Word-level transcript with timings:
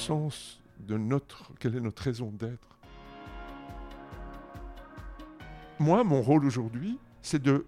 sens 0.00 0.60
de 0.80 0.96
notre, 0.96 1.52
quelle 1.58 1.76
est 1.76 1.80
notre 1.80 2.02
raison 2.02 2.30
d'être. 2.30 2.78
Moi, 5.78 6.04
mon 6.04 6.22
rôle 6.22 6.44
aujourd'hui, 6.44 6.98
c'est 7.22 7.42
de 7.42 7.66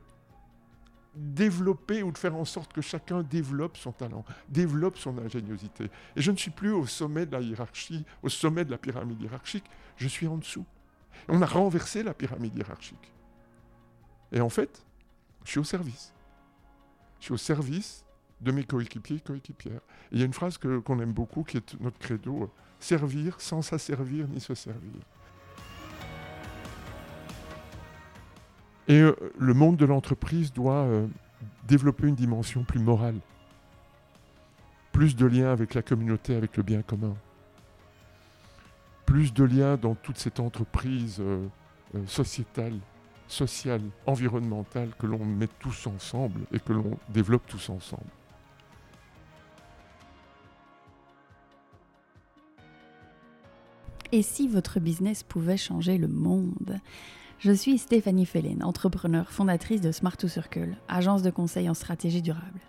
développer 1.14 2.02
ou 2.02 2.10
de 2.10 2.18
faire 2.18 2.34
en 2.34 2.44
sorte 2.44 2.72
que 2.72 2.80
chacun 2.80 3.22
développe 3.22 3.76
son 3.76 3.92
talent, 3.92 4.24
développe 4.48 4.96
son 4.96 5.18
ingéniosité. 5.18 5.90
Et 6.16 6.22
je 6.22 6.30
ne 6.30 6.36
suis 6.36 6.50
plus 6.50 6.72
au 6.72 6.86
sommet 6.86 7.26
de 7.26 7.32
la 7.32 7.40
hiérarchie, 7.40 8.04
au 8.22 8.28
sommet 8.28 8.64
de 8.64 8.70
la 8.70 8.78
pyramide 8.78 9.20
hiérarchique, 9.20 9.64
je 9.96 10.08
suis 10.08 10.26
en 10.26 10.38
dessous. 10.38 10.64
On 11.28 11.42
a 11.42 11.46
renversé 11.46 12.02
la 12.02 12.14
pyramide 12.14 12.56
hiérarchique. 12.56 13.12
Et 14.32 14.40
en 14.40 14.48
fait, 14.48 14.84
je 15.44 15.50
suis 15.50 15.60
au 15.60 15.64
service. 15.64 16.14
Je 17.20 17.26
suis 17.26 17.34
au 17.34 17.38
service 17.38 18.04
de 18.42 18.52
mes 18.52 18.64
coéquipiers 18.64 19.16
et 19.16 19.20
coéquipières. 19.20 19.80
il 20.10 20.18
y 20.18 20.22
a 20.22 20.26
une 20.26 20.32
phrase 20.32 20.58
qu'on 20.58 21.00
aime 21.00 21.12
beaucoup 21.12 21.44
qui 21.44 21.56
est 21.56 21.80
notre 21.80 21.98
credo, 21.98 22.50
servir 22.80 23.40
sans 23.40 23.62
s'asservir 23.62 24.26
ni 24.28 24.40
se 24.40 24.54
servir. 24.54 24.92
Et 28.88 29.00
euh, 29.00 29.14
le 29.38 29.54
monde 29.54 29.76
de 29.76 29.84
l'entreprise 29.84 30.52
doit 30.52 30.84
euh, 30.84 31.06
développer 31.68 32.08
une 32.08 32.16
dimension 32.16 32.64
plus 32.64 32.80
morale, 32.80 33.18
plus 34.90 35.14
de 35.14 35.24
liens 35.24 35.52
avec 35.52 35.74
la 35.74 35.82
communauté, 35.82 36.34
avec 36.34 36.56
le 36.56 36.64
bien 36.64 36.82
commun, 36.82 37.14
plus 39.06 39.32
de 39.32 39.44
liens 39.44 39.76
dans 39.76 39.94
toute 39.94 40.18
cette 40.18 40.40
entreprise 40.40 41.20
euh, 41.20 41.46
sociétale, 42.06 42.78
sociale, 43.28 43.82
environnementale 44.06 44.90
que 44.98 45.06
l'on 45.06 45.24
met 45.24 45.48
tous 45.60 45.86
ensemble 45.86 46.40
et 46.52 46.58
que 46.58 46.72
l'on 46.72 46.98
développe 47.08 47.46
tous 47.46 47.70
ensemble. 47.70 48.10
Et 54.14 54.20
si 54.20 54.46
votre 54.46 54.78
business 54.78 55.22
pouvait 55.22 55.56
changer 55.56 55.96
le 55.96 56.06
monde? 56.06 56.78
Je 57.38 57.50
suis 57.50 57.78
Stéphanie 57.78 58.26
Fellen, 58.26 58.62
entrepreneur, 58.62 59.32
fondatrice 59.32 59.80
de 59.80 59.90
Smart 59.90 60.18
to 60.18 60.28
Circle, 60.28 60.76
agence 60.86 61.22
de 61.22 61.30
conseil 61.30 61.70
en 61.70 61.72
stratégie 61.72 62.20
durable. 62.20 62.60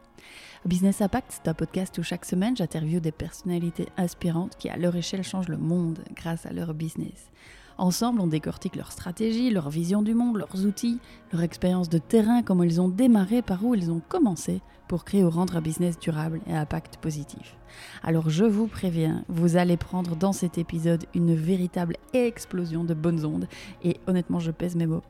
Business 0.66 1.02
Impact, 1.02 1.28
c'est 1.32 1.50
un 1.50 1.54
podcast 1.54 1.98
où 1.98 2.04
chaque 2.04 2.24
semaine 2.24 2.56
j'interviewe 2.56 3.02
des 3.02 3.12
personnalités 3.12 3.90
inspirantes 3.98 4.56
qui 4.58 4.70
à 4.70 4.78
leur 4.78 4.96
échelle 4.96 5.26
changent 5.26 5.50
le 5.50 5.58
monde 5.58 6.00
grâce 6.16 6.46
à 6.46 6.54
leur 6.54 6.74
business. 6.74 7.30
Ensemble, 7.78 8.22
on 8.22 8.28
décortique 8.28 8.76
leur 8.76 8.92
stratégie, 8.92 9.50
leur 9.50 9.70
vision 9.70 10.02
du 10.02 10.14
monde, 10.14 10.38
leurs 10.38 10.66
outils, 10.66 11.00
leur 11.32 11.42
expérience 11.42 11.90
de 11.90 11.98
terrain, 11.98 12.44
comment 12.44 12.64
ils 12.64 12.80
ont 12.80 12.88
démarré, 12.88 13.42
par 13.42 13.66
où 13.66 13.74
ils 13.74 13.90
ont 13.90 14.02
commencé 14.08 14.62
pour 14.88 15.06
créer 15.06 15.24
ou 15.24 15.30
rendre 15.30 15.56
un 15.56 15.62
business 15.62 15.98
durable 15.98 16.42
et 16.48 16.54
à 16.54 16.60
impact 16.60 16.98
positif. 16.98 17.56
Alors 18.04 18.30
je 18.30 18.46
vous 18.46 18.68
préviens, 18.68 19.24
vous 19.28 19.58
allez 19.58 19.78
prendre 19.78 20.16
dans 20.16 20.34
cet 20.34 20.60
épisode 20.60 21.06
une 21.16 21.34
véritable 21.34 21.98
explosion 22.14 22.84
de 22.84 22.94
bonnes 22.94 23.26
ondes 23.26 23.48
et 23.84 23.98
honnêtement 24.06 24.40
je 24.40 24.52
pèse 24.52 24.76
mes 24.76 24.86
mots. 24.86 25.02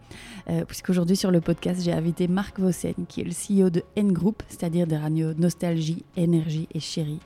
Euh, 0.49 0.63
Puisqu'aujourd'hui 0.63 1.17
sur 1.17 1.31
le 1.31 1.41
podcast 1.41 1.81
j'ai 1.81 1.91
invité 1.91 2.29
Marc 2.29 2.59
Vossen 2.59 2.93
qui 3.09 3.21
est 3.21 3.25
le 3.25 3.31
CEO 3.31 3.69
de 3.69 3.83
N 3.97 4.13
Group, 4.13 4.43
c'est-à-dire 4.47 4.87
des 4.87 4.95
radios 4.95 5.33
Nostalgie, 5.33 6.05
Énergie 6.15 6.69
et 6.73 6.79
Chérie 6.79 7.19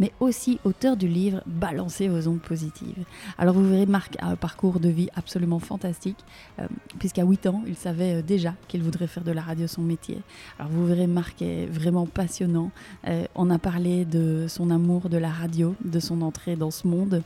mais 0.00 0.12
aussi 0.20 0.58
auteur 0.64 0.96
du 0.96 1.08
livre 1.08 1.42
Balancer 1.46 2.08
vos 2.08 2.28
ondes 2.28 2.40
positives. 2.40 3.04
Alors 3.38 3.54
vous 3.54 3.68
verrez, 3.68 3.86
Marc 3.86 4.16
a 4.20 4.28
un 4.28 4.36
parcours 4.36 4.80
de 4.80 4.88
vie 4.88 5.08
absolument 5.14 5.58
fantastique, 5.58 6.18
euh, 6.58 6.66
puisqu'à 6.98 7.24
8 7.24 7.46
ans, 7.46 7.62
il 7.66 7.76
savait 7.76 8.16
euh, 8.16 8.22
déjà 8.22 8.54
qu'il 8.68 8.82
voudrait 8.82 9.06
faire 9.06 9.24
de 9.24 9.32
la 9.32 9.42
radio 9.42 9.66
son 9.66 9.82
métier. 9.82 10.20
Alors 10.58 10.70
vous 10.72 10.86
verrez, 10.86 11.06
Marc 11.06 11.42
est 11.42 11.66
vraiment 11.66 12.06
passionnant. 12.06 12.70
Euh, 13.06 13.24
on 13.34 13.50
a 13.50 13.58
parlé 13.58 14.04
de 14.04 14.46
son 14.48 14.70
amour 14.70 15.08
de 15.08 15.18
la 15.18 15.30
radio, 15.30 15.74
de 15.84 16.00
son 16.00 16.22
entrée 16.22 16.56
dans 16.56 16.70
ce 16.70 16.86
monde 16.86 17.22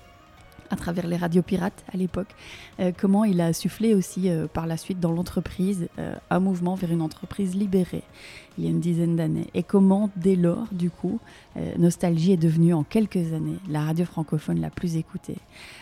à 0.71 0.77
travers 0.77 1.07
les 1.07 1.17
radios 1.17 1.43
pirates 1.43 1.85
à 1.93 1.97
l'époque, 1.97 2.35
euh, 2.81 2.93
comment 2.97 3.25
il 3.25 3.41
a 3.41 3.53
soufflé 3.53 3.95
aussi 3.95 4.29
euh, 4.29 4.47
par 4.47 4.67
la 4.67 4.77
suite 4.77 5.01
dans 5.01 5.13
l'entreprise 5.13 5.89
euh, 5.99 6.15
un 6.31 6.41
mouvement 6.41 6.75
vers 6.75 6.91
une 6.91 7.03
entreprise 7.03 7.55
libérée 7.55 8.03
il 8.57 8.65
y 8.65 8.67
a 8.67 8.71
une 8.71 8.81
dizaine 8.81 9.15
d'années 9.15 9.47
et 9.55 9.63
comment 9.63 10.11
dès 10.17 10.35
lors 10.35 10.67
du 10.73 10.91
coup 10.91 11.21
Nostalgie 11.77 12.33
est 12.33 12.37
devenue 12.37 12.75
en 12.75 12.83
quelques 12.83 13.33
années 13.33 13.59
la 13.69 13.83
radio 13.83 14.05
francophone 14.05 14.61
la 14.61 14.69
plus 14.69 14.97
écoutée. 14.97 15.37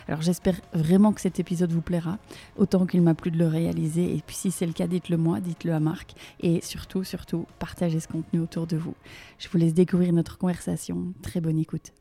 Alors 0.07 0.21
j'espère 0.21 0.61
vraiment 0.73 1.11
que 1.11 1.21
cet 1.21 1.39
épisode 1.39 1.71
vous 1.71 1.81
plaira 1.81 2.19
autant 2.55 2.85
qu'il 2.85 3.01
m'a 3.01 3.15
plu 3.15 3.31
de 3.31 3.37
le 3.39 3.47
réaliser 3.47 4.15
et 4.15 4.21
puis 4.25 4.35
si 4.35 4.51
c'est 4.51 4.67
le 4.67 4.73
cas 4.73 4.85
dites-le 4.85 5.17
moi, 5.17 5.39
dites-le 5.39 5.73
à 5.73 5.79
Marc 5.79 6.13
et 6.39 6.61
surtout 6.61 7.03
surtout 7.03 7.47
partagez 7.57 7.99
ce 7.99 8.07
contenu 8.07 8.39
autour 8.39 8.67
de 8.67 8.77
vous. 8.77 8.93
Je 9.39 9.49
vous 9.49 9.57
laisse 9.57 9.73
découvrir 9.73 10.13
notre 10.13 10.37
conversation. 10.37 11.13
Très 11.23 11.41
bonne 11.41 11.57
écoute. 11.57 11.96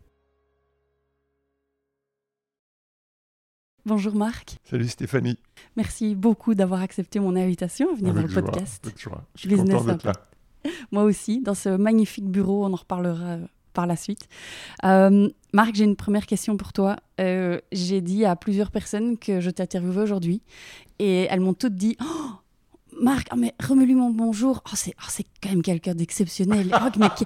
Bonjour 3.87 4.17
Marc. 4.17 4.57
Salut 4.65 4.89
Stéphanie. 4.89 5.39
Merci 5.77 6.17
beaucoup 6.17 6.57
d'avoir 6.57 6.81
accepté 6.81 7.21
mon 7.21 7.37
invitation 7.37 7.89
à 7.93 7.95
venir 7.95 8.15
dans 8.15 8.23
le 8.23 8.27
podcast. 8.27 8.85
Je 9.37 9.41
suis 9.41 9.49
content 9.49 9.85
d'être 9.85 10.03
là. 10.03 10.13
Moi 10.91 11.05
aussi, 11.05 11.41
dans 11.41 11.55
ce 11.55 11.69
magnifique 11.69 12.29
bureau, 12.29 12.67
on 12.67 12.73
en 12.73 12.77
reparlera 12.77 13.25
euh, 13.25 13.47
par 13.75 13.87
la 13.87 13.95
suite. 13.95 14.29
Euh, 14.83 15.29
Marc, 15.53 15.77
j'ai 15.77 15.85
une 15.85 15.95
première 15.95 16.27
question 16.27 16.57
pour 16.57 16.73
toi. 16.73 16.97
Euh, 17.21 17.61
j'ai 17.71 18.01
dit 18.01 18.25
à 18.25 18.35
plusieurs 18.35 18.73
personnes 18.73 19.19
que 19.19 19.39
je 19.41 19.51
t'interviewais 19.51 20.03
aujourd'hui 20.03 20.43
et 20.99 21.29
elles 21.31 21.39
m'ont 21.39 21.55
toutes 21.55 21.77
dit 21.77 21.97
oh, 22.03 22.31
Marc, 23.01 23.29
oh, 23.33 23.37
mais 23.37 23.55
remets-lui 23.63 23.95
mon 23.95 24.11
bonjour. 24.11 24.65
Oh, 24.67 24.75
c'est 24.75 24.97
oh, 25.01 25.23
quand 25.41 25.51
même 25.51 25.63
quelqu'un 25.63 25.95
d'exceptionnel. 25.95 26.75
Oh, 26.75 27.25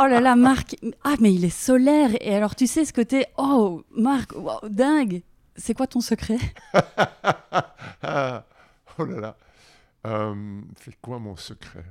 oh, 0.00 0.06
là 0.08 0.20
là, 0.20 0.34
Marc, 0.34 0.74
ah, 1.04 1.14
mais 1.20 1.32
il 1.32 1.44
est 1.44 1.48
solaire. 1.48 2.10
Et 2.22 2.34
alors, 2.34 2.56
tu 2.56 2.66
sais 2.66 2.84
ce 2.84 2.92
côté, 2.92 3.26
oh, 3.38 3.84
Marc, 3.96 4.32
dingue. 4.68 5.22
C'est 5.56 5.74
quoi 5.74 5.86
ton 5.86 6.00
secret? 6.00 6.38
Oh 8.98 9.04
là 9.04 9.20
là. 9.20 9.36
Euh, 10.06 10.62
c'est 10.80 10.98
quoi 11.02 11.18
mon 11.18 11.36
secret? 11.36 11.84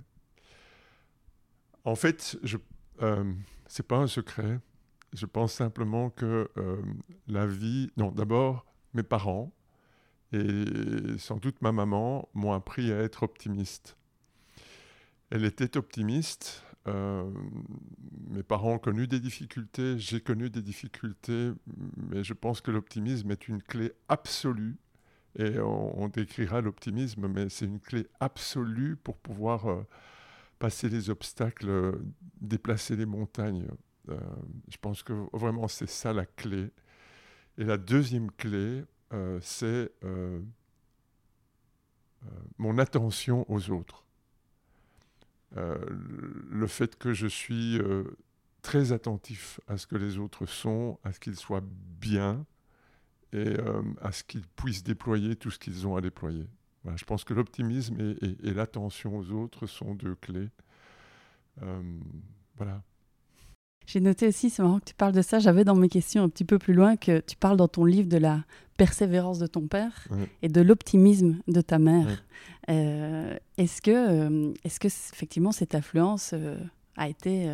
En 1.83 1.93
fait, 1.95 2.37
je, 2.41 2.57
euh, 3.03 3.31
c'est 3.67 3.87
pas 3.87 3.97
un 3.97 4.07
secret. 4.07 4.59
Je 5.13 5.27
pense 5.27 5.53
simplement 5.53 6.09
que 6.09 6.49
euh, 6.57 6.81
la 7.27 7.45
vie. 7.45 7.91
Non, 7.95 8.09
d'abord, 8.09 8.65
mes 8.93 9.03
parents 9.03 9.51
et 10.31 11.17
sans 11.17 11.37
doute 11.37 11.61
ma 11.61 11.71
maman 11.71 12.27
m'ont 12.33 12.53
appris 12.53 12.91
à 12.91 12.99
être 13.01 13.23
optimiste. 13.23 13.95
Elle 15.29 15.45
était 15.45 15.77
optimiste 15.77 16.63
euh, 16.87 17.29
mes 18.29 18.43
parents 18.43 18.73
ont 18.73 18.79
connu 18.79 19.07
des 19.07 19.19
difficultés, 19.19 19.97
j'ai 19.97 20.21
connu 20.21 20.49
des 20.49 20.61
difficultés, 20.61 21.51
mais 21.97 22.23
je 22.23 22.33
pense 22.33 22.61
que 22.61 22.71
l'optimisme 22.71 23.31
est 23.31 23.47
une 23.47 23.61
clé 23.61 23.93
absolue. 24.07 24.77
Et 25.37 25.59
on, 25.59 26.07
décrira 26.07 26.61
l'optimisme, 26.61 27.27
mais 27.27 27.49
c'est 27.49 27.65
une 27.65 27.81
clé 27.81 28.07
absolue 28.21 28.95
pour 28.95 29.17
pouvoir 29.17 29.67
euh, 29.67 29.83
passer 30.59 30.87
les 30.87 31.09
obstacles, 31.09 31.67
euh, 31.67 31.91
déplacer 32.39 32.95
les 32.95 33.05
montagnes. 33.05 33.67
je 34.07 34.77
pense 34.77 35.03
que 35.03 35.13
vraiment 35.33 35.67
c'est 35.67 35.89
ça 35.89 36.13
la 36.13 36.25
clé. 36.25 36.71
Et 37.57 37.65
la 37.65 37.77
deuxième 37.77 38.31
clé, 38.31 38.83
c'est 39.41 39.91
mon 42.57 42.77
attention 42.77 43.45
aux 43.49 43.71
autres. 43.71 44.04
Euh, 45.57 45.77
le 46.49 46.67
fait 46.67 46.97
que 46.97 47.13
je 47.13 47.27
suis 47.27 47.79
euh, 47.79 48.03
très 48.61 48.91
attentif 48.91 49.59
à 49.67 49.77
ce 49.77 49.87
que 49.87 49.95
les 49.95 50.17
autres 50.17 50.45
sont, 50.45 50.99
à 51.03 51.13
ce 51.13 51.19
qu'ils 51.19 51.37
soient 51.37 51.63
bien 51.99 52.45
et 53.31 53.37
euh, 53.37 53.81
à 54.01 54.11
ce 54.11 54.23
qu'ils 54.23 54.45
puissent 54.45 54.83
déployer 54.83 55.35
tout 55.35 55.51
ce 55.51 55.59
qu'ils 55.59 55.87
ont 55.87 55.95
à 55.95 56.01
déployer. 56.01 56.47
je 56.95 57.05
pense 57.05 57.23
que 57.23 57.33
l'optimisme 57.33 58.15
et, 58.21 58.53
l'attention 58.53 59.17
aux 59.17 59.31
autres 59.31 59.65
sont 59.65 59.95
deux 59.95 60.15
clés. 60.15 60.49
voilà. 62.57 62.83
J'ai 63.85 63.99
noté 63.99 64.27
aussi, 64.27 64.49
c'est 64.49 64.63
marrant 64.63 64.79
que 64.79 64.85
tu 64.85 64.95
parles 64.95 65.13
de 65.13 65.21
ça, 65.21 65.39
j'avais 65.39 65.63
dans 65.63 65.75
mes 65.75 65.89
questions 65.89 66.23
un 66.23 66.29
petit 66.29 66.45
peu 66.45 66.57
plus 66.57 66.73
loin 66.73 66.97
que 66.97 67.19
tu 67.19 67.35
parles 67.35 67.57
dans 67.57 67.67
ton 67.67 67.85
livre 67.85 68.09
de 68.09 68.17
la 68.17 68.43
persévérance 68.77 69.39
de 69.39 69.47
ton 69.47 69.67
père 69.67 70.07
et 70.41 70.49
de 70.49 70.61
l'optimisme 70.61 71.39
de 71.47 71.61
ta 71.61 71.79
mère. 71.79 72.23
Euh, 72.69 73.37
est-ce 73.57 73.81
que, 73.81 73.91
euh, 73.91 74.53
est-ce 74.63 74.79
que 74.79 74.87
effectivement 74.87 75.51
cette 75.51 75.75
influence 75.75 76.31
euh, 76.33 76.57
a 76.97 77.07
été 77.07 77.49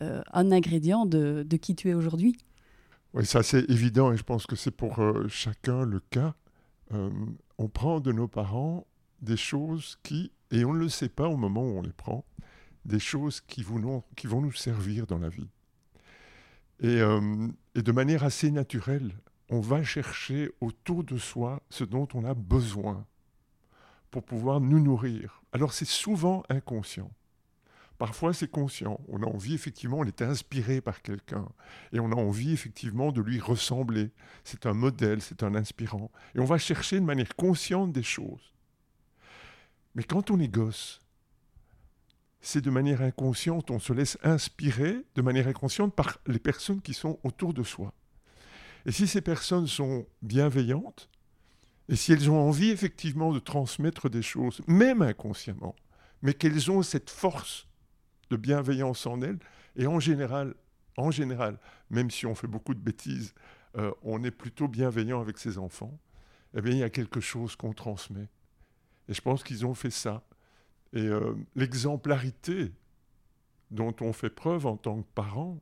un 0.00 0.52
ingrédient 0.52 1.06
de, 1.06 1.44
de, 1.46 1.56
qui 1.56 1.74
tu 1.74 1.90
es 1.90 1.94
aujourd'hui? 1.94 2.36
Oui, 3.14 3.26
ça 3.26 3.42
c'est 3.42 3.68
évident 3.70 4.12
et 4.12 4.16
je 4.16 4.22
pense 4.22 4.46
que 4.46 4.56
c'est 4.56 4.70
pour 4.70 5.00
chacun 5.28 5.84
le 5.84 6.00
cas. 6.10 6.34
on 6.90 7.68
prend 7.68 8.00
de 8.00 8.12
nos 8.12 8.28
parents 8.28 8.86
des 9.20 9.36
choses 9.36 9.98
qui, 10.02 10.32
et 10.50 10.64
on 10.64 10.72
ne 10.72 10.78
le 10.78 10.88
sait 10.88 11.08
pas 11.08 11.28
au 11.28 11.36
moment 11.36 11.62
où 11.62 11.78
on 11.78 11.82
les 11.82 11.92
prend, 11.92 12.24
des 12.84 12.98
choses 12.98 13.40
qui, 13.40 13.62
vous, 13.62 14.02
qui 14.16 14.26
vont 14.26 14.40
nous 14.40 14.52
servir 14.52 15.06
dans 15.06 15.18
la 15.18 15.28
vie. 15.28 15.48
Et, 16.80 17.00
et 17.74 17.82
de 17.82 17.92
manière 17.92 18.24
assez 18.24 18.50
naturelle, 18.50 19.12
on 19.52 19.60
va 19.60 19.82
chercher 19.82 20.50
autour 20.62 21.04
de 21.04 21.18
soi 21.18 21.62
ce 21.68 21.84
dont 21.84 22.08
on 22.14 22.24
a 22.24 22.32
besoin 22.32 23.06
pour 24.10 24.24
pouvoir 24.24 24.62
nous 24.62 24.80
nourrir. 24.80 25.42
Alors 25.52 25.74
c'est 25.74 25.84
souvent 25.84 26.42
inconscient. 26.48 27.10
Parfois, 27.98 28.32
c'est 28.32 28.50
conscient. 28.50 28.98
On 29.08 29.22
a 29.22 29.26
envie, 29.26 29.54
effectivement, 29.54 29.98
on 29.98 30.04
est 30.04 30.22
inspiré 30.22 30.80
par 30.80 31.02
quelqu'un. 31.02 31.46
Et 31.92 32.00
on 32.00 32.10
a 32.10 32.16
envie, 32.16 32.52
effectivement, 32.52 33.12
de 33.12 33.20
lui 33.20 33.38
ressembler. 33.38 34.10
C'est 34.42 34.66
un 34.66 34.72
modèle, 34.72 35.20
c'est 35.20 35.44
un 35.44 35.54
inspirant. 35.54 36.10
Et 36.34 36.40
on 36.40 36.44
va 36.44 36.58
chercher 36.58 36.98
de 36.98 37.04
manière 37.04 37.36
consciente 37.36 37.92
des 37.92 38.02
choses. 38.02 38.54
Mais 39.94 40.02
quand 40.02 40.32
on 40.32 40.40
est 40.40 40.48
gosse, 40.48 41.00
c'est 42.40 42.64
de 42.64 42.70
manière 42.70 43.02
inconsciente, 43.02 43.70
on 43.70 43.78
se 43.78 43.92
laisse 43.92 44.18
inspirer 44.24 45.04
de 45.14 45.22
manière 45.22 45.46
inconsciente 45.46 45.94
par 45.94 46.18
les 46.26 46.40
personnes 46.40 46.80
qui 46.80 46.94
sont 46.94 47.20
autour 47.22 47.54
de 47.54 47.62
soi. 47.62 47.92
Et 48.86 48.92
si 48.92 49.06
ces 49.06 49.20
personnes 49.20 49.66
sont 49.66 50.06
bienveillantes, 50.22 51.08
et 51.88 51.96
si 51.96 52.12
elles 52.12 52.30
ont 52.30 52.40
envie 52.40 52.70
effectivement 52.70 53.32
de 53.32 53.38
transmettre 53.38 54.08
des 54.08 54.22
choses, 54.22 54.60
même 54.66 55.02
inconsciemment, 55.02 55.76
mais 56.22 56.34
qu'elles 56.34 56.70
ont 56.70 56.82
cette 56.82 57.10
force 57.10 57.68
de 58.30 58.36
bienveillance 58.36 59.06
en 59.06 59.20
elles, 59.20 59.38
et 59.76 59.86
en 59.86 60.00
général, 60.00 60.54
en 60.96 61.10
général, 61.10 61.58
même 61.90 62.10
si 62.10 62.26
on 62.26 62.34
fait 62.34 62.46
beaucoup 62.46 62.74
de 62.74 62.80
bêtises, 62.80 63.34
euh, 63.76 63.92
on 64.02 64.22
est 64.22 64.30
plutôt 64.30 64.68
bienveillant 64.68 65.20
avec 65.20 65.38
ses 65.38 65.58
enfants, 65.58 65.98
eh 66.54 66.60
bien, 66.60 66.72
il 66.72 66.78
y 66.78 66.82
a 66.82 66.90
quelque 66.90 67.20
chose 67.20 67.56
qu'on 67.56 67.72
transmet. 67.72 68.28
Et 69.08 69.14
je 69.14 69.20
pense 69.20 69.42
qu'ils 69.42 69.64
ont 69.64 69.74
fait 69.74 69.90
ça. 69.90 70.22
Et 70.92 71.00
euh, 71.00 71.34
l'exemplarité 71.56 72.72
dont 73.70 73.94
on 74.00 74.12
fait 74.12 74.30
preuve 74.30 74.66
en 74.66 74.76
tant 74.76 75.02
que 75.02 75.08
parent, 75.14 75.58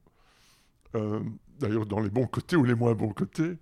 euh, 0.96 1.22
d'ailleurs 1.60 1.86
dans 1.86 2.00
les 2.00 2.10
bons 2.10 2.26
côtés 2.26 2.56
ou 2.56 2.64
les 2.64 2.74
moins 2.74 2.94
bons 2.94 3.12
côtés, 3.12 3.58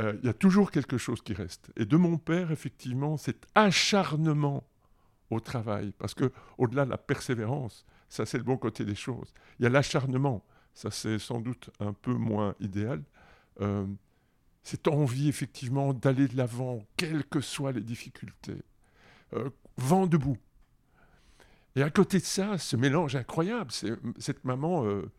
il 0.00 0.20
y 0.24 0.28
a 0.28 0.32
toujours 0.32 0.70
quelque 0.70 0.96
chose 0.96 1.22
qui 1.22 1.32
reste. 1.32 1.72
Et 1.76 1.84
de 1.84 1.96
mon 1.96 2.18
père, 2.18 2.52
effectivement, 2.52 3.16
cet 3.16 3.46
acharnement 3.56 4.62
au 5.30 5.40
travail, 5.40 5.92
parce 5.98 6.14
que 6.14 6.30
au-delà 6.56 6.84
de 6.84 6.90
la 6.90 6.98
persévérance, 6.98 7.84
ça, 8.08 8.24
c'est 8.24 8.38
le 8.38 8.44
bon 8.44 8.56
côté 8.56 8.84
des 8.84 8.94
choses. 8.94 9.32
Il 9.58 9.64
y 9.64 9.66
a 9.66 9.68
l'acharnement. 9.68 10.44
Ça, 10.74 10.90
c'est 10.90 11.18
sans 11.18 11.40
doute 11.40 11.70
un 11.80 11.92
peu 11.92 12.14
moins 12.14 12.54
idéal. 12.60 13.02
Euh, 13.60 13.86
cette 14.62 14.88
envie, 14.88 15.28
effectivement, 15.28 15.92
d'aller 15.92 16.28
de 16.28 16.36
l'avant, 16.36 16.86
quelles 16.96 17.24
que 17.24 17.40
soient 17.40 17.72
les 17.72 17.80
difficultés. 17.80 18.62
Euh, 19.34 19.50
vent 19.76 20.06
debout. 20.06 20.38
Et 21.76 21.82
à 21.82 21.90
côté 21.90 22.18
de 22.18 22.24
ça, 22.24 22.58
ce 22.58 22.76
mélange 22.76 23.14
incroyable, 23.14 23.70
c'est 23.70 23.92
cette 24.18 24.44
maman, 24.44 24.84
euh, 24.84 25.10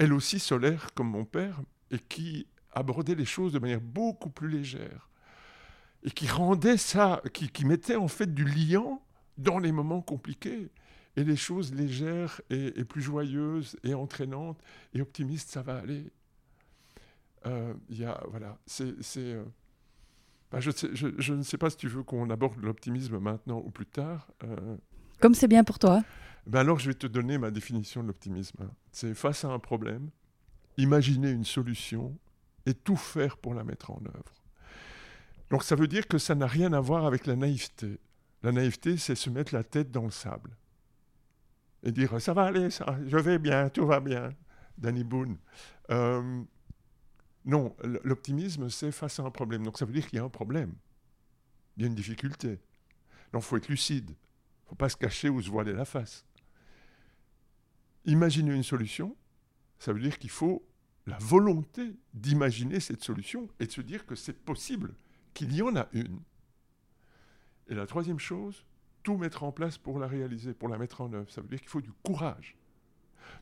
elle 0.00 0.14
aussi 0.14 0.38
solaire 0.38 0.88
comme 0.94 1.10
mon 1.10 1.26
père, 1.26 1.60
et 1.90 1.98
qui 1.98 2.46
abordait 2.72 3.14
les 3.14 3.26
choses 3.26 3.52
de 3.52 3.58
manière 3.58 3.82
beaucoup 3.82 4.30
plus 4.30 4.48
légère. 4.48 5.10
Et 6.02 6.10
qui 6.10 6.26
rendait 6.26 6.78
ça, 6.78 7.22
qui, 7.34 7.66
mettait 7.66 7.96
en 7.96 8.08
fait 8.08 8.32
du 8.32 8.46
liant 8.46 9.02
dans 9.36 9.58
les 9.58 9.72
moments 9.72 10.00
compliqués 10.00 10.70
et 11.16 11.24
les 11.24 11.36
choses 11.36 11.74
légères 11.74 12.40
et, 12.48 12.82
plus 12.84 13.02
joyeuses 13.02 13.76
et 13.84 13.92
entraînantes 13.92 14.58
et 14.94 15.02
optimistes, 15.02 15.50
ça 15.50 15.60
va 15.60 15.76
aller. 15.76 16.10
Euh, 17.44 17.74
y 17.90 18.04
a, 18.04 18.22
voilà, 18.30 18.58
c'est, 18.64 18.94
euh, 19.18 19.44
bah, 20.50 20.60
je, 20.60 20.70
je, 20.94 21.34
ne 21.34 21.42
sais 21.42 21.58
pas 21.58 21.68
si 21.68 21.76
tu 21.76 21.88
veux 21.88 22.04
qu'on 22.04 22.30
aborde 22.30 22.58
l'optimisme 22.62 23.18
maintenant 23.18 23.62
ou 23.62 23.70
plus 23.70 23.86
tard. 23.86 24.30
Euh. 24.44 24.78
Comme 25.20 25.34
c'est 25.34 25.48
bien 25.48 25.64
pour 25.64 25.78
toi. 25.78 26.02
Ben 26.46 26.60
alors, 26.60 26.78
je 26.78 26.88
vais 26.88 26.94
te 26.94 27.06
donner 27.06 27.38
ma 27.38 27.50
définition 27.50 28.02
de 28.02 28.08
l'optimisme. 28.08 28.70
C'est 28.90 29.14
face 29.14 29.44
à 29.44 29.48
un 29.48 29.58
problème, 29.58 30.10
imaginer 30.76 31.30
une 31.30 31.44
solution 31.44 32.16
et 32.66 32.74
tout 32.74 32.96
faire 32.96 33.36
pour 33.36 33.54
la 33.54 33.64
mettre 33.64 33.90
en 33.90 34.00
œuvre. 34.06 34.34
Donc, 35.50 35.62
ça 35.62 35.76
veut 35.76 35.88
dire 35.88 36.08
que 36.08 36.18
ça 36.18 36.34
n'a 36.34 36.46
rien 36.46 36.72
à 36.72 36.80
voir 36.80 37.06
avec 37.06 37.26
la 37.26 37.36
naïveté. 37.36 37.98
La 38.42 38.52
naïveté, 38.52 38.96
c'est 38.96 39.14
se 39.14 39.28
mettre 39.28 39.54
la 39.54 39.64
tête 39.64 39.90
dans 39.90 40.04
le 40.04 40.10
sable 40.10 40.56
et 41.82 41.92
dire 41.92 42.20
ça 42.20 42.32
va 42.32 42.44
aller, 42.44 42.70
ça, 42.70 42.98
je 43.06 43.16
vais 43.16 43.38
bien, 43.38 43.68
tout 43.68 43.86
va 43.86 44.00
bien. 44.00 44.34
Danny 44.76 45.04
Boone. 45.04 45.36
Euh, 45.90 46.42
non, 47.44 47.74
l'optimisme, 48.04 48.68
c'est 48.70 48.92
face 48.92 49.18
à 49.20 49.24
un 49.24 49.30
problème. 49.30 49.64
Donc 49.64 49.78
ça 49.78 49.84
veut 49.84 49.92
dire 49.92 50.06
qu'il 50.06 50.18
y 50.18 50.20
a 50.20 50.24
un 50.24 50.30
problème. 50.30 50.74
Il 51.76 51.82
y 51.82 51.84
a 51.84 51.88
une 51.88 51.94
difficulté. 51.94 52.60
Donc 53.32 53.42
il 53.42 53.46
faut 53.46 53.56
être 53.56 53.68
lucide. 53.68 54.14
Faut 54.70 54.76
pas 54.76 54.88
se 54.88 54.96
cacher 54.96 55.28
ou 55.28 55.42
se 55.42 55.50
voiler 55.50 55.72
la 55.72 55.84
face. 55.84 56.24
Imaginer 58.04 58.54
une 58.54 58.62
solution, 58.62 59.16
ça 59.80 59.92
veut 59.92 59.98
dire 59.98 60.16
qu'il 60.16 60.30
faut 60.30 60.64
la 61.08 61.18
volonté 61.18 61.96
d'imaginer 62.14 62.78
cette 62.78 63.02
solution 63.02 63.48
et 63.58 63.66
de 63.66 63.72
se 63.72 63.80
dire 63.80 64.06
que 64.06 64.14
c'est 64.14 64.38
possible, 64.38 64.94
qu'il 65.34 65.52
y 65.52 65.60
en 65.60 65.74
a 65.74 65.88
une. 65.92 66.20
Et 67.66 67.74
la 67.74 67.84
troisième 67.84 68.20
chose, 68.20 68.64
tout 69.02 69.16
mettre 69.16 69.42
en 69.42 69.50
place 69.50 69.76
pour 69.76 69.98
la 69.98 70.06
réaliser, 70.06 70.54
pour 70.54 70.68
la 70.68 70.78
mettre 70.78 71.00
en 71.00 71.12
œuvre. 71.14 71.28
Ça 71.32 71.40
veut 71.40 71.48
dire 71.48 71.58
qu'il 71.58 71.68
faut 71.68 71.80
du 71.80 71.92
courage. 72.04 72.56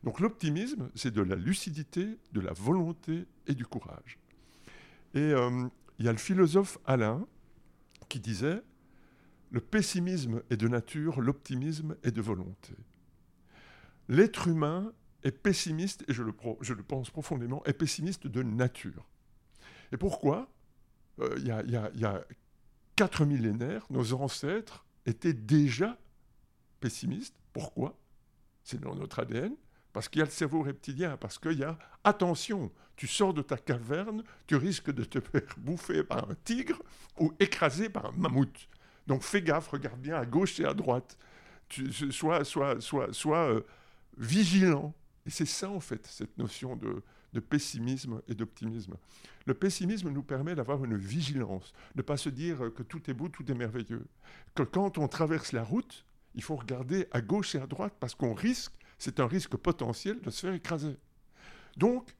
Donc 0.04 0.20
l'optimisme, 0.20 0.90
c'est 0.94 1.12
de 1.12 1.20
la 1.20 1.36
lucidité, 1.36 2.16
de 2.32 2.40
la 2.40 2.54
volonté 2.54 3.26
et 3.46 3.54
du 3.54 3.66
courage. 3.66 4.18
Et 5.12 5.18
euh, 5.18 5.68
il 5.98 6.06
y 6.06 6.08
a 6.08 6.12
le 6.12 6.18
philosophe 6.18 6.78
Alain 6.86 7.26
qui 8.08 8.18
disait, 8.18 8.62
le 9.50 9.60
pessimisme 9.60 10.42
est 10.50 10.56
de 10.56 10.68
nature, 10.68 11.20
l'optimisme 11.20 11.96
est 12.02 12.10
de 12.10 12.20
volonté. 12.20 12.74
L'être 14.08 14.48
humain 14.48 14.92
est 15.22 15.32
pessimiste, 15.32 16.04
et 16.08 16.12
je 16.12 16.22
le, 16.22 16.32
pense 16.82 17.10
profondément, 17.10 17.64
est 17.64 17.72
pessimiste 17.72 18.26
de 18.26 18.42
nature. 18.42 19.06
Et 19.92 19.96
pourquoi? 19.96 20.48
Euh, 21.20 21.34
Il 21.38 21.46
y, 21.46 22.04
a 22.04 22.24
quatre 22.96 23.24
millénaires, 23.24 23.86
nos 23.90 24.12
ancêtres 24.14 24.84
était 25.06 25.32
déjà 25.32 25.98
pessimiste. 26.80 27.34
Pourquoi? 27.52 27.98
C'est 28.62 28.80
dans 28.80 28.94
notre 28.94 29.20
ADN. 29.20 29.54
Parce 29.92 30.08
qu'il 30.08 30.20
y 30.20 30.22
a 30.22 30.26
le 30.26 30.30
cerveau 30.30 30.62
reptilien, 30.62 31.16
parce 31.16 31.38
qu'il 31.38 31.58
y 31.58 31.64
a, 31.64 31.78
attention, 32.04 32.70
tu 32.94 33.06
sors 33.06 33.32
de 33.32 33.42
ta 33.42 33.56
caverne, 33.56 34.22
tu 34.46 34.56
risques 34.56 34.92
de 34.92 35.02
te 35.02 35.20
faire 35.20 35.54
bouffer 35.56 36.04
par 36.04 36.30
un 36.30 36.34
tigre 36.44 36.80
ou 37.18 37.32
écraser 37.40 37.88
par 37.88 38.06
un 38.06 38.12
mammouth. 38.12 38.68
Donc 39.08 39.22
fais 39.22 39.42
gaffe, 39.42 39.68
regarde 39.68 40.00
bien 40.00 40.16
à 40.16 40.26
gauche 40.26 40.60
et 40.60 40.64
à 40.64 40.74
droite. 40.74 41.18
Sois 42.10 42.44
euh, 43.32 43.60
vigilant. 44.16 44.94
Et 45.26 45.30
c'est 45.30 45.46
ça, 45.46 45.70
en 45.70 45.80
fait, 45.80 46.06
cette 46.06 46.36
notion 46.38 46.76
de, 46.76 47.02
de 47.32 47.40
pessimisme 47.40 48.20
et 48.28 48.34
d'optimisme. 48.34 48.96
Le 49.46 49.54
pessimisme 49.54 50.10
nous 50.10 50.22
permet 50.22 50.54
d'avoir 50.54 50.84
une 50.84 50.96
vigilance, 50.96 51.72
de 51.94 52.00
ne 52.00 52.02
pas 52.02 52.18
se 52.18 52.28
dire 52.28 52.70
que 52.74 52.82
tout 52.82 53.10
est 53.10 53.14
beau, 53.14 53.28
tout 53.28 53.50
est 53.50 53.54
merveilleux. 53.54 54.06
Que 54.54 54.62
quand 54.62 54.98
on 54.98 55.08
traverse 55.08 55.52
la 55.52 55.64
route, 55.64 56.04
il 56.34 56.42
faut 56.42 56.56
regarder 56.56 57.08
à 57.10 57.22
gauche 57.22 57.54
et 57.54 57.58
à 57.58 57.66
droite 57.66 57.94
parce 57.98 58.14
qu'on 58.14 58.34
risque, 58.34 58.72
c'est 58.98 59.20
un 59.20 59.26
risque 59.26 59.56
potentiel 59.56 60.20
de 60.20 60.30
se 60.30 60.40
faire 60.46 60.54
écraser. 60.54 60.96
Donc, 61.76 62.14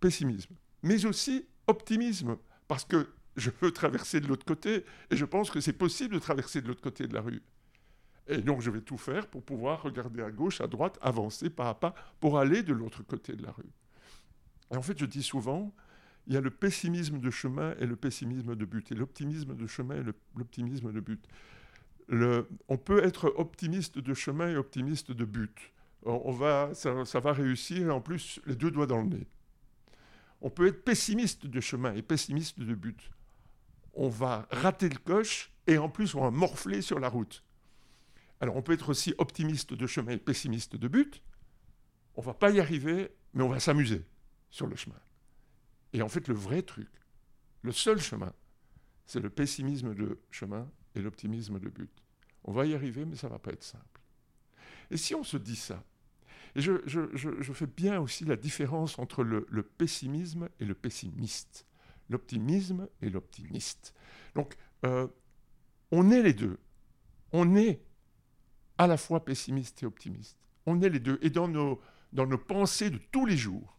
pessimisme. 0.00 0.54
Mais 0.82 1.04
aussi 1.04 1.46
optimisme, 1.66 2.36
parce 2.66 2.84
que 2.84 3.10
je 3.36 3.50
peux 3.50 3.70
traverser 3.70 4.20
de 4.20 4.26
l'autre 4.26 4.44
côté 4.44 4.84
et 5.10 5.16
je 5.16 5.24
pense 5.24 5.50
que 5.50 5.60
c'est 5.60 5.72
possible 5.72 6.14
de 6.14 6.20
traverser 6.20 6.60
de 6.60 6.68
l'autre 6.68 6.82
côté 6.82 7.06
de 7.06 7.14
la 7.14 7.20
rue. 7.20 7.42
Et 8.26 8.38
donc, 8.38 8.62
je 8.62 8.70
vais 8.70 8.80
tout 8.80 8.96
faire 8.96 9.26
pour 9.26 9.42
pouvoir 9.42 9.82
regarder 9.82 10.22
à 10.22 10.30
gauche, 10.30 10.60
à 10.60 10.66
droite, 10.66 10.98
avancer 11.02 11.50
pas 11.50 11.68
à 11.68 11.74
pas 11.74 11.94
pour 12.20 12.38
aller 12.38 12.62
de 12.62 12.72
l'autre 12.72 13.02
côté 13.02 13.34
de 13.34 13.42
la 13.42 13.52
rue. 13.52 13.70
Et 14.72 14.76
en 14.76 14.82
fait, 14.82 14.98
je 14.98 15.04
dis 15.04 15.22
souvent, 15.22 15.74
il 16.26 16.34
y 16.34 16.36
a 16.36 16.40
le 16.40 16.50
pessimisme 16.50 17.20
de 17.20 17.30
chemin 17.30 17.74
et 17.78 17.86
le 17.86 17.96
pessimisme 17.96 18.56
de 18.56 18.64
but, 18.64 18.92
et 18.92 18.94
l'optimisme 18.94 19.54
de 19.54 19.66
chemin 19.66 19.96
et 19.96 20.04
l'optimisme 20.36 20.90
de 20.92 21.00
but. 21.00 21.22
On 22.68 22.78
peut 22.78 23.04
être 23.04 23.34
optimiste 23.36 23.98
de 23.98 24.14
chemin 24.14 24.50
et 24.50 24.56
optimiste 24.56 25.12
de 25.12 25.24
but. 25.24 25.72
On, 26.06 26.32
va, 26.32 26.70
ça, 26.74 27.20
va 27.20 27.32
réussir, 27.32 27.94
en 27.94 28.00
plus, 28.00 28.40
les 28.46 28.56
deux 28.56 28.70
doigts 28.70 28.86
dans 28.86 29.02
le 29.02 29.08
nez. 29.08 29.26
On 30.40 30.50
peut 30.50 30.66
être 30.66 30.84
pessimiste 30.84 31.46
de 31.46 31.60
chemin 31.60 31.94
et 31.94 32.02
pessimiste 32.02 32.60
de 32.60 32.74
but. 32.74 33.10
On 33.94 34.08
va 34.08 34.46
rater 34.50 34.88
le 34.88 34.98
coche, 34.98 35.52
et 35.66 35.78
en 35.78 35.88
plus, 35.88 36.14
on 36.14 36.22
va 36.22 36.30
morfler 36.30 36.82
sur 36.82 37.00
la 37.00 37.08
route. 37.08 37.44
Alors, 38.40 38.56
on 38.56 38.62
peut 38.62 38.72
être 38.72 38.90
aussi 38.90 39.14
optimiste 39.18 39.72
de 39.72 39.86
chemin 39.86 40.12
et 40.12 40.18
pessimiste 40.18 40.76
de 40.76 40.88
but. 40.88 41.22
On 42.16 42.22
va 42.22 42.34
pas 42.34 42.50
y 42.50 42.60
arriver, 42.60 43.10
mais 43.32 43.42
on 43.42 43.48
va 43.48 43.60
s'amuser 43.60 44.04
sur 44.50 44.66
le 44.66 44.76
chemin. 44.76 44.98
Et 45.92 46.02
en 46.02 46.08
fait, 46.08 46.28
le 46.28 46.34
vrai 46.34 46.62
truc, 46.62 46.90
le 47.62 47.72
seul 47.72 48.00
chemin, 48.00 48.32
c'est 49.06 49.20
le 49.20 49.30
pessimisme 49.30 49.94
de 49.94 50.20
chemin 50.30 50.68
et 50.94 51.00
l'optimisme 51.00 51.58
de 51.58 51.68
but. 51.68 51.90
On 52.44 52.52
va 52.52 52.66
y 52.66 52.74
arriver, 52.74 53.04
mais 53.04 53.16
ça 53.16 53.28
va 53.28 53.38
pas 53.38 53.52
être 53.52 53.64
simple. 53.64 54.00
Et 54.90 54.96
si 54.96 55.14
on 55.14 55.24
se 55.24 55.36
dit 55.36 55.56
ça, 55.56 55.82
et 56.56 56.60
je, 56.60 57.52
fais 57.52 57.66
bien 57.66 58.00
aussi 58.00 58.24
la 58.24 58.36
différence 58.36 58.98
entre 58.98 59.24
le, 59.24 59.62
pessimisme 59.62 60.48
et 60.60 60.64
le 60.64 60.74
pessimiste, 60.74 61.66
l'optimisme 62.08 62.88
et 63.02 63.10
l'optimiste. 63.10 63.94
Donc, 64.34 64.56
euh, 64.84 65.08
on 65.90 66.10
est 66.10 66.22
les 66.22 66.34
deux. 66.34 66.58
On 67.32 67.56
est 67.56 67.80
à 68.78 68.86
la 68.86 68.96
fois 68.96 69.24
pessimiste 69.24 69.82
et 69.82 69.86
optimiste. 69.86 70.38
On 70.66 70.80
est 70.82 70.88
les 70.88 71.00
deux. 71.00 71.18
Et 71.22 71.30
dans 71.30 71.48
nos, 71.48 71.80
dans 72.12 72.26
nos 72.26 72.38
pensées 72.38 72.90
de 72.90 72.98
tous 73.10 73.26
les 73.26 73.36
jours, 73.36 73.76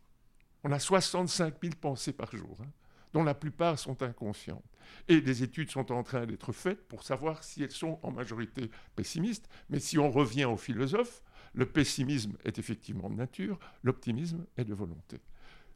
on 0.63 0.71
a 0.71 0.79
65 0.79 1.55
000 1.61 1.75
pensées 1.79 2.13
par 2.13 2.35
jour, 2.35 2.57
hein, 2.61 2.71
dont 3.13 3.23
la 3.23 3.35
plupart 3.35 3.77
sont 3.77 4.01
inconscientes. 4.01 4.63
Et 5.07 5.21
des 5.21 5.43
études 5.43 5.71
sont 5.71 5.91
en 5.91 6.03
train 6.03 6.25
d'être 6.25 6.51
faites 6.51 6.87
pour 6.87 7.03
savoir 7.03 7.43
si 7.43 7.63
elles 7.63 7.71
sont 7.71 7.99
en 8.03 8.11
majorité 8.11 8.69
pessimistes. 8.95 9.47
Mais 9.69 9.79
si 9.79 9.97
on 9.97 10.09
revient 10.09 10.45
aux 10.45 10.57
philosophes, 10.57 11.21
Le 11.55 11.65
pessimisme 11.65 12.33
est 12.43 12.59
effectivement 12.59 13.09
de 13.09 13.15
nature, 13.15 13.57
l'optimisme 13.81 14.45
est 14.57 14.65
de 14.65 14.73
volonté. 14.73 15.21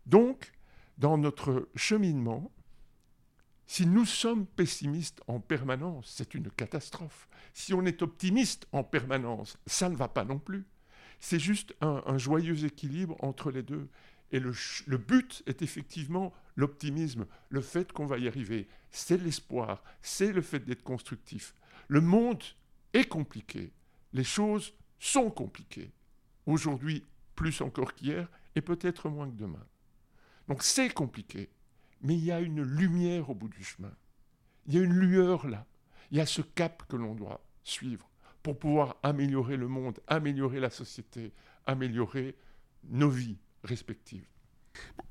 Donc, 0.06 0.51
dans 1.00 1.18
notre 1.18 1.70
cheminement, 1.75 2.51
si 3.65 3.86
nous 3.86 4.06
sommes 4.06 4.46
pessimistes 4.46 5.22
en 5.27 5.39
permanence, 5.39 6.12
c'est 6.15 6.34
une 6.34 6.50
catastrophe. 6.51 7.27
Si 7.53 7.74
on 7.74 7.86
est 7.86 8.01
optimiste 8.01 8.68
en 8.72 8.84
permanence, 8.84 9.58
ça 9.65 9.89
ne 9.89 9.96
va 9.96 10.08
pas 10.08 10.25
non 10.25 10.39
plus. 10.39 10.65
C'est 11.20 11.39
juste 11.39 11.74
un, 11.82 12.18
joyeux 12.18 12.65
équilibre 12.65 13.15
entre 13.24 13.51
les 13.51 13.63
deux. 13.63 13.88
Et 14.32 14.39
le, 14.39 14.53
but 14.98 15.44
est 15.48 15.62
effectivement 15.62 16.34
l'optimisme, 16.56 17.25
le 17.50 17.62
fait 17.62 17.91
qu'on 17.91 18.06
va 18.06 18.18
y 18.18 18.27
arriver. 18.27 18.68
C'est 18.91 19.22
l'espoir, 19.22 19.84
c'est 20.01 20.32
le 20.32 20.41
fait 20.41 20.60
d'être 20.60 20.84
constructif. 20.84 21.53
Le 21.88 22.01
monde 22.01 22.44
est 22.94 23.06
compliqué, 23.06 23.72
les 24.13 24.24
choses 24.24 24.74
sont 25.00 25.32
compliquées. 25.32 25.91
Aujourd'hui, 26.46 27.06
plus 27.36 27.62
encore 27.62 27.94
qu'hier, 27.94 28.27
et 28.56 28.62
peut-être 28.62 29.10
moins 29.10 29.29
que 29.29 29.36
demain. 29.36 29.65
Donc 30.50 30.63
c'est 30.63 30.89
compliqué, 30.89 31.50
mais 32.01 32.15
il 32.15 32.25
y 32.25 32.32
a 32.32 32.39
une 32.41 32.63
lumière 32.63 33.29
au 33.29 33.36
bout 33.36 33.50
du 33.50 33.63
chemin. 33.63 33.94
Il 34.65 34.74
y 34.74 34.79
a 34.79 34.82
une 34.82 34.94
lueur 34.94 35.48
là. 35.48 35.65
Il 36.12 36.18
y 36.18 36.22
a 36.22 36.25
ce 36.25 36.41
cap 36.41 36.84
que 36.89 36.96
l'on 36.96 37.13
doit 37.13 37.46
suivre 37.63 38.10
pour 38.41 38.58
pouvoir 38.58 38.98
améliorer 39.03 39.58
le 39.58 39.68
monde, 39.68 40.00
améliorer 40.08 40.60
la 40.60 40.72
société, 40.72 41.34
améliorer 41.68 42.36
nos 42.89 43.10
vies 43.10 43.38
respectives. 43.63 44.25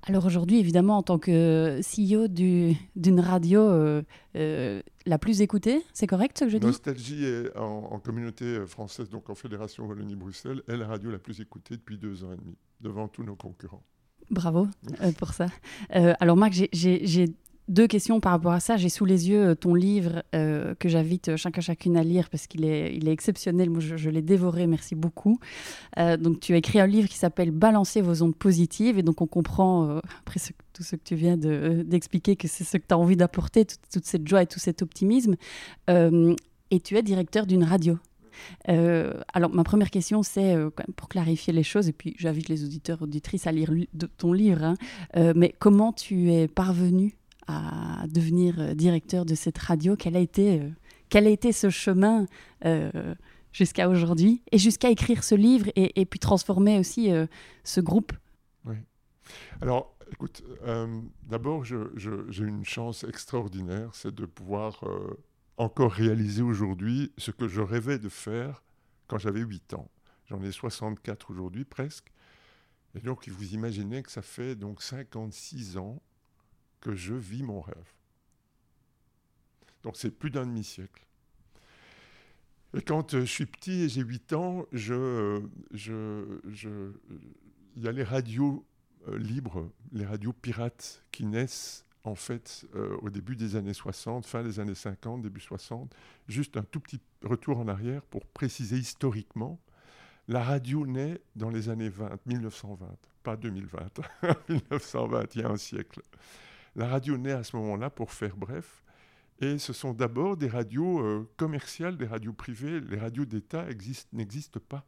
Alors 0.02 0.25
aujourd'hui, 0.26 0.59
évidemment, 0.59 0.97
en 0.97 1.02
tant 1.02 1.18
que 1.18 1.80
CEO 1.83 2.26
d'une 2.28 3.21
radio 3.21 3.61
euh, 3.61 4.02
euh, 4.37 4.83
la 5.07 5.18
plus 5.18 5.40
écoutée, 5.40 5.85
c'est 5.92 6.07
correct 6.07 6.38
ce 6.38 6.45
que 6.47 6.50
je 6.50 6.59
dis? 6.59 6.66
Nostalgie 6.66 7.25
est 7.25 7.57
en, 7.57 8.00
communauté 8.00 8.66
française, 8.66 9.09
donc 9.09 9.28
en 9.30 9.35
Fédération 9.35 9.85
Wallonie-Bruxelles, 9.87 10.62
est 10.66 10.76
la 10.76 10.87
radio 10.87 11.11
la 11.11 11.18
plus 11.18 11.40
écoutée 11.40 11.76
depuis 11.76 11.99
deux 11.99 12.25
ans 12.25 12.33
et 12.33 12.37
demi, 12.37 12.57
devant 12.80 13.07
tous 13.07 13.23
nos 13.23 13.37
concurrents. 13.37 13.85
Bravo 14.30 14.66
euh, 15.02 15.12
pour 15.12 15.32
ça. 15.32 15.47
alors 15.90 16.37
Marc, 16.37 16.52
j'ai 16.52 17.35
deux 17.68 17.87
questions 17.87 18.20
par 18.20 18.32
rapport 18.32 18.52
à 18.52 18.61
ça. 18.61 18.76
J'ai 18.76 18.88
sous 18.88 19.04
les 19.04 19.28
yeux 19.28 19.49
euh, 19.49 19.54
ton 19.54 19.75
livre 19.75 20.23
euh, 20.35 20.75
que 20.78 20.88
j'invite 20.88 21.37
chacun 21.37 21.61
chacune 21.61 21.97
à 21.97 22.02
lire 22.02 22.30
parce 22.30 22.47
qu'il 22.47 22.64
est, 22.64 23.06
exceptionnel. 23.06 23.70
Moi, 23.70 23.80
je, 23.80 24.11
l'ai 24.11 24.23
dévoré. 24.23 24.66
Merci 24.66 24.94
beaucoup. 24.94 25.38
Euh, 25.99 26.16
donc, 26.16 26.40
tu 26.40 26.54
as 26.54 26.56
écrit 26.56 26.80
un 26.80 26.87
livre 26.87 27.08
qui 27.08 27.16
s'appelle 27.16 27.50
Balancer 27.50 28.00
vos 28.00 28.23
ondes 28.23 28.37
positives. 28.37 28.99
Et 28.99 29.02
donc, 29.02 29.20
on 29.20 29.26
comprend, 29.26 30.00
après 30.20 30.40
tout 30.73 30.82
ce 30.82 30.97
que 30.97 31.02
tu 31.04 31.14
viens 31.14 31.37
d'expliquer, 31.37 32.37
que 32.37 32.49
c'est 32.49 32.64
ce 32.64 32.76
que 32.78 32.87
tu 32.87 32.94
as 32.94 32.99
envie 32.99 33.16
d'apporter, 33.16 33.66
toute, 33.66 34.04
cette 34.04 34.26
joie 34.26 34.42
et 34.42 34.47
tout 34.47 34.58
cet 34.58 34.82
optimisme. 34.82 35.37
et 35.88 36.80
tu 36.80 36.97
es 36.97 37.02
directeur 37.02 37.47
d'une 37.47 37.64
radio. 37.64 37.99
Alors, 38.66 39.50
ma 39.50 39.64
première 39.64 39.90
question, 39.90 40.23
c'est 40.23 40.57
pour 40.97 41.09
clarifier 41.09 41.52
les 41.52 41.62
choses, 41.62 41.88
et 41.88 41.92
puis 41.92 42.14
j'invite 42.18 42.49
les 42.49 42.64
auditeurs, 42.64 43.02
auditrices 43.02 43.47
à 43.47 43.52
lire 43.52 43.71
ton 44.16 44.33
livre, 44.33 44.62
hein, 44.64 44.75
mais 45.35 45.54
comment 45.59 45.92
tu 45.92 46.33
es 46.33 46.49
parvenu 46.49 47.18
à 47.49 48.07
devenir 48.07 48.61
euh, 48.61 48.75
directeur 48.75 49.25
de 49.25 49.35
cette 49.35 49.59
radio? 49.59 49.97
Quel 49.97 50.14
a 50.16 50.21
été, 50.21 50.61
euh, 50.61 50.68
quel 51.09 51.26
a 51.26 51.30
été 51.30 51.50
ce 51.52 51.71
chemin 51.71 52.26
euh, 52.64 53.14
jusqu'à 53.52 53.88
aujourd'hui? 53.88 54.42
Et 54.52 54.59
jusqu'à 54.59 54.90
écrire 54.90 55.25
ce 55.25 55.35
livre 55.35 55.71
et, 55.75 56.04
puis 56.04 56.21
transformer 56.21 56.78
aussi 56.78 57.11
ce 57.64 57.80
groupe? 57.80 58.12
Oui. 58.66 58.76
Alors, 59.62 59.97
écoute, 60.12 60.42
d'abord, 61.26 61.64
j'ai 61.64 62.45
une 62.45 62.64
chance 62.64 63.04
extraordinaire, 63.04 63.90
c'est 63.95 64.14
de 64.14 64.26
pouvoir 64.26 64.85
encore 65.58 65.92
réaliser 65.92 66.42
aujourd'hui 66.42 67.12
ce 67.18 67.30
que 67.30 67.48
je 67.48 67.60
rêvais 67.60 67.98
de 67.98 68.08
faire 68.08 68.62
quand 69.06 69.18
j'avais 69.18 69.40
8 69.40 69.74
ans. 69.74 69.90
J'en 70.26 70.42
ai 70.42 70.52
64 70.52 71.30
aujourd'hui 71.30 71.64
presque. 71.64 72.12
Et 72.94 73.00
donc, 73.00 73.28
vous 73.28 73.54
imaginez 73.54 74.02
que 74.02 74.10
ça 74.10 74.22
fait 74.22 74.54
donc 74.54 74.82
56 74.82 75.76
ans 75.76 76.00
que 76.80 76.94
je 76.94 77.14
vis 77.14 77.42
mon 77.42 77.60
rêve. 77.60 77.92
Donc 79.82 79.96
c'est 79.96 80.10
plus 80.10 80.30
d'un 80.30 80.46
demi-siècle. 80.46 81.04
Et 82.76 82.82
quand 82.82 83.14
euh, 83.14 83.20
je 83.20 83.26
suis 83.26 83.46
petit 83.46 83.82
et 83.82 83.88
j'ai 83.88 84.02
8 84.02 84.32
ans, 84.34 84.66
je, 84.72 85.42
il 87.76 87.82
y 87.82 87.88
a 87.88 87.92
les 87.92 88.02
radios 88.02 88.66
euh, 89.08 89.16
libres, 89.16 89.70
les 89.92 90.04
radios 90.04 90.32
pirates 90.32 91.04
qui 91.10 91.24
naissent 91.24 91.86
en 92.08 92.14
fait 92.14 92.66
euh, 92.74 92.96
au 93.02 93.10
début 93.10 93.36
des 93.36 93.56
années 93.56 93.74
60, 93.74 94.26
fin 94.26 94.42
des 94.42 94.60
années 94.60 94.74
50, 94.74 95.22
début 95.22 95.40
60. 95.40 95.94
Juste 96.26 96.56
un 96.56 96.62
tout 96.62 96.80
petit 96.80 97.00
retour 97.22 97.58
en 97.58 97.68
arrière 97.68 98.02
pour 98.02 98.26
préciser 98.26 98.76
historiquement. 98.76 99.60
La 100.26 100.42
radio 100.42 100.86
naît 100.86 101.20
dans 101.36 101.50
les 101.50 101.68
années 101.68 101.88
20, 101.88 102.26
1920, 102.26 102.86
pas 103.22 103.36
2020, 103.36 104.00
1920, 104.48 105.26
il 105.34 105.40
y 105.40 105.44
a 105.44 105.48
un 105.48 105.56
siècle. 105.56 106.02
La 106.76 106.86
radio 106.86 107.16
naît 107.16 107.32
à 107.32 107.44
ce 107.44 107.56
moment-là, 107.56 107.88
pour 107.88 108.12
faire 108.12 108.36
bref, 108.36 108.82
et 109.40 109.58
ce 109.58 109.72
sont 109.72 109.94
d'abord 109.94 110.36
des 110.36 110.48
radios 110.48 111.00
euh, 111.00 111.28
commerciales, 111.36 111.96
des 111.96 112.06
radios 112.06 112.32
privées. 112.32 112.80
Les 112.80 112.98
radios 112.98 113.24
d'État 113.24 113.66
n'existent 114.12 114.60
pas. 114.60 114.84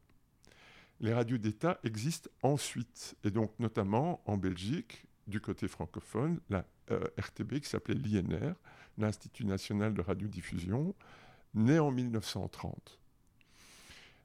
Les 0.99 1.15
radios 1.15 1.39
d'État 1.39 1.79
existent 1.85 2.29
ensuite, 2.43 3.17
et 3.25 3.31
donc 3.31 3.53
notamment 3.59 4.21
en 4.27 4.37
Belgique, 4.37 5.07
du 5.27 5.41
côté 5.41 5.69
francophone, 5.69 6.41
la 6.51 6.67
euh, 6.91 7.05
RTB 7.19 7.61
qui 7.61 7.69
s'appelait 7.69 7.95
l'INR, 7.95 8.55
l'Institut 8.99 9.45
national 9.45 9.95
de 9.95 10.01
radiodiffusion, 10.01 10.95
naît 11.55 11.79
en 11.79 11.91
1930. 11.91 12.99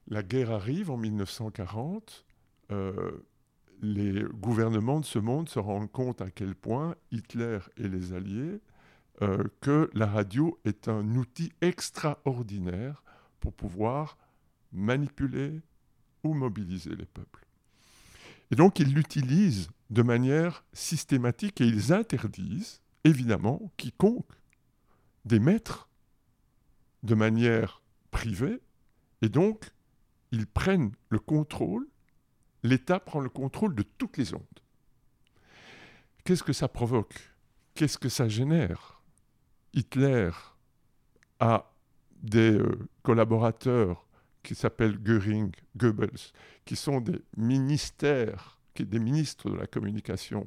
La 0.08 0.22
guerre 0.22 0.52
arrive 0.52 0.90
en 0.90 0.96
1940 0.96 2.24
les 3.82 4.24
gouvernements 4.34 5.00
de 5.00 5.04
ce 5.04 5.18
monde 5.18 5.48
se 5.48 5.58
rendent 5.58 5.90
compte 5.90 6.20
à 6.20 6.30
quel 6.30 6.54
point 6.54 6.94
Hitler 7.10 7.58
et 7.76 7.88
les 7.88 8.12
Alliés, 8.12 8.60
euh, 9.22 9.44
que 9.60 9.90
la 9.94 10.06
radio 10.06 10.58
est 10.64 10.88
un 10.88 11.14
outil 11.14 11.52
extraordinaire 11.60 13.02
pour 13.40 13.52
pouvoir 13.52 14.18
manipuler 14.72 15.60
ou 16.22 16.34
mobiliser 16.34 16.94
les 16.94 17.06
peuples. 17.06 17.46
Et 18.50 18.56
donc 18.56 18.78
ils 18.78 18.92
l'utilisent 18.92 19.68
de 19.90 20.02
manière 20.02 20.64
systématique 20.72 21.60
et 21.60 21.66
ils 21.66 21.92
interdisent, 21.92 22.80
évidemment, 23.04 23.72
quiconque 23.76 24.30
d'émettre 25.24 25.88
de 27.02 27.14
manière 27.14 27.82
privée, 28.10 28.60
et 29.22 29.28
donc 29.28 29.70
ils 30.32 30.46
prennent 30.46 30.92
le 31.08 31.18
contrôle 31.18 31.86
l'État 32.66 33.00
prend 33.00 33.20
le 33.20 33.28
contrôle 33.28 33.74
de 33.74 33.82
toutes 33.82 34.16
les 34.16 34.34
ondes. 34.34 34.42
Qu'est-ce 36.24 36.42
que 36.42 36.52
ça 36.52 36.68
provoque? 36.68 37.32
Qu'est-ce 37.74 37.98
que 37.98 38.08
ça 38.08 38.28
génère? 38.28 39.00
Hitler 39.72 40.30
a 41.38 41.72
des 42.22 42.58
euh, 42.58 42.88
collaborateurs 43.02 44.06
qui 44.42 44.54
s'appellent 44.54 44.98
Göring, 44.98 45.52
Goebbels, 45.76 46.32
qui 46.64 46.76
sont 46.76 47.00
des 47.00 47.22
ministères, 47.36 48.55
des 48.84 48.98
ministres 48.98 49.50
de 49.50 49.56
la 49.56 49.66
communication, 49.66 50.46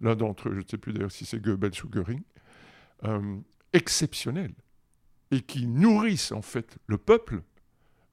l'un 0.00 0.16
d'entre 0.16 0.48
eux, 0.48 0.54
je 0.54 0.60
ne 0.60 0.68
sais 0.68 0.78
plus 0.78 0.92
d'ailleurs 0.92 1.12
si 1.12 1.24
c'est 1.24 1.40
Goebbels 1.40 1.84
ou 1.84 1.88
Göring, 1.88 2.22
euh, 3.04 3.36
exceptionnels, 3.72 4.54
et 5.30 5.40
qui 5.40 5.66
nourrissent 5.66 6.32
en 6.32 6.42
fait 6.42 6.78
le 6.86 6.98
peuple 6.98 7.42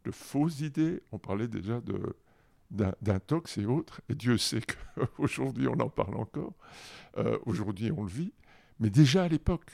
de 0.03 0.11
fausses 0.11 0.59
idées. 0.59 1.01
On 1.11 1.17
parlait 1.17 1.47
déjà 1.47 1.81
de 1.81 2.15
d'intox 2.71 3.57
et 3.57 3.65
autres. 3.65 4.01
Et 4.09 4.15
Dieu 4.15 4.37
sait 4.37 4.61
qu'aujourd'hui, 4.95 5.67
on 5.69 5.79
en 5.79 5.89
parle 5.89 6.15
encore. 6.15 6.53
Euh, 7.17 7.37
aujourd'hui, 7.45 7.91
on 7.91 8.03
le 8.03 8.09
vit. 8.09 8.33
Mais 8.79 8.89
déjà 8.89 9.23
à 9.23 9.27
l'époque. 9.27 9.71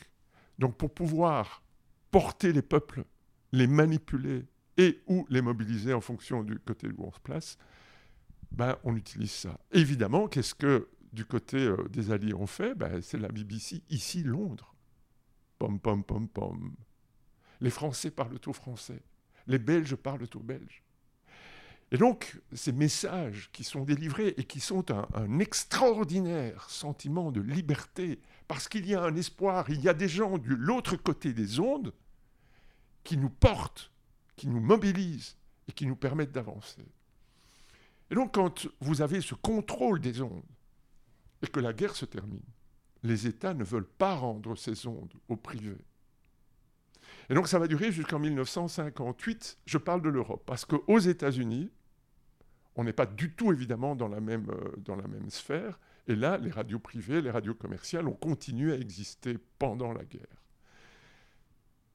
Donc, 0.59 0.77
pour 0.77 0.93
pouvoir 0.93 1.63
porter 2.11 2.53
les 2.53 2.61
peuples, 2.61 3.03
les 3.51 3.67
manipuler 3.67 4.45
et 4.77 5.01
ou 5.07 5.25
les 5.29 5.41
mobiliser 5.41 5.93
en 5.93 6.01
fonction 6.01 6.43
du 6.43 6.59
côté 6.59 6.87
où 6.87 7.05
on 7.05 7.11
se 7.11 7.19
place, 7.19 7.57
ben, 8.51 8.77
on 8.83 8.95
utilise 8.95 9.31
ça. 9.31 9.57
Évidemment, 9.71 10.27
qu'est-ce 10.27 10.55
que 10.55 10.89
du 11.13 11.25
côté 11.25 11.57
euh, 11.57 11.87
des 11.89 12.11
Alliés 12.11 12.33
on 12.33 12.47
fait? 12.47 12.75
Ben, 12.75 13.01
C'est 13.01 13.17
la 13.17 13.29
BBC, 13.29 13.83
ici 13.89 14.23
Londres. 14.23 14.75
Pom, 15.59 15.79
pom, 15.79 16.03
pom, 16.03 16.27
pom. 16.27 16.75
Les 17.59 17.69
Français 17.69 18.11
parlent 18.11 18.39
tout 18.39 18.53
français. 18.53 19.03
Les 19.47 19.59
Belges 19.59 19.95
parlent 19.95 20.27
tout 20.27 20.39
belge. 20.39 20.83
Et 21.91 21.97
donc, 21.97 22.39
ces 22.53 22.71
messages 22.71 23.49
qui 23.51 23.63
sont 23.65 23.83
délivrés 23.83 24.33
et 24.37 24.45
qui 24.45 24.61
sont 24.61 24.85
un, 24.91 25.39
extraordinaire 25.39 26.69
sentiment 26.69 27.31
de 27.31 27.41
liberté, 27.41 28.19
parce 28.47 28.69
qu'il 28.69 28.87
y 28.87 28.95
a 28.95 29.03
un 29.03 29.15
espoir, 29.15 29.69
il 29.69 29.81
y 29.81 29.89
a 29.89 29.93
des 29.93 30.07
gens 30.07 30.37
de 30.37 30.53
l'autre 30.53 30.95
côté 30.95 31.33
des 31.33 31.59
ondes 31.59 31.93
qui 33.03 33.17
nous 33.17 33.29
portent, 33.29 33.91
qui 34.37 34.47
nous 34.47 34.61
mobilisent 34.61 35.35
et 35.67 35.73
qui 35.73 35.85
nous 35.85 35.97
permettent 35.97 36.31
d'avancer. 36.31 36.85
Et 38.11 38.15
donc, 38.15 38.35
quand 38.35 38.67
vous 38.81 39.01
avez 39.01 39.21
ce 39.21 39.33
contrôle 39.33 39.99
des 39.99 40.21
ondes 40.21 40.43
et 41.41 41.47
que 41.47 41.59
la 41.59 41.73
guerre 41.73 41.95
se 41.95 42.05
termine, 42.05 42.43
les 43.03 43.25
États 43.25 43.53
ne 43.53 43.63
veulent 43.63 43.87
pas 43.87 44.15
rendre 44.15 44.55
ces 44.55 44.85
ondes 44.85 45.13
au 45.27 45.35
privé. 45.37 45.77
Et 47.29 47.33
donc 47.33 47.47
ça 47.47 47.57
va 47.59 47.67
durer 47.67 47.91
jusqu'en 47.91 48.19
1958. 48.19 49.59
Je 49.65 49.77
parle 49.77 50.01
de 50.01 50.09
l'Europe, 50.09 50.43
parce 50.45 50.65
qu'aux 50.65 50.99
États-Unis, 50.99 51.71
On 52.75 52.85
n'est 52.85 52.93
pas 52.93 53.05
du 53.05 53.33
tout 53.33 53.51
évidemment 53.51 53.97
dans 53.97 54.07
la 54.07 54.21
même, 54.21 54.49
euh, 54.49 54.71
dans 54.77 54.95
la 54.95 55.05
même 55.05 55.29
sphère. 55.29 55.77
Et 56.07 56.15
là, 56.15 56.37
les 56.37 56.51
radios 56.51 56.79
privées, 56.79 57.21
les 57.21 57.29
radios 57.29 57.53
commerciales 57.53 58.07
ont 58.07 58.13
continué 58.13 58.71
à 58.71 58.77
exister 58.77 59.37
pendant 59.59 59.91
la 59.91 60.05
guerre. 60.05 60.41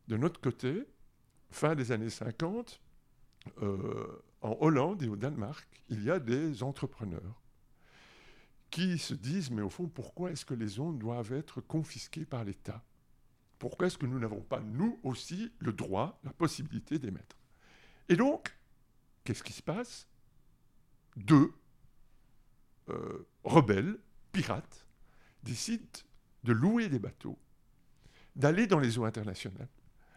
De 0.07 0.19
notre 0.19 0.39
côté, 0.39 0.87
fin 1.51 1.75
des 1.75 1.93
années 1.93 2.11
50, 2.11 2.79
euh, 3.63 4.23
en 4.47 4.57
Hollande 4.61 5.03
et 5.03 5.09
au 5.09 5.17
Danemark, 5.17 5.67
il 5.89 6.05
y 6.05 6.11
a 6.11 6.21
des 6.21 6.63
entrepreneurs 6.63 7.43
qui 8.71 8.99
se 8.99 9.15
disent, 9.15 9.51
mais 9.51 9.63
au 9.63 9.71
fond, 9.71 9.89
pourquoi 9.89 10.31
est-ce 10.31 10.45
que 10.45 10.55
les 10.55 10.79
ondes 10.79 10.99
doivent 10.99 11.33
être 11.33 11.61
confisquées 11.61 12.25
par 12.25 12.45
l'État? 12.45 12.85
Pourquoi 13.59 13.87
est-ce 13.89 13.99
que 13.99 14.07
nous 14.07 14.19
n'avons 14.19 14.43
pas, 14.43 14.61
nous 14.61 15.01
aussi, 15.03 15.53
le 15.59 15.73
droit, 15.73 16.21
la 16.23 16.33
possibilité 16.33 16.99
d'émettre? 16.99 17.37
Et 18.09 18.17
donc, 18.17 18.57
qu'est-ce 19.25 19.43
qui 19.43 19.53
se 19.53 19.63
passe? 19.63 20.07
Deux 21.17 21.53
euh, 22.89 23.27
rebelles, 23.43 23.99
pirates, 24.31 24.87
décident 25.43 25.85
de 26.45 26.53
louer 26.53 26.89
des 26.89 26.99
bateaux, 27.01 27.39
d'aller 28.37 28.67
dans 28.67 28.79
les 28.79 28.99
eaux 28.99 29.05
internationales, 29.05 29.69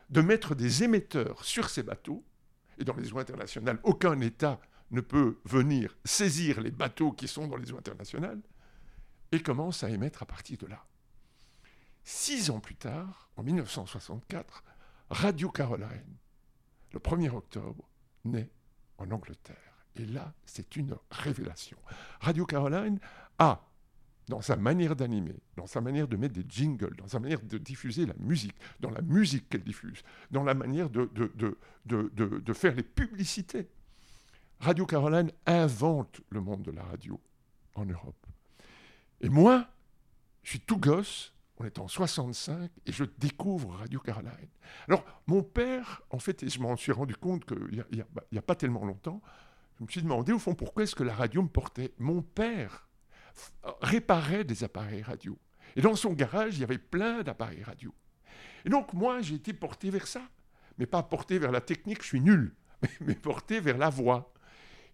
de 0.09 0.21
mettre 0.21 0.53
des 0.53 0.83
émetteurs 0.83 1.45
sur 1.45 1.69
ces 1.69 1.81
bateaux, 1.81 2.23
et 2.79 2.83
dans 2.83 2.95
les 2.95 3.13
eaux 3.13 3.19
internationales, 3.19 3.79
aucun 3.83 4.19
État 4.21 4.59
ne 4.91 5.01
peut 5.01 5.39
venir 5.45 5.95
saisir 6.03 6.61
les 6.61 6.71
bateaux 6.71 7.11
qui 7.11 7.27
sont 7.27 7.47
dans 7.47 7.57
les 7.57 7.71
eaux 7.71 7.77
internationales, 7.77 8.41
et 9.31 9.41
commence 9.41 9.83
à 9.83 9.89
émettre 9.89 10.23
à 10.23 10.25
partir 10.25 10.57
de 10.57 10.65
là. 10.65 10.83
Six 12.03 12.49
ans 12.49 12.59
plus 12.59 12.75
tard, 12.75 13.29
en 13.35 13.43
1964, 13.43 14.63
Radio 15.11 15.49
Caroline, 15.51 16.17
le 16.91 16.99
1er 16.99 17.29
octobre, 17.29 17.87
naît 18.25 18.49
en 18.97 19.11
Angleterre. 19.11 19.85
Et 19.95 20.05
là, 20.05 20.33
c'est 20.45 20.75
une 20.75 20.95
révélation. 21.11 21.77
Radio 22.21 22.45
Caroline 22.45 22.99
a, 23.37 23.61
dans 24.29 24.41
sa 24.41 24.55
manière 24.55 24.95
d'animer, 24.95 25.35
dans 25.57 25.65
sa 25.65 25.81
manière 25.81 26.07
de 26.07 26.15
mettre 26.15 26.35
des 26.35 26.45
jingles, 26.47 26.95
dans 26.97 27.07
sa 27.07 27.19
manière 27.19 27.41
de 27.41 27.57
diffuser 27.57 28.05
la 28.05 28.13
musique, 28.19 28.55
dans 28.79 28.91
la 28.91 29.01
musique 29.01 29.49
qu'elle 29.49 29.63
diffuse, 29.63 30.03
dans 30.29 30.43
la 30.43 30.53
manière 30.53 30.89
de, 30.91 31.09
de, 31.15 31.57
de, 31.85 32.39
de, 32.39 32.53
faire 32.53 32.75
les 32.75 32.83
publicités. 32.83 33.67
Radio 34.59 34.85
Caroline 34.85 35.31
invente 35.47 36.21
le 36.29 36.41
monde 36.41 36.61
de 36.61 36.71
la 36.71 36.83
radio 36.83 37.19
en 37.73 37.85
Europe. 37.85 38.27
Et 39.21 39.29
moi, 39.29 39.67
je 40.43 40.51
suis 40.51 40.59
tout 40.59 40.77
gosse, 40.77 41.33
on 41.57 41.65
est 41.65 41.79
en 41.79 41.87
65, 41.87 42.69
et 42.85 42.91
je 42.91 43.05
découvre 43.17 43.77
Radio 43.77 43.99
Caroline. 43.99 44.31
Alors, 44.87 45.03
mon 45.25 45.41
père, 45.41 46.03
en 46.11 46.19
fait, 46.19 46.43
et 46.43 46.49
je 46.49 46.59
m'en 46.61 46.77
suis 46.77 46.91
rendu 46.91 47.15
compte 47.15 47.45
qu'il 47.45 47.83
n'y 47.91 48.01
a, 48.01 48.05
a, 48.37 48.41
pas 48.43 48.55
tellement 48.55 48.85
longtemps, 48.85 49.23
je 49.79 49.85
me 49.85 49.89
suis 49.89 50.03
demandé, 50.03 50.33
au 50.33 50.39
fond, 50.39 50.53
pourquoi 50.53 50.83
est-ce 50.83 50.95
que 50.95 51.03
la 51.03 51.15
radio 51.15 51.41
me 51.41 51.47
portait? 51.47 51.93
Mon 51.97 52.21
père 52.21 52.88
réparait 53.81 54.43
des 54.43 54.63
appareils 54.63 55.01
radio. 55.01 55.37
Et 55.75 55.81
dans 55.81 55.95
son 55.95 56.13
garage, 56.13 56.55
il 56.57 56.61
y 56.61 56.63
avait 56.63 56.77
plein 56.77 57.21
d'appareils 57.23 57.63
radio. 57.63 57.93
Et 58.65 58.69
donc, 58.69 58.93
moi, 58.93 59.21
j'ai 59.21 59.35
été 59.35 59.53
porté 59.53 59.89
vers 59.89 60.07
ça. 60.07 60.21
Mais 60.77 60.85
pas 60.85 61.03
porté 61.03 61.39
vers 61.39 61.51
la 61.51 61.61
technique, 61.61 62.01
je 62.01 62.07
suis 62.07 62.21
nul, 62.21 62.55
mais 63.01 63.15
porté 63.15 63.59
vers 63.59 63.77
la 63.77 63.89
voix. 63.89 64.33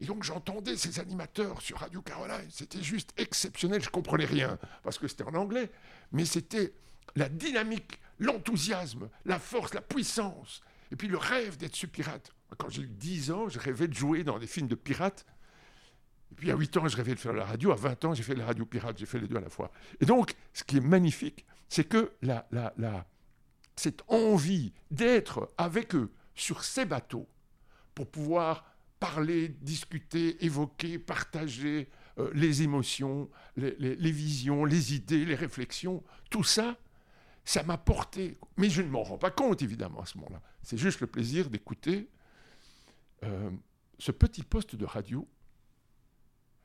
Et 0.02 0.06
donc 0.06 0.24
j'entendais 0.24 0.75
ces 0.75 1.00
animateurs 1.00 1.62
sur 1.62 1.78
Radio 1.78 2.02
Caroline, 2.02 2.50
c'était 2.50 2.82
juste 2.82 3.14
exceptionnel, 3.18 3.82
je 3.82 3.90
comprenais 3.90 4.25
rien, 4.25 4.60
parce 4.84 4.98
que 4.98 5.08
c'était 5.08 5.24
en 5.24 5.36
anglais, 5.36 5.72
mais 6.12 6.25
c'était 6.25 6.74
la 7.16 7.30
dynamique, 7.30 8.00
l'enthousiasme, 8.20 9.10
la 9.24 9.40
force, 9.40 9.74
la 9.74 9.82
puissance, 9.82 10.62
et 10.92 10.98
puis 10.98 11.08
le 11.08 11.18
rêve 11.18 11.58
d'être 11.58 11.75
ce 11.75 11.86
pirate. 11.86 12.32
Quand 12.58 12.70
j'ai 12.70 12.82
eu 12.82 12.88
10 12.90 13.32
ans, 13.32 13.48
je 13.48 13.58
rêvais 13.58 13.88
de 13.88 13.94
jouer 13.94 14.24
dans 14.24 14.38
des 14.38 14.48
films 14.48 14.68
de 14.68 14.75
pirates, 14.75 15.25
et 16.35 16.37
puis 16.37 16.51
à 16.51 16.55
8 16.55 16.75
ans, 16.75 16.87
je 16.89 16.98
rêvais 16.98 17.15
de 17.15 17.19
faire 17.19 17.31
la 17.31 17.45
radio, 17.45 17.71
à 17.71 17.75
20 17.75 18.05
ans, 18.05 18.13
j'ai 18.13 18.24
fait 18.24 18.35
la 18.35 18.45
radio 18.45 18.65
pirate, 18.65 18.98
j'ai 18.98 19.05
fait 19.05 19.19
les 19.19 19.27
deux 19.27 19.37
à 19.37 19.41
la 19.41 19.50
fois. 19.50 19.71
Et 20.01 20.05
donc, 20.05 20.35
ce 20.51 20.65
qui 20.65 20.75
est 20.77 20.81
magnifique, 20.81 21.45
c'est 21.69 21.85
que 21.85 22.11
la, 22.21 22.45
la, 22.51 22.74
la, 22.77 23.07
cette 23.77 24.03
envie 24.09 24.74
d'être 24.91 25.53
avec 25.57 25.95
eux 25.95 26.11
sur 26.33 26.65
ces 26.65 26.83
bateaux, 26.83 27.29
pour 27.93 28.11
pouvoir 28.11 28.65
parler, 29.00 29.48
discuter, 29.61 30.43
évoquer, 30.43 31.00
partager 31.00 31.87
euh, 32.19 32.29
les 32.33 32.63
émotions, 32.63 33.29
les, 33.55 33.95
visions, 34.11 34.65
les 34.65 34.93
idées, 34.93 35.24
les 35.24 35.35
réflexions, 35.35 36.03
tout 36.29 36.43
ça, 36.43 36.77
ça 37.45 37.63
m'a 37.63 37.77
porté. 37.77 38.37
Mais 38.57 38.69
je 38.69 38.81
ne 38.81 38.89
m'en 38.89 39.03
rends 39.03 39.17
pas 39.17 39.31
compte, 39.31 39.61
évidemment, 39.61 40.01
à 40.01 40.05
ce 40.05 40.17
moment-là. 40.17 40.41
C'est 40.63 40.77
juste 40.77 41.00
le 41.00 41.07
plaisir 41.07 41.50
d'écouter 41.50 42.09
euh, 43.24 43.50
ce 44.00 44.11
petit 44.11 44.43
poste 44.43 44.75
de 44.75 44.83
radio, 44.83 45.25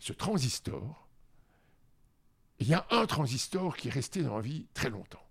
ce 0.01 0.13
transistor. 0.13 1.09
Il 2.59 2.67
y 2.67 2.75
a 2.75 2.87
un 2.91 3.07
transistor 3.07 3.77
qui 3.77 3.89
est 3.89 3.93
resté 3.93 4.23
dans 4.23 4.37
la 4.37 4.43
vie 4.43 4.67
très 4.75 4.91
longtemps. 4.91 5.25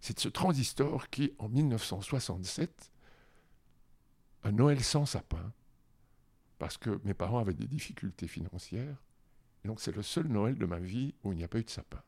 C'est 0.00 0.18
ce 0.20 0.28
transistor 0.28 1.08
qui, 1.08 1.32
en 1.38 1.48
1967, 1.48 2.92
un 4.44 4.52
Noël 4.52 4.84
sans 4.84 5.06
sapin, 5.06 5.52
parce 6.58 6.76
que 6.76 7.00
mes 7.04 7.14
parents 7.14 7.38
avaient 7.38 7.54
des 7.54 7.66
difficultés 7.66 8.28
financières. 8.28 9.02
Et 9.64 9.68
donc 9.68 9.80
c'est 9.80 9.96
le 9.96 10.02
seul 10.02 10.26
Noël 10.28 10.56
de 10.56 10.66
ma 10.66 10.78
vie 10.78 11.14
où 11.24 11.32
il 11.32 11.38
n'y 11.38 11.44
a 11.44 11.48
pas 11.48 11.58
eu 11.58 11.64
de 11.64 11.70
sapin. 11.70 12.02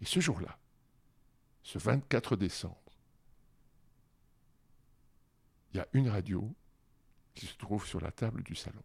Et 0.00 0.04
ce 0.04 0.20
jour-là, 0.20 0.58
ce 1.62 1.78
24 1.78 2.36
décembre, 2.36 2.76
il 5.72 5.78
y 5.78 5.80
a 5.80 5.88
une 5.92 6.08
radio 6.08 6.54
qui 7.34 7.46
se 7.46 7.56
trouve 7.56 7.86
sur 7.86 8.00
la 8.00 8.12
table 8.12 8.44
du 8.44 8.54
salon. 8.54 8.82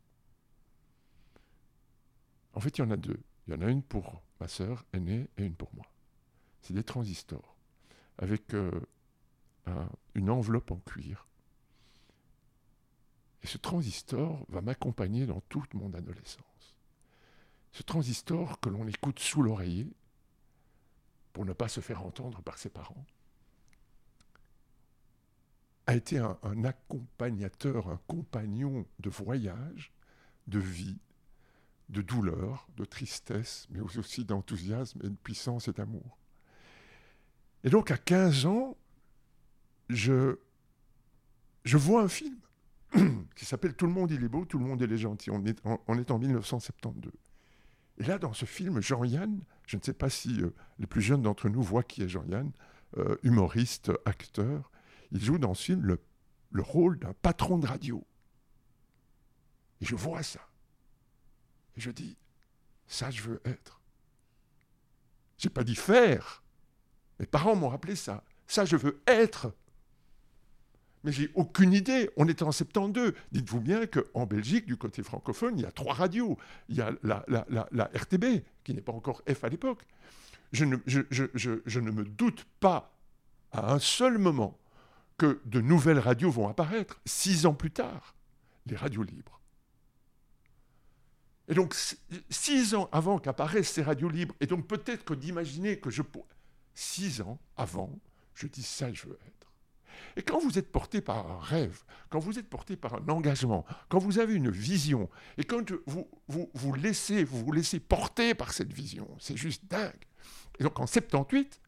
En 2.57 2.59
fait, 2.59 2.75
il 2.79 2.81
y 2.81 2.83
en 2.83 2.89
a 2.89 2.97
deux. 2.97 3.19
Il 3.47 3.53
y 3.53 3.55
en 3.55 3.61
a 3.61 3.69
une 3.69 3.83
pour 3.83 4.23
ma 4.39 4.47
sœur 4.47 4.83
aînée 4.91 5.29
et 5.37 5.45
une 5.45 5.53
pour 5.53 5.69
moi. 5.75 5.85
C'est 6.63 6.73
des 6.73 6.83
transistors 6.83 7.55
avec 8.17 8.55
euh, 8.55 8.71
une 10.15 10.31
enveloppe 10.31 10.71
en 10.71 10.77
cuir 10.77 11.27
et 13.43 13.47
ce 13.47 13.59
transistor 13.59 14.43
va 14.49 14.61
m'accompagner 14.61 15.27
dans 15.27 15.39
toute 15.41 15.75
mon 15.75 15.93
adolescence. 15.93 16.79
Ce 17.73 17.83
transistor 17.83 18.59
que 18.59 18.69
l'on 18.69 18.87
écoute 18.87 19.19
sous 19.19 19.43
l'oreiller 19.43 19.93
pour 21.33 21.45
ne 21.45 21.53
pas 21.53 21.67
se 21.67 21.79
faire 21.79 22.03
entendre 22.03 22.41
par 22.41 22.57
ses 22.57 22.69
parents 22.69 23.05
a 25.85 25.95
été 25.95 26.17
un, 26.17 26.63
accompagnateur, 26.63 27.87
un 27.87 28.01
compagnon 28.07 28.87
de 28.97 29.11
voyage, 29.11 29.93
de 30.47 30.57
vie, 30.57 30.97
de 31.89 32.01
douleur, 32.01 32.67
de 32.75 32.85
tristesse, 32.85 33.67
mais 33.69 33.79
aussi 33.79 34.25
d'enthousiasme 34.25 34.99
et 35.03 35.09
de 35.09 35.15
puissance 35.15 35.67
et 35.67 35.73
d'amour. 35.73 36.17
Et 37.63 37.69
donc 37.69 37.91
à 37.91 37.97
15 37.97 38.45
ans, 38.45 38.77
je, 39.89 40.37
je 41.63 41.77
vois 41.77 42.03
un 42.03 42.07
film 42.07 42.37
qui 43.35 43.45
s'appelle 43.45 43.75
Tout 43.75 43.87
le 43.87 43.93
monde 43.93 44.11
il 44.11 44.23
est 44.23 44.29
beau, 44.29 44.45
tout 44.45 44.59
le 44.59 44.65
monde 44.65 44.81
il 44.81 44.91
est 44.91 44.97
gentil. 44.97 45.31
On 45.31 45.43
est 45.45 45.59
en, 45.65 45.97
est 45.97 46.11
en 46.11 46.19
1972. 46.19 47.11
Et 47.99 48.03
là, 48.03 48.19
dans 48.19 48.33
ce 48.33 48.45
film, 48.45 48.79
Jean-Yann, 48.81 49.41
je 49.65 49.77
ne 49.77 49.81
sais 49.81 49.93
pas 49.93 50.09
si 50.09 50.41
euh, 50.41 50.53
les 50.77 50.85
plus 50.85 51.01
jeunes 51.01 51.23
d'entre 51.23 51.49
nous 51.49 51.63
voient 51.63 51.83
qui 51.83 52.03
est 52.03 52.09
Jean-Yann, 52.09 52.51
euh, 52.97 53.17
humoriste, 53.23 53.91
acteur, 54.05 54.71
il 55.11 55.23
joue 55.23 55.39
dans 55.39 55.53
ce 55.53 55.63
film 55.63 55.83
le, 55.83 55.99
le 56.51 56.61
rôle 56.61 56.99
d'un 56.99 57.13
patron 57.13 57.57
de 57.57 57.65
radio. 57.65 58.05
Et 59.81 59.85
je 59.85 59.95
vois 59.95 60.23
ça. 60.23 60.41
Je 61.77 61.91
dis, 61.91 62.17
ça 62.87 63.09
je 63.11 63.21
veux 63.21 63.41
être. 63.45 63.81
J'ai 65.37 65.49
pas 65.49 65.63
dit 65.63 65.75
faire. 65.75 66.43
Mes 67.19 67.25
parents 67.25 67.55
m'ont 67.55 67.69
rappelé 67.69 67.95
ça. 67.95 68.23
Ça 68.47 68.65
je 68.65 68.75
veux 68.75 69.01
être. 69.07 69.53
Mais 71.03 71.11
j'ai 71.11 71.31
aucune 71.35 71.73
idée. 71.73 72.09
On 72.17 72.27
était 72.27 72.43
en 72.43 72.51
72. 72.51 73.13
Dites-vous 73.31 73.61
bien 73.61 73.85
qu'en 73.85 74.25
Belgique, 74.25 74.65
du 74.65 74.77
côté 74.77 75.03
francophone, 75.03 75.57
il 75.57 75.61
y 75.61 75.65
a 75.65 75.71
trois 75.71 75.93
radios. 75.93 76.37
Il 76.69 76.75
y 76.75 76.81
a 76.81 76.91
la, 77.03 77.91
RTB, 77.93 78.43
qui 78.63 78.73
n'est 78.73 78.81
pas 78.81 78.91
encore 78.91 79.21
F 79.31 79.43
à 79.43 79.49
l'époque. 79.49 79.85
Je 80.51 80.65
ne, 80.65 80.77
je, 80.85 81.01
je 81.11 81.79
ne 81.79 81.91
me 81.91 82.03
doute 82.03 82.45
pas 82.59 82.97
à 83.51 83.73
un 83.73 83.79
seul 83.79 84.17
moment 84.17 84.57
que 85.17 85.41
de 85.45 85.61
nouvelles 85.61 85.99
radios 85.99 86.31
vont 86.31 86.47
apparaître, 86.47 86.99
six 87.05 87.45
ans 87.45 87.53
plus 87.53 87.71
tard, 87.71 88.15
les 88.65 88.75
radios 88.75 89.03
libres. 89.03 89.39
Et 91.47 91.53
donc, 91.53 91.75
six 92.29 92.75
ans 92.75 92.89
avant 92.91 93.19
qu'apparaissent 93.19 93.71
ces 93.71 93.83
radios 93.83 94.09
libres, 94.09 94.35
et 94.39 94.47
donc 94.47 94.67
peut-être 94.67 95.05
que 95.05 95.13
d'imaginer 95.13 95.79
que 95.79 95.89
je 95.89 96.01
pourrais... 96.01 96.27
Six 96.73 97.21
ans 97.21 97.39
avant, 97.55 97.97
je 98.35 98.45
dis 98.47 98.63
ça, 98.63 98.93
je 98.93 99.07
veux 99.07 99.17
être. 99.25 99.37
Et 100.15 100.21
quand 100.21 100.39
vous 100.39 100.59
êtes 100.59 100.71
porté 100.71 101.01
par 101.01 101.29
un 101.29 101.39
rêve, 101.39 101.83
quand 102.09 102.19
vous 102.19 102.37
êtes 102.37 102.49
porté 102.49 102.75
par 102.75 102.95
un 102.95 103.09
engagement, 103.09 103.65
quand 103.89 103.99
vous 103.99 104.19
avez 104.19 104.33
une 104.33 104.49
vision, 104.49 105.09
et 105.37 105.43
quand 105.43 105.71
vous 105.85 106.07
vous, 106.27 106.73
laissez, 106.73 107.23
vous 107.23 107.51
laissez 107.51 107.79
porter 107.79 108.35
par 108.35 108.53
cette 108.53 108.73
vision, 108.73 109.07
c'est 109.19 109.37
juste 109.37 109.65
dingue. 109.65 110.05
Et 110.59 110.63
donc 110.63 110.79
en 110.79 110.87
78, 110.87 111.61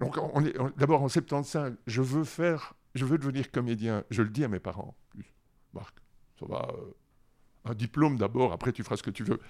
donc 0.00 0.16
on 0.16 0.44
est 0.44 0.56
d'abord 0.76 1.02
en 1.02 1.08
75, 1.08 1.76
je 1.86 2.02
veux 2.02 2.24
faire, 2.24 2.74
je 2.94 3.04
veux 3.04 3.18
devenir 3.18 3.50
comédien. 3.50 4.04
Je 4.10 4.22
le 4.22 4.30
dis 4.30 4.44
à 4.44 4.48
mes 4.48 4.60
parents. 4.60 4.96
Marc, 5.72 5.96
ça 6.38 6.46
va, 6.46 6.68
euh, 6.72 6.94
un 7.64 7.74
diplôme 7.74 8.16
d'abord, 8.16 8.52
après 8.52 8.72
tu 8.72 8.82
feras 8.82 8.96
ce 8.96 9.02
que 9.02 9.10
tu 9.10 9.24
veux. 9.24 9.40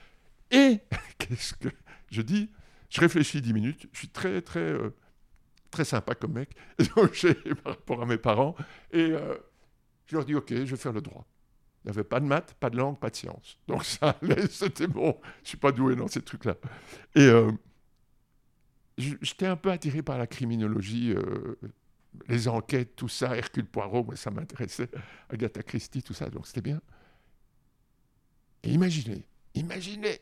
Et 0.51 0.81
qu'est-ce 1.19 1.55
que 1.55 1.69
je 2.11 2.23
dis? 2.23 2.51
Je 2.89 3.01
réfléchis 3.01 3.41
dix 3.41 3.53
minutes, 3.53 3.89
je 3.93 3.99
suis 3.99 4.09
très, 4.09 4.43
très, 4.43 4.61
euh, 4.61 4.91
très 5.71 5.85
sympa 5.85 6.15
comme 6.15 6.33
mec, 6.33 6.51
par 7.65 7.75
rapport 7.75 8.03
à 8.03 8.07
mes 8.07 8.19
parents, 8.19 8.57
et 8.93 9.11
euh, 9.13 9.37
je 10.07 10.17
leur 10.17 10.25
dis 10.25 10.35
Ok, 10.35 10.49
je 10.51 10.65
vais 10.65 10.77
faire 10.77 10.93
le 10.93 11.01
droit. 11.01 11.27
Il 11.85 11.87
n'y 11.87 11.97
avait 11.97 12.05
pas 12.05 12.21
de 12.21 12.27
maths, 12.27 12.55
pas 12.61 12.69
de 12.69 12.77
langue, 12.77 12.99
pas 12.99 13.09
de 13.09 13.17
sciences. 13.17 13.59
Donc 13.67 13.85
ça 13.85 14.19
c'était 14.51 14.89
bon. 14.89 15.19
Je 15.45 15.51
suis 15.51 15.57
pas 15.57 15.73
doué 15.73 15.97
dans 15.97 16.09
ces 16.09 16.21
trucs-là. 16.21 16.57
Et 17.15 17.23
euh, 17.23 17.51
j'étais 18.99 19.47
un 19.47 19.57
peu 19.57 19.71
attiré 19.71 20.03
par 20.03 20.19
la 20.19 20.27
criminologie, 20.27 21.15
les 22.29 22.49
enquêtes, 22.49 22.97
tout 22.97 23.09
ça, 23.09 23.37
Hercule 23.37 23.67
Poirot, 23.67 24.05
moi, 24.05 24.17
ça 24.17 24.31
m'intéressait, 24.31 24.91
Agatha 25.29 25.63
Christie, 25.63 26.03
tout 26.03 26.15
ça, 26.15 26.29
donc 26.29 26.47
c'était 26.47 26.61
bien. 26.61 26.81
Et 28.63 28.73
imaginez, 28.73 29.27
imaginez, 29.55 30.21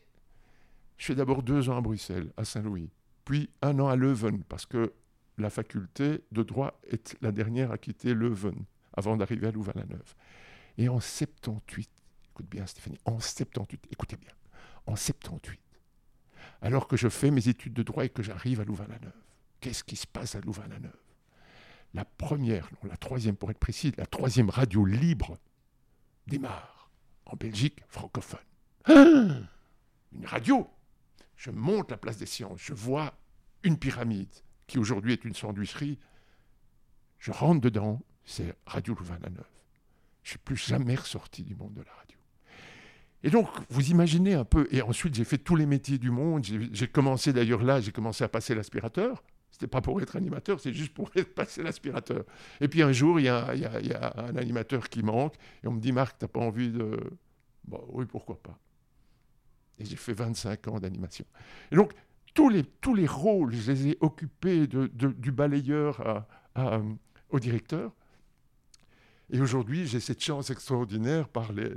je 0.97 1.05
fais 1.05 1.15
d'abord 1.15 1.43
deux 1.43 1.69
ans 1.69 1.77
à 1.77 1.81
Bruxelles, 1.81 2.31
à 2.37 2.45
Saint-Louis, 2.45 2.89
puis 3.25 3.49
un 3.61 3.79
an 3.79 3.87
à 3.87 3.95
Leuven, 3.95 4.43
parce 4.43 4.65
que 4.65 4.93
la 5.37 5.49
faculté 5.49 6.21
de 6.31 6.43
droit 6.43 6.79
est 6.89 7.17
la 7.21 7.31
dernière 7.31 7.71
à 7.71 7.77
quitter 7.77 8.13
Leuven, 8.13 8.65
avant 8.93 9.17
d'arriver 9.17 9.47
à 9.47 9.51
Louvain-la-Neuve. 9.51 10.15
Et 10.77 10.89
en 10.89 10.99
78, 10.99 11.89
écoute 12.31 12.49
bien 12.49 12.65
Stéphanie, 12.65 12.99
en 13.05 13.19
78, 13.19 13.87
écoutez 13.91 14.17
bien, 14.17 14.31
en 14.85 14.95
78, 14.95 15.59
alors 16.61 16.87
que 16.87 16.97
je 16.97 17.09
fais 17.09 17.31
mes 17.31 17.47
études 17.47 17.73
de 17.73 17.83
droit 17.83 18.05
et 18.05 18.09
que 18.09 18.23
j'arrive 18.23 18.61
à 18.61 18.65
Louvain-la-Neuve, 18.65 19.11
qu'est-ce 19.59 19.83
qui 19.83 19.95
se 19.95 20.07
passe 20.07 20.35
à 20.35 20.41
Louvain-la-Neuve? 20.41 20.91
La 21.93 22.05
première, 22.05 22.69
non, 22.71 22.89
la 22.89 22.97
troisième 22.97 23.35
pour 23.35 23.51
être 23.51 23.59
précis, 23.59 23.91
la 23.97 24.05
troisième 24.05 24.49
radio 24.49 24.85
libre 24.85 25.37
démarre 26.27 26.78
en 27.29 27.35
Belgique 27.35 27.81
francophone. 27.87 28.39
une 28.87 30.25
radio. 30.25 30.67
Je 31.37 31.51
monte 31.51 31.91
la 31.91 31.97
place 31.97 32.17
des 32.17 32.25
sciences, 32.25 32.59
je 32.61 32.73
vois 32.73 33.13
une 33.63 33.77
pyramide 33.77 34.33
qui 34.67 34.77
aujourd'hui 34.77 35.13
est 35.13 35.23
une 35.23 35.33
sandwicherie. 35.33 35.97
Je 37.17 37.31
rentre 37.31 37.61
dedans, 37.61 38.01
c'est 38.25 38.55
Radio 38.65 38.93
Louvain-la-Neuve. 38.93 39.45
Je 40.23 40.27
ne 40.27 40.31
suis 40.31 40.39
plus 40.39 40.57
jamais 40.57 40.95
ressorti 40.95 41.43
du 41.43 41.55
monde 41.55 41.73
de 41.73 41.81
la 41.81 41.91
radio. 41.93 42.17
Et 43.23 43.29
donc, 43.29 43.47
vous 43.69 43.89
imaginez 43.89 44.33
un 44.33 44.45
peu, 44.45 44.67
et 44.71 44.81
ensuite 44.81 45.13
j'ai 45.13 45.25
fait 45.25 45.37
tous 45.37 45.55
les 45.55 45.65
métiers 45.65 45.97
du 45.97 46.09
monde, 46.09 46.45
j'ai 46.45 46.87
commencé 46.87 47.33
d'ailleurs 47.33 47.63
là, 47.63 47.81
j'ai 47.81 47.91
commencé 47.91 48.23
à 48.23 48.29
passer 48.29 48.55
l'aspirateur, 48.55 49.23
c'était 49.51 49.67
pas 49.67 49.81
pour 49.81 50.01
être 50.01 50.15
animateur, 50.15 50.59
c'est 50.59 50.73
juste 50.73 50.93
pour 50.93 51.11
passer 51.35 51.63
l'aspirateur. 51.63 52.23
Et 52.61 52.67
puis 52.67 52.81
un 52.81 52.91
jour, 52.91 53.19
il 53.19 53.25
y, 53.25 53.29
a, 53.29 54.13
un 54.17 54.35
animateur 54.35 54.89
qui 54.89 55.03
manque, 55.03 55.35
et 55.63 55.67
on 55.67 55.71
me 55.71 55.79
dit 55.79 55.91
Marc, 55.91 56.17
t'as 56.19 56.27
pas 56.27 56.39
envie 56.39 56.69
de. 56.71 56.99
Bon, 57.65 57.83
oui, 57.89 58.05
pourquoi 58.05 58.41
pas. 58.41 58.57
Et 59.79 59.85
j'ai 59.85 59.95
fait 59.95 60.13
25 60.13 60.67
ans 60.67 60.79
d'animation. 60.79 61.25
Et 61.71 61.75
donc, 61.75 61.93
tous 62.33 62.49
les, 62.49 62.63
tous 62.63 62.95
les 62.95 63.07
rôles, 63.07 63.53
je 63.53 63.71
les 63.71 63.87
ai 63.89 63.97
occupés 64.01 64.67
de, 64.67 64.87
du 64.87 65.31
balayeur 65.31 66.25
au 67.29 67.39
directeur. 67.39 67.93
Et 69.31 69.39
aujourd'hui, 69.39 69.85
j'ai 69.85 69.99
cette 69.99 70.23
chance 70.23 70.49
extraordinaire 70.49 71.29
par 71.29 71.53
les, 71.53 71.69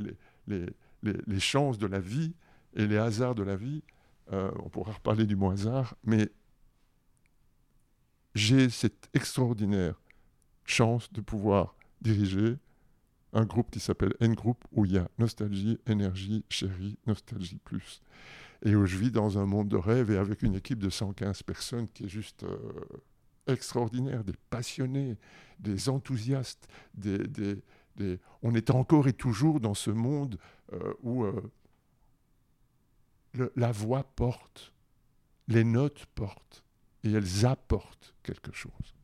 les, 0.46 0.66
les, 1.02 1.16
les, 1.26 1.40
chances 1.40 1.78
de 1.78 1.86
la 1.86 2.00
vie 2.00 2.34
et 2.74 2.86
les 2.86 2.96
hasards 2.96 3.34
de 3.34 3.42
la 3.42 3.56
vie. 3.56 3.82
Euh, 4.32 4.50
on 4.64 4.68
pourra 4.68 4.92
reparler 4.92 5.26
du 5.26 5.36
mot 5.36 5.50
hasard, 5.50 5.94
mais 6.04 6.30
j'ai 8.34 8.70
cette 8.70 9.08
extraordinaire 9.14 10.00
chance 10.64 11.12
de 11.12 11.20
pouvoir 11.20 11.74
diriger 12.00 12.56
un 13.32 13.44
groupe 13.44 13.70
qui 13.70 13.80
s'appelle 13.80 14.14
N 14.20 14.34
Group 14.34 14.64
où 14.72 14.84
il 14.84 14.92
y 14.92 14.98
a 14.98 15.08
Nostalgie, 15.18 15.78
Énergie, 15.86 16.44
Chérie, 16.48 16.98
Nostalgie 17.06 17.60
Plus. 17.64 18.02
Et 18.64 18.76
où 18.76 18.86
je 18.86 18.96
vis 18.96 19.10
dans 19.10 19.38
un 19.38 19.46
monde 19.46 19.68
de 19.68 19.76
rêve 19.76 20.10
et 20.10 20.18
avec 20.18 20.42
une 20.42 20.54
équipe 20.54 20.78
de 20.78 20.90
115 20.90 21.42
personnes 21.42 21.88
qui 21.88 22.04
est 22.04 22.08
juste 22.08 22.44
euh, 22.44 22.58
extraordinaire, 23.46 24.22
des 24.22 24.34
passionnés, 24.50 25.16
des 25.58 25.88
enthousiastes, 25.88 26.68
on 28.42 28.54
est 28.54 28.70
encore 28.70 29.08
et 29.08 29.12
toujours 29.12 29.60
dans 29.60 29.74
ce 29.74 29.90
monde 29.90 30.38
euh, 30.72 30.94
où 31.02 31.24
euh, 31.24 31.50
la 33.56 33.72
voix 33.72 34.04
porte, 34.04 34.72
les 35.48 35.64
notes 35.64 36.06
portent 36.14 36.62
et 37.04 37.12
elles 37.12 37.46
apportent 37.46 38.14
quelque 38.22 38.52
chose. 38.52 38.94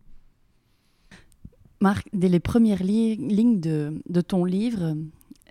Marc, 1.81 2.09
dès 2.13 2.29
les 2.29 2.41
premières 2.41 2.83
lignes 2.83 3.61
de, 3.61 4.21
ton 4.21 4.45
livre, 4.45 4.97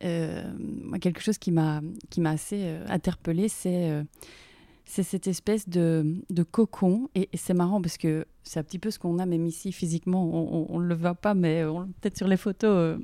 euh, 0.04 0.44
quelque 1.00 1.22
chose 1.22 1.38
qui 1.38 1.52
m'a 1.52 1.82
assez 2.26 2.64
euh, 2.64 2.86
interpellée, 2.90 3.48
c'est 3.48 3.90
euh, 3.90 4.04
cette 4.86 5.28
espèce 5.28 5.70
de, 5.70 6.18
de 6.30 6.44
cocon. 6.44 7.10
Et, 7.16 7.30
c'est 7.34 7.54
marrant 7.54 7.82
parce 7.82 7.98
que 7.98 8.26
c'est 8.44 8.60
un 8.60 8.64
petit 8.64 8.80
peu 8.80 8.92
ce 8.92 9.00
qu'on 9.00 9.20
a 9.20 9.26
même 9.26 9.46
ici 9.46 9.72
physiquement. 9.72 10.70
On 10.70 10.80
ne 10.80 10.86
le 10.86 10.96
voit 10.96 11.16
pas, 11.16 11.34
mais 11.34 11.64
peut-être 12.02 12.18
sur 12.18 12.28
les 12.28 12.38
photos. 12.38 13.00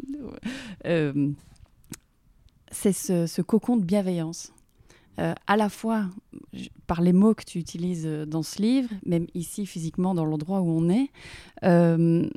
c'est 2.71 2.93
ce, 2.93 3.25
ce, 3.25 3.41
cocon 3.41 3.77
de 3.77 3.85
bienveillance. 3.85 4.51
Euh, 5.19 5.33
à 5.45 5.57
la 5.57 5.69
fois 5.69 6.05
par 6.87 7.01
les 7.01 7.13
mots 7.13 7.35
que 7.35 7.43
tu 7.43 7.59
utilises 7.59 8.07
euh, 8.07 8.25
dans 8.25 8.41
ce 8.41 8.59
livre, 8.61 8.89
même 9.05 9.27
ici 9.35 9.65
physiquement 9.65 10.15
dans 10.15 10.25
l'endroit 10.25 10.61
où 10.61 10.69
on 10.69 10.89
est. 10.89 11.09
Euh, 11.63 12.27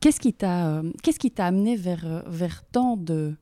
qu'est-ce 0.00 0.20
qui 0.20 0.32
t'a 0.32 0.82
t'a 1.34 1.46
amené 1.46 1.76
vers 1.76 2.22
vers 2.26 2.64
tant 2.64 2.96
de 2.96 3.34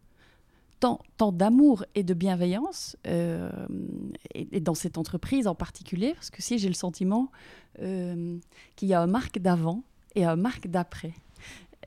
tant, 0.81 1.01
tant 1.17 1.31
d'amour 1.31 1.85
et 1.95 2.03
de 2.03 2.13
bienveillance 2.15 2.97
et, 3.05 4.61
dans 4.61 4.75
cette 4.75 4.99
entreprise 4.99 5.47
en 5.47 5.55
particulier? 5.55 6.15
Parce 6.15 6.31
que 6.31 6.43
si 6.43 6.59
j'ai 6.59 6.69
le 6.69 6.75
sentiment 6.75 7.31
qu'il 7.79 8.89
y 8.89 8.95
a 8.95 9.01
un 9.01 9.07
marque 9.07 9.39
d'avant 9.39 9.85
et 10.17 10.25
un 10.25 10.37
marque 10.37 10.67
d'après 10.67 11.15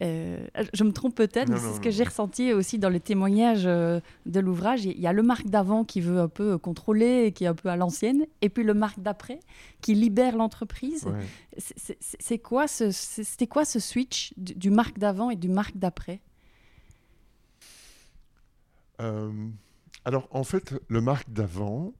euh, 0.01 0.47
je 0.73 0.83
me 0.83 0.91
trompe 0.91 1.13
peut-être, 1.13 1.49
mais 1.49 1.59
c'est 1.59 1.73
ce 1.73 1.79
que 1.79 1.91
j'ai 1.91 2.03
ressenti 2.03 2.51
aussi 2.51 2.79
dans 2.79 2.89
le 2.89 2.99
témoignage 2.99 3.63
euh, 3.65 3.99
de 4.25 4.39
l'ouvrage. 4.39 4.85
Il 4.85 4.99
y 4.99 5.05
a 5.05 5.13
le 5.13 5.21
Marc 5.21 5.45
d'avant 5.45 5.83
qui 5.83 6.01
veut 6.01 6.19
un 6.19 6.27
peu 6.27 6.57
contrôler, 6.57 7.31
qui 7.31 7.43
est 7.43 7.47
un 7.47 7.53
peu 7.53 7.69
à 7.69 7.75
l'ancienne, 7.75 8.25
et 8.41 8.49
puis 8.49 8.63
le 8.63 8.73
Marc 8.73 8.99
d'après 8.99 9.39
qui 9.81 9.93
libère 9.93 10.35
l'entreprise. 10.35 11.07
C'est 11.57 12.39
quoi 12.39 12.67
ce, 12.67 12.89
c'était 12.91 13.47
quoi 13.47 13.65
ce 13.65 13.79
switch 13.79 14.33
du, 14.37 14.71
Marc 14.71 14.97
d'avant 14.97 15.29
et 15.29 15.35
du 15.35 15.47
Marc 15.47 15.77
d'après? 15.77 16.21
Euh, 18.99 19.31
Alors 20.05 20.27
en 20.31 20.43
fait, 20.43 20.73
le 20.87 21.01
Marc 21.01 21.29
d'avant, 21.29 21.93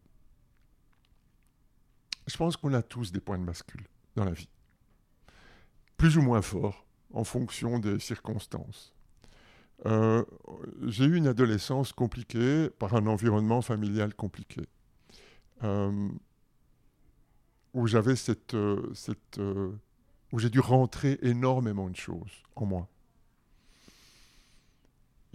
je 2.26 2.38
pense 2.38 2.58
qu'on 2.58 2.74
a 2.74 2.82
tous 2.82 3.12
des 3.12 3.20
points 3.20 3.38
de 3.38 3.46
bascule 3.46 3.86
dans 4.16 4.26
la 4.26 4.32
vie, 4.32 4.50
plus 5.98 6.18
ou 6.18 6.24
moins 6.24 6.42
forts 6.42 6.84
en 7.14 7.24
fonction 7.24 7.80
des 7.80 8.00
circonstances. 8.00 8.94
Euh, 9.86 10.24
j'ai 10.88 11.06
eu 11.06 11.16
une 11.16 11.28
adolescence 11.28 11.92
compliquée 11.94 12.70
par 12.80 12.96
un 12.96 13.06
environnement 13.08 13.62
familial 13.62 14.14
compliqué, 14.16 14.62
euh, 15.64 16.10
où 17.74 17.88
j'avais 17.88 18.16
cette, 18.16 18.54
euh, 18.54 18.92
cette 18.94 19.40
où 20.32 20.40
j'ai 20.40 20.50
dû 20.50 20.60
rentrer 20.60 21.20
énormément 21.22 21.90
de 21.90 21.96
choses 21.96 22.44
en 22.56 22.66
moi. 22.66 22.88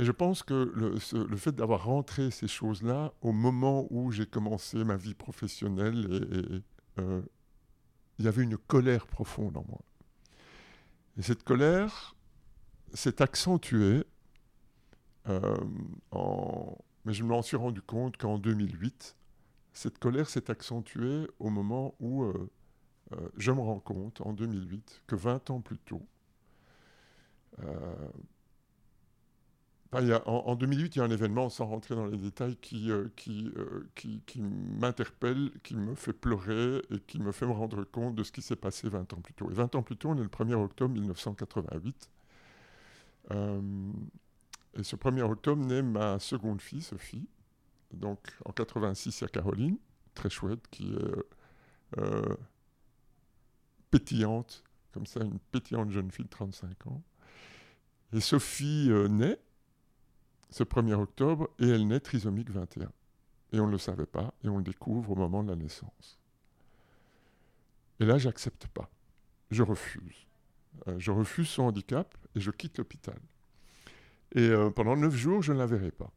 Et 0.01 0.05
je 0.05 0.12
pense 0.12 0.43
que 0.45 0.73
le, 0.75 0.97
le 1.27 1.37
fait 1.37 1.53
d'avoir 1.53 1.85
rentré 1.85 2.31
ces 2.31 2.49
choses-là 2.49 3.12
au 3.21 3.33
moment 3.33 3.87
où 3.91 4.12
j'ai 4.12 4.27
commencé 4.27 4.85
ma 4.85 4.97
vie 4.97 5.14
professionnelle, 5.14 6.62
il 6.99 8.25
y 8.25 8.29
avait 8.29 8.43
une 8.45 8.57
colère 8.57 9.07
profonde 9.07 9.57
en 9.57 9.64
moi. 9.69 9.81
Et 11.19 11.23
cette 11.23 11.43
colère 11.43 12.15
s'est 12.95 13.21
accentuée, 13.21 14.05
euh, 15.29 15.57
mais 17.05 17.13
je 17.13 17.25
m'en 17.25 17.43
suis 17.43 17.57
rendu 17.57 17.83
compte 17.83 18.17
qu'en 18.17 18.39
2008, 18.39 19.17
cette 19.73 19.99
colère 19.99 20.31
s'est 20.31 20.49
accentuée 20.49 21.27
au 21.41 21.51
moment 21.51 21.97
où 21.99 22.23
euh, 22.23 22.49
euh, 23.13 23.29
je 23.37 23.51
me 23.51 23.61
rends 23.61 23.81
compte, 23.81 24.21
en 24.21 24.33
2008, 24.33 25.03
que 25.09 25.17
20 25.17 25.51
ans 25.51 25.61
plus 25.61 25.79
tôt, 25.79 26.07
en, 29.92 30.55
2008, 30.55 30.96
il 30.96 30.98
y 30.98 31.03
a 31.03 31.05
un 31.05 31.11
événement, 31.11 31.48
sans 31.48 31.66
rentrer 31.66 31.94
dans 31.94 32.07
les 32.07 32.18
détails, 32.18 32.57
qui, 32.57 32.90
euh, 32.90 33.09
euh, 33.29 33.88
qui, 33.94 34.42
m'interpelle, 34.42 35.51
qui 35.62 35.77
me 35.77 35.94
fait 35.94 36.12
pleurer 36.12 36.83
et 36.90 37.01
qui 37.01 37.18
me 37.18 37.33
fait 37.33 37.46
me 37.46 37.53
rendre 37.53 37.85
compte 37.85 38.14
de 38.14 38.22
ce 38.22 38.31
qui 38.31 38.42
s'est 38.42 38.57
passé 38.57 38.88
20 38.90 39.14
ans 39.14 39.20
plus 39.22 39.33
tôt. 39.33 39.51
Et 39.51 39.55
20 39.55 39.77
ans 39.77 39.83
plus 39.83 39.96
tôt, 39.96 40.11
on 40.11 40.16
est 40.16 40.22
le 40.22 40.29
1er 40.29 40.55
octobre 40.55 40.92
1988. 40.92 42.11
Euh, 43.31 43.92
et 44.74 44.83
ce 44.83 44.94
1er 44.94 45.22
octobre 45.22 45.64
naît 45.64 45.83
ma 45.83 46.18
seconde 46.18 46.61
fille, 46.61 46.83
Sophie. 46.83 47.27
Donc 47.94 48.18
en 48.44 48.53
86, 48.53 49.20
il 49.20 49.22
y 49.22 49.24
a 49.24 49.29
Caroline, 49.29 49.79
très 50.12 50.29
chouette, 50.29 50.68
qui 50.70 50.92
est 50.92 51.96
pétillante, 53.90 54.62
comme 54.92 55.07
ça, 55.07 55.20
une 55.24 55.38
pétillante 55.38 55.90
jeune 55.90 56.11
fille 56.11 56.27
de 56.27 56.31
35 56.31 56.87
ans. 56.88 57.03
Et 58.12 58.20
Sophie 58.20 58.90
naît 59.09 59.38
ce 60.51 60.65
1er 60.65 60.95
octobre 60.95 61.51
et 61.59 61.69
elle 61.69 61.87
naît 61.87 62.01
trisomique 62.01 62.51
21. 62.51 62.91
Et 63.53 63.61
on 63.61 63.67
ne 63.67 63.73
le 63.73 63.79
savait 63.79 64.07
pas 64.07 64.35
et 64.45 64.49
on 64.49 64.59
le 64.59 64.65
découvre 64.65 65.13
au 65.13 65.15
moment 65.15 65.43
de 65.43 65.51
la 65.51 65.57
naissance. 65.57 66.19
Et 68.01 68.05
là, 68.05 68.19
j'accepte 68.19 68.67
pas. 68.69 68.91
Je 69.51 69.63
refuse. 69.63 70.27
Euh, 70.87 70.99
je 70.99 71.11
refuse 71.11 71.49
son 71.49 71.65
handicap 71.65 72.17
et 72.35 72.41
je 72.41 72.51
quitte 72.51 72.79
l'hôpital. 72.79 73.19
Et 74.35 74.49
euh, 74.49 74.71
pendant 74.71 74.97
neuf 74.97 75.15
jours, 75.15 75.43
je 75.43 75.53
ne 75.53 75.59
la 75.59 75.67
verrai 75.67 75.91
pas. 75.91 76.13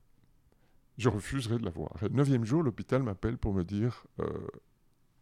Je 0.98 1.10
refuserai 1.10 1.58
de 1.58 1.66
la 1.66 1.72
voir. 1.72 1.92
Et 2.02 2.10
le 2.10 2.16
neuvième 2.16 2.46
jour, 2.46 2.62
l'hôpital 2.62 3.02
m'appelle 3.02 3.38
pour 3.38 3.54
me 3.54 3.64
dire 3.64 4.06
euh, 4.20 4.48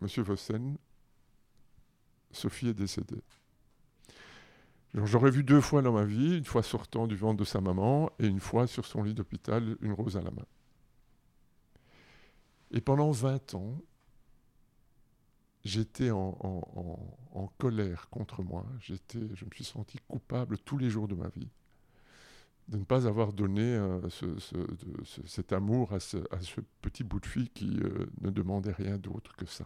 Monsieur 0.02 0.24
Vossen, 0.24 0.78
Sophie 2.32 2.70
est 2.70 2.74
décédée. 2.74 3.22
J'aurais 4.96 5.32
vu 5.32 5.44
deux 5.44 5.62
fois 5.62 5.82
dans 5.82 5.94
ma 5.94 6.04
vie, 6.04 6.38
une 6.38 6.46
fois 6.46 6.64
sortant 6.64 7.06
du 7.06 7.16
ventre 7.16 7.38
de 7.38 7.46
sa 7.46 7.62
maman 7.62 8.12
et 8.20 8.26
une 8.26 8.40
fois 8.40 8.66
sur 8.66 8.86
son 8.86 9.04
lit 9.04 9.14
d'hôpital, 9.14 9.78
une 9.82 9.94
rose 9.94 10.18
à 10.18 10.22
la 10.22 10.32
main. 10.32 10.46
Et 12.72 12.82
pendant 12.82 13.12
20 13.12 13.54
ans, 13.54 13.82
j'étais 15.64 16.10
en, 16.12 16.34
colère 17.58 18.10
contre 18.10 18.44
moi. 18.44 18.66
Je 18.80 18.94
me 19.46 19.52
suis 19.54 19.64
senti 19.64 19.98
coupable 20.08 20.58
tous 20.58 20.78
les 20.78 20.90
jours 20.90 21.08
de 21.08 21.16
ma 21.16 21.30
vie 21.30 21.50
de 22.70 22.78
ne 22.78 22.84
pas 22.84 23.08
avoir 23.08 23.34
donné 23.34 23.64
euh, 23.64 24.00
cet 25.26 25.54
amour 25.54 25.92
à 25.92 26.00
ce, 26.00 26.18
petit 26.82 27.04
bout 27.04 27.20
de 27.20 27.26
fille 27.26 27.50
qui 27.50 27.80
euh, 27.80 28.06
ne 28.22 28.30
demandait 28.30 28.72
rien 28.72 28.98
d'autre 28.98 29.36
que 29.36 29.46
ça. 29.46 29.66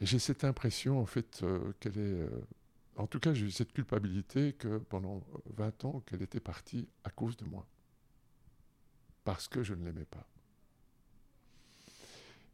Et 0.00 0.06
j'ai 0.06 0.18
cette 0.18 0.44
impression, 0.44 1.00
en 1.00 1.06
fait, 1.06 1.40
euh, 1.42 1.72
qu'elle 1.80 1.98
est. 1.98 2.28
en 2.96 3.06
tout 3.06 3.18
cas, 3.18 3.34
j'ai 3.34 3.46
eu 3.46 3.50
cette 3.50 3.72
culpabilité 3.72 4.52
que 4.52 4.78
pendant 4.78 5.22
20 5.56 5.84
ans, 5.84 6.02
qu'elle 6.06 6.22
était 6.22 6.40
partie 6.40 6.88
à 7.04 7.10
cause 7.10 7.36
de 7.36 7.44
moi. 7.44 7.66
Parce 9.24 9.48
que 9.48 9.62
je 9.62 9.74
ne 9.74 9.84
l'aimais 9.84 10.06
pas. 10.06 10.26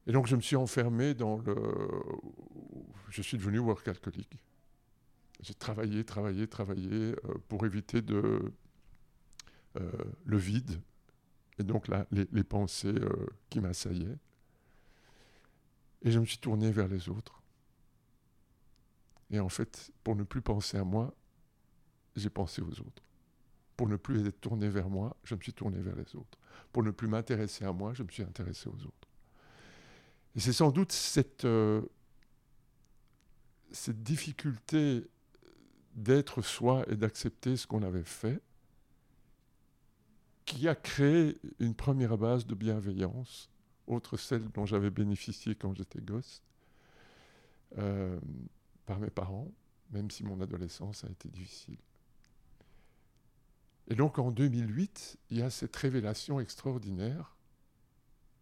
Et 0.07 0.13
donc, 0.13 0.27
je 0.27 0.37
me 0.37 0.41
suis 0.41 0.57
enfermé 0.57 1.15
dans 1.15 1.39
le. 1.39 1.55
Je 3.11 3.23
suis 3.23 3.39
devenu 3.39 3.59
work 3.59 3.87
alcoolique. 3.89 4.39
J'ai 5.41 5.55
travaillé, 5.55 6.05
travaillé, 6.05 6.47
travaillé 6.47 6.91
euh, 6.91 7.15
pour 7.49 7.67
éviter 7.67 8.03
de, 8.03 8.53
euh, 9.77 9.91
le 10.25 10.37
vide 10.37 10.81
et 11.59 11.65
donc 11.65 11.87
les, 12.11 12.45
pensées 12.45 12.89
euh, 12.89 13.27
qui 13.51 13.61
m'assaillaient. 13.61 14.17
Et 16.05 16.11
je 16.11 16.19
me 16.19 16.25
suis 16.25 16.39
tourné 16.39 16.71
vers 16.71 16.87
les 16.87 17.09
autres. 17.09 17.43
Et 19.31 19.41
en 19.41 19.49
fait, 19.49 19.91
pour 20.05 20.15
ne 20.15 20.23
plus 20.23 20.43
penser 20.43 20.77
à 20.77 20.85
moi, 20.85 21.13
j'ai 22.15 22.31
pensé 22.31 22.63
aux 22.63 22.81
autres. 22.81 23.03
Pour 23.77 23.89
ne 23.89 23.97
plus 23.97 24.27
être 24.27 24.41
tourné 24.41 24.69
vers 24.69 24.89
moi, 24.89 25.17
je 25.25 25.35
me 25.35 25.41
suis 25.41 25.53
tourné 25.53 25.81
vers 25.81 25.97
les 25.97 26.15
autres. 26.15 26.39
Pour 26.73 26.83
ne 26.83 26.91
plus 26.91 27.09
m'intéresser 27.09 27.65
à 27.65 27.73
moi, 27.73 27.95
je 27.95 28.03
me 28.03 28.09
suis 28.09 28.23
intéressé 28.23 28.69
aux 28.69 28.85
autres. 28.85 29.09
Et 30.37 30.41
c'est 30.41 30.53
sans 30.53 30.71
doute 30.71 30.93
cette, 30.93 31.47
cette 33.73 34.03
difficulté 34.03 35.09
d'être 35.95 36.43
soi 36.43 36.85
et 36.89 36.97
d'accepter 36.97 37.57
ce 37.57 37.67
qu'on 37.67 37.83
avait 37.83 38.05
fait, 38.05 38.41
qui 40.45 40.69
a 40.69 40.75
créé 40.75 41.39
une 41.59 41.75
première 41.75 42.19
base 42.19 42.47
de 42.47 42.55
bienveillance, 42.55 43.49
autre 43.87 44.17
celle 44.17 44.49
dont 44.51 44.67
j'avais 44.67 44.91
bénéficié 44.91 45.55
quand 45.55 45.75
j'étais 45.75 46.01
gosse, 46.01 46.43
euh, 47.79 48.19
par 48.87 48.99
mes 48.99 49.11
parents, 49.11 49.51
même 49.91 50.11
si 50.11 50.25
mon 50.25 50.41
adolescence 50.41 51.05
a 51.05 51.09
été 51.09 51.29
difficile. 51.29 51.79
Et 53.89 53.95
donc 53.95 54.19
en 54.19 54.31
2008, 54.31 55.19
il 55.31 55.39
y 55.39 55.43
a 55.43 55.51
cette 55.51 55.77
révélation 55.77 56.41
extraordinaire 56.41 57.37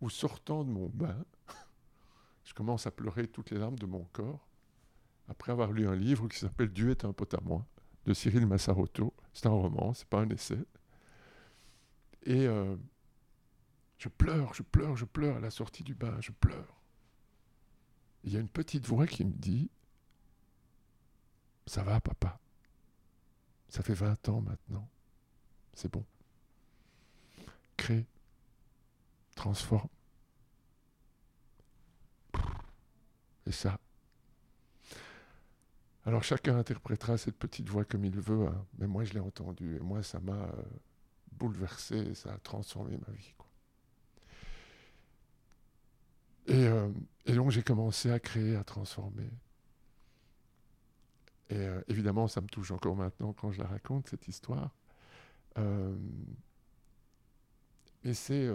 où 0.01 0.11
sortant 0.11 0.65
de 0.65 0.71
mon 0.71 0.89
bain, 0.89 1.25
je 2.45 2.55
commence 2.55 2.87
à 2.87 2.91
pleurer 2.91 3.27
toutes 3.27 3.51
les 3.51 3.59
larmes 3.59 3.79
de 3.79 3.87
mon 3.87 4.05
corps, 4.13 4.47
après 5.29 5.53
avoir 5.53 5.73
lu 5.73 5.87
un 5.87 5.95
livre 5.95 6.29
qui 6.29 6.39
s'appelle 6.39 6.73
Dieu 6.73 6.91
est 6.91 7.05
un 7.05 7.13
pote 7.13 7.35
à 7.35 7.41
moi, 7.43 7.65
de 8.05 8.15
Cyril 8.15 8.47
Massaroto. 8.47 9.15
C'est 9.33 9.47
un 9.47 9.51
roman, 9.51 9.95
c'est 9.95 10.09
pas 10.09 10.21
un 10.21 10.29
essai. 10.29 10.59
Et 12.25 12.47
euh, 12.47 12.77
je 14.03 14.09
pleure, 14.09 14.53
je 14.53 14.65
pleure, 14.65 14.97
je 14.97 15.05
pleure 15.05 15.37
à 15.37 15.41
la 15.41 15.53
sortie 15.53 15.85
du 15.85 15.95
bain, 15.95 16.21
je 16.21 16.33
pleure. 16.33 16.83
Il 18.25 18.33
y 18.33 18.37
a 18.37 18.41
une 18.41 18.49
petite 18.49 18.85
voix 18.85 19.07
qui 19.07 19.25
me 19.25 19.31
dit 19.31 19.71
Ça 21.69 21.85
va, 21.85 22.01
papa. 22.01 22.41
Ça 23.69 23.85
fait 23.85 23.95
20 23.95 24.29
ans 24.29 24.41
maintenant. 24.41 24.89
C'est 25.73 25.89
bon. 25.89 26.05
Crée. 27.77 28.05
Transforme. 29.37 29.89
Et 33.47 33.53
ça, 33.53 33.79
alors 36.05 36.25
chacun 36.25 36.57
interprétera 36.57 37.19
cette 37.19 37.37
petite 37.37 37.69
voix 37.69 37.85
comme 37.85 38.05
il 38.05 38.19
veut, 38.19 38.49
hein. 38.49 38.67
mais 38.79 38.89
moi 38.89 39.05
je 39.05 39.15
l'ai 39.15 39.21
entendue 39.21 39.77
et 39.77 39.81
moi 39.81 40.03
ça 40.03 40.19
m'a 40.21 40.33
euh, 40.33 40.63
bouleversé, 41.33 42.15
ça 42.15 42.33
a 42.33 42.39
transformé 42.39 42.97
ma 42.97 43.13
vie. 43.15 43.35
Euh, 46.51 46.91
et, 47.27 47.35
donc 47.35 47.51
j'ai 47.51 47.63
commencé 47.63 48.11
à 48.11 48.19
créer, 48.19 48.57
à 48.57 48.65
transformer. 48.65 49.31
Et 51.51 51.57
euh, 51.57 51.81
évidemment, 51.89 52.29
ça 52.29 52.41
me 52.41 52.47
touche 52.47 52.71
encore 52.71 52.97
maintenant 52.97 53.33
quand 53.33 53.53
je 53.53 53.61
la 53.61 53.67
raconte, 53.67 54.09
cette 54.09 54.27
histoire. 54.29 54.75
mais 58.05 58.15
c'est, 58.15 58.49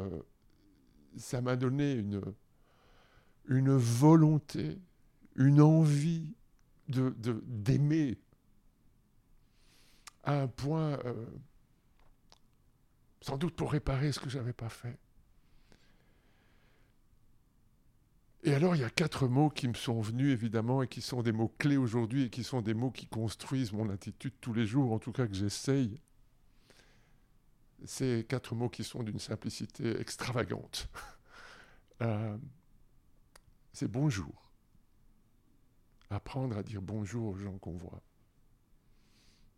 ça 1.16 1.42
m'a 1.42 1.56
donné 1.56 1.94
une, 1.94 2.22
une 3.48 3.76
volonté, 3.76 4.80
une 5.36 5.62
envie 5.62 6.34
de, 6.90 7.16
d'aimer 7.46 8.18
à 10.24 10.42
un 10.42 10.48
point, 10.48 11.00
euh, 11.06 11.26
sans 13.22 13.38
doute 13.38 13.56
pour 13.56 13.72
réparer 13.72 14.12
ce 14.12 14.20
que 14.20 14.30
je 14.30 14.38
n'avais 14.38 14.54
pas 14.54 14.70
fait. 14.70 15.00
Et 18.48 18.54
alors, 18.54 18.78
il 18.78 18.82
y 18.82 18.86
a 18.86 18.90
quatre 18.90 19.28
mots 19.28 19.50
qui 19.50 19.68
me 19.68 19.74
sont 19.74 20.00
venus, 20.00 20.32
évidemment, 20.32 20.82
et 20.82 20.88
qui 20.88 21.02
sont 21.02 21.22
des 21.22 21.34
mots 21.34 21.54
clés 21.58 21.76
aujourd'hui, 21.76 22.24
et 22.24 22.30
qui 22.30 22.46
sont 22.46 22.62
des 22.62 22.74
mots 22.74 22.92
qui 22.92 23.06
construisent 23.06 23.74
mon 23.74 23.90
attitude 23.90 24.32
tous 24.40 24.54
les 24.54 24.66
jours, 24.66 24.94
en 24.94 25.00
tout 25.00 25.12
cas 25.12 25.28
que 25.28 25.34
j'essaye. 25.34 26.00
Ces 27.84 28.26
quatre 28.30 28.56
mots 28.56 28.70
qui 28.70 28.86
sont 28.86 29.04
d'une 29.04 29.20
simplicité 29.20 30.00
extravagante. 30.00 30.90
Euh, 32.04 32.38
c'est 33.74 33.88
bonjour 33.88 34.52
apprendre 36.12 36.56
à 36.56 36.62
dire 36.62 36.80
bonjour 36.80 37.30
aux 37.30 37.36
gens 37.36 37.58
qu'on 37.58 37.76
voit, 37.76 38.04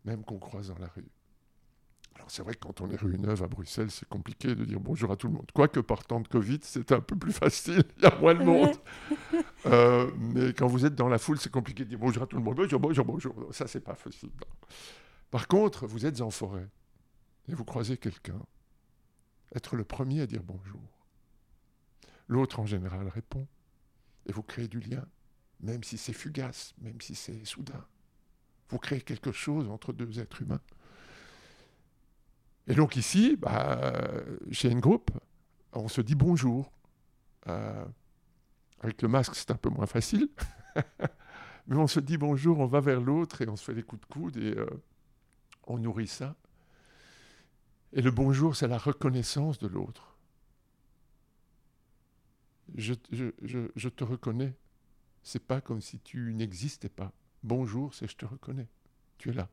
même 0.06 0.24
qu'on 0.24 0.38
croise 0.38 0.68
dans 0.68 0.78
la 0.78 0.86
rue. 0.86 1.10
Alors 2.16 2.30
c'est 2.30 2.42
vrai 2.42 2.54
que 2.54 2.60
quand 2.60 2.80
on 2.80 2.90
est 2.90 2.96
rue 2.96 3.18
Neuve 3.18 3.42
à 3.42 3.46
Bruxelles, 3.46 3.90
c'est 3.90 4.08
compliqué 4.08 4.54
de 4.54 4.64
dire 4.64 4.80
bonjour 4.80 5.10
à 5.10 5.16
tout 5.16 5.26
le 5.28 5.34
monde. 5.34 5.50
Quoique 5.54 5.80
par 5.80 6.04
temps 6.04 6.20
de 6.20 6.28
Covid, 6.28 6.58
c'est 6.62 6.92
un 6.92 7.00
peu 7.00 7.16
plus 7.16 7.32
facile, 7.44 7.82
il 7.98 8.02
y 8.02 8.06
a 8.06 8.18
moins 8.18 8.34
de 8.34 8.44
monde. 8.44 8.76
Euh, 9.66 10.10
mais 10.18 10.52
quand 10.52 10.66
vous 10.66 10.86
êtes 10.86 10.94
dans 10.94 11.08
la 11.08 11.18
foule, 11.18 11.38
c'est 11.38 11.52
compliqué 11.52 11.84
de 11.84 11.90
dire 11.90 11.98
bonjour 11.98 12.22
à 12.22 12.26
tout 12.26 12.36
le 12.36 12.42
monde. 12.42 12.56
Bonjour, 12.56 12.80
bonjour, 12.80 13.04
bonjour. 13.04 13.34
Ça, 13.52 13.66
c'est 13.66 13.80
pas 13.80 13.94
facile. 13.94 14.30
Par 15.30 15.48
contre, 15.48 15.86
vous 15.86 16.06
êtes 16.06 16.20
en 16.20 16.30
forêt 16.30 16.68
et 17.48 17.54
vous 17.54 17.64
croisez 17.64 17.96
quelqu'un. 17.96 18.40
Être 19.54 19.76
le 19.76 19.84
premier 19.84 20.22
à 20.22 20.26
dire 20.26 20.42
bonjour. 20.42 20.80
L'autre, 22.28 22.60
en 22.60 22.66
général, 22.66 23.08
répond. 23.08 23.46
Et 24.26 24.32
vous 24.32 24.42
créez 24.42 24.68
du 24.68 24.80
lien 24.80 25.04
même 25.62 25.84
si 25.84 25.98
c'est 25.98 26.12
fugace, 26.12 26.74
même 26.80 27.00
si 27.00 27.14
c'est 27.14 27.44
soudain. 27.44 27.84
Vous 28.68 28.78
créez 28.78 29.00
quelque 29.00 29.32
chose 29.32 29.68
entre 29.68 29.92
deux 29.92 30.20
êtres 30.20 30.42
humains. 30.42 30.60
Et 32.66 32.74
donc 32.74 32.96
ici, 32.96 33.36
bah, 33.36 33.92
chez 34.50 34.70
une 34.70 34.80
groupe, 34.80 35.10
on 35.72 35.88
se 35.88 36.00
dit 36.00 36.14
bonjour. 36.14 36.72
Euh, 37.48 37.84
avec 38.80 39.02
le 39.02 39.08
masque, 39.08 39.34
c'est 39.34 39.50
un 39.50 39.56
peu 39.56 39.68
moins 39.68 39.86
facile. 39.86 40.28
Mais 41.66 41.76
on 41.76 41.86
se 41.86 42.00
dit 42.00 42.16
bonjour, 42.16 42.58
on 42.58 42.66
va 42.66 42.80
vers 42.80 43.00
l'autre 43.00 43.42
et 43.42 43.48
on 43.48 43.56
se 43.56 43.64
fait 43.64 43.74
des 43.74 43.82
coups 43.82 44.00
de 44.00 44.06
coude 44.06 44.36
et 44.36 44.56
euh, 44.56 44.66
on 45.66 45.78
nourrit 45.78 46.08
ça. 46.08 46.34
Et 47.92 48.02
le 48.02 48.10
bonjour, 48.10 48.56
c'est 48.56 48.68
la 48.68 48.78
reconnaissance 48.78 49.58
de 49.58 49.66
l'autre. 49.66 50.16
je, 52.76 52.94
je, 53.10 53.88
te 53.88 54.04
reconnais. 54.04 54.54
C'est 55.22 55.44
pas 55.44 55.60
comme 55.60 55.80
si 55.80 55.98
tu 55.98 56.32
n'existais 56.34 56.88
pas. 56.88 57.12
Bonjour, 57.42 57.94
c'est 57.94 58.08
je 58.08 58.16
te 58.16 58.24
reconnais. 58.24 58.68
Tu 59.18 59.30
es 59.30 59.32
là. 59.32 59.48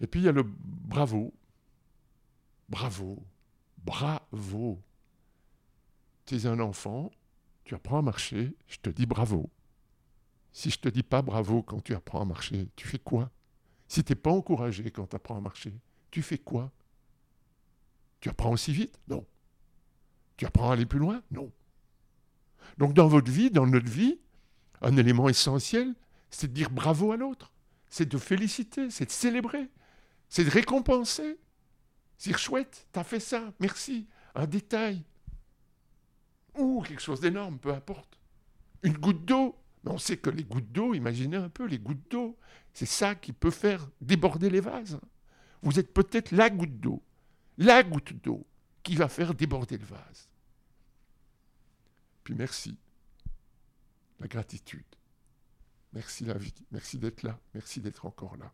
Et 0.00 0.06
puis 0.06 0.20
il 0.20 0.24
y 0.24 0.28
a 0.28 0.32
le 0.32 0.42
bravo. 0.44 1.32
Bravo. 2.68 3.22
Bravo. 3.78 4.80
Tu 6.26 6.36
es 6.36 6.46
un 6.46 6.58
enfant, 6.58 7.12
tu 7.64 7.74
apprends 7.74 7.98
à 7.98 8.02
marcher, 8.02 8.54
je 8.66 8.78
te 8.78 8.90
dis 8.90 9.06
bravo. 9.06 9.48
Si 10.52 10.70
je 10.70 10.78
te 10.78 10.88
dis 10.88 11.02
pas 11.02 11.22
bravo 11.22 11.62
quand 11.62 11.80
tu 11.82 11.94
apprends 11.94 12.22
à 12.22 12.24
marcher, 12.24 12.68
tu 12.76 12.88
fais 12.88 12.98
quoi? 12.98 13.30
Si 13.86 14.02
tu 14.02 14.12
n'es 14.12 14.16
pas 14.16 14.30
encouragé 14.30 14.90
quand 14.90 15.06
tu 15.06 15.16
apprends 15.16 15.36
à 15.36 15.40
marcher, 15.40 15.72
tu 16.10 16.22
fais 16.22 16.38
quoi? 16.38 16.72
Tu 18.20 18.28
apprends 18.28 18.50
aussi 18.50 18.72
vite? 18.72 18.98
Non. 19.06 19.24
Tu 20.36 20.46
apprends 20.46 20.70
à 20.70 20.72
aller 20.72 20.86
plus 20.86 20.98
loin? 20.98 21.22
Non. 21.30 21.52
Donc 22.78 22.92
dans 22.94 23.06
votre 23.06 23.30
vie, 23.30 23.50
dans 23.50 23.66
notre 23.66 23.90
vie, 23.90 24.18
un 24.80 24.96
élément 24.96 25.28
essentiel, 25.28 25.94
c'est 26.30 26.48
de 26.48 26.52
dire 26.52 26.70
bravo 26.70 27.12
à 27.12 27.16
l'autre, 27.16 27.52
c'est 27.88 28.08
de 28.08 28.18
féliciter, 28.18 28.90
c'est 28.90 29.06
de 29.06 29.10
célébrer, 29.10 29.70
c'est 30.36 30.44
de 30.44 30.50
récompenser. 30.50 31.38
C'est 32.18 32.36
chouette, 32.36 32.86
t'as 32.92 33.04
fait 33.04 33.20
ça, 33.20 33.54
merci. 33.58 34.06
Un 34.34 34.46
détail. 34.46 35.02
Ou 36.58 36.82
quelque 36.82 37.00
chose 37.00 37.20
d'énorme, 37.20 37.58
peu 37.58 37.72
importe. 37.72 38.18
Une 38.82 38.98
goutte 38.98 39.24
d'eau. 39.24 39.56
Mais 39.82 39.92
on 39.92 39.96
sait 39.96 40.18
que 40.18 40.28
les 40.28 40.44
gouttes 40.44 40.70
d'eau, 40.70 40.92
imaginez 40.92 41.38
un 41.38 41.48
peu 41.48 41.64
les 41.64 41.78
gouttes 41.78 42.10
d'eau, 42.10 42.36
c'est 42.74 42.84
ça 42.84 43.14
qui 43.14 43.32
peut 43.32 43.50
faire 43.50 43.88
déborder 44.02 44.50
les 44.50 44.60
vases. 44.60 45.00
Vous 45.62 45.78
êtes 45.78 45.94
peut-être 45.94 46.32
la 46.32 46.50
goutte 46.50 46.80
d'eau, 46.80 47.02
la 47.56 47.82
goutte 47.82 48.12
d'eau 48.22 48.46
qui 48.82 48.94
va 48.94 49.08
faire 49.08 49.32
déborder 49.32 49.78
le 49.78 49.86
vase. 49.86 50.28
Puis 52.24 52.34
merci. 52.34 52.76
La 54.20 54.28
gratitude. 54.28 54.84
Merci 55.94 56.26
la 56.26 56.36
vie. 56.36 56.52
Merci 56.72 56.98
d'être 56.98 57.22
là. 57.22 57.40
Merci 57.54 57.80
d'être 57.80 58.04
encore 58.04 58.36
là. 58.36 58.52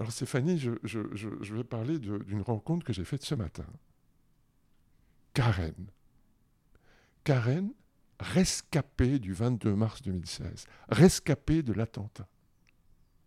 Alors 0.00 0.12
Stéphanie, 0.12 0.58
je, 0.58 1.54
vais 1.54 1.62
parler 1.62 1.98
d'une 1.98 2.40
rencontre 2.40 2.86
que 2.86 2.92
j'ai 2.94 3.04
faite 3.04 3.22
ce 3.22 3.34
matin. 3.34 3.66
Karen. 5.34 5.90
Karen, 7.22 7.70
rescapée 8.18 9.18
du 9.18 9.34
22 9.34 9.74
mars 9.74 10.00
2016, 10.00 10.66
rescapée 10.88 11.62
de 11.62 11.74
l'attentat 11.74 12.26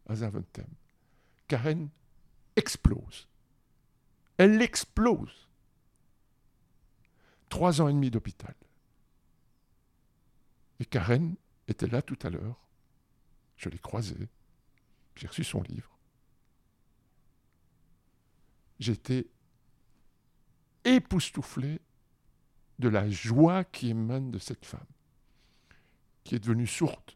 à 0.08 0.16
Zaventem. 0.16 0.66
Karen 1.48 1.90
explose. 2.56 3.28
Elle 4.38 4.60
explose. 4.60 5.48
Trois 7.50 7.82
ans 7.82 7.88
et 7.88 7.94
demi 7.94 8.10
d'hôpital. 8.10 8.56
Et 10.80 10.86
Karen 10.86 11.36
était 11.68 11.86
là 11.86 12.02
tout 12.02 12.18
à 12.24 12.32
l'heure. 12.32 12.66
Je 13.58 13.70
l'ai 13.70 13.78
croisée. 13.78 14.28
J'ai 15.16 15.28
reçu 15.28 15.44
son 15.44 15.62
livre. 15.62 15.93
J'étais 18.80 19.28
époustouflé 20.84 21.80
de 22.80 22.90
la 22.90 23.10
joie 23.10 23.64
qui 23.64 23.90
émane 23.90 24.32
de 24.32 24.40
cette 24.40 24.66
femme, 24.66 24.86
qui 26.24 26.36
est 26.36 26.40
devenue 26.40 26.68
sourde, 26.68 27.12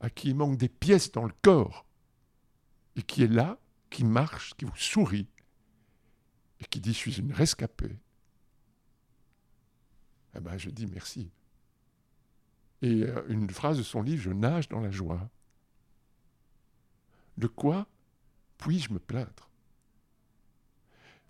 à 0.00 0.10
qui 0.10 0.30
il 0.30 0.34
manque 0.34 0.56
des 0.56 0.68
pièces 0.68 1.12
dans 1.12 1.24
le 1.24 1.34
corps, 1.42 1.86
et 2.96 3.02
qui 3.02 3.22
est 3.22 3.28
là, 3.28 3.58
qui 3.90 4.04
marche, 4.04 4.54
qui 4.54 4.64
vous 4.64 4.76
sourit, 4.76 5.28
et 6.60 6.64
qui 6.64 6.80
dit 6.80 6.92
Je 6.92 6.98
suis 6.98 7.18
une 7.18 7.32
rescapée. 7.32 7.98
Eh 10.34 10.40
bien, 10.40 10.56
je 10.56 10.70
dis 10.70 10.86
merci. 10.86 11.30
Et 12.82 13.02
euh, 13.02 13.24
une 13.28 13.50
phrase 13.50 13.78
de 13.78 13.82
son 13.82 14.02
livre 14.02 14.22
Je 14.22 14.30
nage 14.30 14.68
dans 14.68 14.80
la 14.80 14.90
joie. 14.90 15.28
De 17.36 17.46
quoi? 17.46 17.86
Puis-je 18.58 18.92
me 18.92 18.98
plaindre? 18.98 19.47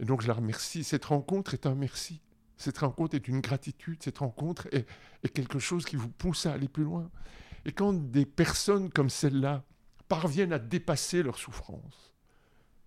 Et 0.00 0.04
donc, 0.04 0.22
je 0.22 0.28
la 0.28 0.34
remercie. 0.34 0.84
Cette 0.84 1.06
rencontre 1.06 1.54
est 1.54 1.66
un 1.66 1.74
merci. 1.74 2.20
Cette 2.56 2.78
rencontre 2.78 3.14
est 3.14 3.28
une 3.28 3.40
gratitude. 3.40 4.02
Cette 4.02 4.18
rencontre 4.18 4.68
est, 4.72 4.86
quelque 5.32 5.58
chose 5.58 5.84
qui 5.84 5.96
vous 5.96 6.08
pousse 6.08 6.46
à 6.46 6.52
aller 6.52 6.68
plus 6.68 6.84
loin. 6.84 7.10
Et 7.64 7.72
quand 7.72 7.92
des 7.92 8.26
personnes 8.26 8.90
comme 8.90 9.10
celle-là 9.10 9.64
parviennent 10.08 10.52
à 10.52 10.58
dépasser 10.58 11.22
leur 11.22 11.38
souffrance, 11.38 12.14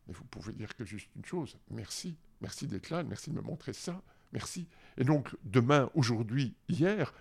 mais 0.08 0.13
vous 0.13 0.24
pouvez 0.26 0.54
dire 0.54 0.76
que 0.76 0.84
juste 0.84 1.10
une 1.15 1.26
chose, 1.26 1.58
merci, 1.69 2.17
merci 2.41 2.67
d'être 2.67 2.89
là, 2.89 3.04
merci 3.04 3.30
de 3.30 3.36
me 3.36 3.41
montrer 3.41 3.74
ça, 3.74 4.02
merci. 4.34 4.67
Et 4.97 5.04
donc 5.04 5.36
demain, 5.43 5.89
aujourd'hui, 5.93 6.56
hier, 6.67 7.13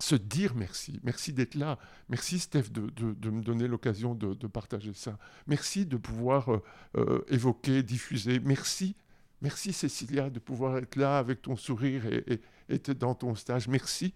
se 0.00 0.16
dire 0.16 0.54
merci, 0.54 0.98
merci 1.02 1.32
d'être 1.32 1.54
là, 1.54 1.78
merci 2.08 2.38
Steph 2.38 2.70
de, 2.72 2.90
de, 2.90 3.30
me 3.30 3.42
donner 3.42 3.68
l'occasion 3.68 4.14
de, 4.14 4.34
de, 4.34 4.46
partager 4.46 4.94
ça, 4.94 5.18
merci 5.46 5.86
de 5.86 5.96
pouvoir 5.96 6.52
euh, 6.52 6.62
euh, 6.96 7.24
évoquer, 7.28 7.82
diffuser, 7.82 8.40
merci, 8.40 8.96
merci 9.40 9.72
Cécilia 9.72 10.30
de 10.30 10.38
pouvoir 10.38 10.78
être 10.78 10.96
là 10.96 11.18
avec 11.18 11.42
ton 11.42 11.56
sourire 11.56 12.06
et, 12.06 12.40
être 12.68 12.92
dans 12.92 13.14
ton 13.14 13.34
stage, 13.34 13.68
merci. 13.68 14.14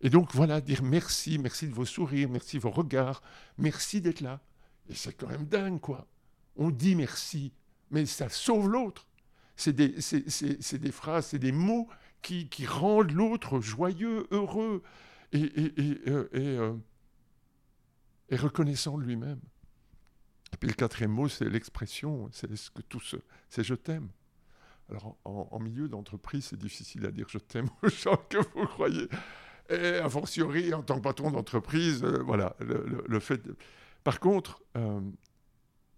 Et 0.00 0.10
donc 0.10 0.34
voilà, 0.34 0.60
dire 0.60 0.82
merci, 0.82 1.38
merci 1.38 1.68
de 1.68 1.74
vos 1.74 1.84
sourires, 1.84 2.28
merci 2.28 2.56
de 2.56 2.62
vos 2.62 2.70
regards, 2.70 3.22
merci 3.58 4.00
d'être 4.00 4.20
là. 4.20 4.40
Et 4.88 4.94
c'est 4.94 5.12
quand 5.12 5.28
même 5.28 5.44
dingue, 5.44 5.80
quoi. 5.80 6.06
On 6.56 6.70
dit 6.70 6.96
merci, 6.96 7.52
mais 7.90 8.06
ça 8.06 8.28
sauve 8.28 8.68
l'autre. 8.68 9.06
C'est 9.54 9.72
des, 9.74 9.92
phrases, 10.90 11.26
c'est 11.26 11.38
des 11.38 11.52
mots 11.52 11.88
qui, 12.22 12.48
rendent 12.66 13.12
l'autre 13.12 13.60
joyeux, 13.60 14.26
heureux 14.30 14.82
et, 15.32 15.42
et, 15.42 16.00
euh, 16.08 16.74
et 18.30 18.36
reconnaissant 18.36 18.98
de 18.98 19.04
lui-même. 19.04 19.40
Et 20.52 20.56
puis 20.56 20.68
le 20.68 20.74
quatrième 20.74 21.12
mot, 21.12 21.28
c'est 21.28 21.48
l'expression, 21.48 22.28
c'est 22.32 22.54
ce 22.56 22.70
que 22.70 22.82
tout 22.82 23.00
c'est 23.48 23.64
je 23.64 23.74
t'aime. 23.74 24.08
Alors 24.92 25.16
en, 25.24 25.58
milieu 25.58 25.88
d'entreprise, 25.88 26.46
c'est 26.46 26.58
difficile 26.58 27.06
à 27.06 27.10
dire 27.10 27.26
je 27.28 27.38
t'aime 27.38 27.68
aux 27.82 27.88
gens 27.88 28.18
que 28.28 28.36
vous 28.54 28.66
croyez. 28.66 29.08
Et 29.70 29.96
a 29.96 30.08
fortiori, 30.08 30.74
en 30.74 30.82
tant 30.82 30.96
que 30.96 31.02
patron 31.02 31.30
d'entreprise, 31.30 32.04
euh, 32.04 32.22
voilà, 32.22 32.56
le, 32.60 33.20
fait. 33.20 33.40
Par 34.04 34.20
contre, 34.20 34.62
euh, 34.76 35.00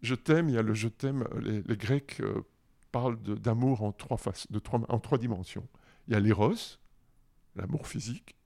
je 0.03 0.15
t'aime, 0.15 0.49
il 0.49 0.55
y 0.55 0.59
a 0.59 0.63
le 0.63 0.75
je 0.75 0.87
t'aime, 0.87 1.27
les, 1.41 1.77
Grecs 1.77 2.21
euh, 2.21 2.43
parlent 2.93 3.19
d'amour 3.19 3.83
en 3.83 3.91
trois, 3.91 4.19
en 4.89 4.99
trois 5.01 5.19
dimensions. 5.19 5.67
Il 6.07 6.15
y 6.15 6.17
a 6.17 6.21
l'éros, 6.21 6.55
l'amour 7.57 7.89
physique, 7.89 8.37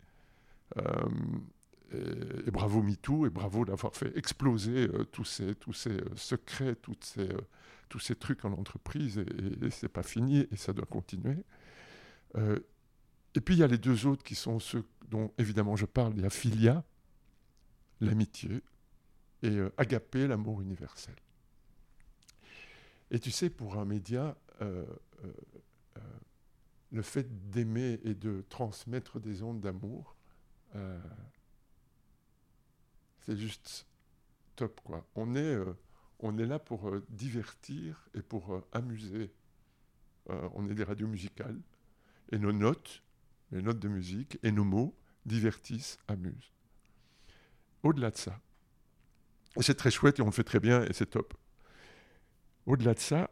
et, 1.93 2.51
bravo 2.51 2.81
MeToo, 2.83 3.27
et 3.27 3.31
bravo 3.31 3.65
d'avoir 3.65 3.95
fait 3.95 4.17
exploser 4.17 4.89
tous 5.13 5.25
ces, 5.25 5.55
tous 5.57 5.73
ces 5.73 5.99
secrets, 6.15 6.77
toutes 6.77 7.05
ces, 7.05 7.29
tous 7.89 8.01
ces 8.01 8.15
trucs 8.15 8.45
en 8.45 8.53
entreprise, 8.53 9.19
et, 9.19 9.71
c'est 9.71 9.89
pas 9.89 10.03
fini, 10.03 10.47
et 10.51 10.57
ça 10.57 10.73
doit 10.73 10.87
continuer. 10.87 11.45
Et 13.35 13.41
puis 13.41 13.55
il 13.55 13.59
y 13.59 13.63
a 13.63 13.67
les 13.67 13.79
deux 13.79 14.07
autres 14.07 14.23
qui 14.23 14.35
sont 14.35 14.59
ceux 14.59 14.85
dont 15.09 15.33
évidemment 15.39 15.77
je 15.77 15.87
parle. 15.87 16.15
Il 16.17 16.23
y 16.23 16.27
a 16.27 16.31
Philia, 16.31 16.85
l'amitié, 18.01 18.63
et 19.43 19.51
euh, 19.51 19.73
Agapé, 19.77 20.27
l'amour 20.27 20.61
universel. 20.61 21.15
Et 23.11 23.19
tu 23.19 23.31
sais, 23.31 23.49
pour 23.49 23.79
un 23.79 23.85
média, 23.85 24.37
euh, 24.61 24.85
euh, 25.25 25.33
le 26.91 27.03
fait 27.03 27.51
d'aimer 27.51 28.01
et 28.05 28.15
de 28.15 28.45
transmettre 28.49 29.21
des 29.21 29.43
ondes 29.43 29.61
d'amour, 29.61 30.17
c'est 33.21 33.37
juste 33.37 33.87
top. 34.57 34.81
Quoi. 34.83 35.07
On, 35.15 35.35
est, 35.35 35.57
on 36.21 36.39
est 36.39 36.47
là 36.47 36.59
pour 36.59 36.91
divertir 37.09 38.09
et 38.15 38.23
pour 38.23 38.63
amuser. 38.73 39.33
on 40.29 40.69
est 40.69 40.75
des 40.75 40.85
radios 40.85 41.09
musicales. 41.09 41.59
Et 42.33 42.39
nos 42.39 42.53
notes, 42.53 43.03
les 43.53 43.63
notes 43.63 43.79
de 43.79 43.89
musique 43.89 44.39
et 44.43 44.53
nos 44.53 44.65
mots 44.65 44.95
divertissent, 45.25 45.99
amusent. 46.09 46.53
Au-delà 47.83 48.11
de 48.11 48.17
ça, 48.17 48.41
et 49.59 49.63
c'est 49.63 49.75
très 49.75 49.91
chouette 49.91 50.19
et 50.19 50.23
on 50.23 50.27
le 50.27 50.33
fait 50.33 50.45
très 50.45 50.61
bien 50.61 50.85
et 50.85 50.93
c'est 50.93 51.11
top. 51.11 51.35
Au-delà 52.67 52.95
de 52.95 53.01
ça, 53.01 53.31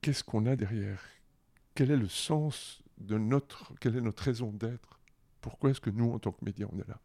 qu'est-ce 0.00 0.22
qu'on 0.22 0.46
a 0.46 0.56
derrière? 0.56 1.02
Quel 1.74 1.90
est 1.90 1.96
le 1.96 2.08
sens 2.08 2.82
de 2.98 3.16
notre, 3.16 3.72
quelle 3.80 3.96
est 3.96 4.00
notre 4.00 4.22
raison 4.22 4.52
d'être? 4.52 5.00
Pourquoi 5.40 5.70
est-ce 5.70 5.80
que 5.80 5.90
nous, 5.90 6.12
en 6.12 6.18
tant 6.18 6.32
que 6.32 6.44
médias, 6.44 6.66
on 6.70 6.78
est 6.78 6.88
là? 6.88 7.00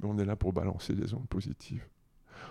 Mais 0.00 0.08
on 0.08 0.18
est 0.18 0.24
là 0.24 0.34
pour 0.34 0.52
balancer 0.52 0.94
des 0.94 1.14
ondes 1.14 1.28
positives. 1.28 1.86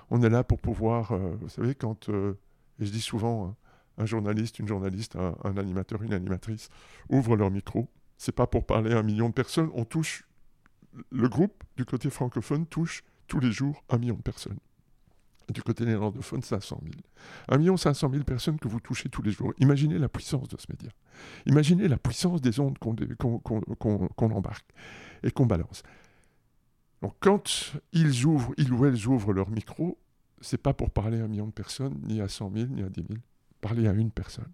On 0.09 0.21
est 0.21 0.29
là 0.29 0.43
pour 0.43 0.59
pouvoir, 0.59 1.11
euh, 1.11 1.35
vous 1.41 1.49
savez, 1.49 1.75
quand, 1.75 2.09
euh, 2.09 2.33
et 2.79 2.85
je 2.85 2.91
dis 2.91 3.01
souvent, 3.01 3.47
hein, 3.47 3.55
un 3.97 4.05
journaliste, 4.05 4.59
une 4.59 4.67
journaliste, 4.67 5.15
un, 5.15 5.57
animateur, 5.57 6.01
une 6.01 6.13
animatrice 6.13 6.69
ouvre 7.09 7.35
leur 7.35 7.51
micro 7.51 7.87
c'est 8.23 8.31
pas 8.31 8.47
pour 8.47 8.65
parler 8.65 8.93
à 8.93 8.99
un 8.99 9.03
million 9.03 9.27
de 9.27 9.33
personnes. 9.33 9.69
On 9.73 9.83
touche, 9.83 10.25
le 11.11 11.27
groupe 11.27 11.61
du 11.75 11.83
côté 11.83 12.09
francophone 12.09 12.65
touche 12.65 13.03
tous 13.27 13.41
les 13.41 13.51
jours 13.51 13.83
un 13.89 13.97
million 13.97 14.15
de 14.15 14.21
personnes. 14.21 14.59
du 15.49 15.61
côté 15.61 15.85
néerlandophone, 15.85 16.41
500 16.41 16.79
000. 16.83 16.95
Un 17.49 17.57
million 17.57 17.75
500 17.75 18.09
000 18.11 18.23
personnes 18.23 18.57
que 18.59 18.69
vous 18.69 18.79
touchez 18.79 19.09
tous 19.09 19.21
les 19.21 19.31
jours. 19.31 19.53
Imaginez 19.57 19.99
la 19.99 20.07
puissance 20.07 20.47
de 20.47 20.55
ce 20.57 20.67
média. 20.69 20.89
Imaginez 21.45 21.89
la 21.89 21.97
puissance 21.97 22.41
des 22.41 22.61
ondes 22.61 22.77
qu'on 22.77 24.31
embarque 24.31 24.69
et 25.21 25.31
qu'on 25.31 25.45
balance. 25.45 25.83
Donc 27.03 27.15
quand 27.19 27.73
ils 27.91 28.25
ouvrent, 28.25 28.53
ils 28.57 28.71
ou 28.71 28.85
elles 28.85 29.07
ouvrent 29.07 29.33
leur 29.33 29.49
micro, 29.49 29.99
c'est 30.39 30.57
pas 30.57 30.73
pour 30.73 30.89
parler 30.89 31.19
à 31.19 31.25
un 31.25 31.27
million 31.27 31.47
de 31.47 31.51
personnes, 31.51 31.99
ni 32.07 32.21
à 32.21 32.29
100 32.29 32.53
000, 32.55 32.67
ni 32.67 32.81
à 32.81 32.87
10 32.87 33.03
000. 33.09 33.19
Parlez 33.59 33.89
à 33.89 33.91
une 33.91 34.09
personne. 34.09 34.51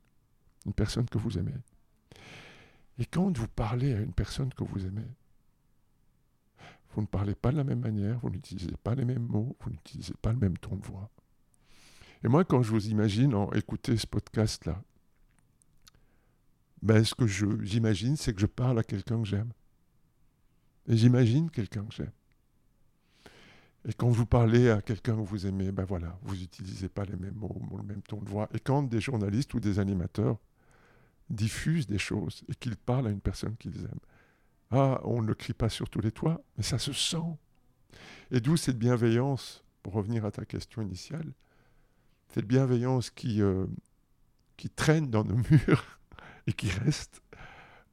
Une 0.66 0.74
personne 0.74 1.08
que 1.08 1.20
vous 1.20 1.38
aimez. 1.38 1.54
Et 2.98 3.06
quand 3.06 3.38
vous 3.38 3.48
parlez 3.48 3.94
à 3.94 4.00
une 4.00 4.14
personne 4.14 4.52
que 4.52 4.64
vous 4.64 4.84
aimez, 4.84 5.06
vous 6.96 7.02
ne 7.02 7.06
parlez 7.06 7.36
pas 7.36 7.52
de 7.52 7.58
la 7.58 7.64
même 7.64 7.82
manière, 7.82 8.18
vous 8.18 8.32
n'utilisez 8.32 8.76
pas 8.84 8.96
les 8.96 9.06
mêmes 9.06 9.28
mots, 9.28 9.56
vous 9.60 9.70
n'utilisez 9.70 10.16
pas 10.20 10.32
le 10.32 10.40
même 10.40 10.58
ton 10.58 10.76
de 10.76 10.84
voix. 10.84 11.08
Et 12.24 12.28
moi, 12.28 12.44
quand 12.46 12.64
je 12.64 12.72
vous 12.72 12.88
imagine 12.88 13.36
en 13.36 13.52
écouter 13.52 13.96
ce 13.96 14.08
podcast-là, 14.08 14.82
ben, 16.82 17.06
ce 17.06 17.14
que 17.14 17.28
j'imagine, 17.28 18.18
c'est 18.18 18.34
que 18.34 18.42
je 18.42 18.48
parle 18.48 18.80
à 18.80 18.84
quelqu'un 18.84 19.22
que 19.22 19.28
j'aime. 19.28 19.52
Et 20.88 20.98
j'imagine 20.98 21.52
quelqu'un 21.52 21.86
que 21.86 21.94
j'aime. 21.94 22.12
Et 23.90 23.94
quand 23.94 24.10
vous 24.10 24.28
parlez 24.28 24.70
à 24.70 24.84
quelqu'un 24.84 25.16
que 25.16 25.22
vous 25.22 25.48
aimez, 25.48 25.72
ben 25.72 25.84
voilà, 25.84 26.16
vous 26.22 26.36
n'utilisez 26.36 26.90
pas 26.90 27.06
les 27.06 27.16
mêmes 27.16 27.34
mots, 27.34 27.60
le 27.76 27.82
même 27.82 28.04
ton 28.04 28.22
de 28.22 28.30
voix. 28.30 28.48
Et 28.54 28.60
quand 28.60 28.84
des 28.84 29.02
journalistes 29.02 29.52
ou 29.56 29.60
des 29.60 29.80
animateurs 29.80 30.38
diffusent 31.32 31.88
des 31.88 31.98
choses 31.98 32.44
et 32.48 32.54
qu'ils 32.54 32.78
parlent 32.78 33.08
à 33.08 33.10
une 33.10 33.20
personne 33.20 33.58
qu'ils 33.58 33.80
aiment, 33.80 34.00
ah, 34.70 35.02
on 35.06 35.24
ne 35.24 35.34
crie 35.34 35.54
pas 35.54 35.70
sur 35.70 35.90
tous 35.90 36.02
les 36.02 36.12
toits, 36.12 36.40
mais 36.56 36.62
ça 36.62 36.78
se 36.78 36.94
sent. 36.94 37.36
Et 38.30 38.40
d'où 38.40 38.58
cette 38.58 38.78
bienveillance, 38.78 39.64
pour 39.82 39.94
revenir 39.94 40.24
à 40.24 40.30
ta 40.30 40.46
question 40.46 40.84
initiale, 40.84 41.34
cette 42.28 42.46
bienveillance 42.46 43.10
qui, 43.10 43.42
euh, 43.42 43.66
qui 44.56 44.70
traîne 44.70 45.10
dans 45.10 45.24
nos 45.24 45.38
murs 45.50 46.00
et 46.46 46.54
qui 46.54 46.70
reste. 46.70 47.24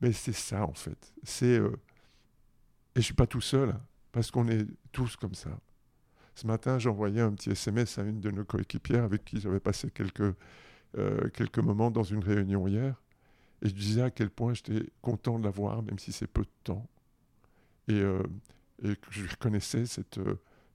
Mais 0.03 0.13
c'est 0.13 0.35
ça, 0.35 0.67
en 0.67 0.75
fait. 0.75 1.15
C'est. 1.23 1.59
Euh, 1.59 1.71
et 2.95 2.97
je 2.97 3.01
ne 3.01 3.05
suis 3.05 3.15
pas 3.15 3.27
tout 3.27 3.41
seul, 3.41 3.71
hein, 3.71 3.81
parce 4.13 4.31
qu'on 4.31 4.47
est 4.49 4.67
tous 4.93 5.17
comme 5.17 5.35
ça. 5.35 5.59
Ce 6.37 6.47
matin, 6.47 6.79
j'envoyais 6.79 7.21
un 7.21 7.33
petit 7.33 7.51
SMS 7.51 7.99
à 7.99 8.03
une 8.03 8.21
de 8.21 8.31
nos 8.31 8.45
coéquipières 8.45 9.03
avec 9.03 9.25
qui 9.25 9.41
j'avais 9.41 9.59
passé 9.59 9.91
quelques, 9.91 10.35
euh, 10.97 11.29
quelques 11.31 11.59
moments 11.59 11.91
dans 11.91 12.05
une 12.05 12.23
réunion 12.23 12.69
hier. 12.69 12.95
Et 13.63 13.69
je 13.69 13.75
disais 13.75 14.03
à 14.03 14.11
quel 14.11 14.31
point 14.31 14.55
j'étais 14.55 14.87
content 15.03 15.39
de 15.41 15.45
la 15.45 15.51
voir, 15.51 15.83
même 15.83 15.99
si 15.99 16.13
c'est 16.13 16.29
peu 16.29 16.43
de 16.43 16.51
temps. 16.63 16.87
Et, 17.89 18.01
et 18.83 18.97
que 18.97 19.11
je 19.11 19.27
reconnaissais 19.29 19.87
cette, 19.87 20.21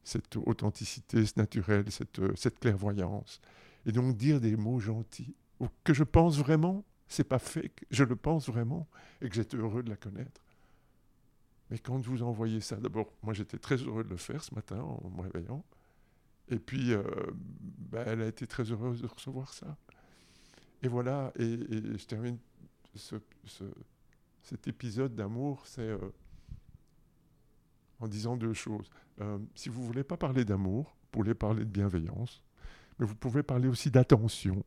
cette 0.04 0.36
authenticité, 0.38 1.26
ce 1.26 1.34
naturel, 1.38 1.86
cette, 1.92 2.20
euh, 2.20 2.34
cette 2.36 2.60
clairvoyance. 2.60 3.40
Et 3.86 3.92
donc 3.92 4.18
dire 4.18 4.40
des 4.40 4.56
mots 4.56 4.80
gentils, 4.80 5.36
que 5.84 5.94
je 5.94 6.04
pense 6.04 6.38
vraiment, 6.38 6.84
c'est 7.08 7.24
pas 7.24 7.40
fait, 7.40 7.72
je 7.92 8.04
le 8.04 8.16
pense 8.16 8.48
vraiment, 8.48 8.88
et 9.22 9.30
que 9.30 9.36
j'étais 9.36 9.58
heureux 9.58 9.84
de 9.84 9.90
la 9.90 9.98
connaître. 9.98 10.42
Mais 11.72 11.80
quand 11.80 11.98
vous 12.06 12.22
envoyez 12.22 12.60
ça, 12.60 12.76
d'abord, 12.76 13.08
moi 13.24 13.34
j'étais 13.34 13.58
très 13.58 13.78
heureux 13.78 14.04
de 14.04 14.10
le 14.10 14.18
faire 14.18 14.44
ce 14.44 14.54
matin 14.54 14.82
en 14.82 15.10
me 15.10 15.22
réveillant. 15.22 15.64
Et 16.50 16.60
puis, 16.60 16.92
euh, 16.94 17.02
ben, 17.34 18.04
elle 18.06 18.22
a 18.22 18.28
été 18.28 18.46
très 18.46 18.64
heureuse 18.64 19.02
de 19.02 19.08
recevoir 19.08 19.54
ça. 19.54 19.78
Et 20.84 20.90
voilà, 20.90 21.32
et, 21.40 21.58
je 21.98 22.06
termine 22.06 22.38
ce, 22.94 23.16
cet 24.42 24.68
épisode 24.68 25.16
d'amour, 25.16 25.66
c'est 25.66 25.82
euh, 25.82 25.98
en 28.02 28.08
disant 28.10 28.36
deux 28.36 28.54
choses. 28.54 28.90
Euh, 29.22 29.40
si 29.56 29.70
vous 29.70 29.82
ne 29.82 29.88
voulez 29.88 30.04
pas 30.04 30.18
parler 30.18 30.44
d'amour, 30.44 30.98
vous 31.04 31.08
pouvez 31.12 31.34
parler 31.36 31.64
de 31.64 31.70
bienveillance, 31.70 32.44
mais 33.00 33.06
vous 33.06 33.16
pouvez 33.16 33.44
parler 33.44 33.70
aussi 33.70 33.90
d'attention. 33.90 34.66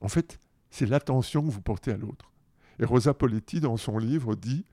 En 0.00 0.08
fait, 0.08 0.38
c'est 0.70 0.86
l'attention 0.86 1.42
que 1.42 1.50
vous 1.50 1.62
portez 1.62 1.90
à 1.90 1.96
l'autre. 1.96 2.30
Et 2.78 2.84
Rosa 2.84 3.14
Poletti, 3.14 3.58
dans 3.58 3.76
son 3.76 3.98
livre, 3.98 4.36
dit 4.36 4.64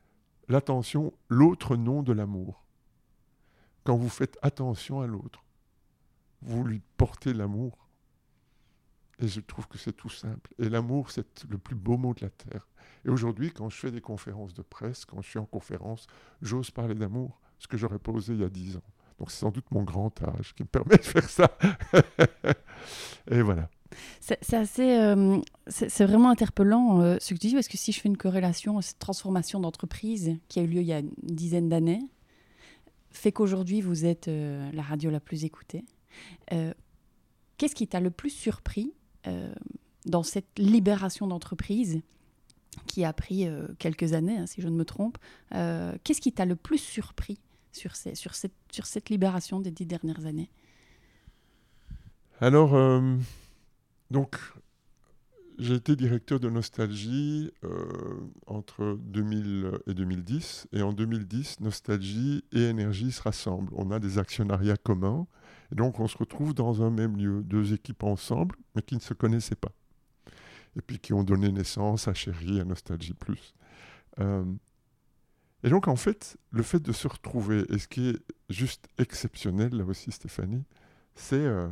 l'attention, 0.47 1.13
l'autre 1.29 1.75
nom 1.75 2.03
de 2.03 2.13
l'amour. 2.13 2.63
Quand 3.83 3.95
vous 3.95 4.09
faites 4.09 4.37
attention 4.41 5.01
à 5.01 5.07
l'autre, 5.07 5.43
vous 6.41 6.63
lui 6.63 6.81
portez 6.97 7.33
l'amour. 7.33 7.77
Et 9.19 9.27
je 9.27 9.39
trouve 9.39 9.67
que 9.67 9.77
c'est 9.77 9.93
tout 9.93 10.09
simple. 10.09 10.53
Et 10.59 10.69
l'amour, 10.69 11.11
c'est 11.11 11.45
le 11.49 11.57
plus 11.57 11.75
beau 11.75 11.97
mot 11.97 12.13
de 12.13 12.21
la 12.21 12.29
terre. 12.29 12.67
Et 13.05 13.09
aujourd'hui, 13.09 13.51
quand 13.51 13.69
je 13.69 13.77
fais 13.77 13.91
des 13.91 14.01
conférences 14.01 14.53
de 14.53 14.61
presse, 14.61 15.05
quand 15.05 15.21
je 15.21 15.29
suis 15.29 15.39
en 15.39 15.45
conférence, 15.45 16.07
j'ose 16.41 16.71
parler 16.71 16.95
d'amour 16.95 17.39
ce 17.59 17.67
que 17.67 17.77
j'aurais 17.77 17.99
posé 17.99 18.33
il 18.33 18.41
y 18.41 18.43
a 18.43 18.49
dix 18.49 18.75
ans. 18.75 18.83
Donc 19.19 19.31
c'est 19.31 19.39
sans 19.39 19.51
doute 19.51 19.69
mon 19.71 19.83
grand 19.83 20.21
âge 20.23 20.53
qui 20.55 20.63
me 20.63 20.67
permet 20.67 20.97
de 20.97 21.03
faire 21.03 21.29
ça. 21.29 21.57
et 23.31 23.41
voilà. 23.41 23.69
C'est 24.19 24.53
assez, 24.53 24.97
euh, 24.97 25.39
c'est 25.67 26.05
vraiment 26.05 26.29
interpellant 26.29 27.01
euh, 27.01 27.17
ce 27.19 27.33
que 27.33 27.39
tu 27.39 27.47
dis 27.47 27.53
parce 27.53 27.67
que 27.67 27.77
si 27.77 27.91
je 27.91 27.99
fais 27.99 28.09
une 28.09 28.17
corrélation, 28.17 28.81
cette 28.81 28.99
transformation 28.99 29.59
d'entreprise 29.59 30.35
qui 30.47 30.59
a 30.59 30.63
eu 30.63 30.67
lieu 30.67 30.81
il 30.81 30.87
y 30.87 30.93
a 30.93 30.99
une 30.99 31.11
dizaine 31.23 31.69
d'années 31.69 32.01
fait 33.11 33.31
qu'aujourd'hui 33.31 33.81
vous 33.81 34.05
êtes 34.05 34.27
euh, 34.27 34.69
la 34.73 34.81
radio 34.81 35.09
la 35.09 35.19
plus 35.19 35.45
écoutée. 35.45 35.85
Qu'est-ce 37.57 37.75
qui 37.75 37.87
t'a 37.87 37.99
le 37.99 38.11
plus 38.11 38.29
surpris 38.29 38.93
dans 40.05 40.23
cette 40.23 40.57
libération 40.57 41.27
d'entreprise 41.27 42.01
qui 42.87 43.03
a 43.03 43.11
pris 43.11 43.47
quelques 43.79 44.13
années, 44.13 44.37
hein, 44.37 44.45
si 44.45 44.61
je 44.61 44.67
ne 44.67 44.75
me 44.75 44.85
trompe 44.85 45.17
Qu'est-ce 45.51 46.21
qui 46.21 46.31
t'a 46.31 46.45
le 46.45 46.55
plus 46.55 46.77
surpris 46.77 47.39
sur, 47.73 47.95
sur, 47.95 48.35
cette, 48.35 48.53
sur 48.71 48.85
cette 48.85 49.09
libération 49.09 49.59
des 49.59 49.71
dix 49.71 49.85
dernières 49.85 50.25
années? 50.25 50.49
Alors, 52.41 52.75
euh, 52.75 53.15
donc, 54.11 54.37
j'ai 55.57 55.75
été 55.75 55.95
directeur 55.95 56.39
de 56.39 56.49
Nostalgie 56.49 57.51
euh, 57.63 57.87
entre 58.45 58.97
2000 59.01 59.71
et 59.87 59.93
2010. 59.93 60.67
Et 60.73 60.81
en 60.81 60.93
2010, 60.93 61.61
Nostalgie 61.61 62.43
et 62.51 62.63
Énergie 62.63 63.11
se 63.11 63.21
rassemblent. 63.21 63.71
On 63.75 63.91
a 63.91 63.99
des 63.99 64.19
actionnariats 64.19 64.77
communs. 64.77 65.27
Et 65.71 65.75
donc, 65.75 65.99
on 65.99 66.07
se 66.07 66.17
retrouve 66.17 66.53
dans 66.53 66.83
un 66.83 66.91
même 66.91 67.17
lieu, 67.17 67.41
deux 67.43 67.73
équipes 67.73 68.03
ensemble, 68.03 68.55
mais 68.75 68.81
qui 68.81 68.95
ne 68.95 69.01
se 69.01 69.13
connaissaient 69.13 69.55
pas. 69.55 69.71
Et 70.75 70.81
puis 70.81 70.99
qui 70.99 71.13
ont 71.13 71.23
donné 71.23 71.51
naissance 71.51 72.07
à 72.07 72.13
Chérie, 72.13 72.59
à 72.59 72.65
Nostalgie 72.65 73.13
Plus. 73.13 73.53
Euh, 74.19 74.43
et 75.63 75.69
donc, 75.69 75.87
en 75.87 75.95
fait, 75.95 76.37
le 76.51 76.63
fait 76.63 76.81
de 76.81 76.91
se 76.91 77.07
retrouver, 77.07 77.63
et 77.69 77.79
ce 77.79 77.87
qui 77.87 78.09
est 78.09 78.19
juste 78.49 78.87
exceptionnel, 78.99 79.73
là 79.73 79.85
aussi, 79.85 80.11
Stéphanie, 80.11 80.65
c'est 81.15 81.35
euh, 81.37 81.69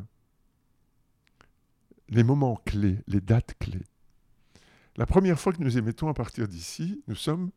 les 2.10 2.24
moments 2.24 2.62
clés, 2.66 3.00
les 3.08 3.22
dates 3.22 3.56
clés. 3.60 3.86
La 4.96 5.06
première 5.06 5.40
fois 5.40 5.54
que 5.54 5.62
nous 5.62 5.78
émettons 5.78 6.08
à 6.08 6.14
partir 6.14 6.48
d'ici, 6.48 7.04
nous 7.08 7.16
sommes 7.16 7.52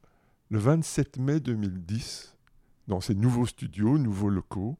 le 0.51 0.59
27 0.59 1.19
mai 1.19 1.41
2010, 1.41 2.37
dans 2.89 3.01
ces 3.01 3.15
nouveaux 3.15 3.47
studios, 3.47 3.99
nouveaux 3.99 4.31
locaux, 4.31 4.79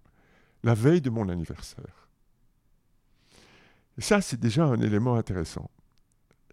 la 0.63 0.75
veille 0.75 1.01
de 1.01 1.11
mon 1.11 1.29
anniversaire. 1.29 2.09
Et 3.99 4.01
ça, 4.01 4.21
c'est 4.21 4.39
déjà 4.39 4.65
un 4.65 4.81
élément 4.81 5.17
intéressant. 5.17 5.71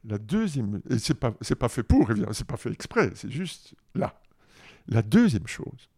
La 0.06 0.18
deuxième, 0.18 0.82
et 0.90 1.00
c'est 1.00 1.14
pas, 1.14 1.32
pas 1.32 1.70
fait 1.70 1.84
pour, 1.84 2.10
c'est 2.34 2.48
pas 2.48 2.58
fait 2.58 2.72
exprès, 2.72 3.12
c'est 3.16 3.32
juste 3.32 3.76
là. 3.96 4.20
La 4.88 5.02
deuxième 5.02 5.48
chose, 5.48 5.90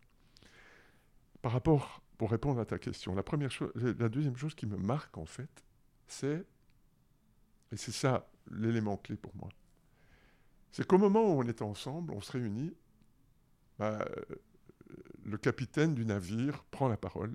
par 1.42 1.52
rapport, 1.52 2.02
pour 2.18 2.30
répondre 2.30 2.60
à 2.60 2.66
ta 2.66 2.78
question, 2.78 3.16
la, 3.16 3.24
première 3.24 3.52
chose, 3.52 3.72
la 3.76 4.10
deuxième 4.10 4.36
chose 4.36 4.54
qui 4.54 4.68
me 4.68 4.78
marque 4.78 5.18
en 5.18 5.26
fait, 5.26 5.50
c'est, 6.08 6.46
et 7.72 7.78
c'est 7.78 7.92
ça 7.92 8.30
l'élément 8.52 8.98
clé 8.98 9.16
pour 9.16 9.36
moi, 9.36 9.50
c'est 10.72 10.86
qu'au 10.86 10.98
moment 10.98 11.24
où 11.24 11.40
on 11.40 11.48
est 11.48 11.62
ensemble, 11.62 12.14
on 12.14 12.22
se 12.22 12.34
réunit, 12.34 12.74
bah, 13.80 14.06
le 15.24 15.38
capitaine 15.38 15.96
du 15.96 16.06
navire 16.06 16.64
prend 16.72 16.88
la 16.88 16.98
parole 16.98 17.34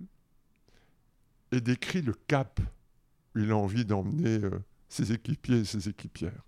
et 1.53 1.61
décrit 1.61 2.03
le 2.03 2.13
cap 2.13 2.61
où 3.35 3.39
il 3.39 3.51
a 3.51 3.57
envie 3.57 3.85
d'emmener 3.85 4.45
euh, 4.45 4.63
ses 4.89 5.13
équipiers 5.13 5.61
et 5.61 5.65
ses 5.65 5.89
équipières. 5.89 6.45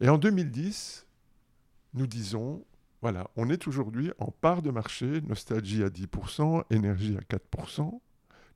Et 0.00 0.08
en 0.08 0.18
2010, 0.18 1.06
nous 1.94 2.06
disons, 2.06 2.64
voilà, 3.00 3.30
on 3.36 3.48
est 3.48 3.66
aujourd'hui 3.66 4.12
en 4.18 4.30
part 4.30 4.62
de 4.62 4.70
marché, 4.70 5.20
nostalgie 5.22 5.82
à 5.82 5.88
10%, 5.88 6.64
énergie 6.70 7.16
à 7.16 7.36
4%. 7.36 8.00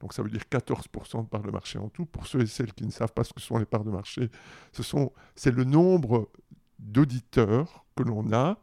Donc 0.01 0.13
ça 0.13 0.23
veut 0.23 0.31
dire 0.31 0.43
14% 0.51 1.25
de 1.25 1.29
part 1.29 1.43
de 1.43 1.51
marché 1.51 1.79
en 1.79 1.89
tout. 1.89 2.07
Pour 2.07 2.27
ceux 2.27 2.43
et 2.43 2.47
celles 2.47 2.73
qui 2.73 2.85
ne 2.85 2.91
savent 2.91 3.13
pas 3.13 3.25
ce 3.25 3.33
que 3.33 3.41
sont 3.41 3.59
les 3.59 3.67
parts 3.67 3.85
de 3.85 3.91
marché, 3.91 4.31
ce 4.73 4.83
c'est 5.35 5.51
le 5.51 5.65
nombre 5.65 6.31
d'auditeurs 6.79 7.85
que 7.97 8.03
l'on 8.03 8.33
a 8.33 8.59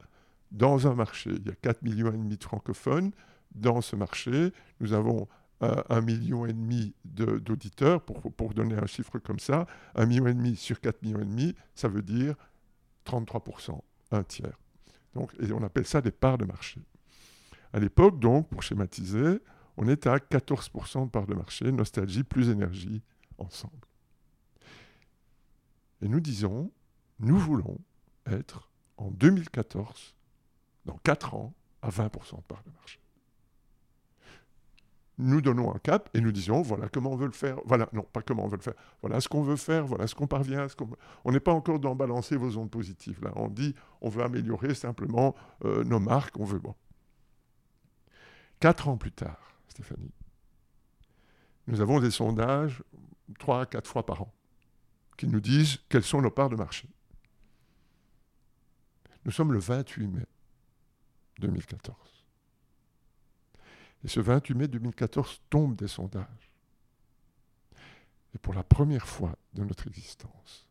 dans 0.51 0.87
un 0.87 0.93
marché. 0.95 1.31
Il 1.31 1.45
y 1.45 1.49
a 1.49 1.55
4 1.55 1.81
millions 1.81 2.11
de 2.11 2.43
francophones 2.43 3.11
dans 3.53 3.81
ce 3.81 3.95
marché. 3.95 4.53
Nous 4.79 4.93
avons 4.93 5.27
euh, 5.63 5.81
un 5.89 6.01
million 6.01 6.45
et 6.45 6.53
demi 6.53 6.93
d'auditeurs, 7.03 8.01
pour, 8.01 8.21
pour 8.33 8.53
donner 8.53 8.75
un 8.75 8.85
chiffre 8.85 9.19
comme 9.19 9.39
ça. 9.39 9.65
Un 9.95 10.05
million 10.05 10.27
et 10.27 10.33
demi 10.33 10.55
sur 10.55 10.79
4 10.79 11.01
millions 11.01 11.21
et 11.21 11.25
demi, 11.25 11.55
ça 11.73 11.87
veut 11.87 12.01
dire 12.01 12.35
33%, 13.05 13.79
un 14.11 14.23
tiers. 14.23 14.57
Donc, 15.13 15.31
et 15.39 15.51
on 15.51 15.63
appelle 15.63 15.85
ça 15.85 16.01
des 16.01 16.11
parts 16.11 16.37
de 16.37 16.45
marché. 16.45 16.81
À 17.73 17.79
l'époque, 17.79 18.19
donc, 18.19 18.49
pour 18.49 18.63
schématiser, 18.63 19.39
on 19.77 19.87
est 19.87 20.07
à 20.07 20.17
14% 20.17 21.05
de 21.05 21.09
parts 21.09 21.27
de 21.27 21.35
marché, 21.35 21.71
nostalgie 21.71 22.23
plus 22.23 22.49
énergie 22.49 23.01
ensemble. 23.37 23.73
Et 26.01 26.07
nous 26.07 26.19
disons, 26.19 26.71
nous 27.19 27.37
voulons 27.37 27.77
être 28.25 28.69
en 28.97 29.11
2014, 29.11 30.15
dans 30.85 30.97
4 30.97 31.35
ans, 31.35 31.53
à 31.81 31.89
20% 31.89 32.37
de 32.37 32.41
parts 32.43 32.63
de 32.63 32.71
marché 32.71 32.99
nous 35.17 35.41
donnons 35.41 35.73
un 35.73 35.79
cap 35.79 36.09
et 36.13 36.21
nous 36.21 36.31
disons 36.31 36.61
voilà 36.61 36.89
comment 36.89 37.11
on 37.11 37.15
veut 37.15 37.25
le 37.25 37.31
faire. 37.31 37.57
Voilà, 37.65 37.87
non, 37.93 38.03
pas 38.03 38.21
comment 38.21 38.45
on 38.45 38.47
veut 38.47 38.57
le 38.57 38.63
faire. 38.63 38.73
Voilà 39.01 39.21
ce 39.21 39.29
qu'on 39.29 39.43
veut 39.43 39.55
faire, 39.55 39.85
voilà 39.85 40.07
ce 40.07 40.15
qu'on 40.15 40.27
parvient. 40.27 40.67
On 41.23 41.31
n'est 41.31 41.39
pas 41.39 41.53
encore 41.53 41.79
dans 41.79 41.95
balancer 41.95 42.35
vos 42.35 42.57
ondes 42.57 42.71
positives. 42.71 43.19
Là, 43.23 43.31
on 43.35 43.47
dit 43.47 43.75
on 44.01 44.09
veut 44.09 44.23
améliorer 44.23 44.73
simplement 44.75 45.35
euh, 45.63 45.83
nos 45.83 45.99
marques, 45.99 46.37
on 46.39 46.45
veut. 46.45 46.59
Bon. 46.59 46.75
Quatre 48.59 48.87
ans 48.87 48.97
plus 48.97 49.11
tard, 49.11 49.54
Stéphanie, 49.69 50.11
nous 51.67 51.81
avons 51.81 51.99
des 51.99 52.11
sondages 52.11 52.83
trois 53.39 53.61
à 53.61 53.65
quatre 53.65 53.89
fois 53.89 54.05
par 54.05 54.21
an, 54.21 54.33
qui 55.17 55.27
nous 55.27 55.39
disent 55.39 55.79
quelles 55.89 56.03
sont 56.03 56.21
nos 56.21 56.31
parts 56.31 56.49
de 56.49 56.55
marché. 56.55 56.87
Nous 59.25 59.31
sommes 59.31 59.53
le 59.53 59.59
28 59.59 60.07
mai 60.07 60.25
2014. 61.39 61.97
Et 64.03 64.07
ce 64.07 64.19
28 64.19 64.53
mai 64.53 64.67
2014 64.67 65.41
tombe 65.49 65.75
des 65.75 65.87
sondages. 65.87 66.51
Et 68.35 68.37
pour 68.37 68.53
la 68.53 68.63
première 68.63 69.07
fois 69.07 69.35
de 69.53 69.63
notre 69.63 69.87
existence, 69.87 70.67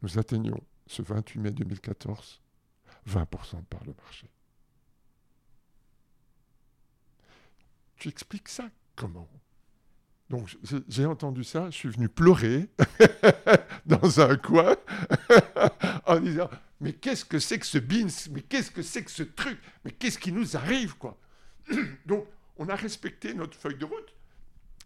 nous 0.00 0.18
atteignons 0.18 0.60
ce 0.86 1.02
28 1.02 1.40
mai 1.40 1.50
2014 1.50 2.40
20% 3.08 3.60
de 3.60 3.64
part 3.64 3.84
de 3.84 3.92
marché. 3.92 4.30
Tu 7.96 8.08
expliques 8.08 8.48
ça 8.48 8.64
comment? 8.96 9.28
Donc 10.30 10.56
j'ai 10.88 11.04
entendu 11.04 11.44
ça, 11.44 11.70
je 11.70 11.76
suis 11.76 11.88
venu 11.88 12.08
pleurer 12.08 12.68
dans 13.86 14.20
un 14.20 14.36
coin 14.36 14.74
en 16.06 16.18
disant 16.18 16.48
mais 16.80 16.92
qu'est-ce 16.92 17.24
que 17.24 17.38
c'est 17.38 17.58
que 17.58 17.66
ce 17.66 17.78
beans? 17.78 18.08
Mais 18.30 18.42
qu'est-ce 18.42 18.70
que 18.70 18.82
c'est 18.82 19.02
que 19.02 19.10
ce 19.10 19.22
truc? 19.22 19.58
Mais 19.84 19.90
qu'est-ce 19.90 20.18
qui 20.18 20.32
nous 20.32 20.56
arrive 20.56 20.96
quoi? 20.96 21.18
Donc 22.06 22.26
on 22.56 22.68
a 22.68 22.74
respecté 22.74 23.34
notre 23.34 23.56
feuille 23.56 23.78
de 23.78 23.84
route. 23.84 24.14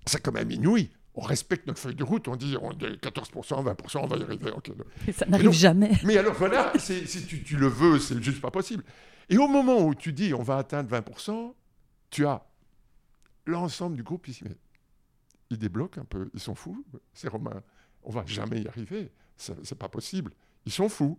C'est 0.07 0.23
quand 0.23 0.33
même 0.33 0.51
inouï. 0.51 0.91
On 1.15 1.23
respecte 1.23 1.67
notre 1.67 1.81
feuille 1.81 1.97
de 1.97 2.05
route, 2.05 2.29
on 2.29 2.37
dit 2.37 2.57
on 2.61 2.73
dit 2.73 2.85
14%, 2.85 3.33
20%, 3.33 3.99
on 3.99 4.07
va 4.07 4.17
y 4.17 4.23
arriver. 4.23 4.53
Ça 5.13 5.27
n'arrive 5.27 5.51
jamais. 5.51 5.91
Mais 6.05 6.17
alors 6.17 6.35
voilà, 6.35 6.73
si 6.79 7.05
tu, 7.27 7.43
tu, 7.43 7.57
le 7.57 7.67
veux, 7.67 7.99
c'est 7.99 8.23
juste 8.23 8.41
pas 8.41 8.53
possible. 8.53 8.85
Et 9.29 9.37
au 9.37 9.49
moment 9.49 9.85
où 9.85 9.95
tu 9.97 10.13
dis 10.13 10.33
on 10.33 10.43
va 10.43 10.59
atteindre 10.59 10.97
20%, 10.97 11.55
tu 12.11 12.27
as 12.27 12.48
l'ensemble 13.49 13.97
du 13.97 14.03
groupe 14.03 14.29
ils 15.51 15.59
débloquent 15.59 16.01
un 16.01 16.05
peu, 16.05 16.31
ils 16.35 16.41
sont 16.41 16.55
fous, 16.55 16.85
ces 17.15 17.29
Romains. 17.29 17.63
On 18.03 18.11
va 18.11 18.25
jamais 18.27 18.63
y 18.63 18.69
arriver, 18.69 19.11
c'est 19.37 19.79
pas 19.79 19.89
possible. 19.89 20.33
Ils 20.67 20.73
sont 20.73 20.89
fous. 20.89 21.19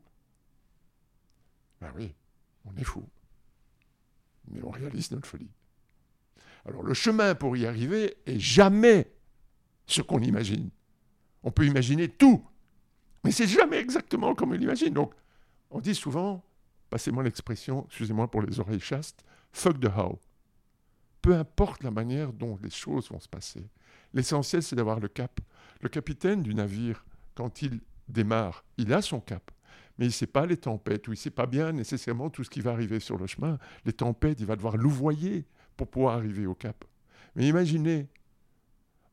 Ben 1.82 1.92
oui, 1.96 2.14
on 2.66 2.76
est 2.76 2.84
fous. 2.84 3.08
Mais 4.48 4.62
on 4.64 4.70
réalise 4.70 5.12
notre 5.12 5.28
folie. 5.28 5.52
Alors 6.66 6.84
le 6.84 6.94
chemin 6.94 7.36
pour 7.36 7.56
y 7.58 7.66
arriver 7.66 8.18
est 8.26 8.40
jamais 8.40 9.12
ce 9.86 10.02
qu'on 10.02 10.20
imagine. 10.20 10.70
On 11.44 11.52
peut 11.52 11.66
imaginer 11.66 12.10
tout, 12.10 12.46
mais 13.24 13.32
c'est 13.32 13.48
jamais 13.48 13.78
exactement 13.78 14.36
comme 14.36 14.52
on 14.52 14.56
l'imagine. 14.56 14.94
Donc, 14.94 15.14
on 15.72 15.80
dit 15.80 15.96
souvent, 15.96 16.44
passez-moi 16.90 17.24
l'expression, 17.24 17.86
excusez-moi 17.88 18.30
pour 18.30 18.42
les 18.42 18.60
oreilles 18.60 18.80
chastes, 18.80 19.24
fuck 19.52 19.80
the 19.80 19.88
how. 19.88 20.20
Peu 21.22 21.36
importe 21.36 21.84
la 21.84 21.92
manière 21.92 22.34
dont 22.34 22.58
les 22.62 22.70
choses 22.70 23.10
vont 23.10 23.20
se 23.20 23.28
passer. 23.28 23.68
L'essentiel, 24.14 24.64
c'est 24.64 24.76
d'avoir 24.76 25.00
le 25.00 25.08
cap. 25.08 25.40
Le 25.82 25.90
capitaine 25.90 26.42
du 26.42 26.56
navire, 26.56 27.06
quand 27.36 27.62
il 27.62 27.82
démarre, 28.08 28.64
il 28.78 28.94
a 28.94 29.02
son 29.02 29.20
cap 29.20 29.52
mais 30.00 30.06
il 30.06 30.10
ne 30.10 30.14
sait 30.14 30.28
pas 30.28 30.46
les 30.46 30.56
tempêtes, 30.56 31.10
ou 31.10 31.12
il 31.12 31.16
ne 31.16 31.20
sait 31.20 31.30
pas 31.30 31.46
bien 31.46 31.74
nécessairement 31.74 32.30
tout 32.30 32.46
ce 32.46 32.50
qui 32.50 32.62
va 32.62 32.72
arriver 32.72 33.02
sur 33.02 33.18
le 33.18 33.28
chemin. 33.28 33.60
Les 33.84 33.92
tempêtes, 33.92 34.40
il 34.40 34.46
va 34.46 34.56
devoir 34.56 34.78
louvoyer 34.78 35.46
pour 35.76 35.90
pouvoir 35.90 36.16
arriver 36.16 36.46
au 36.46 36.56
cap. 36.56 36.86
Mais 37.36 37.46
imaginez 37.46 38.08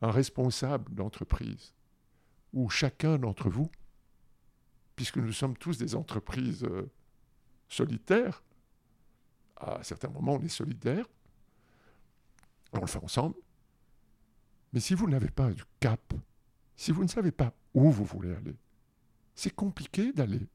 un 0.00 0.12
responsable 0.12 0.94
d'entreprise, 0.94 1.74
ou 2.52 2.70
chacun 2.70 3.18
d'entre 3.18 3.50
vous, 3.50 3.68
puisque 4.94 5.16
nous 5.16 5.32
sommes 5.32 5.56
tous 5.56 5.76
des 5.76 5.96
entreprises 5.96 6.62
euh, 6.62 6.88
solitaires, 7.68 8.44
à 9.56 9.82
certains 9.82 10.08
moments 10.08 10.34
on 10.34 10.42
est 10.42 10.48
solidaires, 10.48 11.08
on 12.78 12.82
le 12.82 12.86
fait 12.86 13.02
ensemble, 13.02 13.36
mais 14.72 14.80
si 14.80 14.94
vous 14.94 15.08
n'avez 15.08 15.30
pas 15.30 15.50
du 15.50 15.62
cap, 15.80 16.14
si 16.76 16.92
vous 16.92 17.02
ne 17.02 17.08
savez 17.08 17.32
pas 17.32 17.54
où 17.74 17.90
vous 17.90 18.04
voulez 18.04 18.34
aller, 18.34 18.56
c'est 19.34 19.54
compliqué 19.54 20.12
d'aller 20.12 20.46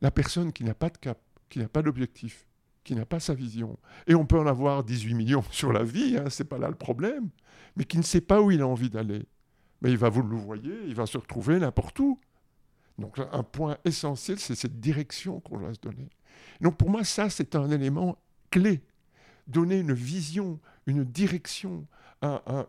la 0.00 0.10
personne 0.10 0.52
qui 0.52 0.64
n'a 0.64 0.74
pas 0.74 0.90
de 0.90 0.98
cap, 0.98 1.20
qui 1.48 1.58
n'a 1.58 1.68
pas 1.68 1.82
d'objectif, 1.82 2.46
qui 2.84 2.94
n'a 2.94 3.04
pas 3.04 3.20
sa 3.20 3.34
vision, 3.34 3.78
et 4.06 4.14
on 4.14 4.24
peut 4.24 4.38
en 4.38 4.46
avoir 4.46 4.84
18 4.84 5.14
millions 5.14 5.44
sur 5.50 5.72
la 5.72 5.84
vie, 5.84 6.16
hein, 6.16 6.30
ce 6.30 6.42
n'est 6.42 6.48
pas 6.48 6.58
là 6.58 6.68
le 6.68 6.74
problème, 6.74 7.28
mais 7.76 7.84
qui 7.84 7.98
ne 7.98 8.02
sait 8.02 8.20
pas 8.20 8.40
où 8.40 8.50
il 8.50 8.62
a 8.62 8.66
envie 8.66 8.90
d'aller. 8.90 9.26
Mais 9.82 9.90
il 9.90 9.96
va 9.96 10.10
vous 10.10 10.22
le 10.22 10.36
voyez, 10.36 10.74
il 10.86 10.94
va 10.94 11.06
se 11.06 11.16
retrouver 11.16 11.58
n'importe 11.58 11.98
où. 12.00 12.18
Donc 12.98 13.18
un 13.18 13.42
point 13.42 13.78
essentiel, 13.84 14.38
c'est 14.38 14.54
cette 14.54 14.78
direction 14.78 15.40
qu'on 15.40 15.58
doit 15.58 15.72
se 15.72 15.80
donner. 15.80 16.10
Donc 16.60 16.76
pour 16.76 16.90
moi, 16.90 17.02
ça, 17.04 17.30
c'est 17.30 17.54
un 17.54 17.70
élément 17.70 18.18
clé. 18.50 18.82
Donner 19.50 19.78
une 19.78 19.92
vision, 19.92 20.60
une 20.86 21.04
direction, 21.04 21.86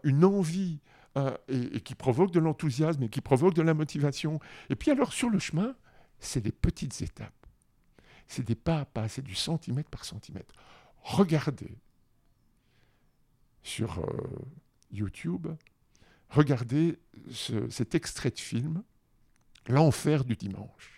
une 0.03 0.25
envie, 0.25 0.79
et, 1.47 1.81
qui 1.81 1.95
provoque 1.95 2.31
de 2.31 2.39
l'enthousiasme 2.39 3.03
et 3.03 3.09
qui 3.09 3.21
provoque 3.21 3.53
de 3.53 3.61
la 3.61 3.73
motivation. 3.73 4.39
Et 4.69 4.75
puis 4.75 4.91
alors 4.91 5.13
sur 5.13 5.29
le 5.29 5.39
chemin, 5.39 5.75
c'est 6.19 6.41
des 6.41 6.51
petites 6.51 7.01
étapes. 7.01 7.33
C'est 8.27 8.43
des 8.43 8.55
pas 8.55 8.79
à 8.79 8.85
pas, 8.85 9.09
c'est 9.09 9.21
du 9.21 9.35
centimètre 9.35 9.89
par 9.89 10.05
centimètre. 10.05 10.53
Regardez 11.03 11.77
sur 13.63 13.99
euh, 13.99 14.05
YouTube, 14.91 15.47
regardez 16.29 16.97
cet 17.69 17.93
extrait 17.95 18.31
de 18.31 18.39
film, 18.39 18.83
L'enfer 19.67 20.25
du 20.25 20.35
dimanche. 20.35 20.90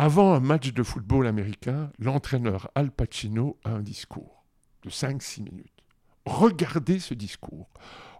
Avant 0.00 0.32
un 0.32 0.38
match 0.38 0.72
de 0.72 0.84
football 0.84 1.26
américain, 1.26 1.90
l'entraîneur 1.98 2.70
Al 2.76 2.92
Pacino 2.92 3.58
a 3.64 3.70
un 3.70 3.82
discours 3.82 4.44
de 4.84 4.90
5-6 4.90 5.42
minutes. 5.42 5.82
Regardez 6.24 7.00
ce 7.00 7.14
discours. 7.14 7.68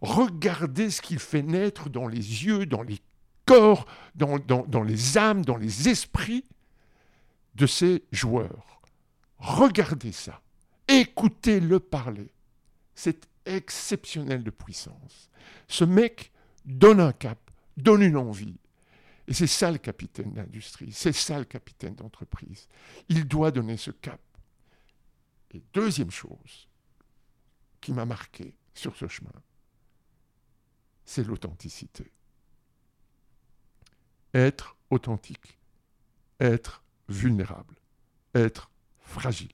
Regardez 0.02 0.90
ce 0.90 1.00
qu'il 1.00 1.20
fait 1.20 1.44
naître 1.44 1.88
dans 1.88 2.08
les 2.08 2.16
yeux, 2.16 2.66
dans 2.66 2.82
les 2.82 2.98
corps, 3.46 3.86
dans, 4.16 4.82
les 4.82 5.18
âmes, 5.18 5.44
dans 5.44 5.56
les 5.56 5.88
esprits 5.88 6.44
de 7.54 7.68
ces 7.68 8.02
joueurs. 8.10 8.82
Regardez 9.38 10.10
ça. 10.10 10.42
Écoutez-le 10.88 11.78
parler. 11.78 12.32
C'est 12.96 13.28
exceptionnel 13.46 14.42
de 14.42 14.50
puissance. 14.50 15.30
Ce 15.68 15.84
mec 15.84 16.32
donne 16.64 16.98
un 16.98 17.12
cap, 17.12 17.38
donne 17.76 18.02
une 18.02 18.16
envie. 18.16 18.58
Et 19.28 19.34
c'est 19.34 19.46
ça 19.46 19.70
le 19.70 19.78
capitaine 19.78 20.32
d'industrie, 20.32 20.90
c'est 20.90 21.12
ça 21.12 21.38
le 21.38 21.44
capitaine 21.44 21.94
d'entreprise. 21.94 22.66
Il 23.08 23.28
doit 23.28 23.50
donner 23.50 23.76
ce 23.76 23.90
cap. 23.90 24.20
Et 25.52 25.62
deuxième 25.72 26.10
chose 26.10 26.68
qui 27.80 27.92
m'a 27.92 28.04
marqué 28.04 28.56
sur 28.74 28.96
ce 28.96 29.06
chemin, 29.06 29.30
c'est 31.04 31.24
l'authenticité 31.24 32.10
être 34.34 34.76
authentique, 34.90 35.58
être 36.40 36.82
vulnérable, 37.08 37.74
être 38.34 38.70
fragile 39.00 39.52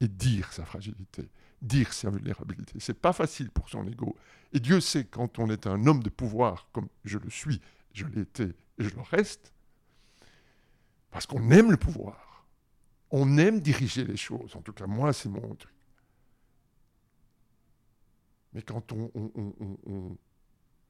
et 0.00 0.08
dire 0.08 0.52
sa 0.52 0.64
fragilité, 0.64 1.28
dire 1.62 1.92
sa 1.92 2.10
vulnérabilité. 2.10 2.78
C'est 2.80 2.98
pas 2.98 3.12
facile 3.12 3.50
pour 3.50 3.68
son 3.68 3.86
ego. 3.86 4.16
Et 4.52 4.60
Dieu 4.60 4.80
sait 4.80 5.04
quand 5.04 5.38
on 5.38 5.48
est 5.50 5.66
un 5.66 5.86
homme 5.86 6.02
de 6.02 6.10
pouvoir 6.10 6.68
comme 6.72 6.88
je 7.04 7.18
le 7.18 7.30
suis, 7.30 7.60
je 7.92 8.06
l'ai 8.06 8.22
été 8.22 8.52
et 8.78 8.84
je 8.84 8.94
le 8.94 9.02
reste, 9.02 9.52
parce 11.10 11.26
qu'on 11.26 11.50
aime 11.50 11.70
le 11.70 11.76
pouvoir. 11.76 12.46
On 13.10 13.38
aime 13.38 13.60
diriger 13.60 14.04
les 14.04 14.16
choses. 14.16 14.56
En 14.56 14.62
tout 14.62 14.72
cas, 14.72 14.86
moi, 14.86 15.12
c'est 15.12 15.28
mon 15.28 15.54
truc. 15.54 15.72
Mais 18.52 18.62
quand 18.62 18.92
on, 18.92 19.10
on, 19.14 20.16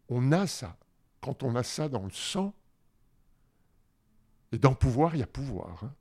on 0.09 0.32
a 0.32 0.47
ça, 0.47 0.78
quand 1.20 1.43
on 1.43 1.55
a 1.57 1.62
ça 1.62 1.89
dans 1.89 2.05
le 2.05 2.11
sang, 2.11 2.55
et 4.53 4.59
dans 4.59 4.74
pouvoir, 4.74 5.14
il 5.14 5.18
y 5.18 5.22
a 5.22 5.26
pouvoir. 5.26 5.82
Hein. 5.85 5.95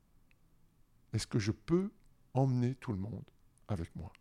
Est-ce 1.11 1.25
que 1.25 1.39
je 1.39 1.51
peux 1.51 1.91
emmener 2.33 2.75
tout 2.75 2.91
le 2.91 2.99
monde 2.99 3.25
avec 3.67 3.95
moi? 3.95 4.13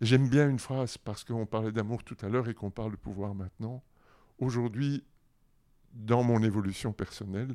J'aime 0.00 0.28
bien 0.28 0.48
une 0.48 0.58
phrase 0.58 0.98
parce 0.98 1.24
qu'on 1.24 1.46
parlait 1.46 1.72
d'amour 1.72 2.02
tout 2.02 2.16
à 2.22 2.28
l'heure 2.28 2.48
et 2.48 2.54
qu'on 2.54 2.70
parle 2.70 2.92
de 2.92 2.96
pouvoir 2.96 3.34
maintenant. 3.34 3.84
Aujourd'hui, 4.38 5.04
dans 5.94 6.22
mon 6.22 6.42
évolution 6.42 6.92
personnelle, 6.92 7.54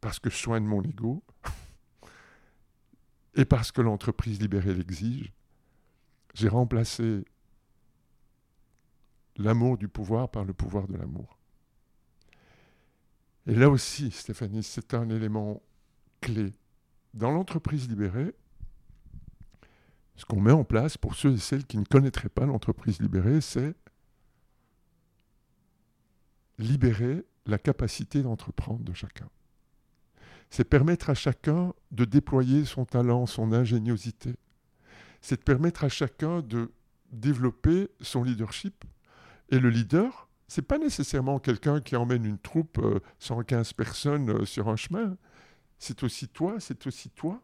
parce 0.00 0.18
que 0.18 0.30
je 0.30 0.36
soigne 0.36 0.64
mon 0.64 0.82
ego 0.82 1.22
et 3.34 3.44
parce 3.44 3.70
que 3.70 3.82
l'entreprise 3.82 4.40
libérée 4.40 4.74
l'exige, 4.74 5.32
j'ai 6.34 6.48
remplacé 6.48 7.24
l'amour 9.36 9.78
du 9.78 9.88
pouvoir 9.88 10.30
par 10.30 10.44
le 10.44 10.52
pouvoir 10.52 10.88
de 10.88 10.96
l'amour. 10.96 11.38
Et 13.46 13.54
là 13.54 13.70
aussi, 13.70 14.10
Stéphanie, 14.10 14.62
c'est 14.62 14.94
un 14.94 15.08
élément 15.08 15.62
clé. 16.20 16.52
Dans 17.14 17.30
l'entreprise 17.30 17.88
libérée, 17.88 18.34
ce 20.16 20.24
qu'on 20.24 20.40
met 20.40 20.52
en 20.52 20.64
place 20.64 20.98
pour 20.98 21.14
ceux 21.14 21.32
et 21.32 21.38
celles 21.38 21.64
qui 21.64 21.78
ne 21.78 21.84
connaîtraient 21.84 22.28
pas 22.28 22.44
l'entreprise 22.44 23.00
libérée, 23.00 23.40
c'est 23.40 23.74
libérer 26.58 27.24
la 27.46 27.58
capacité 27.58 28.22
d'entreprendre 28.22 28.84
de 28.84 28.92
chacun. 28.92 29.28
C'est 30.50 30.64
permettre 30.64 31.10
à 31.10 31.14
chacun 31.14 31.74
de 31.90 32.04
déployer 32.04 32.64
son 32.64 32.84
talent, 32.84 33.26
son 33.26 33.52
ingéniosité. 33.52 34.34
C'est 35.20 35.42
permettre 35.42 35.84
à 35.84 35.88
chacun 35.88 36.40
de 36.40 36.72
développer 37.10 37.88
son 38.00 38.22
leadership. 38.22 38.84
Et 39.50 39.58
le 39.58 39.70
leader, 39.70 40.28
c'est 40.46 40.62
pas 40.62 40.78
nécessairement 40.78 41.38
quelqu'un 41.38 41.80
qui 41.80 41.96
emmène 41.96 42.24
une 42.24 42.38
troupe, 42.38 42.80
115 43.18 43.72
personnes 43.74 44.44
sur 44.46 44.68
un 44.68 44.76
chemin. 44.76 45.16
C'est 45.78 46.02
aussi 46.02 46.28
toi, 46.28 46.56
c'est 46.60 46.86
aussi 46.86 47.10
toi. 47.10 47.42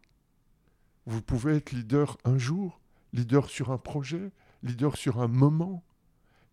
Vous 1.05 1.21
pouvez 1.21 1.55
être 1.55 1.71
leader 1.71 2.17
un 2.25 2.37
jour, 2.37 2.81
leader 3.13 3.49
sur 3.49 3.71
un 3.71 3.77
projet, 3.77 4.31
leader 4.63 4.97
sur 4.97 5.21
un 5.21 5.27
moment, 5.27 5.83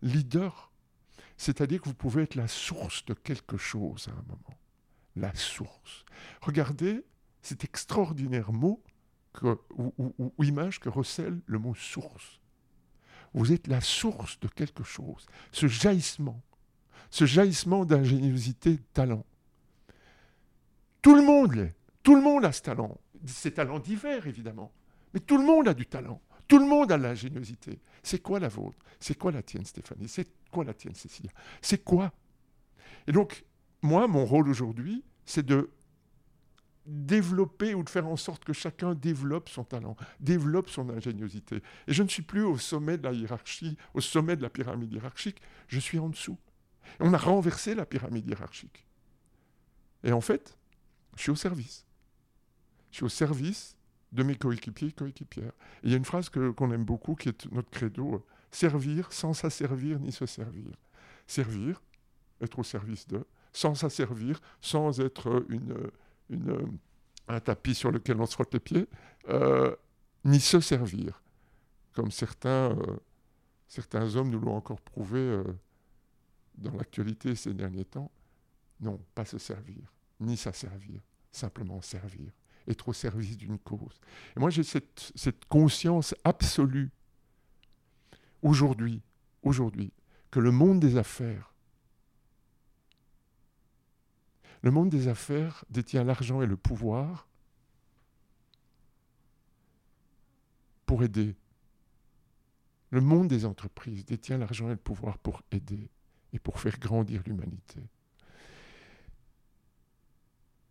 leader. 0.01 0.71
C'est-à-dire 1.37 1.81
que 1.81 1.89
vous 1.89 1.95
pouvez 1.95 2.23
être 2.23 2.35
la 2.35 2.47
source 2.47 3.05
de 3.05 3.13
quelque 3.13 3.57
chose 3.57 4.07
à 4.07 4.11
un 4.11 4.23
moment. 4.23 4.57
La 5.15 5.33
source. 5.35 6.05
Regardez 6.41 7.03
cet 7.41 7.63
extraordinaire 7.63 8.51
mot 8.51 8.81
ou, 9.41 10.43
image 10.43 10.79
que 10.79 10.89
recèle 10.89 11.41
le 11.45 11.59
mot 11.59 11.75
source. 11.75 12.39
Vous 13.33 13.51
êtes 13.51 13.67
la 13.67 13.81
source 13.81 14.39
de 14.39 14.47
quelque 14.47 14.83
chose. 14.83 15.25
Ce 15.51 15.67
jaillissement, 15.67 16.41
ce 17.09 17.25
jaillissement 17.25 17.85
d'ingéniosité, 17.85 18.73
de 18.75 18.83
talent. 18.93 19.25
Tout 21.01 21.15
le 21.15 21.23
monde 21.23 21.53
l'est. 21.53 21.75
Tout 22.03 22.15
le 22.15 22.21
monde 22.21 22.45
a 22.45 22.51
ce 22.51 22.61
talent. 22.61 22.99
Ces 23.25 23.53
talents 23.53 23.79
divers, 23.79 24.27
évidemment. 24.27 24.71
Mais 25.13 25.19
tout 25.19 25.37
le 25.37 25.45
monde 25.45 25.67
a 25.67 25.73
du 25.73 25.85
talent. 25.85 26.21
Tout 26.47 26.59
le 26.59 26.65
monde 26.65 26.91
a 26.91 26.97
l'ingéniosité. 26.97 27.79
C'est 28.01 28.21
quoi 28.21 28.39
la 28.39 28.49
vôtre? 28.49 28.77
C'est 28.99 29.17
quoi 29.17 29.31
la 29.31 29.41
tienne, 29.41 29.65
Stéphanie? 29.65 30.07
C'est 30.07 30.27
quoi 30.51 30.63
la 30.63 30.73
tienne, 30.73 30.95
Cécilia? 30.95 31.31
C'est 31.61 31.83
quoi? 31.83 32.11
Et 33.07 33.11
donc, 33.11 33.43
moi, 33.81 34.07
mon 34.07 34.25
rôle 34.25 34.49
aujourd'hui, 34.49 35.03
c'est 35.25 35.45
de 35.45 35.69
développer 36.85 37.73
ou 37.73 37.83
de 37.83 37.89
faire 37.89 38.07
en 38.07 38.17
sorte 38.17 38.43
que 38.43 38.53
chacun 38.53 38.93
développe 38.93 39.47
son 39.49 39.63
talent, 39.63 39.95
développe 40.19 40.69
son 40.69 40.89
ingéniosité. 40.89 41.61
Et 41.87 41.93
je 41.93 42.03
ne 42.03 42.09
suis 42.09 42.23
plus 42.23 42.43
au 42.43 42.57
sommet 42.57 42.97
de 42.97 43.03
la 43.03 43.13
hiérarchie, 43.13 43.77
au 43.93 44.01
sommet 44.01 44.35
de 44.35 44.41
la 44.41 44.49
pyramide 44.49 44.91
hiérarchique, 44.91 45.41
je 45.67 45.79
suis 45.79 45.99
en 45.99 46.09
dessous. 46.09 46.37
On 46.99 47.13
a 47.13 47.17
renversé 47.17 47.73
la 47.75 47.85
pyramide 47.85 48.27
hiérarchique. 48.27 48.85
Et 50.03 50.11
en 50.11 50.21
fait, 50.21 50.57
je 51.15 51.21
suis 51.21 51.31
au 51.31 51.35
service. 51.35 51.85
Je 52.91 52.97
suis 52.97 53.05
au 53.05 53.09
service 53.09 53.77
de 54.13 54.23
mes 54.23 54.35
coéquipiers 54.35 54.89
et 54.89 54.91
coéquipières. 54.91 55.51
il 55.83 55.91
y 55.91 55.93
a 55.93 55.97
une 55.97 56.05
phrase 56.05 56.29
qu'on 56.29 56.71
aime 56.71 56.85
beaucoup 56.85 57.15
qui 57.15 57.29
est 57.29 57.51
notre 57.51 57.69
credo 57.71 58.23
servir 58.51 59.11
sans 59.11 59.33
s'asservir 59.33 59.99
ni 59.99 60.11
se 60.11 60.25
servir. 60.25 60.71
Servir, 61.25 61.81
être 62.39 62.59
au 62.59 62.63
service 62.63 63.07
de, 63.07 63.25
sans 63.51 63.73
s'asservir, 63.73 64.39
sans 64.61 64.99
être 64.99 65.45
une, 65.49 65.89
une, 66.29 66.77
un 67.27 67.39
tapis 67.39 67.73
sur 67.73 67.91
lequel 67.91 68.21
on 68.21 68.25
se 68.25 68.33
frotte 68.33 68.53
les 68.53 68.59
pieds, 68.59 68.87
euh, 69.29 69.75
ni 70.23 70.39
se 70.39 70.59
servir. 70.59 71.21
Comme 71.93 72.11
certains, 72.11 72.77
euh, 72.77 72.97
certains 73.67 74.15
hommes 74.15 74.29
nous 74.29 74.39
l'ont 74.39 74.55
encore 74.55 74.81
prouvé 74.81 75.19
euh, 75.19 75.43
dans 76.55 76.75
l'actualité 76.75 77.35
ces 77.35 77.53
derniers 77.53 77.85
temps. 77.85 78.11
Non, 78.79 78.99
pas 79.15 79.25
se 79.25 79.37
servir, 79.39 79.91
ni 80.19 80.37
s'asservir, 80.37 81.01
simplement 81.31 81.81
servir 81.81 82.31
être 82.67 82.89
au 82.89 82.93
service 82.93 83.37
d'une 83.37 83.59
cause. 83.59 83.99
Et 84.35 84.39
moi, 84.39 84.49
j'ai 84.49 84.63
cette, 84.63 85.45
conscience 85.49 86.15
absolue, 86.23 86.91
aujourd'hui, 88.41 89.01
aujourd'hui, 89.43 89.91
que 90.31 90.39
le 90.39 90.51
monde 90.51 90.79
des 90.79 90.97
affaires, 90.97 91.53
le 94.61 94.71
monde 94.71 94.89
des 94.89 95.07
affaires 95.07 95.65
détient 95.69 96.03
l'argent 96.03 96.41
et 96.41 96.45
le 96.45 96.55
pouvoir 96.55 97.27
pour 100.85 101.03
aider. 101.03 101.35
Le 102.89 103.01
monde 103.01 103.27
des 103.27 103.45
entreprises 103.45 104.05
détient 104.05 104.37
l'argent 104.37 104.67
et 104.67 104.73
le 104.73 104.77
pouvoir 104.77 105.17
pour 105.17 105.41
aider 105.51 105.89
et 106.31 106.39
pour 106.39 106.59
faire 106.59 106.79
grandir 106.79 107.23
l'humanité. 107.25 107.89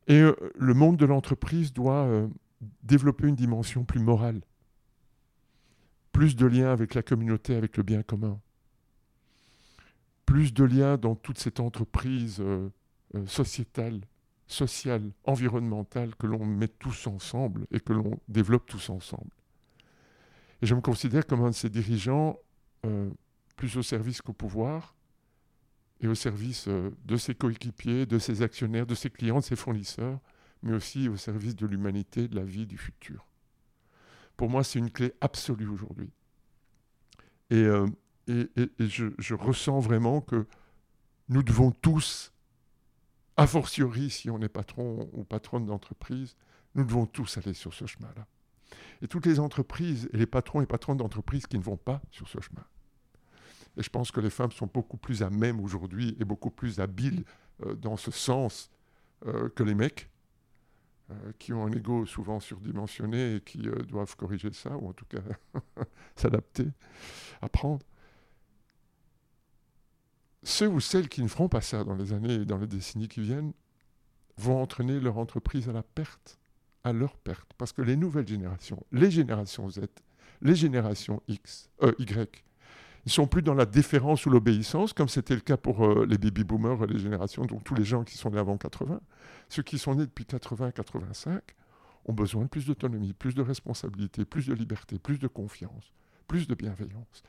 Et 0.09 0.21
euh, 0.21 0.35
le 0.57 0.75
monde 0.75 0.97
de 0.97 1.07
l'entreprise 1.07 1.73
doit 1.73 2.05
euh, 2.05 2.29
développer 2.83 3.29
une 3.29 3.35
dimension 3.35 3.85
plus 3.85 4.01
morale, 4.01 4.41
plus 6.13 6.37
de 6.37 6.47
liens 6.47 6.73
avec 6.73 6.95
la 6.95 7.03
communauté, 7.03 7.55
avec 7.55 7.77
le 7.77 7.83
bien 7.83 8.03
commun, 8.03 8.41
plus 10.27 10.53
de 10.53 10.65
liens 10.65 10.97
dans 10.97 11.15
toute 11.15 11.39
cette 11.39 11.61
entreprise 11.61 12.41
euh, 12.41 12.69
sociétale, 13.27 14.01
sociale, 14.47 15.11
environnementale 15.25 16.15
que 16.17 16.27
l'on 16.27 16.45
met 16.45 16.69
tous 16.69 17.07
ensemble 17.07 17.67
et 17.71 17.81
que 17.81 17.93
l'on 17.93 18.19
développe 18.29 18.67
tous 18.67 18.91
ensemble. 18.91 19.31
Et 20.61 20.67
je 20.67 20.75
me 20.75 20.81
considère 20.81 21.27
comme 21.27 21.43
un 21.43 21.51
de 21.51 21.55
ces 21.55 21.71
dirigeants 21.71 22.39
plus 23.57 23.77
au 23.77 23.83
service 23.83 24.21
qu'au 24.21 24.33
pouvoir, 24.33 24.97
et 26.03 26.09
au 26.09 26.15
service 26.15 26.67
euh, 26.69 26.91
de 27.05 27.17
ses 27.17 27.35
coéquipiers, 27.35 28.07
de 28.07 28.19
ses 28.19 28.43
actionnaires, 28.43 28.87
de 28.87 28.95
ses 28.95 29.09
clients, 29.09 29.39
de 29.39 29.45
ses 29.45 29.57
fournisseurs, 29.57 30.19
mais 30.63 30.75
aussi 30.75 31.09
au 31.09 31.17
service 31.17 31.57
de 31.57 31.67
l'humanité, 31.67 32.29
de 32.29 32.37
la 32.37 32.45
vie, 32.45 32.67
du 32.67 32.77
futur. 32.77 33.27
Pour 34.37 34.51
moi, 34.51 34.65
c'est 34.65 34.81
une 34.81 34.91
clé 34.91 35.13
absolue 35.21 35.69
aujourd'hui. 35.69 36.11
Et, 37.51 37.63
euh, 37.63 37.87
et, 38.27 38.49
je, 38.79 39.07
je, 39.19 39.35
ressens 39.35 39.81
vraiment 39.81 40.21
que 40.21 40.47
nous 41.29 41.43
devons 41.43 41.71
tous, 41.71 42.33
a 43.37 43.47
fortiori 43.47 44.11
si 44.11 44.31
on 44.31 44.41
est 44.41 44.49
patron 44.49 45.09
ou 45.13 45.25
patronne 45.25 45.67
d'entreprise, 45.67 46.37
nous 46.75 46.85
devons 46.85 47.07
tous 47.07 47.39
aller 47.39 47.55
sur 47.55 47.75
ce 47.75 47.87
chemin-là. 47.87 48.27
Et 49.03 49.09
toutes 49.09 49.27
les 49.27 49.39
entreprises 49.39 50.09
et 50.13 50.17
les 50.17 50.27
patrons 50.27 50.63
et 50.63 50.67
patronnes 50.67 50.97
d'entreprises 50.97 51.47
qui 51.47 51.59
ne 51.59 51.63
vont 51.63 51.77
pas 51.77 52.01
sur 52.11 52.29
ce 52.29 52.41
chemin, 52.41 52.65
et 53.77 53.83
je 53.83 53.91
pense 53.91 54.11
que 54.11 54.21
les 54.21 54.31
femmes 54.31 54.53
sont 54.53 54.69
beaucoup 54.73 54.97
plus 54.97 55.23
à 55.23 55.31
même 55.31 55.61
aujourd'hui 55.61 56.17
et 56.21 56.25
beaucoup 56.25 56.51
plus 56.51 56.81
habiles 56.81 57.25
euh, 57.65 57.75
dans 57.75 57.97
ce 57.97 58.11
sens 58.11 58.71
euh, 59.27 59.49
que 59.51 59.63
les 59.63 59.75
mecs, 59.75 60.11
euh, 61.11 61.33
qui 61.39 61.53
ont 61.53 61.67
un 61.67 61.73
ego 61.73 62.05
souvent 62.05 62.41
surdimensionné 62.41 63.37
et 63.37 63.41
qui 63.41 63.59
doivent 63.89 64.15
corriger 64.17 64.53
ça, 64.53 64.77
ou 64.77 64.89
en 64.89 64.93
tout 64.93 65.07
cas 65.07 65.23
s'adapter, 66.17 66.67
apprendre. 67.41 67.85
Ceux 70.43 70.69
ou 70.69 70.81
celles 70.81 71.09
qui 71.09 71.23
ne 71.23 71.29
feront 71.29 71.49
pas 71.49 71.61
ça 71.61 71.85
dans 71.85 71.95
les 71.95 72.13
années 72.13 72.35
et 72.35 72.45
dans 72.45 72.59
les 72.59 72.67
décennies 72.67 73.09
qui 73.09 73.21
viennent 73.21 73.53
vont 74.37 74.61
entraîner 74.61 74.99
leur 74.99 75.19
entreprise 75.19 75.69
à 75.69 75.73
la 75.73 75.83
perte, 75.83 76.39
à 76.85 76.93
leur 76.93 77.17
perte. 77.17 77.53
Parce 77.57 77.73
que 77.73 77.81
les 77.81 77.97
nouvelles 77.97 78.27
générations, 78.27 78.85
les 78.91 79.11
générations 79.11 79.71
Z, 79.71 79.83
les 80.41 80.57
générations 80.57 81.23
X, 81.29 81.71
Y, 81.99 82.45
ils 83.05 83.13
sont 83.13 83.27
plus 83.27 83.43
dans 83.43 83.55
la 83.55 83.67
déférence 83.67 84.27
ou 84.27 84.31
l'obéissance, 84.31 84.93
comme 84.93 85.09
c'était 85.09 85.35
le 85.35 85.41
cas 85.41 85.57
pour 85.57 85.85
euh, 85.85 86.07
les 86.09 86.19
baby 86.19 86.45
boomers, 86.45 86.87
les 86.87 86.99
générations, 86.99 87.45
donc 87.45 87.65
tous 87.65 87.75
les 87.75 87.85
gens 87.85 88.05
qui 88.05 88.17
sont 88.17 88.31
nés 88.31 88.39
avant 88.39 88.57
80. 88.57 89.01
Ceux 89.49 89.63
qui 89.63 89.79
sont 89.79 89.97
nés 89.97 90.07
depuis 90.07 90.25
80-85 90.25 91.41
ont 92.07 92.13
besoin 92.13 92.45
de 92.45 92.49
plus 92.49 92.67
d'autonomie, 92.67 93.13
plus 93.13 93.35
de 93.35 93.43
responsabilité, 93.43 94.25
plus 94.25 94.47
de 94.47 94.55
liberté, 94.55 94.99
plus 94.99 95.19
de 95.19 95.27
confiance, 95.27 95.93
plus 96.29 96.47
de 96.47 96.55
bienveillance. 96.55 97.25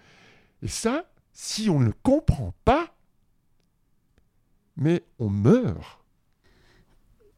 Et 0.61 0.67
ça, 0.67 1.05
si 1.31 1.69
on 1.69 1.79
ne 1.79 1.91
comprend 2.03 2.53
pas, 2.65 2.95
mais 4.77 5.03
on 5.17 5.29
meurt. 5.29 5.99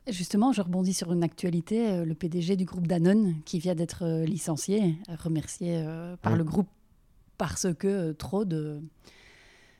Justement, 0.07 0.51
je 0.51 0.61
rebondis 0.61 0.93
sur 0.93 1.11
une 1.11 1.23
actualité. 1.23 1.89
Euh, 1.89 2.05
le 2.05 2.13
PDG 2.13 2.57
du 2.57 2.65
groupe 2.65 2.86
Danone, 2.86 3.36
qui 3.45 3.59
vient 3.59 3.75
d'être 3.75 4.03
euh, 4.03 4.25
licencié, 4.25 4.97
remercié 5.07 5.83
par 6.21 6.36
le 6.36 6.43
groupe 6.43 6.67
parce 7.38 7.67
que 7.73 7.88
euh, 7.88 8.13
trop 8.13 8.45
de 8.45 8.81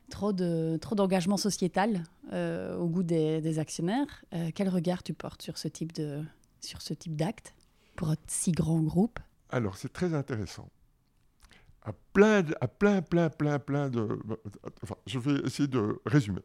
trop 0.10 0.34
de 0.34 0.78
trop 0.82 0.96
d'engagement 0.96 1.38
sociétal 1.38 2.04
euh, 2.32 2.78
au 2.78 2.88
goût 2.88 3.04
des, 3.04 3.60
actionnaires. 3.60 4.24
Euh, 4.34 4.52
quel 4.54 4.70
regard 4.70 5.04
tu 5.04 5.14
portes 5.14 5.42
sur 5.42 5.58
ce 5.58 5.68
type 5.68 5.94
de 5.94 6.24
sur 6.62 6.82
ce 6.82 6.94
type 6.94 7.16
d'acte 7.16 7.56
pour 7.96 8.10
un 8.10 8.16
si 8.28 8.52
grand 8.52 8.82
groupe? 8.82 9.20
Alors 9.50 9.78
c'est 9.78 9.92
très 9.92 10.14
intéressant. 10.14 10.70
À 11.84 11.94
plein, 12.14 12.44
à 12.62 12.68
plein, 12.68 13.02
plein, 13.02 13.30
plein, 13.30 13.60
plein 13.60 13.90
de. 13.90 14.20
Enfin, 14.82 14.96
je 15.06 15.20
vais 15.20 15.36
essayer 15.46 15.68
de 15.68 16.00
résumer. 16.06 16.42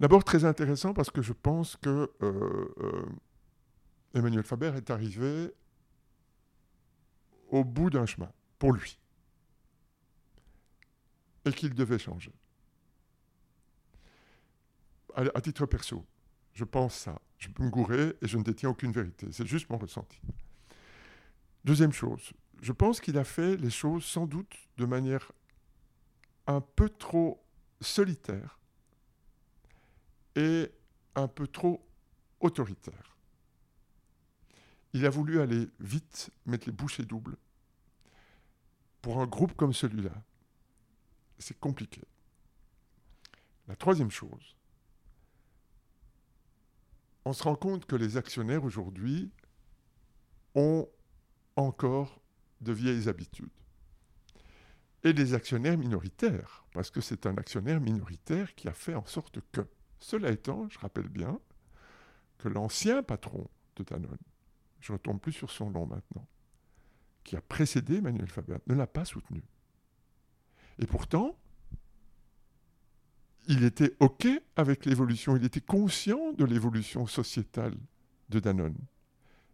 D'abord 0.00 0.24
très 0.24 0.44
intéressant 0.44 0.94
parce 0.94 1.10
que 1.10 1.20
je 1.20 1.34
pense 1.34 1.76
que 1.76 2.10
Emmanuel 4.14 4.44
Faber 4.44 4.72
est 4.76 4.90
arrivé 4.90 5.52
au 7.50 7.62
bout 7.64 7.90
d'un 7.90 8.06
chemin 8.06 8.30
pour 8.58 8.72
lui 8.72 8.98
et 11.48 11.52
qu'il 11.52 11.74
devait 11.74 11.98
changer. 11.98 12.32
À, 15.14 15.40
titre 15.40 15.66
perso, 15.66 16.06
je 16.52 16.64
pense 16.64 16.94
ça. 16.94 17.20
Je 17.38 17.48
peux 17.48 17.64
me 17.64 17.70
gourer 17.70 18.14
et 18.20 18.28
je 18.28 18.36
ne 18.38 18.44
détiens 18.44 18.68
aucune 18.68 18.92
vérité. 18.92 19.26
C'est 19.32 19.46
juste 19.46 19.68
mon 19.70 19.78
ressenti. 19.78 20.20
Deuxième 21.64 21.92
chose, 21.92 22.32
je 22.60 22.72
pense 22.72 23.00
qu'il 23.00 23.18
a 23.18 23.24
fait 23.24 23.56
les 23.56 23.70
choses 23.70 24.04
sans 24.04 24.26
doute 24.26 24.54
de 24.76 24.84
manière 24.84 25.32
un 26.46 26.60
peu 26.60 26.88
trop 26.88 27.42
solitaire 27.80 28.58
et 30.36 30.70
un 31.14 31.26
peu 31.26 31.48
trop 31.48 31.84
autoritaire. 32.40 33.16
Il 34.92 35.04
a 35.04 35.10
voulu 35.10 35.40
aller 35.40 35.68
vite, 35.80 36.30
mettre 36.46 36.66
les 36.66 36.72
bouchées 36.72 37.04
doubles. 37.04 37.36
Pour 39.02 39.20
un 39.20 39.26
groupe 39.26 39.54
comme 39.54 39.72
celui-là, 39.72 40.12
c'est 41.38 41.58
compliqué. 41.58 42.02
La 43.66 43.76
troisième 43.76 44.10
chose, 44.10 44.56
on 47.24 47.32
se 47.32 47.42
rend 47.42 47.56
compte 47.56 47.84
que 47.84 47.96
les 47.96 48.16
actionnaires 48.16 48.64
aujourd'hui 48.64 49.30
ont 50.54 50.88
encore 51.56 52.20
de 52.60 52.72
vieilles 52.72 53.08
habitudes. 53.08 53.50
Et 55.04 55.12
des 55.12 55.34
actionnaires 55.34 55.78
minoritaires, 55.78 56.64
parce 56.72 56.90
que 56.90 57.00
c'est 57.00 57.26
un 57.26 57.36
actionnaire 57.36 57.80
minoritaire 57.80 58.54
qui 58.54 58.68
a 58.68 58.72
fait 58.72 58.94
en 58.94 59.04
sorte 59.04 59.40
que. 59.52 59.60
Cela 60.00 60.30
étant, 60.30 60.68
je 60.68 60.78
rappelle 60.78 61.08
bien 61.08 61.40
que 62.38 62.48
l'ancien 62.48 63.02
patron 63.02 63.48
de 63.76 63.82
Danone, 63.82 64.16
je 64.80 64.92
ne 64.92 64.96
retombe 64.96 65.20
plus 65.20 65.32
sur 65.32 65.50
son 65.50 65.70
nom 65.70 65.86
maintenant, 65.86 66.26
qui 67.24 67.36
a 67.36 67.40
précédé 67.40 67.96
Emmanuel 67.96 68.28
Faber, 68.28 68.58
ne 68.68 68.74
l'a 68.74 68.86
pas 68.86 69.04
soutenu. 69.04 69.42
Et 70.78 70.86
pourtant, 70.86 71.36
il 73.48 73.64
était 73.64 73.94
OK 74.00 74.28
avec 74.56 74.84
l'évolution, 74.84 75.36
il 75.36 75.44
était 75.44 75.60
conscient 75.60 76.32
de 76.32 76.44
l'évolution 76.44 77.06
sociétale 77.06 77.74
de 78.28 78.40
Danone, 78.40 78.76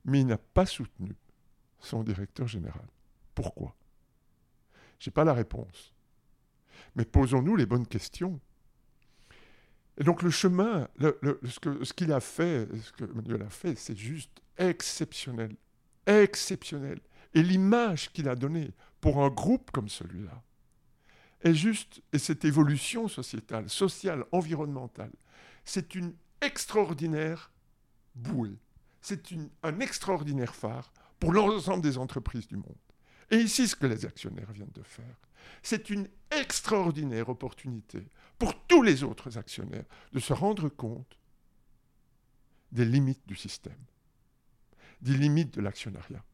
mais 0.04 0.20
il 0.20 0.26
n'a 0.26 0.38
pas 0.38 0.66
soutenu 0.66 1.14
son 1.78 2.02
directeur 2.02 2.48
général. 2.48 2.86
Pourquoi? 3.34 3.76
Je 4.98 5.08
n'ai 5.08 5.12
pas 5.12 5.24
la 5.24 5.32
réponse. 5.32 5.92
Mais 6.96 7.04
posons-nous 7.04 7.56
les 7.56 7.66
bonnes 7.66 7.86
questions. 7.86 8.40
Et 9.96 10.04
donc 10.04 10.22
le 10.22 10.30
chemin, 10.30 10.88
ce 10.98 11.92
qu'il 11.92 12.12
a 12.12 12.20
fait, 12.20 12.68
ce 12.76 12.92
que 12.92 13.04
Emmanuel 13.04 13.42
a 13.42 13.48
fait, 13.48 13.76
c'est 13.76 13.96
juste 13.96 14.42
exceptionnel. 14.58 15.54
Exceptionnel. 16.06 17.00
Et 17.32 17.42
l'image 17.42 18.12
qu'il 18.12 18.28
a 18.28 18.34
donnée 18.34 18.72
pour 19.00 19.22
un 19.22 19.28
groupe 19.28 19.70
comme 19.70 19.88
celui-là 19.88 20.42
est 21.44 21.54
juste, 21.54 22.02
et 22.12 22.18
cette 22.18 22.44
évolution 22.44 23.06
sociétale, 23.06 23.68
sociale, 23.68 24.24
environnementale, 24.32 25.12
c'est 25.64 25.94
une 25.94 26.14
extraordinaire 26.40 27.52
bouée. 28.14 28.58
C'est 29.00 29.22
un 29.62 29.80
extraordinaire 29.80 30.54
phare 30.54 30.92
pour 31.20 31.32
l'ensemble 31.32 31.82
des 31.82 31.98
entreprises 31.98 32.48
du 32.48 32.56
monde. 32.56 32.78
Et 33.30 33.36
ici, 33.36 33.68
ce 33.68 33.76
que 33.76 33.86
les 33.86 34.06
actionnaires 34.06 34.50
viennent 34.52 34.72
de 34.74 34.82
faire, 34.82 35.16
c'est 35.62 35.90
une 35.90 36.08
extraordinaire 36.30 37.28
opportunité 37.28 38.08
pour 38.38 38.66
tous 38.66 38.82
les 38.82 39.04
autres 39.04 39.36
actionnaires 39.36 39.84
de 40.12 40.20
se 40.20 40.32
rendre 40.32 40.68
compte 40.70 41.18
des 42.72 42.84
limites 42.84 43.26
du 43.26 43.36
système, 43.36 43.72
des 45.02 45.14
limites 45.14 45.54
de 45.54 45.60
l'actionnariat, 45.60 46.24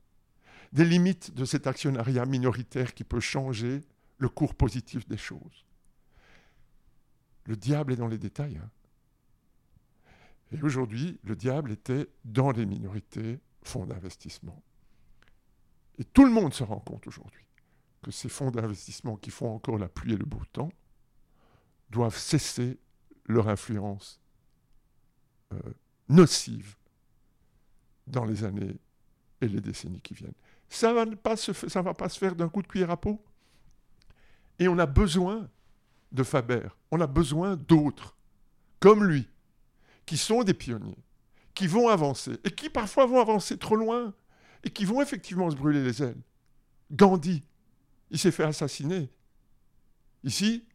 des 0.73 0.85
limites 0.85 1.35
de 1.35 1.45
cet 1.45 1.67
actionnariat 1.67 2.25
minoritaire 2.25 2.95
qui 2.95 3.05
peut 3.05 3.21
changer 3.21 3.83
le 4.21 4.29
cours 4.29 4.55
positif 4.55 5.09
des 5.09 5.17
choses. 5.17 5.67
Le 7.47 7.57
diable 7.57 7.95
est 7.95 7.97
dans 7.97 8.07
les 8.07 8.19
détails. 8.19 8.59
Hein. 8.59 8.71
Et 10.53 10.63
aujourd'hui, 10.63 11.19
le 11.25 11.35
diable 11.35 11.73
était 11.73 12.09
dans 12.25 12.51
les 12.51 12.67
minorités, 12.67 13.41
fonds 13.63 13.87
d'investissement. 13.87 14.63
Et 15.99 16.05
tout 16.05 16.25
le 16.25 16.31
monde 16.31 16.53
se 16.53 16.63
rend 16.63 16.81
compte 16.81 17.07
aujourd'hui 17.07 17.45
que 18.03 18.11
ces 18.11 18.29
fonds 18.29 18.51
d'investissement 18.51 19.17
qui 19.17 19.31
font 19.31 19.55
encore 19.55 19.79
la 19.79 19.89
pluie 19.89 20.13
et 20.13 20.17
le 20.17 20.25
beau 20.25 20.43
temps 20.53 20.73
doivent 21.91 22.17
cesser 22.17 22.79
leur 23.27 23.49
influence 23.49 24.21
euh, 25.53 25.59
nocive 26.09 26.77
dans 28.07 28.25
les 28.25 28.45
années 28.45 28.79
et 29.41 29.49
les 29.49 29.61
décennies 29.61 30.01
qui 30.01 30.15
viennent. 30.15 30.35
Ça 30.69 30.91
ne 30.91 30.95
va, 30.95 31.05
va 31.05 31.95
pas 31.95 32.09
se 32.09 32.19
faire 32.19 32.35
d'un 32.35 32.49
coup 32.49 32.63
de 32.63 32.67
cuillère 32.67 32.91
à 32.91 33.01
peau? 33.01 33.23
Et 34.61 34.69
on 34.69 34.79
a 34.79 34.87
besoin 34.87 35.49
de 36.13 36.23
Faber, 36.23 36.69
on 36.91 37.01
a 37.01 37.07
besoin 37.07 37.57
d'autres, 37.57 38.17
comme 38.79 39.05
lui, 39.05 39.27
qui 40.05 40.19
sont 40.19 40.43
des 40.43 40.55
pionniers, 40.55 40.99
qui 41.55 41.67
vont 41.67 41.89
avancer, 41.89 42.39
et 42.45 42.51
qui 42.51 42.69
parfois 42.69 43.07
vont 43.07 43.21
avancer 43.21 43.57
trop 43.57 43.75
loin, 43.75 44.15
et 44.63 44.71
qui 44.71 44.85
vont 44.85 45.01
effectivement 45.01 45.51
se 45.51 45.57
brûler 45.57 45.83
les 45.83 46.03
ailes. 46.03 46.21
Gandhi, 46.93 47.43
il 48.11 48.19
s'est 48.19 48.31
fait 48.31 48.45
assassiner. 48.45 49.11
Ici, 50.25 50.67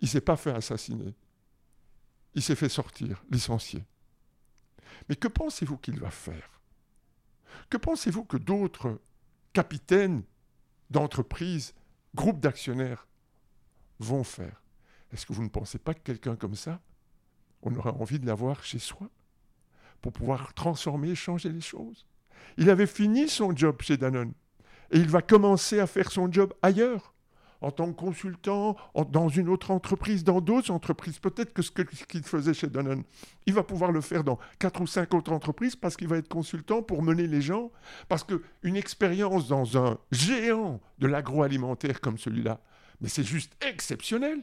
il 0.00 0.04
ne 0.04 0.10
s'est 0.10 0.20
pas 0.20 0.36
fait 0.36 0.52
assassiner. 0.52 1.14
Il 2.34 2.42
s'est 2.42 2.56
fait 2.56 2.68
sortir, 2.68 3.24
licencié. 3.30 3.84
Mais 5.08 5.16
que 5.16 5.28
pensez-vous 5.28 5.78
qu'il 5.78 5.98
va 5.98 6.10
faire? 6.10 6.60
Que 7.70 7.78
pensez-vous 7.78 8.24
que 8.24 8.36
d'autres 8.36 9.00
capitaines 9.54 10.24
d'entreprises, 10.90 11.74
groupes 12.14 12.40
d'actionnaires 12.40 13.06
vont 13.98 14.24
faire. 14.24 14.62
Est-ce 15.12 15.26
que 15.26 15.32
vous 15.32 15.44
ne 15.44 15.48
pensez 15.48 15.78
pas 15.78 15.94
que 15.94 16.00
quelqu'un 16.00 16.36
comme 16.36 16.56
ça, 16.56 16.80
on 17.62 17.74
aurait 17.76 17.90
envie 17.90 18.18
de 18.18 18.26
l'avoir 18.26 18.62
chez 18.64 18.78
soi 18.78 19.08
pour 20.00 20.12
pouvoir 20.12 20.54
transformer 20.54 21.14
changer 21.14 21.50
les 21.50 21.60
choses? 21.60 22.06
Il 22.56 22.70
avait 22.70 22.86
fini 22.86 23.28
son 23.28 23.54
job 23.54 23.80
chez 23.80 23.96
Danone 23.96 24.32
et 24.90 24.98
il 24.98 25.08
va 25.08 25.22
commencer 25.22 25.80
à 25.80 25.86
faire 25.86 26.10
son 26.10 26.30
job 26.30 26.52
ailleurs 26.62 27.14
en 27.64 27.70
tant 27.70 27.86
que 27.86 27.96
consultant, 27.96 28.76
dans 29.10 29.28
une 29.28 29.48
autre 29.48 29.70
entreprise, 29.70 30.22
dans 30.22 30.42
d'autres 30.42 30.70
entreprises, 30.70 31.18
peut-être 31.18 31.54
que 31.54 31.62
ce 31.62 31.70
qu'il 31.70 32.22
faisait 32.22 32.52
chez 32.52 32.66
Danone, 32.66 33.04
il 33.46 33.54
va 33.54 33.62
pouvoir 33.62 33.90
le 33.90 34.02
faire 34.02 34.22
dans 34.22 34.38
quatre 34.58 34.82
ou 34.82 34.86
cinq 34.86 35.14
autres 35.14 35.32
entreprises 35.32 35.74
parce 35.74 35.96
qu'il 35.96 36.08
va 36.08 36.18
être 36.18 36.28
consultant 36.28 36.82
pour 36.82 37.02
mener 37.02 37.26
les 37.26 37.40
gens, 37.40 37.70
parce 38.08 38.22
qu'une 38.22 38.76
expérience 38.76 39.48
dans 39.48 39.78
un 39.78 39.98
géant 40.12 40.78
de 40.98 41.06
l'agroalimentaire 41.06 42.02
comme 42.02 42.18
celui-là, 42.18 42.60
mais 43.04 43.10
c'est 43.10 43.22
juste 43.22 43.52
exceptionnel. 43.62 44.42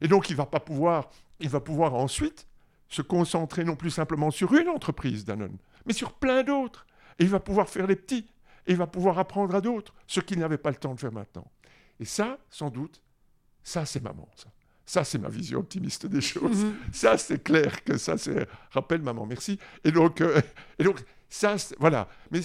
Et 0.00 0.08
donc 0.08 0.30
il 0.30 0.36
va 0.36 0.46
pas 0.46 0.60
pouvoir, 0.60 1.10
il 1.40 1.50
va 1.50 1.60
pouvoir 1.60 1.94
ensuite 1.94 2.46
se 2.88 3.02
concentrer 3.02 3.64
non 3.64 3.76
plus 3.76 3.90
simplement 3.90 4.30
sur 4.30 4.54
une 4.54 4.70
entreprise 4.70 5.26
Danone, 5.26 5.58
mais 5.84 5.92
sur 5.92 6.14
plein 6.14 6.42
d'autres. 6.42 6.86
Et 7.18 7.24
il 7.24 7.28
va 7.28 7.38
pouvoir 7.38 7.68
faire 7.68 7.86
les 7.86 7.96
petits, 7.96 8.30
et 8.66 8.72
il 8.72 8.78
va 8.78 8.86
pouvoir 8.86 9.18
apprendre 9.18 9.54
à 9.54 9.60
d'autres, 9.60 9.92
ce 10.06 10.20
qu'il 10.20 10.38
n'avait 10.38 10.56
pas 10.56 10.70
le 10.70 10.76
temps 10.76 10.94
de 10.94 11.00
faire 11.00 11.12
maintenant. 11.12 11.50
Et 12.00 12.06
ça, 12.06 12.38
sans 12.48 12.70
doute, 12.70 13.02
ça, 13.62 13.84
c'est 13.84 14.02
maman, 14.02 14.26
ça. 14.36 14.48
Ça, 14.86 15.04
c'est 15.04 15.18
ma 15.18 15.28
vision 15.28 15.58
optimiste 15.58 16.06
des 16.06 16.22
choses. 16.22 16.64
Mhm. 16.64 16.76
Ça, 16.92 17.18
c'est 17.18 17.42
clair 17.42 17.84
que 17.84 17.98
ça, 17.98 18.16
c'est... 18.16 18.48
Rappelle 18.70 19.02
maman, 19.02 19.26
merci. 19.26 19.58
Et 19.84 19.92
donc, 19.92 20.22
euh, 20.22 20.40
et 20.78 20.84
donc 20.84 21.04
ça, 21.28 21.56
voilà. 21.78 22.08
Mais 22.30 22.40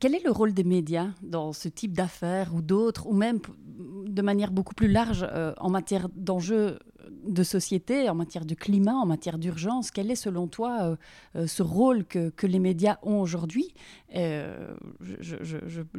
quel 0.00 0.14
est 0.14 0.24
le 0.24 0.30
rôle 0.30 0.54
des 0.54 0.64
médias 0.64 1.10
dans 1.22 1.52
ce 1.52 1.68
type 1.68 1.92
d'affaires 1.92 2.54
ou 2.54 2.62
d'autres, 2.62 3.06
ou 3.06 3.12
même 3.12 3.38
de 3.68 4.22
manière 4.22 4.50
beaucoup 4.50 4.74
plus 4.74 4.88
large 4.88 5.26
euh, 5.30 5.52
en 5.58 5.68
matière 5.68 6.08
d'enjeux 6.16 6.78
de 7.26 7.42
société, 7.42 8.08
en 8.08 8.14
matière 8.14 8.46
de 8.46 8.54
climat, 8.54 8.94
en 8.94 9.04
matière 9.04 9.38
d'urgence? 9.38 9.90
Quel 9.90 10.10
est 10.10 10.16
selon 10.16 10.48
toi 10.48 10.78
euh, 10.80 10.96
euh, 11.36 11.46
ce 11.46 11.62
rôle 11.62 12.06
que, 12.06 12.32
les 12.46 12.58
médias 12.58 12.96
ont 13.02 13.20
aujourd'hui? 13.20 13.74
Je, 14.10 14.72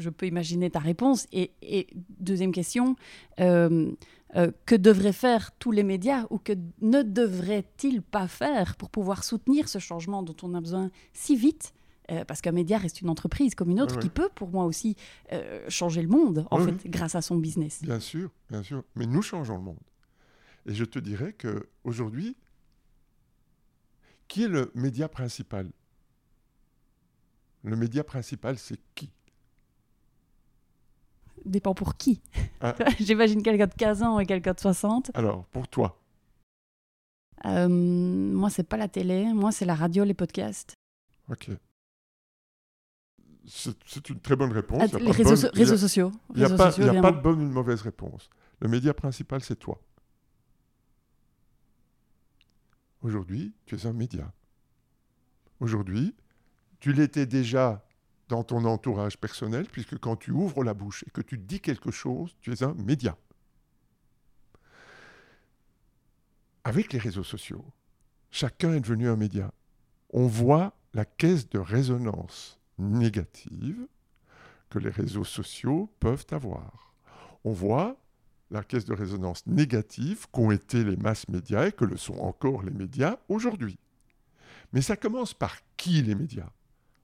peux 0.10 0.26
imaginer 0.26 0.72
ta 0.72 0.80
réponse. 0.80 1.28
Et, 1.32 1.52
et 1.62 1.88
deuxième 2.20 2.54
question, 2.54 2.96
que 3.38 4.76
devraient 4.76 5.14
faire 5.14 5.52
tous 5.60 5.72
les 5.72 5.84
médias 5.84 6.26
ou 6.32 6.40
que 6.40 6.54
ne 6.82 7.04
devraient-ils 7.04 8.02
pas 8.02 8.28
faire 8.28 8.76
pour 8.78 8.90
pouvoir 8.90 9.24
soutenir 9.24 9.70
ce 9.70 9.78
changement 9.78 10.24
dont 10.24 10.36
on 10.42 10.56
a 10.56 10.60
besoin 10.60 10.90
si 11.14 11.36
vite 11.36 11.74
euh, 12.12 12.26
parce 12.26 12.42
qu'un 12.42 12.52
média 12.52 12.78
reste 12.78 13.02
une 13.02 13.10
entreprise 13.10 13.56
comme 13.56 13.70
une 13.70 13.80
autre 13.80 13.98
qui 14.00 14.10
peut 14.10 14.30
pour 14.36 14.50
moi 14.50 14.66
aussi 14.66 14.98
euh, 15.32 15.64
changer 15.70 16.02
le 16.02 16.10
monde, 16.10 16.46
en 16.52 16.60
fait, 16.60 16.88
grâce 16.88 17.16
à 17.16 17.22
son 17.22 17.38
business. 17.38 17.82
Bien 17.82 18.00
sûr, 18.00 18.30
bien 18.50 18.64
sûr. 18.64 18.84
Mais 18.96 19.06
nous 19.06 19.22
changeons 19.22 19.56
le 19.56 19.64
monde. 19.64 19.80
Et 20.66 20.74
je 20.74 20.84
te 20.84 21.00
dirais 21.00 21.34
qu'aujourd'hui, 21.34 22.36
qui 24.28 24.44
est 24.44 24.48
le 24.48 24.72
média 24.76 25.08
principal? 25.08 25.70
Le 27.64 27.76
média 27.76 28.04
principal, 28.04 28.58
c'est 28.58 28.80
qui? 28.94 29.10
Dépend 31.46 31.74
pour 31.74 31.96
qui. 31.96 32.22
Ah. 32.60 32.76
J'imagine 33.00 33.42
quelqu'un 33.42 33.68
de 33.68 33.74
15 33.74 34.04
ans 34.04 34.20
et 34.20 34.26
quelqu'un 34.26 34.54
de 34.54 34.60
60. 34.60 35.12
Alors, 35.14 35.46
pour 35.46 35.68
toi 35.68 36.00
euh, 37.46 37.68
Moi, 37.68 38.50
c'est 38.50 38.64
pas 38.64 38.78
la 38.78 38.88
télé. 38.88 39.34
Moi, 39.34 39.52
c'est 39.52 39.66
la 39.66 39.76
radio, 39.76 40.04
les 40.04 40.14
podcasts. 40.14 40.76
Ok. 41.30 41.50
C'est 43.48 44.10
une 44.10 44.20
très 44.20 44.36
bonne 44.36 44.52
réponse. 44.52 44.92
Ah, 44.94 45.00
les 45.00 45.12
réseaux, 45.12 45.36
sociaux. 45.78 46.12
Il 46.36 46.40
n'y 46.40 46.46
a, 46.46 46.50
pas, 46.56 46.72
de 47.12 47.22
bonne 47.22 47.42
ou 47.42 47.48
de 47.48 47.54
mauvaise 47.54 47.82
réponse. 47.82 48.30
Le 48.60 48.68
média 48.68 48.94
principal, 48.94 49.42
c'est 49.42 49.56
toi. 49.56 49.82
Aujourd'hui, 53.02 53.54
tu 53.66 53.76
es 53.76 53.86
un 53.88 53.94
média. 53.94 54.32
Aujourd'hui, 55.60 56.16
tu 56.80 56.94
l'étais 56.94 57.26
déjà 57.26 57.84
dans 58.30 58.44
ton 58.44 58.64
entourage 58.66 59.18
personnel, 59.18 59.66
puisque 59.72 59.98
quand 59.98 60.16
tu 60.16 60.32
ouvres 60.32 60.64
la 60.64 60.74
bouche 60.74 61.04
et 61.08 61.10
que 61.10 61.22
tu 61.22 61.38
dis 61.38 61.60
quelque 61.60 61.92
chose, 61.92 62.36
tu 62.42 62.54
es 62.54 62.64
un 62.64 62.74
média. 62.76 63.18
Avec 66.64 66.94
les 66.94 67.00
réseaux 67.00 67.24
sociaux, 67.24 67.66
chacun 68.30 68.74
est 68.74 68.82
devenu 68.82 69.10
un 69.10 69.18
média. 69.18 69.52
On 70.12 70.28
voit 70.28 70.74
la 70.94 71.06
caisse 71.06 71.50
de 71.50 71.58
résonance 71.58 72.61
négative 72.82 73.88
que 74.70 74.80
les 74.80 74.90
réseaux 74.90 75.24
sociaux 75.24 75.94
peuvent 76.00 76.26
avoir. 76.32 76.94
On 77.44 77.52
voit 77.52 77.98
la 78.50 78.64
caisse 78.64 78.86
de 78.86 78.94
résonance 78.94 79.46
négative 79.48 80.28
qu'ont 80.32 80.52
été 80.52 80.84
les 80.84 80.98
masses 80.98 81.28
médias 81.30 81.68
et 81.68 81.72
que 81.72 81.86
le 81.86 81.98
sont 81.98 82.18
encore 82.20 82.64
les 82.64 82.72
médias 82.72 83.18
aujourd'hui. 83.30 83.80
Mais 84.74 84.82
ça 84.82 84.98
commence 84.98 85.34
par 85.34 85.58
qui 85.78 86.02
les 86.02 86.16
médias? 86.16 86.50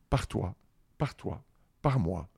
Par 0.09 0.27
toi, 0.27 0.55
par 0.97 1.15
toi, 1.15 1.43
par 1.81 1.99
moi. 1.99 2.29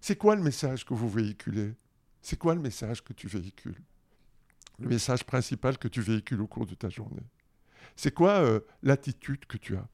C'est 0.00 0.16
quoi 0.16 0.36
le 0.36 0.42
message 0.42 0.84
que 0.84 0.94
vous 0.94 1.08
véhiculez? 1.08 1.74
C'est 2.22 2.38
quoi 2.38 2.54
le 2.54 2.60
message 2.60 3.02
que 3.02 3.12
tu 3.12 3.26
véhicules? 3.26 3.80
Le 4.78 4.88
message 4.88 5.24
principal 5.24 5.78
que 5.78 5.88
tu 5.88 6.00
véhicules 6.00 6.40
au 6.40 6.46
cours 6.46 6.66
de 6.66 6.74
ta 6.74 6.88
journée? 6.88 7.26
C'est 7.96 8.14
quoi 8.14 8.40
euh, 8.40 8.60
l'attitude 8.82 9.44
que 9.46 9.56
tu 9.56 9.76
as? 9.76 9.88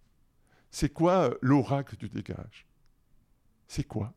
C'est 0.74 0.92
quoi 0.92 1.30
euh, 1.30 1.34
l'aura 1.40 1.84
que 1.84 1.94
tu 1.94 2.08
dégages 2.08 2.66
C'est 3.68 3.84
quoi? 3.84 4.12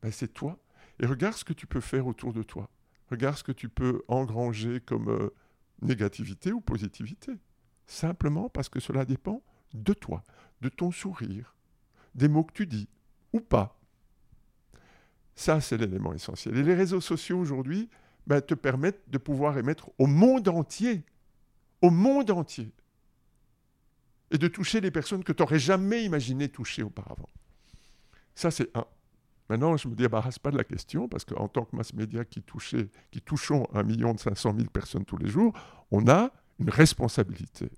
Ben, 0.00 0.12
C'est 0.12 0.32
toi 0.32 0.56
et 1.00 1.06
regarde 1.06 1.34
ce 1.34 1.42
que 1.42 1.52
tu 1.52 1.66
peux 1.66 1.80
faire 1.80 2.06
autour 2.06 2.32
de 2.32 2.44
toi. 2.44 2.70
Regarde 3.10 3.36
ce 3.36 3.42
que 3.42 3.50
tu 3.50 3.68
peux 3.68 4.04
engranger 4.06 4.80
comme 4.80 5.08
euh, 5.08 5.34
négativité 5.80 6.52
ou 6.52 6.60
positivité. 6.60 7.32
Simplement 7.84 8.48
parce 8.48 8.68
que 8.68 8.78
cela 8.78 9.04
dépend 9.04 9.42
de 9.74 9.92
toi, 9.92 10.22
de 10.60 10.68
ton 10.68 10.92
sourire, 10.92 11.56
des 12.14 12.28
mots 12.28 12.44
que 12.44 12.52
tu 12.52 12.68
dis 12.68 12.88
ou 13.32 13.40
pas. 13.40 13.76
Ça, 15.34 15.60
c'est 15.60 15.78
l'élément 15.78 16.14
essentiel. 16.14 16.56
Et 16.58 16.62
les 16.62 16.74
réseaux 16.74 17.00
sociaux 17.00 17.40
aujourd'hui 17.40 17.90
ben, 18.28 18.40
te 18.40 18.54
permettent 18.54 19.10
de 19.10 19.18
pouvoir 19.18 19.58
émettre 19.58 19.90
au 19.98 20.06
monde 20.06 20.46
entier, 20.46 21.02
au 21.80 21.90
monde 21.90 22.30
entier, 22.30 22.72
et 24.32 24.38
de 24.38 24.48
toucher 24.48 24.80
les 24.80 24.90
personnes 24.90 25.22
que 25.22 25.32
tu 25.32 25.42
n'aurais 25.42 25.58
jamais 25.58 26.04
imaginé 26.04 26.48
toucher 26.48 26.82
auparavant. 26.82 27.28
Ça, 28.34 28.50
c'est 28.50 28.76
un. 28.76 28.86
Maintenant, 29.48 29.76
je 29.76 29.86
ne 29.86 29.92
me 29.92 29.96
débarrasse 29.96 30.38
pas 30.38 30.50
de 30.50 30.56
la 30.56 30.64
question 30.64 31.08
parce 31.08 31.26
qu'en 31.26 31.46
tant 31.46 31.64
que 31.64 31.76
mass 31.76 31.92
média 31.92 32.24
qui, 32.24 32.40
touchait, 32.40 32.88
qui 33.10 33.20
touchons 33.20 33.66
1 33.74 33.82
million 33.82 34.14
de 34.14 34.18
500 34.18 34.54
000 34.56 34.70
personnes 34.70 35.04
tous 35.04 35.18
les 35.18 35.28
jours, 35.28 35.52
on 35.90 36.08
a 36.08 36.30
une 36.58 36.70
responsabilité, 36.70 37.68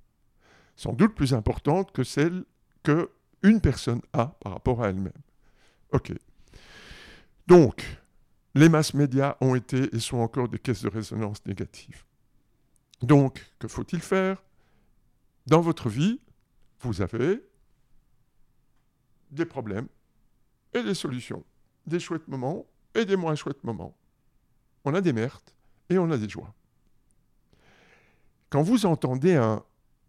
sans 0.76 0.92
doute 0.92 1.14
plus 1.14 1.34
importante 1.34 1.90
que 1.90 2.04
celle 2.04 2.44
qu'une 2.84 3.60
personne 3.60 4.00
a 4.12 4.26
par 4.40 4.52
rapport 4.52 4.84
à 4.84 4.90
elle-même. 4.90 5.12
OK. 5.90 6.12
Donc, 7.48 7.84
les 8.54 8.68
masses 8.68 8.94
médias 8.94 9.36
ont 9.40 9.56
été 9.56 9.94
et 9.94 9.98
sont 9.98 10.18
encore 10.18 10.48
des 10.48 10.58
caisses 10.58 10.82
de 10.82 10.88
résonance 10.88 11.44
négatives. 11.44 12.04
Donc, 13.02 13.44
que 13.58 13.66
faut-il 13.66 14.00
faire? 14.00 14.42
Dans 15.46 15.60
votre 15.60 15.88
vie, 15.88 16.20
vous 16.84 17.02
avez 17.02 17.42
des 19.30 19.46
problèmes 19.46 19.88
et 20.72 20.82
des 20.82 20.94
solutions 20.94 21.44
des 21.86 22.00
chouettes 22.00 22.28
moments 22.28 22.66
et 22.94 23.04
des 23.04 23.16
moins 23.16 23.34
chouettes 23.34 23.62
moments. 23.64 23.96
On 24.84 24.94
a 24.94 25.00
des 25.00 25.12
merdes 25.12 25.50
et 25.90 25.98
on 25.98 26.10
a 26.10 26.16
des 26.16 26.28
joies. 26.28 26.54
Quand 28.50 28.62
vous 28.62 28.86
entendez 28.86 29.34
un 29.34 29.64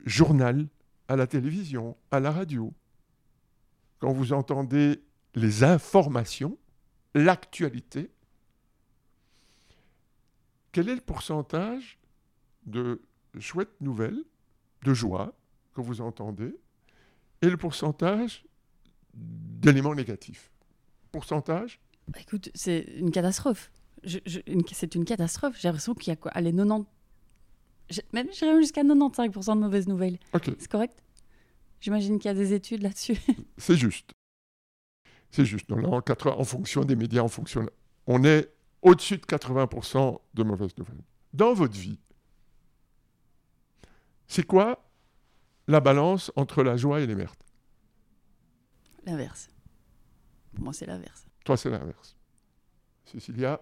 journal 0.06 0.68
à 1.08 1.16
la 1.16 1.28
télévision, 1.28 1.98
à 2.12 2.20
la 2.20 2.32
radio, 2.32 2.74
quand 4.00 4.12
vous 4.12 4.34
entendez 4.34 5.04
les 5.34 5.64
informations, 5.64 6.58
l'actualité, 7.14 8.12
quel 10.72 10.90
est 10.90 10.96
le 10.96 11.02
pourcentage 11.02 11.98
de 12.66 13.02
chouettes 13.40 13.82
nouvelles, 13.82 14.24
de 14.84 14.94
joie 14.94 15.34
que 15.74 15.82
vous 15.82 16.02
entendez, 16.02 16.56
et 17.42 17.50
le 17.50 17.58
pourcentage 17.58 18.46
d'éléments 19.14 19.96
négatifs 19.96 20.52
pourcentage 21.16 21.80
bah, 22.10 22.20
Écoute, 22.20 22.50
c'est 22.54 22.80
une 22.98 23.10
catastrophe. 23.10 23.72
c'est 24.06 24.96
une 24.96 25.06
catastrophe. 25.06 25.58
J'ai 25.58 25.70
l'impression 25.70 25.94
qu'il 25.94 26.12
y 26.12 26.14
a 26.14 26.18
quoi 26.18 26.32
Allez, 26.32 26.52
90. 26.52 26.86
Même 28.12 28.28
j'irais 28.34 28.58
jusqu'à 28.58 28.84
95% 28.84 29.56
de 29.56 29.60
mauvaises 29.62 29.88
nouvelles. 29.88 30.20
C'est 30.34 30.68
correct? 30.68 31.02
J'imagine 31.80 32.20
qu'il 32.20 32.28
y 32.28 32.32
a 32.32 32.34
des 32.34 32.54
études 32.54 32.82
là-dessus. 32.82 33.18
c'est 33.58 33.78
juste. 33.78 34.12
C'est 35.32 35.46
juste. 35.46 35.72
en, 35.72 36.02
80, 36.02 36.36
en 36.38 36.44
fonction 36.44 36.84
des 36.84 36.96
médias, 36.96 37.22
en 37.22 37.28
fonction, 37.28 37.66
on 38.08 38.24
est 38.24 38.52
au-dessus 38.82 39.18
de 39.18 39.26
80% 39.26 40.20
de 40.34 40.44
mauvaises 40.44 40.78
nouvelles. 40.78 41.04
Dans 41.34 41.54
votre 41.54 41.78
vie, 41.78 42.00
c'est 44.28 44.46
quoi 44.46 44.85
la 45.68 45.80
balance 45.80 46.32
entre 46.36 46.64
la 46.64 46.78
joie 46.78 47.02
et 47.02 47.08
les 47.08 47.16
merdes 47.16 47.36
L'inverse. 49.06 49.50
Pour 50.54 50.64
moi, 50.64 50.74
c'est 50.74 50.86
l'inverse. 50.86 51.26
Toi, 51.44 51.58
c'est 51.58 51.70
l'inverse. 51.70 52.16
Cécilia 53.06 53.62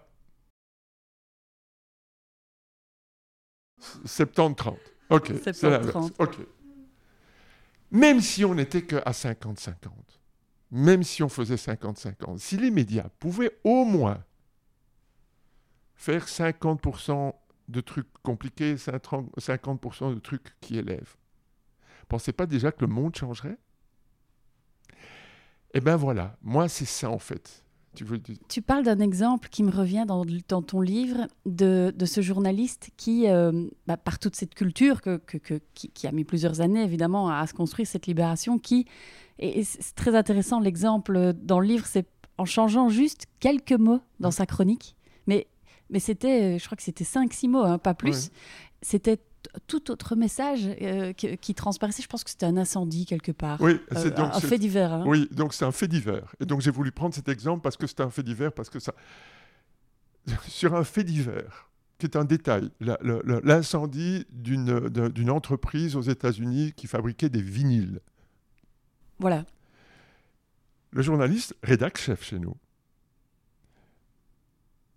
70-30. 4.06 4.76
Ok, 5.10 5.32
c'est 5.42 5.62
l'inverse. 5.62 6.10
Ok. 6.18 6.38
Même 7.90 8.20
si 8.20 8.44
on 8.44 8.54
n'était 8.54 8.82
qu'à 8.82 9.00
50-50, 9.00 9.74
même 10.70 11.02
si 11.02 11.22
on 11.22 11.28
faisait 11.28 11.56
50-50, 11.56 12.38
si 12.38 12.56
les 12.56 12.70
médias 12.70 13.08
pouvaient 13.20 13.60
au 13.62 13.84
moins 13.84 14.24
faire 15.94 16.26
50% 16.26 17.34
de 17.68 17.80
trucs 17.80 18.10
compliqués, 18.22 18.74
50% 18.74 20.14
de 20.14 20.18
trucs 20.18 20.58
qui 20.60 20.78
élèvent, 20.78 21.16
pensez 22.04 22.32
pas 22.32 22.46
déjà 22.46 22.72
que 22.72 22.84
le 22.84 22.92
monde 22.92 23.14
changerait? 23.16 23.58
Eh 25.74 25.80
bien 25.80 25.96
voilà, 25.96 26.36
moi 26.42 26.68
c'est 26.68 26.84
ça 26.84 27.10
en 27.10 27.18
fait. 27.18 27.64
Tu, 27.94 28.02
veux... 28.02 28.20
tu 28.48 28.60
parles 28.60 28.82
d'un 28.82 28.98
exemple 28.98 29.48
qui 29.48 29.62
me 29.62 29.70
revient 29.70 30.04
dans, 30.06 30.24
dans 30.48 30.62
ton 30.62 30.80
livre 30.80 31.28
de, 31.46 31.94
de, 31.96 32.06
ce 32.06 32.20
journaliste 32.22 32.90
qui, 32.96 33.28
euh, 33.28 33.68
bah, 33.86 33.96
par 33.96 34.18
toute 34.18 34.34
cette 34.34 34.54
culture 34.54 35.00
que, 35.00 35.16
que, 35.18 35.60
qui, 35.74 36.06
a 36.06 36.10
mis 36.10 36.24
plusieurs 36.24 36.60
années 36.60 36.82
évidemment 36.82 37.28
à, 37.28 37.46
se 37.46 37.54
construire 37.54 37.86
cette 37.86 38.08
libération, 38.08 38.58
qui, 38.58 38.86
et, 39.38 39.62
c'est 39.62 39.94
très 39.94 40.16
intéressant 40.16 40.58
l'exemple 40.58 41.34
dans 41.34 41.60
le 41.60 41.68
livre, 41.68 41.86
c'est 41.86 42.08
en 42.36 42.44
changeant 42.44 42.88
juste 42.88 43.26
quelques 43.38 43.72
mots 43.72 44.00
dans 44.18 44.32
sa 44.32 44.44
chronique, 44.44 44.96
mais, 45.28 45.46
mais 45.88 46.00
c'était, 46.00 46.58
je 46.58 46.64
crois 46.64 46.76
que 46.76 46.82
c'était 46.82 47.04
5-6 47.04 47.48
mots, 47.48 47.62
hein, 47.62 47.78
pas 47.78 47.94
plus, 47.94 48.30
c'était 48.82 49.20
tout 49.66 49.90
autre 49.90 50.16
message 50.16 50.68
euh, 50.82 51.12
qui, 51.12 51.54
transparaissait. 51.54 52.02
Je 52.02 52.08
pense 52.08 52.24
que 52.24 52.30
c'était 52.30 52.46
un 52.46 52.56
incendie 52.56 53.06
quelque 53.06 53.32
part. 53.32 53.60
Oui, 53.60 53.80
c'est 53.96 54.18
euh, 54.18 54.22
un 54.22 54.40
fait 54.40 54.58
divers. 54.58 54.92
Hein. 54.92 55.04
Oui, 55.06 55.28
donc 55.32 55.54
c'est 55.54 55.64
un 55.64 55.72
fait 55.72 55.88
divers. 55.88 56.34
Et 56.40 56.46
donc 56.46 56.60
j'ai 56.60 56.70
voulu 56.70 56.92
prendre 56.92 57.14
cet 57.14 57.28
exemple 57.28 57.62
parce 57.62 57.76
que 57.76 57.86
c'est 57.86 58.00
un 58.00 58.10
fait 58.10 58.22
divers, 58.22 58.52
parce 58.52 58.70
que 58.70 58.78
ça. 58.78 58.94
Sur 60.48 60.74
un 60.74 60.84
fait 60.84 61.04
divers, 61.04 61.70
qui 61.98 62.06
est 62.06 62.16
un 62.16 62.24
détail, 62.24 62.70
l'incendie 62.80 64.26
d'une 64.30 65.30
entreprise 65.30 65.96
aux 65.96 66.02
États-Unis 66.02 66.72
qui 66.76 66.86
fabriquait 66.86 67.28
des 67.28 67.42
vinyles. 67.42 68.00
Voilà. 69.18 69.44
Le 70.90 71.02
journaliste 71.02 71.54
rédacte 71.62 71.98
chef 71.98 72.24
chez 72.24 72.38
nous. 72.38 72.56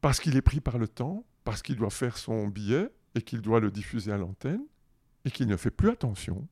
Parce 0.02 0.20
qu'il 0.20 0.36
est 0.38 0.42
pris 0.42 0.62
par 0.62 0.78
le 0.78 0.88
temps, 0.88 1.26
parce 1.44 1.62
qu'il 1.62 1.76
doit 1.76 1.90
faire 1.90 2.18
son 2.18 2.48
billet, 2.48 2.90
et 3.16 3.22
qu'il 3.22 3.42
doit 3.42 3.60
le 3.60 3.72
diffuser 3.72 4.12
à 4.12 4.18
l'antenne 4.18 4.64
et 5.26 5.32
qu'il 5.32 5.48
ne 5.48 5.58
fait 5.58 5.72
plus 5.72 5.90
attention, 5.90 6.48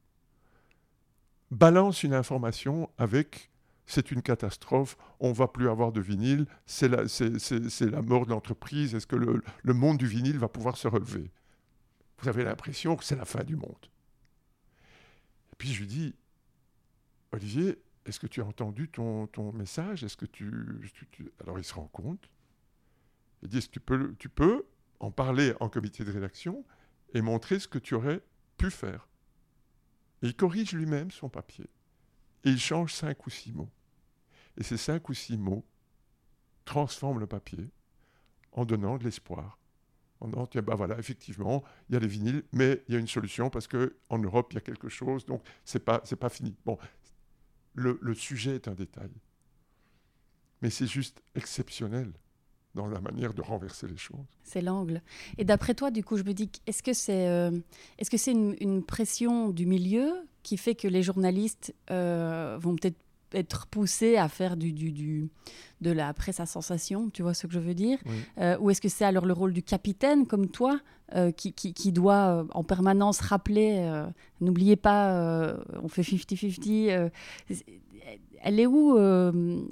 balance 1.51 2.03
une 2.03 2.13
information 2.13 2.89
avec 2.97 3.49
c'est 3.85 4.11
une 4.11 4.21
catastrophe, 4.21 4.97
on 5.19 5.31
va 5.31 5.47
plus 5.47 5.69
avoir 5.69 5.91
de 5.91 6.01
vinyle, 6.01 6.47
c'est 6.65 6.87
la, 6.87 7.03
la, 7.03 8.01
mort 8.01 8.25
de 8.25 8.31
l'entreprise, 8.31 8.95
est-ce 8.95 9.05
que 9.05 9.15
le, 9.15 9.43
le, 9.61 9.73
monde 9.73 9.97
du 9.97 10.07
vinyle 10.07 10.39
va 10.39 10.47
pouvoir 10.47 10.75
se 10.75 10.87
relever? 10.87 11.29
Vous 12.19 12.27
avez 12.27 12.43
l'impression 12.43 12.95
que 12.95 13.03
c'est 13.03 13.15
la 13.15 13.25
fin 13.25 13.43
du 13.43 13.55
monde. 13.55 13.85
Et 15.51 15.55
puis 15.57 15.71
je 15.71 15.81
lui 15.81 15.87
dis, 15.87 16.15
Olivier, 17.31 17.77
est-ce 18.05 18.19
que 18.19 18.27
tu 18.27 18.41
as 18.41 18.45
entendu 18.45 18.87
ton, 18.87 19.27
ton 19.27 19.51
message? 19.51 20.03
Est-ce 20.03 20.17
que 20.17 20.25
tu, 20.25 20.51
Alors 21.41 21.59
il 21.59 21.63
se 21.63 21.73
rend 21.73 21.87
compte. 21.87 22.29
Il 23.43 23.49
dit, 23.49 23.57
est-ce 23.57 23.67
que 23.67 23.73
tu 23.73 23.79
peux, 23.79 24.15
tu 24.17 24.29
peux 24.29 24.65
en 24.99 25.11
parler 25.11 25.53
en 25.59 25.69
comité 25.69 26.03
de 26.03 26.11
rédaction 26.11 26.65
et 27.13 27.21
montrer 27.21 27.59
ce 27.59 27.67
que 27.67 27.79
tu 27.79 27.95
aurais 27.95 28.21
pu 28.57 28.71
faire. 28.71 29.07
Il 30.21 30.35
corrige 30.35 30.73
lui-même 30.73 31.11
son 31.11 31.29
papier. 31.29 31.69
Et 32.43 32.49
il 32.49 32.59
change 32.59 32.93
cinq 32.93 33.25
ou 33.25 33.29
six 33.29 33.51
mots. 33.51 33.69
Et 34.57 34.63
ces 34.63 34.77
cinq 34.77 35.09
ou 35.09 35.13
six 35.13 35.37
mots 35.37 35.65
transforment 36.63 37.19
le 37.19 37.27
papier 37.27 37.69
en 38.51 38.65
donnant 38.65 38.97
de 38.97 39.03
l'espoir. 39.03 39.59
En 40.21 40.27
disant, 40.27 40.47
tiens, 40.47 40.61
bah 40.61 40.75
voilà, 40.75 40.97
effectivement, 40.97 41.63
il 41.89 41.93
y 41.93 41.95
a 41.97 41.99
les 41.99 42.07
vinyles, 42.07 42.43
mais 42.53 42.83
il 42.87 42.93
y 42.93 42.97
a 42.97 42.99
une 42.99 43.07
solution 43.07 43.49
parce 43.49 43.67
qu'en 43.67 44.17
Europe, 44.17 44.53
il 44.53 44.55
y 44.55 44.57
a 44.57 44.61
quelque 44.61 44.87
chose, 44.87 45.25
donc 45.25 45.43
pas, 45.83 46.01
c'est 46.05 46.15
pas 46.15 46.29
fini. 46.29 46.55
Bon, 46.65 46.77
le 47.73 48.13
sujet 48.13 48.55
est 48.55 48.67
un 48.67 48.75
détail. 48.75 49.11
Mais 50.61 50.69
c'est 50.69 50.87
juste 50.87 51.21
exceptionnel 51.35 52.13
dans 52.75 52.87
la 52.87 52.99
manière 52.99 53.33
de 53.33 53.41
renverser 53.41 53.87
les 53.87 53.97
choses. 53.97 54.19
C'est 54.43 54.61
l'angle. 54.61 55.01
Et 55.37 55.45
d'après 55.45 55.73
toi, 55.73 55.89
du 55.89 56.03
coup, 56.03 56.17
je 56.17 56.23
me 56.23 56.33
dis, 56.33 56.51
est-ce 56.67 56.83
que 56.83 56.93
c'est 56.93 57.27
euh, 57.27 57.51
est-ce 57.97 58.09
que 58.09 58.17
c'est 58.17 58.33
une, 58.33 58.83
pression 58.83 59.49
du 59.49 59.65
milieu 59.65 60.13
qui 60.43 60.57
fait 60.57 60.75
que 60.75 60.87
les 60.87 61.01
journalistes 61.01 61.73
euh, 61.89 62.57
vont 62.59 62.75
peut-être 62.75 62.97
être 63.33 63.65
poussé 63.67 64.15
à 64.15 64.29
faire 64.29 64.55
du, 64.55 64.71
du, 64.71 64.91
du, 64.91 65.27
de 65.81 65.91
la 65.91 66.13
presse 66.13 66.39
à 66.39 66.45
sensation, 66.45 67.09
tu 67.09 67.21
vois 67.21 67.33
ce 67.33 67.47
que 67.47 67.53
je 67.53 67.59
veux 67.59 67.73
dire? 67.73 67.97
Euh, 68.37 68.57
Ou 68.59 68.69
est-ce 68.69 68.79
que 68.79 68.87
c'est 68.87 69.03
alors 69.03 69.25
le 69.25 69.33
rôle 69.33 69.51
du 69.51 69.63
capitaine, 69.63 70.25
comme 70.25 70.47
toi, 70.47 70.79
qui, 71.35 71.51
qui, 71.51 71.73
qui, 71.73 71.91
doit 71.91 72.47
en 72.51 72.63
permanence 72.63 73.19
rappeler, 73.19 74.05
n'oubliez 74.39 74.77
pas, 74.77 75.57
on 75.83 75.89
fait 75.89 76.01
50-50, 76.01 77.11
elle 78.41 78.59
est 78.59 78.67
où, 78.67 78.95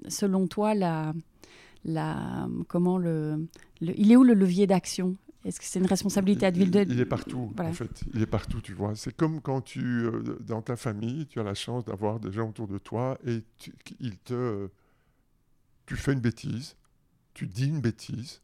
selon 0.09 0.47
toi, 0.47 0.73
la, 0.73 1.13
la, 1.85 2.47
comment 2.67 2.97
le, 2.97 3.47
le, 3.81 3.99
il 3.99 4.11
est 4.11 4.15
où 4.15 4.23
le 4.23 4.33
levier 4.33 4.67
d'action? 4.67 5.17
Est-ce 5.45 5.59
que 5.59 5.65
c'est 5.65 5.79
une 5.79 5.85
responsabilité 5.85 6.45
individuelle 6.45 6.87
il, 6.89 6.95
il 6.95 6.99
est 7.01 7.05
partout, 7.05 7.53
en 7.59 7.73
fait. 7.73 8.03
Il 8.13 8.21
est 8.21 8.27
partout, 8.27 8.61
tu 8.61 8.73
vois. 8.73 8.95
C'est 8.95 9.13
comme 9.13 9.41
quand 9.41 9.61
tu, 9.61 9.81
euh, 9.81 10.37
dans 10.39 10.61
ta 10.61 10.77
famille, 10.77 11.27
tu 11.27 11.39
as 11.39 11.43
la 11.43 11.53
chance 11.53 11.83
d'avoir 11.83 12.19
des 12.21 12.31
gens 12.31 12.49
autour 12.49 12.67
de 12.67 12.77
toi 12.77 13.17
et 13.25 13.43
tu, 13.57 13.73
il 13.99 14.17
te, 14.19 14.69
tu 15.85 15.97
fais 15.97 16.13
une 16.13 16.21
bêtise, 16.21 16.77
tu 17.33 17.47
dis 17.47 17.67
une 17.67 17.81
bêtise. 17.81 18.41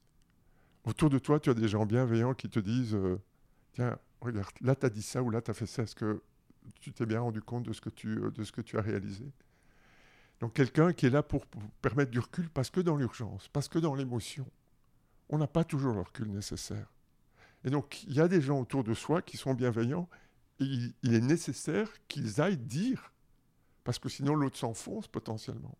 Autour 0.83 1.09
de 1.09 1.19
toi, 1.19 1.39
tu 1.39 1.49
as 1.49 1.53
des 1.53 1.67
gens 1.69 1.85
bienveillants 1.85 2.33
qui 2.33 2.49
te 2.49 2.59
disent 2.59 2.95
euh, 2.95 3.17
Tiens, 3.73 3.97
regarde, 4.19 4.51
là, 4.61 4.75
tu 4.75 4.85
as 4.85 4.89
dit 4.89 5.01
ça 5.01 5.23
ou 5.23 5.29
là, 5.29 5.41
tu 5.41 5.51
as 5.51 5.53
fait 5.53 5.65
ça. 5.65 5.83
Est-ce 5.83 5.95
que 5.95 6.21
tu 6.81 6.91
t'es 6.91 7.05
bien 7.05 7.21
rendu 7.21 7.41
compte 7.41 7.63
de 7.63 7.73
ce 7.73 7.81
que 7.81 7.89
tu, 7.89 8.17
euh, 8.17 8.31
de 8.31 8.43
ce 8.43 8.51
que 8.51 8.61
tu 8.61 8.77
as 8.77 8.81
réalisé? 8.81 9.25
Donc, 10.39 10.53
quelqu'un 10.53 10.93
qui 10.93 11.05
est 11.05 11.09
là 11.09 11.23
pour, 11.23 11.45
permettre 11.81 12.11
du 12.11 12.19
recul 12.19 12.49
parce 12.49 12.69
que 12.69 12.79
dans 12.79 12.95
l'urgence, 12.95 13.47
parce 13.49 13.67
que 13.67 13.79
dans 13.79 13.95
l'émotion 13.95 14.45
on 15.29 15.37
n'a 15.37 15.47
pas 15.47 15.63
toujours 15.63 15.93
le 15.93 16.01
recul 16.01 16.29
nécessaire. 16.31 16.87
Et 17.63 17.69
donc, 17.69 18.03
il 18.03 18.13
y 18.13 18.19
a 18.19 18.27
des 18.27 18.41
gens 18.41 18.59
autour 18.59 18.83
de 18.83 18.93
soi 18.93 19.21
qui 19.21 19.37
sont 19.37 19.53
bienveillants, 19.53 20.09
il, 20.59 20.93
est 21.03 21.21
nécessaire 21.21 21.89
qu'ils 22.07 22.41
aillent 22.41 22.57
dire, 22.57 23.13
parce 23.83 23.99
que 23.99 24.09
sinon 24.09 24.35
l'autre 24.35 24.57
s'enfonce 24.57 25.07
potentiellement. 25.07 25.77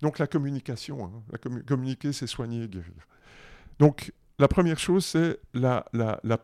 Donc 0.00 0.18
la 0.18 0.26
communication, 0.26 1.04
hein, 1.04 1.38
communiquer, 1.66 2.12
c'est 2.12 2.26
soigner 2.26 2.64
et 2.64 2.68
guérir. 2.68 3.06
Donc 3.78 4.12
la 4.38 4.48
première 4.48 4.78
chose, 4.78 5.04
c'est 5.04 5.38
la, 5.54 5.84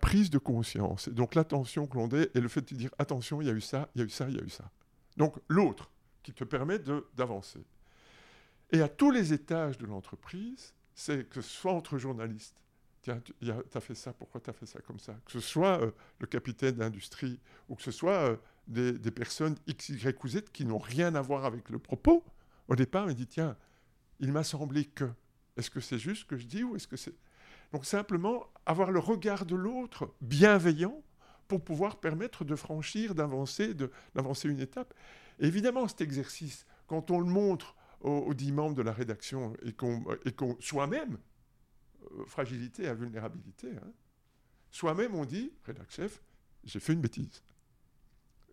prise 0.01 0.31
de 0.31 0.39
conscience, 0.39 1.09
donc 1.09 1.35
l'attention 1.35 1.87
que 1.87 1.97
l'on 1.97 2.07
donne, 2.07 2.27
et 2.35 2.41
le 2.41 2.49
fait 2.49 2.61
de 2.61 2.77
dire, 2.77 2.91
attention, 2.99 3.41
il 3.41 3.49
y 3.49 3.51
a 3.51 3.55
eu 3.55 3.61
ça, 3.61 3.89
il 3.95 4.01
y 4.01 4.03
a 4.03 4.07
eu 4.07 4.11
ça, 4.11 4.29
il 4.29 4.37
y 4.37 4.41
a 4.41 4.45
eu 4.45 4.51
ça. 4.51 4.71
Donc 5.17 5.37
l'autre, 5.49 5.91
qui 6.29 6.35
te 6.35 6.45
permet 6.45 6.79
d'avancer. 7.15 7.65
Et 8.71 8.83
à 8.83 8.89
tous 8.89 9.11
les 9.11 9.33
étages 9.33 9.79
de 9.79 9.87
l'entreprise, 9.87 10.75
c'est 10.95 11.27
que 11.27 11.41
ce 11.41 11.49
soit 11.49 11.73
entre 11.73 11.97
journalistes, 11.97 12.61
tiens, 13.01 13.19
tu 13.21 13.51
as 13.51 13.81
fait 13.81 13.95
ça, 13.95 14.13
pourquoi 14.13 14.39
tu 14.43 14.51
as 14.51 14.53
fait 14.53 14.67
ça 14.67 14.79
comme 14.81 14.99
ça? 14.99 15.15
Que 15.25 15.33
ce 15.33 15.41
soit 15.41 15.81
euh, 15.81 15.91
le 16.19 16.27
capitaine 16.27 16.75
d'industrie 16.75 17.41
ou 17.71 17.77
que 17.77 17.83
ce 17.83 17.91
soit 17.91 18.29
euh, 18.29 18.37
des, 18.99 19.11
personnes 19.11 19.57
X, 19.67 19.89
Y 19.89 20.23
ou 20.23 20.29
Z 20.29 20.43
qui 20.53 20.67
n'ont 20.67 20.77
rien 20.77 21.15
à 21.15 21.23
voir 21.23 21.47
avec 21.47 21.71
le 21.71 21.79
propos, 21.79 22.23
au 22.69 22.77
départ, 22.77 23.09
il 23.09 23.17
dit 23.17 23.27
tiens, 23.27 23.57
il 24.21 24.31
m'a 24.31 24.45
semblé 24.45 24.85
que. 24.85 25.09
Est-ce 25.57 25.71
que 25.71 25.81
c'est 25.81 25.99
juste 25.99 26.23
ce 26.23 26.27
que 26.27 26.37
je 26.37 26.45
dis 26.45 26.63
ou 26.63 26.77
est-ce 26.77 26.87
que 26.87 26.99
c'est? 26.99 27.17
Donc 27.73 27.87
simplement 27.87 28.47
avoir 28.67 28.91
le 28.91 28.99
regard 28.99 29.47
de 29.47 29.57
l'autre 29.57 30.13
bienveillant 30.21 31.03
pour 31.47 31.65
pouvoir 31.65 31.97
permettre 31.97 32.45
de 32.45 32.55
franchir, 32.55 33.15
d'avancer, 33.15 33.73
d'avancer 34.15 34.51
une 34.51 34.61
étape. 34.61 34.93
Évidemment, 35.39 35.89
cet 35.89 36.01
exercice, 36.01 36.67
quand 36.87 37.11
on 37.11 37.21
le 37.21 37.27
montre 37.27 37.77
aux, 38.01 38.33
dix 38.35 38.53
membres 38.53 38.77
de 38.77 38.83
la 38.83 38.93
rédaction 38.93 39.55
et 39.65 39.73
qu'on 39.73 40.57
soi-même, 40.61 41.19
euh, 42.13 42.25
fragilité 42.27 42.85
et 42.85 42.95
vulnérabilité, 42.95 43.69
hein, 43.77 43.93
soi-même 44.71 45.15
on 45.15 45.25
dit, 45.25 45.53
rédac 45.65 45.91
chef, 45.91 46.23
j'ai 46.65 46.81
fait 46.81 46.93
une 46.93 47.01
bêtise. 47.01 47.43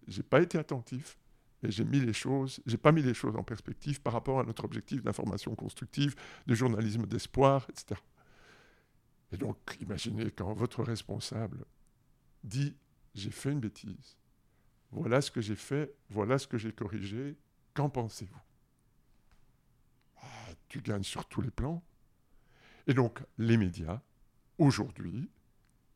J'ai 0.08 0.24
pas 0.24 0.42
été 0.42 0.58
attentif 0.58 1.18
et 1.64 1.72
j'ai 1.72 1.86
mis 1.86 2.00
les 2.00 2.14
choses, 2.14 2.62
j'ai 2.66 2.78
pas 2.78 2.92
mis 2.92 3.02
les 3.02 3.14
choses 3.14 3.36
en 3.36 3.44
perspective 3.44 4.02
par 4.02 4.14
rapport 4.14 4.40
à 4.40 4.44
notre 4.44 4.66
objectif 4.66 5.04
d'information 5.04 5.56
constructive, 5.56 6.16
de 6.48 6.56
journalisme 6.56 7.06
d'espoir, 7.06 7.68
etc. 7.70 8.00
Et 9.32 9.38
donc, 9.38 9.58
imaginez 9.80 10.32
quand 10.32 10.54
votre 10.54 10.84
responsable 10.84 11.66
dit 12.44 12.76
j'ai 13.14 13.32
fait 13.32 13.52
une 13.52 13.60
bêtise, 13.60 14.18
voilà 14.96 15.20
ce 15.22 15.30
que 15.30 15.42
j'ai 15.42 15.56
fait, 15.56 15.94
voilà 16.10 16.38
ce 16.38 16.48
que 16.48 16.58
j'ai 16.58 16.72
corrigé, 16.72 17.36
qu'en 17.74 17.90
pensez-vous? 17.90 18.42
Tu 20.70 20.82
gagnes 20.82 21.04
sur 21.04 21.26
tous 21.26 21.42
les 21.42 21.52
plans. 21.52 21.84
Et 22.88 22.94
donc, 22.94 23.22
les 23.38 23.58
médias, 23.58 24.02
aujourd'hui, 24.58 25.30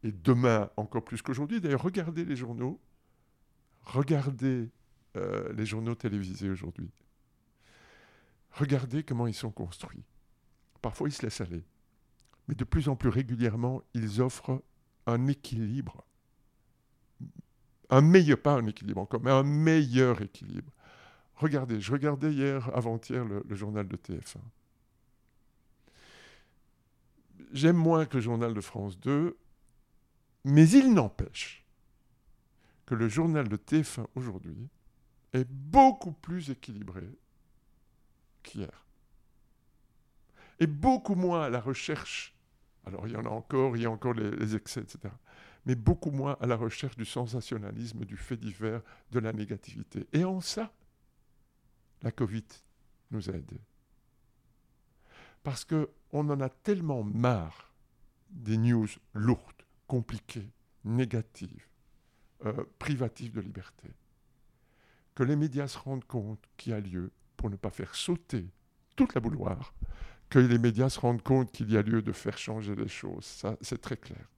et 0.04 0.12
demain 0.12 0.70
encore 0.76 1.04
plus 1.04 1.22
qu'aujourd'hui, 1.22 1.62
d'ailleurs, 1.62 1.82
regardez 1.82 2.26
les 2.26 2.36
journaux, 2.36 2.80
regardez 3.84 4.70
euh, 5.16 5.54
les 5.54 5.66
journaux 5.66 5.96
télévisés 5.96 6.50
aujourd'hui. 6.50 6.92
Regardez 8.52 9.04
comment 9.04 9.28
ils 9.28 9.34
sont 9.34 9.52
construits. 9.52 10.04
Parfois, 10.82 11.08
ils 11.08 11.14
se 11.14 11.22
laissent 11.22 11.42
aller. 11.42 11.64
Mais 12.48 12.56
de 12.56 12.64
plus 12.66 12.90
en 12.90 12.96
plus 12.96 13.10
régulièrement, 13.10 13.82
ils 13.94 14.22
offrent 14.22 14.62
un 15.06 15.28
équilibre. 15.28 16.04
Un 17.90 18.02
meilleur, 18.02 18.38
pas 18.38 18.54
un 18.54 18.66
équilibre 18.68 19.02
encore, 19.02 19.22
mais 19.22 19.32
un 19.32 19.44
meilleur 19.44 20.22
équilibre. 20.22 20.72
Regardez, 21.36 21.80
je 21.80 21.92
regardais 21.92 22.32
hier, 22.32 22.70
avant-hier, 22.76 23.26
le 23.26 23.56
journal 23.56 23.88
de 23.88 23.96
TF1 23.96 24.40
j'aime 27.52 27.76
moins 27.76 28.06
que 28.06 28.18
le 28.18 28.22
journal 28.22 28.54
de 28.54 28.62
France 28.62 29.00
2, 29.00 29.38
mais 30.46 30.70
il 30.70 30.94
n'empêche 30.94 31.66
que 32.86 32.96
le 32.96 33.08
journal 33.08 33.48
de 33.48 33.58
TF1 33.58 34.08
aujourd'hui 34.16 34.70
est 35.34 35.48
beaucoup 35.48 36.12
plus 36.12 36.50
équilibré 36.50 37.08
qu'hier. 38.44 38.86
Et 40.60 40.68
beaucoup 40.68 41.16
moins 41.16 41.44
à 41.44 41.50
la 41.50 41.62
recherche, 41.62 42.36
alors 42.86 43.08
il 43.08 43.14
y 43.14 43.16
en 43.16 43.26
a 43.26 43.30
encore, 43.30 43.78
il 43.78 43.84
y 43.84 43.86
a 43.86 43.92
encore 43.92 44.14
les, 44.14 44.32
les 44.32 44.56
excès, 44.56 44.82
etc., 44.82 45.14
mais 45.66 45.76
beaucoup 45.76 46.12
moins 46.12 46.38
à 46.40 46.48
la 46.48 46.56
recherche 46.56 46.96
du 46.96 47.06
sensationnalisme, 47.06 48.06
du 48.06 48.18
fait 48.18 48.38
divers, 48.38 48.82
de 49.12 49.20
la 49.20 49.34
négativité. 49.34 50.08
Et 50.14 50.24
en 50.24 50.42
ça, 50.42 50.72
la 52.02 52.12
Covid 52.12 52.46
nous 53.12 53.30
a 53.30 53.34
aidés. 53.34 53.62
Parce 55.44 55.66
qu'on 55.66 55.88
en 56.12 56.42
a 56.42 56.50
tellement 56.50 57.04
marre 57.04 57.74
des 58.30 58.58
news 58.58 58.88
lourdes, 59.14 59.64
compliquées, 59.88 60.50
négatives, 60.84 61.68
euh, 62.46 62.64
privatives 62.78 63.34
de 63.34 63.42
liberté, 63.42 63.90
que 65.16 65.24
les 65.24 65.36
médias 65.36 65.68
se 65.68 65.78
rendent 65.78 66.06
compte 66.06 66.44
qu'il 66.58 66.72
y 66.72 66.76
a 66.76 66.80
lieu, 66.80 67.12
pour 67.36 67.50
ne 67.50 67.56
pas 67.56 67.70
faire 67.70 67.96
sauter 67.96 68.50
toute 68.96 69.14
la 69.14 69.22
bouloire, 69.22 69.74
que 70.30 70.40
les 70.40 70.58
médias 70.58 70.90
se 70.90 71.00
rendent 71.00 71.24
compte 71.24 71.52
qu'il 71.52 71.72
y 71.72 71.78
a 71.78 71.82
lieu 71.82 72.02
de 72.02 72.12
faire 72.12 72.38
changer 72.38 72.76
les 72.76 72.88
choses. 72.88 73.26
Ça, 73.26 73.58
c'est 73.62 73.82
très 73.82 73.98
clair. 73.98 74.30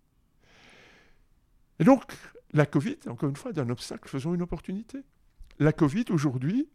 Et 1.81 1.83
donc, 1.83 2.03
la 2.53 2.65
Covid, 2.65 2.97
encore 3.07 3.27
une 3.27 3.35
fois, 3.35 3.51
d'un 3.51 3.69
obstacle, 3.69 4.07
faisons 4.07 4.33
une 4.33 4.43
opportunité. 4.43 4.99
La 5.59 5.73
Covid, 5.73 6.05
aujourd'hui, 6.11 6.69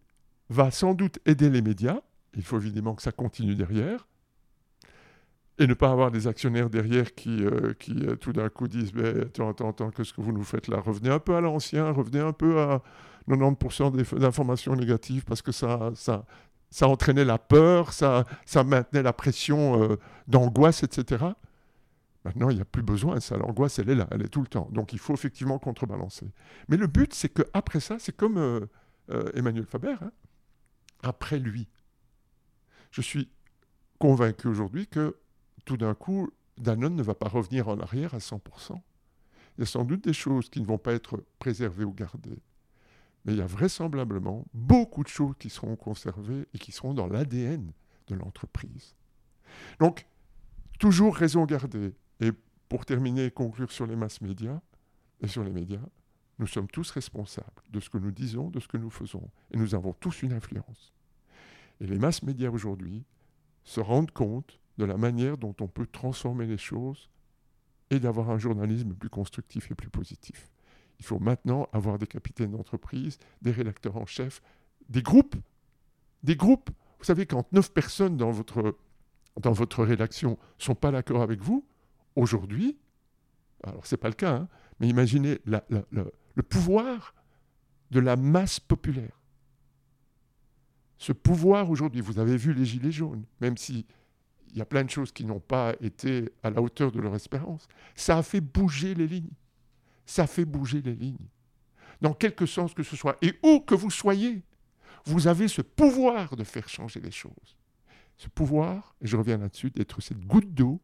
va 0.50 0.70
sans 0.70 0.94
doute 0.94 1.20
aider 1.24 1.48
les 1.48 1.62
médias. 1.62 2.00
Il 2.34 2.42
faut 2.42 2.58
évidemment 2.58 2.94
que 2.94 3.02
ça 3.02 3.12
continue 3.12 3.54
derrière 3.54 4.06
et 5.58 5.66
ne 5.66 5.74
pas 5.74 5.90
avoir 5.90 6.10
des 6.10 6.26
actionnaires 6.26 6.68
derrière 6.68 7.14
qui, 7.14 7.44
euh, 7.44 7.72
euh, 7.88 8.16
tout 8.16 8.32
d'un 8.32 8.48
coup 8.48 8.68
disent 8.68 8.92
mais 8.92 9.22
attends, 9.22 9.50
attends, 9.50 9.70
attends, 9.70 9.90
qu'est-ce 9.90 10.12
que 10.12 10.20
vous 10.20 10.32
nous 10.32 10.44
faites 10.44 10.68
là? 10.68 10.80
Revenez 10.80 11.08
un 11.08 11.18
peu 11.18 11.34
à 11.34 11.40
l'ancien, 11.40 11.90
revenez 11.90 12.20
un 12.20 12.32
peu 12.32 12.60
à 12.60 12.82
90% 13.28 14.18
d'informations 14.18 14.76
négatives 14.76 15.24
parce 15.24 15.40
que 15.40 15.52
ça, 15.52 15.92
ça, 15.94 16.26
ça 16.70 16.88
entraînait 16.88 17.24
la 17.24 17.38
peur, 17.38 17.92
ça, 17.92 18.24
ça 18.44 18.64
maintenait 18.64 19.02
la 19.02 19.14
pression 19.14 19.82
euh, 19.82 19.96
d'angoisse, 20.28 20.82
etc. 20.82 21.24
Maintenant, 22.26 22.50
il 22.50 22.56
n'y 22.56 22.60
a 22.62 22.64
plus 22.64 22.82
besoin 22.82 23.20
ça. 23.20 23.36
L'angoisse, 23.36 23.78
elle 23.78 23.88
est 23.88 23.94
là, 23.94 24.08
elle 24.10 24.22
est 24.22 24.28
tout 24.28 24.40
le 24.40 24.48
temps. 24.48 24.68
Donc, 24.72 24.92
il 24.92 24.98
faut 24.98 25.14
effectivement 25.14 25.60
contrebalancer. 25.60 26.26
Mais 26.66 26.76
le 26.76 26.88
but, 26.88 27.14
c'est 27.14 27.28
qu'après 27.28 27.78
ça, 27.78 28.00
c'est 28.00 28.16
comme 28.16 28.66
Emmanuel 29.34 29.64
Faber, 29.64 29.94
hein, 30.02 30.10
après 31.04 31.38
lui. 31.38 31.68
Je 32.90 33.00
suis 33.00 33.30
convaincu 34.00 34.48
aujourd'hui 34.48 34.88
que 34.88 35.16
tout 35.66 35.76
d'un 35.76 35.94
coup, 35.94 36.32
Danone 36.58 36.96
ne 36.96 37.02
va 37.04 37.14
pas 37.14 37.28
revenir 37.28 37.68
en 37.68 37.78
arrière 37.78 38.12
à 38.12 38.18
100%. 38.18 38.40
Il 39.56 39.60
y 39.60 39.62
a 39.62 39.66
sans 39.66 39.84
doute 39.84 40.02
des 40.02 40.12
choses 40.12 40.50
qui 40.50 40.60
ne 40.60 40.66
vont 40.66 40.78
pas 40.78 40.94
être 40.94 41.22
préservées 41.38 41.84
ou 41.84 41.92
gardées. 41.92 42.42
Mais 43.24 43.34
il 43.34 43.38
y 43.38 43.42
a 43.42 43.46
vraisemblablement 43.46 44.44
beaucoup 44.52 45.04
de 45.04 45.08
choses 45.08 45.36
qui 45.38 45.48
seront 45.48 45.76
conservées 45.76 46.48
et 46.52 46.58
qui 46.58 46.72
seront 46.72 46.92
dans 46.92 47.06
l'ADN 47.06 47.72
de 48.08 48.14
l'entreprise. 48.16 48.96
Donc, 49.78 50.08
toujours 50.80 51.14
raison 51.14 51.44
gardée. 51.44 51.94
Et 52.20 52.32
pour 52.68 52.84
terminer 52.84 53.26
et 53.26 53.30
conclure 53.30 53.70
sur 53.70 53.86
les 53.86 53.96
masses 53.96 54.20
médias 54.20 54.60
et 55.20 55.28
sur 55.28 55.44
les 55.44 55.52
médias, 55.52 55.84
nous 56.38 56.46
sommes 56.46 56.68
tous 56.68 56.90
responsables 56.90 57.62
de 57.70 57.80
ce 57.80 57.88
que 57.88 57.98
nous 57.98 58.10
disons, 58.10 58.50
de 58.50 58.60
ce 58.60 58.68
que 58.68 58.76
nous 58.76 58.90
faisons. 58.90 59.30
Et 59.52 59.56
nous 59.56 59.74
avons 59.74 59.92
tous 59.94 60.22
une 60.22 60.32
influence. 60.32 60.92
Et 61.80 61.86
les 61.86 61.98
masses 61.98 62.22
médias 62.22 62.50
aujourd'hui 62.50 63.04
se 63.64 63.80
rendent 63.80 64.10
compte 64.10 64.60
de 64.78 64.84
la 64.84 64.96
manière 64.96 65.38
dont 65.38 65.54
on 65.60 65.68
peut 65.68 65.86
transformer 65.86 66.46
les 66.46 66.58
choses 66.58 67.08
et 67.90 68.00
d'avoir 68.00 68.30
un 68.30 68.38
journalisme 68.38 68.94
plus 68.94 69.08
constructif 69.08 69.70
et 69.70 69.74
plus 69.74 69.90
positif. 69.90 70.50
Il 70.98 71.04
faut 71.04 71.18
maintenant 71.18 71.68
avoir 71.72 71.98
des 71.98 72.06
capitaines 72.06 72.52
d'entreprise, 72.52 73.18
des 73.42 73.50
rédacteurs 73.50 73.96
en 73.96 74.06
chef, 74.06 74.42
des 74.88 75.02
groupes 75.02 75.36
Des 76.22 76.36
groupes, 76.36 76.70
vous 76.98 77.04
savez, 77.04 77.26
quand 77.26 77.50
neuf 77.52 77.72
personnes 77.72 78.16
dans 78.16 78.30
votre, 78.30 78.76
dans 79.40 79.52
votre 79.52 79.84
rédaction 79.84 80.30
ne 80.30 80.64
sont 80.64 80.74
pas 80.74 80.90
d'accord 80.90 81.22
avec 81.22 81.40
vous, 81.40 81.64
aujourd'hui, 82.16 82.78
alors 83.62 83.86
ce 83.86 83.94
n'est 83.94 83.98
pas 83.98 84.08
le 84.08 84.14
cas, 84.14 84.34
hein, 84.34 84.48
mais 84.80 84.88
imaginez 84.88 85.38
le 85.44 86.42
pouvoir 86.42 87.14
de 87.90 88.00
la 88.00 88.16
masse 88.16 88.58
populaire. 88.58 89.20
Ce 90.98 91.12
pouvoir 91.12 91.70
aujourd'hui, 91.70 92.00
vous 92.00 92.18
avez 92.18 92.36
vu 92.36 92.54
les 92.54 92.64
Gilets 92.64 92.90
jaunes, 92.90 93.24
même 93.40 93.56
si 93.56 93.86
il 94.48 94.58
y 94.58 94.62
a 94.62 94.66
plein 94.66 94.84
de 94.84 94.90
choses 94.90 95.12
qui 95.12 95.24
n'ont 95.24 95.40
pas 95.40 95.74
été 95.80 96.30
à 96.42 96.50
la 96.50 96.62
hauteur 96.62 96.90
de 96.90 97.00
leur 97.00 97.14
espérance, 97.14 97.68
ça 97.94 98.18
a 98.18 98.22
fait 98.22 98.40
bouger 98.40 98.94
les 98.94 99.06
lignes. 99.06 99.34
Ça 100.06 100.26
fait 100.26 100.46
bouger 100.46 100.80
les 100.80 100.94
lignes. 100.94 101.28
Dans 102.00 102.14
quelque 102.14 102.46
sens 102.46 102.72
que 102.72 102.82
ce 102.82 102.96
soit. 102.96 103.18
Et 103.20 103.38
où 103.42 103.60
que 103.60 103.74
vous 103.74 103.90
soyez, 103.90 104.42
vous 105.04 105.26
avez 105.26 105.48
ce 105.48 105.60
pouvoir 105.62 106.36
de 106.36 106.44
faire 106.44 106.68
changer 106.68 107.00
les 107.00 107.10
choses. 107.10 107.56
Ce 108.16 108.28
pouvoir, 108.28 108.94
et 109.02 109.06
je 109.06 109.16
reviens 109.16 109.36
là-dessus, 109.36 109.70
d'être 109.70 110.00
cette 110.00 110.24
goutte 110.24 110.54
d'eau 110.54 110.80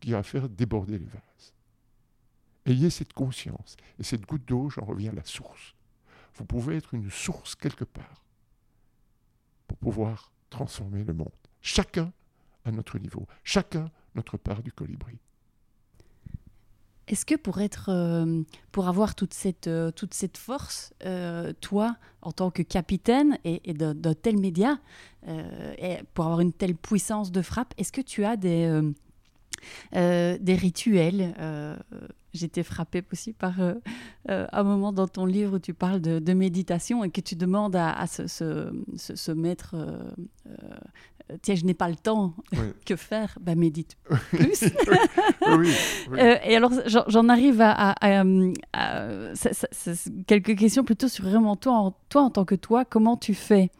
qui 0.00 0.12
va 0.12 0.22
faire 0.22 0.48
déborder 0.48 0.98
les 0.98 1.06
vases. 1.06 1.54
Ayez 2.66 2.90
cette 2.90 3.12
conscience. 3.12 3.76
Et 3.98 4.02
cette 4.02 4.26
goutte 4.26 4.46
d'eau, 4.46 4.70
j'en 4.70 4.84
reviens 4.84 5.12
à 5.12 5.14
la 5.14 5.24
source. 5.24 5.74
Vous 6.34 6.44
pouvez 6.44 6.76
être 6.76 6.94
une 6.94 7.10
source 7.10 7.54
quelque 7.54 7.84
part 7.84 8.24
pour 9.66 9.76
pouvoir 9.78 10.32
transformer 10.48 11.04
le 11.04 11.14
monde. 11.14 11.28
Chacun 11.60 12.12
à 12.64 12.70
notre 12.70 12.98
niveau, 12.98 13.26
chacun 13.44 13.90
notre 14.14 14.36
part 14.36 14.62
du 14.62 14.72
colibri. 14.72 15.18
Est-ce 17.08 17.26
que 17.26 17.34
pour 17.34 17.60
être, 17.60 17.88
euh, 17.88 18.42
pour 18.70 18.86
avoir 18.86 19.16
toute 19.16 19.34
cette, 19.34 19.66
euh, 19.66 19.90
toute 19.90 20.14
cette 20.14 20.38
force, 20.38 20.92
euh, 21.04 21.52
toi, 21.60 21.96
en 22.22 22.30
tant 22.30 22.52
que 22.52 22.62
capitaine 22.62 23.36
et, 23.44 23.72
d'un 23.74 24.14
tel 24.14 24.38
média, 24.38 24.78
pour 26.14 26.26
avoir 26.26 26.40
une 26.40 26.52
telle 26.52 26.76
puissance 26.76 27.32
de 27.32 27.42
frappe, 27.42 27.74
est-ce 27.78 27.90
que 27.90 28.00
tu 28.00 28.24
as 28.24 28.36
des, 28.36 28.80
des 29.92 30.54
rituels 30.54 31.34
J'étais 32.32 32.62
frappée 32.62 33.02
aussi 33.12 33.32
par 33.32 33.54
un 34.28 34.62
moment 34.62 34.92
dans 34.92 35.08
ton 35.08 35.26
livre 35.26 35.56
où 35.56 35.58
tu 35.58 35.74
parles 35.74 36.00
de, 36.00 36.32
méditation 36.32 37.02
et 37.02 37.10
que 37.10 37.20
tu 37.20 37.34
demandes 37.34 37.76
à, 37.76 38.06
se, 38.06 39.32
mettre 39.32 39.74
tiens, 41.42 41.54
je 41.54 41.64
n'ai 41.64 41.74
pas 41.74 41.88
le 41.88 41.96
temps, 41.96 42.34
que 42.86 42.96
faire 42.96 43.36
Ben, 43.40 43.58
médite 43.58 43.96
plus. 44.30 44.64
oui, 45.58 45.72
euh, 46.12 46.36
et 46.44 46.56
alors, 46.56 46.72
j'en 46.86 47.28
arrive 47.28 47.60
à, 47.60 47.94
quelques 50.26 50.56
questions 50.56 50.84
plutôt 50.84 51.08
sur 51.08 51.24
vraiment 51.24 51.56
toi 51.56 51.72
en, 51.72 51.90
toi, 52.08 52.22
en 52.22 52.30
tant 52.30 52.44
que 52.44 52.54
toi, 52.54 52.84
comment 52.84 53.16
tu 53.16 53.34
fais? 53.34 53.70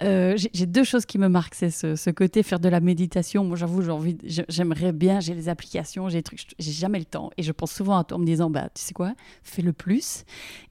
Euh, 0.00 0.36
j'ai 0.36 0.66
deux 0.66 0.84
choses 0.84 1.06
qui 1.06 1.18
me 1.18 1.28
marquent, 1.28 1.54
c'est 1.54 1.70
ce, 1.70 2.10
côté 2.10 2.42
faire 2.42 2.60
de 2.60 2.68
la 2.68 2.80
méditation. 2.80 3.44
Moi, 3.44 3.56
j'avoue, 3.56 3.82
j'ai 3.82 3.90
envie, 3.90 4.18
j'aimerais 4.48 4.92
bien, 4.92 5.20
j'ai 5.20 5.34
les 5.34 5.48
applications, 5.48 6.08
j'ai 6.08 6.18
des 6.18 6.22
trucs, 6.22 6.46
j'ai 6.58 6.72
jamais 6.72 6.98
le 6.98 7.04
temps. 7.04 7.30
Et 7.36 7.42
je 7.42 7.52
pense 7.52 7.72
souvent 7.72 7.98
à 7.98 8.04
toi 8.04 8.16
en 8.16 8.20
me 8.20 8.26
disant, 8.26 8.50
bah, 8.50 8.68
tu 8.74 8.82
sais 8.82 8.94
quoi, 8.94 9.14
fais 9.42 9.62
le 9.62 9.72
plus. 9.72 10.24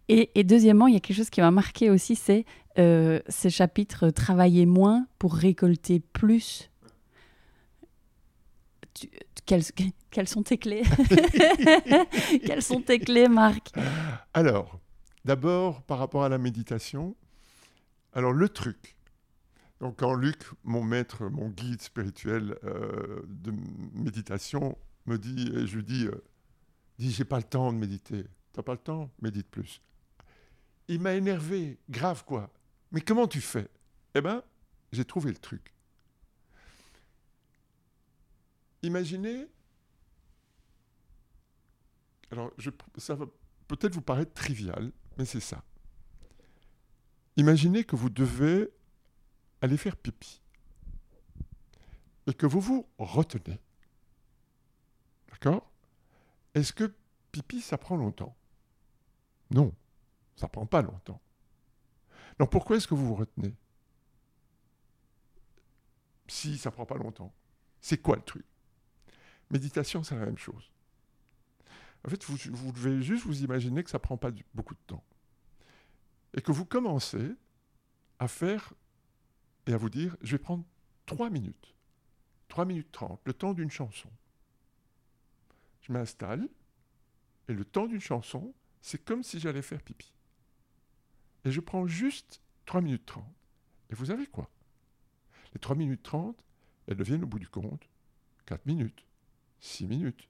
Et, 0.10 0.44
deuxièmement, 0.44 0.88
il 0.88 0.94
y 0.94 0.98
a 0.98 1.00
quelque 1.00 1.16
chose 1.16 1.30
qui 1.30 1.40
m'a 1.40 1.52
marqué 1.52 1.90
aussi, 1.90 2.18
c'est 2.18 2.46
euh, 2.78 3.22
ces 3.30 3.50
chapitres 3.50 4.10
Travailler 4.10 4.66
moins 4.66 5.08
pour 5.20 5.36
récolter 5.36 6.02
plus. 6.02 6.70
quelles, 9.46 10.28
sont 10.28 10.44
tes 10.44 10.58
clés? 10.58 10.84
Quelles 12.46 12.62
sont 12.62 12.82
tes 12.82 13.00
clés, 13.00 13.28
Marc? 13.28 13.72
Alors, 14.34 14.80
d'abord, 15.24 15.82
par 15.84 15.98
rapport 15.98 16.24
à 16.24 16.30
la 16.30 16.38
méditation, 16.38 17.16
alors 18.14 18.34
le 18.34 18.50
truc, 18.50 18.96
donc 19.82 19.98
quand 19.98 20.14
Luc, 20.14 20.44
mon 20.64 20.84
maître, 20.84 21.26
mon 21.26 21.50
guide 21.50 21.82
spirituel 21.82 22.56
euh, 22.64 23.24
de 23.26 23.52
méditation, 23.94 24.78
me 25.08 25.18
dit, 25.18 25.52
je 25.66 25.76
lui 25.76 25.84
dis, 25.84 26.06
euh, 26.06 26.24
dis, 27.00 27.12
j'ai 27.12 27.26
pas 27.26 27.38
le 27.38 27.44
temps 27.44 27.74
de 27.74 27.80
méditer. 27.80 28.26
T'as 28.54 28.62
pas 28.62 28.74
le 28.74 28.78
temps? 28.78 29.10
Médite 29.24 29.50
plus. 29.50 29.82
Il 30.88 31.02
m'a 31.02 31.16
énervé, 31.16 31.80
grave 31.90 32.24
quoi. 32.26 32.52
Mais 32.92 33.02
comment 33.02 33.28
tu 33.28 33.42
fais? 33.42 33.70
Eh 34.14 34.22
bien, 34.22 34.44
j'ai 34.92 35.04
trouvé 35.04 35.32
le 35.32 35.38
truc. 35.38 35.74
Imaginez, 38.84 39.48
alors 42.30 42.52
ça 42.98 43.16
va 43.16 43.26
peut-être 43.68 43.96
vous 43.96 44.02
paraître 44.02 44.34
trivial, 44.34 44.92
mais 45.18 45.26
c'est 45.26 45.40
ça. 45.40 45.64
Imaginez 47.36 47.84
que 47.84 47.96
vous 47.96 48.10
devez 48.12 48.70
aller 49.62 49.78
faire 49.78 49.96
pipi 49.96 50.42
et 52.28 52.34
que 52.34 52.46
vous 52.46 52.60
vous 52.60 52.88
retenez. 52.98 53.60
D'accord? 55.30 55.72
Est-ce 56.54 56.74
que 56.74 56.94
pipi, 57.32 57.62
ça 57.62 57.78
prend 57.78 57.96
longtemps? 57.96 58.36
Non, 59.50 59.74
ça 60.36 60.48
prend 60.48 60.66
pas 60.66 60.82
longtemps. 60.82 61.22
Alors 62.38 62.50
pourquoi 62.50 62.78
est-ce 62.78 62.88
que 62.88 62.94
vous 62.94 63.08
vous 63.08 63.16
retenez? 63.16 63.54
Si 66.28 66.58
ça 66.58 66.72
prend 66.72 66.86
pas 66.86 66.98
longtemps. 66.98 67.34
C'est 67.82 67.98
quoi 67.98 68.16
le 68.16 68.22
truc? 68.22 68.46
Méditation, 69.50 70.04
c'est 70.04 70.16
la 70.16 70.26
même 70.26 70.38
chose. 70.38 70.72
En 72.06 72.10
fait, 72.10 72.24
vous, 72.24 72.72
devez 72.72 73.02
juste 73.02 73.26
vous 73.26 73.44
imaginer 73.44 73.84
que 73.84 73.90
ça 73.90 74.00
prend 74.00 74.18
pas 74.18 74.32
beaucoup 74.54 74.74
de 74.74 74.80
temps. 74.88 75.04
Et 76.34 76.42
que 76.42 76.52
vous 76.52 76.66
commencez 76.66 77.36
à 78.20 78.28
faire 78.28 78.74
et 79.72 79.74
à 79.74 79.78
vous 79.78 79.90
dire, 79.90 80.18
je 80.22 80.34
vais 80.34 80.44
prendre 80.44 80.66
3 81.06 81.30
minutes. 81.30 81.74
3 82.50 82.66
minutes 82.66 82.92
30, 82.92 83.22
le 83.24 83.34
temps 83.34 83.54
d'une 83.54 83.72
chanson. 83.72 84.10
Je 85.82 85.94
m'installe, 85.94 86.50
et 87.48 87.54
le 87.54 87.64
temps 87.64 87.88
d'une 87.88 88.02
chanson, 88.02 88.54
c'est 88.82 89.04
comme 89.04 89.24
si 89.24 89.40
j'allais 89.40 89.62
faire 89.62 89.82
pipi. 89.82 90.12
Et 91.46 91.52
je 91.52 91.62
prends 91.62 91.88
juste 91.88 92.42
3 92.66 92.82
minutes 92.82 93.06
30. 93.06 93.24
Et 93.90 93.96
vous 93.96 94.08
savez 94.08 94.28
quoi? 94.28 94.50
Les 95.54 95.60
3 95.60 95.78
minutes 95.78 96.04
30, 96.04 96.44
elles 96.88 96.98
deviennent 96.98 97.24
au 97.24 97.28
bout 97.28 97.40
du 97.40 97.48
compte 97.48 97.88
4 98.48 98.66
minutes, 98.66 99.06
6 99.62 99.88
minutes, 99.88 100.28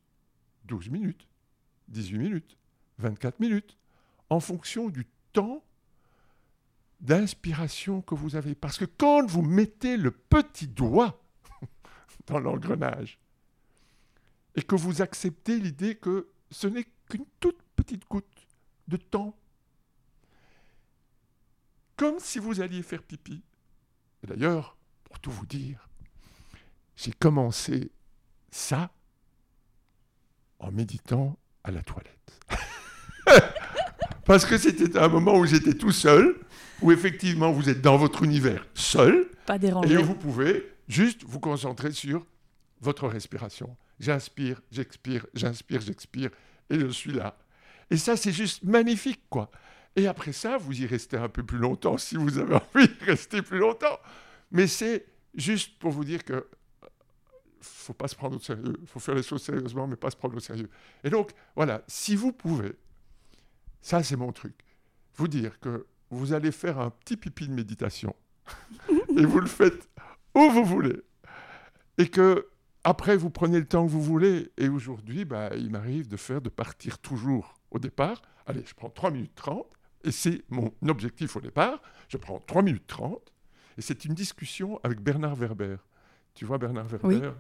12 0.66 0.90
minutes, 0.90 1.28
18 1.88 2.18
minutes, 2.20 2.58
24 3.00 3.40
minutes, 3.40 3.76
en 4.30 4.40
fonction 4.40 4.90
du 4.90 5.08
temps 5.34 5.64
d'inspiration 7.02 8.02
que 8.02 8.16
vous 8.16 8.36
avez. 8.36 8.56
Parce 8.56 8.78
que 8.78 8.86
quand 8.86 9.26
vous 9.26 9.42
mettez 9.42 9.98
le 9.98 10.12
petit 10.12 10.68
doigt 10.68 11.22
dans 12.28 12.40
l'engrenage 12.40 13.20
et 14.56 14.62
que 14.62 14.76
vous 14.76 15.02
acceptez 15.02 15.60
l'idée 15.60 15.96
que 15.96 16.30
ce 16.52 16.68
n'est 16.68 16.86
qu'une 17.10 17.26
toute 17.40 17.62
petite 17.76 18.08
goutte 18.08 18.48
de 18.88 18.98
temps 18.98 19.36
comme 22.02 22.20
si 22.20 22.40
vous 22.40 22.62
alliez 22.62 22.82
faire 22.82 23.04
pipi. 23.04 23.44
Et 24.24 24.28
d'ailleurs, 24.28 24.76
pour 25.04 25.20
tout 25.20 25.30
vous 25.30 25.46
dire, 25.46 25.88
j'ai 26.96 27.12
commencé 27.12 27.92
ça 28.50 28.92
en 30.58 30.72
méditant 30.72 31.38
à 31.64 31.70
la 31.70 31.84
toilette. 31.84 32.40
Parce 34.26 34.48
que 34.48 34.58
c'était 34.58 34.98
un 34.98 35.10
moment 35.10 35.38
où 35.38 35.46
j'étais 35.46 35.76
tout 35.76 35.92
seul, 35.92 36.40
où 36.82 36.92
effectivement 36.92 37.52
vous 37.52 37.70
êtes 37.70 37.82
dans 37.82 37.98
votre 37.98 38.24
univers 38.24 38.66
seul. 38.74 39.28
Pas 39.46 39.58
dérangé. 39.58 39.94
Et 39.94 39.98
vous 39.98 40.16
pouvez 40.16 40.72
juste 40.88 41.24
vous 41.26 41.40
concentrer 41.40 41.92
sur 41.92 42.26
votre 42.82 43.08
respiration. 43.08 43.76
J'inspire, 44.00 44.62
j'expire, 44.72 45.26
j'inspire, 45.34 45.82
j'expire, 45.82 46.32
et 46.70 46.80
je 46.80 46.88
suis 46.88 47.12
là. 47.12 47.38
Et 47.90 47.98
ça, 47.98 48.18
c'est 48.18 48.32
juste 48.32 48.64
magnifique, 48.64 49.22
quoi. 49.30 49.52
Et 49.96 50.08
après 50.08 50.32
ça, 50.32 50.58
vous 50.58 50.82
y 50.82 50.86
restez 50.86 51.18
un 51.18 51.30
peu 51.30 51.44
plus 51.44 51.58
longtemps 51.58 51.98
si 51.98 52.16
vous 52.16 52.38
avez 52.38 52.56
envie 52.76 52.88
de 52.88 53.06
rester 53.06 53.42
plus 53.42 53.60
longtemps. 53.60 54.00
Mais 54.52 54.68
c'est 54.68 55.06
juste 55.36 55.78
pour 55.78 55.92
vous 55.92 56.06
dire 56.06 56.24
que 56.24 56.48
faut 57.60 57.94
pas 57.94 58.08
se 58.08 58.16
prendre 58.16 58.38
au 58.38 58.40
sérieux. 58.40 58.76
Il 58.82 58.88
faut 58.88 59.00
faire 59.00 59.16
les 59.16 59.24
choses 59.24 59.44
sérieusement, 59.44 59.86
mais 59.86 59.96
pas 59.96 60.10
se 60.10 60.16
prendre 60.16 60.36
au 60.36 60.40
sérieux. 60.40 60.70
Et 61.04 61.10
donc, 61.10 61.32
voilà, 61.56 61.84
si 61.88 62.16
vous 62.16 62.32
pouvez, 62.32 62.74
ça 63.82 64.02
c'est 64.02 64.16
mon 64.16 64.32
truc, 64.32 64.56
vous 65.16 65.28
dire 65.28 65.60
que 65.60 65.86
vous 66.12 66.34
allez 66.34 66.52
faire 66.52 66.80
un 66.80 66.90
petit 66.90 67.18
pipi 67.18 67.48
de 67.48 67.54
méditation 67.54 68.16
et 69.18 69.26
vous 69.26 69.40
le 69.40 69.48
faites 69.48 69.90
où 70.36 70.50
vous 70.50 70.66
voulez. 70.66 71.02
Et 71.98 72.08
que 72.08 72.48
après, 72.84 73.16
vous 73.16 73.30
prenez 73.30 73.60
le 73.60 73.68
temps 73.68 73.86
que 73.86 73.92
vous 73.92 74.02
voulez. 74.02 74.52
Et 74.58 74.68
aujourd'hui, 74.68 75.24
bah, 75.26 75.52
il 75.56 75.70
m'arrive 75.70 76.08
de 76.08 76.18
faire, 76.18 76.42
de 76.42 76.50
partir 76.50 76.98
toujours 76.98 77.56
au 77.70 77.80
départ. 77.80 78.22
Allez, 78.48 78.64
je 78.66 78.74
prends 78.74 78.90
3 78.90 79.12
minutes 79.12 79.36
30 79.36 79.66
et 80.04 80.12
c'est 80.12 80.44
mon 80.50 80.72
objectif 80.88 81.36
au 81.36 81.42
départ. 81.42 81.82
Je 82.10 82.18
prends 82.18 82.40
3 82.40 82.62
minutes 82.62 82.88
30, 82.88 83.20
et 83.78 83.82
c'est 83.82 84.06
une 84.06 84.14
discussion 84.14 84.80
avec 84.84 85.02
Bernard 85.02 85.36
Werber. 85.36 85.78
Tu 86.34 86.46
vois, 86.46 86.58
Bernard 86.58 86.88
Werber, 86.88 87.26
euh, 87.26 87.32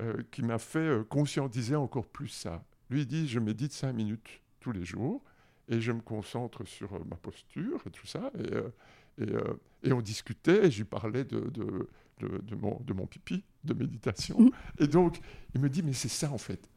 euh, 0.00 0.22
qui 0.30 0.42
m'a 0.42 0.58
fait 0.58 0.78
euh, 0.78 1.04
conscientiser 1.04 1.76
encore 1.76 2.06
plus 2.06 2.28
ça. 2.28 2.64
Lui 2.90 3.02
il 3.02 3.06
dit, 3.06 3.28
je 3.28 3.38
médite 3.38 3.72
5 3.72 3.92
minutes 3.92 4.42
tous 4.60 4.72
les 4.72 4.84
jours, 4.84 5.22
et 5.68 5.80
je 5.80 5.92
me 5.92 6.00
concentre 6.00 6.64
sur 6.66 6.92
ma 7.06 7.16
posture 7.16 7.80
et 7.86 7.90
tout 7.90 8.06
ça. 8.06 8.30
Et, 8.38 9.22
euh, 9.22 9.54
et 9.82 9.92
on 9.92 10.00
discutait, 10.00 10.66
et 10.66 10.70
je 10.70 10.78
lui 10.78 10.84
parlais 10.84 11.24
de, 11.24 11.40
de, 11.40 11.88
de, 12.20 12.38
de 12.38 12.54
mon, 12.54 12.78
de 12.80 12.92
mon 12.92 13.06
pipi, 13.06 13.44
de 13.64 13.74
méditation. 13.74 14.38
Mhm. 14.40 14.50
Et 14.80 14.86
donc, 14.86 15.18
il 15.54 15.60
me 15.60 15.68
dit, 15.68 15.82
mais 15.82 15.92
c'est 15.92 16.08
ça 16.08 16.30
en 16.30 16.38
fait. 16.38 16.68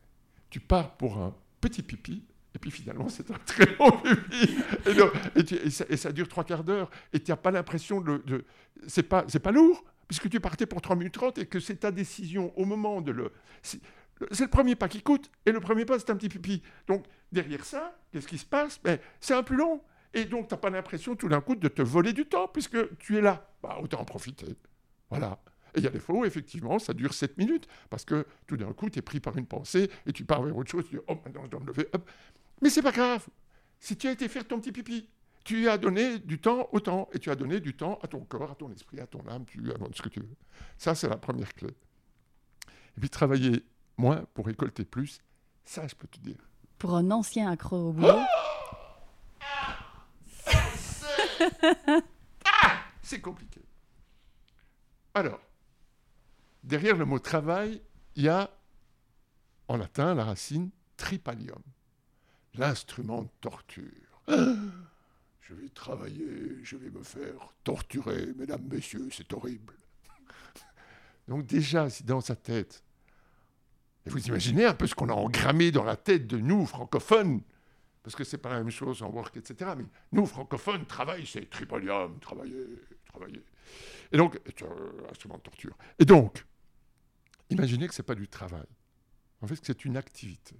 Tu 0.49 0.59
pars 0.59 0.95
pour 0.97 1.17
un 1.19 1.35
petit 1.61 1.83
pipi, 1.83 2.23
et 2.55 2.59
puis 2.59 2.71
finalement, 2.71 3.09
c'est 3.09 3.29
un 3.29 3.37
très 3.45 3.65
long 3.77 3.91
pipi. 3.91 4.55
Et, 4.87 4.93
donc- 4.93 5.11
et 5.35 5.43
tu- 5.43 5.55
et 5.55 5.69
ça, 5.69 5.85
et 5.89 5.97
ça 5.97 6.11
dure 6.11 6.27
trois 6.27 6.43
quarts 6.43 6.63
d'heure, 6.63 6.89
et 7.13 7.19
tu 7.19 7.29
n'as 7.31 7.37
pas 7.37 7.51
l'impression 7.51 8.01
de... 8.01 8.23
de 8.25 8.45
c'est 8.87 9.03
pas, 9.03 9.23
pas 9.23 9.51
lourd, 9.51 9.83
puisque 10.07 10.29
tu 10.29 10.39
partais 10.39 10.65
pour 10.65 10.81
3 10.81 10.95
minutes 10.95 11.13
30, 11.13 11.37
et 11.37 11.45
que 11.45 11.59
c'est 11.59 11.75
ta 11.75 11.91
décision 11.91 12.51
au 12.57 12.65
moment 12.65 13.01
de 13.01 13.11
le... 13.11 13.31
C'est 14.31 14.43
le 14.43 14.49
premier 14.49 14.75
pas 14.75 14.89
qui 14.89 15.01
coûte, 15.01 15.31
et 15.45 15.51
le 15.51 15.59
premier 15.59 15.85
pas, 15.85 15.97
c'est 15.99 16.09
un 16.09 16.15
petit 16.15 16.29
pipi. 16.29 16.61
Donc, 16.87 17.05
derrière 17.31 17.63
ça, 17.63 17.97
qu'est-ce 18.11 18.27
qui 18.27 18.37
se 18.37 18.45
passe? 18.45 18.79
Ben, 18.83 18.99
C'est 19.19 19.33
un 19.33 19.43
plus 19.43 19.55
long. 19.55 19.81
Et 20.13 20.25
donc, 20.25 20.47
tu 20.47 20.53
n'as 20.53 20.59
pas 20.59 20.69
l'impression 20.69 21.15
tout 21.15 21.29
d'un 21.29 21.41
coup 21.41 21.55
de 21.55 21.67
te 21.67 21.81
voler 21.81 22.13
du 22.13 22.25
temps, 22.25 22.47
puisque 22.47 22.97
tu 22.97 23.17
es 23.17 23.21
là. 23.21 23.49
Bah, 23.61 23.77
autant 23.81 23.99
en 23.99 24.05
profiter. 24.05 24.57
Voilà. 25.09 25.39
Et 25.75 25.79
il 25.79 25.83
y 25.83 25.87
a 25.87 25.91
des 25.91 25.99
fois 25.99 26.15
où, 26.15 26.25
effectivement, 26.25 26.79
ça 26.79 26.93
dure 26.93 27.13
7 27.13 27.37
minutes, 27.37 27.67
parce 27.89 28.05
que 28.05 28.25
tout 28.47 28.57
d'un 28.57 28.73
coup, 28.73 28.89
tu 28.89 28.99
es 28.99 29.01
pris 29.01 29.19
par 29.19 29.37
une 29.37 29.45
pensée, 29.45 29.89
et 30.05 30.11
tu 30.11 30.25
pars 30.25 30.41
vers 30.41 30.57
autre 30.57 30.71
chose, 30.71 30.85
tu 30.89 30.95
dis, 30.95 31.01
oh, 31.07 31.15
maintenant, 31.23 31.43
je 31.45 31.49
dois 31.49 31.59
me 31.59 31.67
lever. 31.67 31.87
hop. 31.93 32.09
Mais 32.61 32.69
c'est 32.69 32.81
pas 32.81 32.91
grave. 32.91 33.27
Si 33.79 33.95
tu 33.95 34.07
as 34.07 34.11
été 34.11 34.27
faire 34.27 34.47
ton 34.47 34.59
petit 34.59 34.71
pipi, 34.71 35.07
tu 35.45 35.69
as 35.69 35.77
donné 35.77 36.19
du 36.19 36.39
temps 36.39 36.67
au 36.71 36.79
temps, 36.79 37.07
et 37.13 37.19
tu 37.19 37.29
as 37.29 37.35
donné 37.35 37.59
du 37.59 37.75
temps 37.75 37.99
à 38.01 38.07
ton 38.07 38.19
corps, 38.21 38.51
à 38.51 38.55
ton 38.55 38.71
esprit, 38.71 38.99
à 38.99 39.07
ton 39.07 39.25
âme, 39.27 39.45
tu 39.45 39.71
à 39.71 39.75
ce 39.93 40.01
que 40.01 40.09
tu 40.09 40.19
veux. 40.19 40.35
Ça, 40.77 40.95
c'est 40.95 41.07
la 41.07 41.17
première 41.17 41.53
clé. 41.53 41.69
Et 41.69 42.99
puis, 42.99 43.09
travailler 43.09 43.63
moins 43.99 44.25
pour 44.33 44.47
récolter 44.47 44.85
plus, 44.85 45.19
ça, 45.65 45.85
je 45.87 45.93
peux 45.93 46.07
te 46.07 46.19
dire. 46.19 46.37
Pour 46.77 46.95
un 46.95 47.11
ancien 47.11 47.51
accro 47.51 47.89
au 47.89 47.93
boulot, 47.93 48.19
C'est 53.01 53.21
compliqué. 53.21 53.61
Alors, 55.13 55.41
derrière 56.63 56.95
le 56.95 57.05
mot 57.05 57.17
travail, 57.17 57.81
il 58.15 58.23
y 58.23 58.29
a 58.29 58.51
en 59.67 59.77
latin 59.77 60.13
la 60.13 60.25
racine 60.25 60.69
tripalium, 60.95 61.61
l'instrument 62.53 63.23
de 63.23 63.29
torture. 63.41 64.23
Je 64.27 65.53
vais 65.55 65.69
travailler, 65.69 66.63
je 66.63 66.77
vais 66.77 66.91
me 66.91 67.01
faire 67.01 67.51
torturer, 67.63 68.27
mesdames, 68.37 68.67
messieurs, 68.69 69.09
c'est 69.11 69.33
horrible. 69.33 69.73
Donc 71.27 71.47
déjà, 71.47 71.89
si 71.89 72.03
dans 72.03 72.21
sa 72.21 72.35
tête, 72.35 72.83
vous 74.09 74.27
imaginez 74.27 74.65
un 74.65 74.73
peu 74.73 74.87
ce 74.87 74.95
qu'on 74.95 75.09
a 75.09 75.13
engrammé 75.13 75.71
dans 75.71 75.83
la 75.83 75.95
tête 75.95 76.27
de 76.27 76.37
nous, 76.37 76.65
francophones, 76.65 77.41
parce 78.03 78.15
que 78.15 78.23
c'est 78.23 78.37
pas 78.37 78.49
la 78.49 78.59
même 78.59 78.71
chose 78.71 79.01
en 79.01 79.09
work, 79.09 79.37
etc. 79.37 79.71
Mais 79.77 79.85
nous, 80.11 80.25
francophones, 80.25 80.85
travail, 80.85 81.25
c'est 81.25 81.49
tripalium, 81.49 82.19
travailler, 82.19 82.65
travailler. 83.05 83.43
Et 84.11 84.17
donc, 84.17 84.39
euh, 84.61 85.09
instrument 85.09 85.37
de 85.37 85.41
torture. 85.41 85.77
Et 85.99 86.05
donc, 86.05 86.45
imaginez 87.49 87.87
que 87.87 87.93
c'est 87.93 88.03
pas 88.03 88.15
du 88.15 88.27
travail. 88.27 88.67
En 89.41 89.47
fait, 89.47 89.59
c'est 89.61 89.85
une 89.85 89.97
activité. 89.97 90.55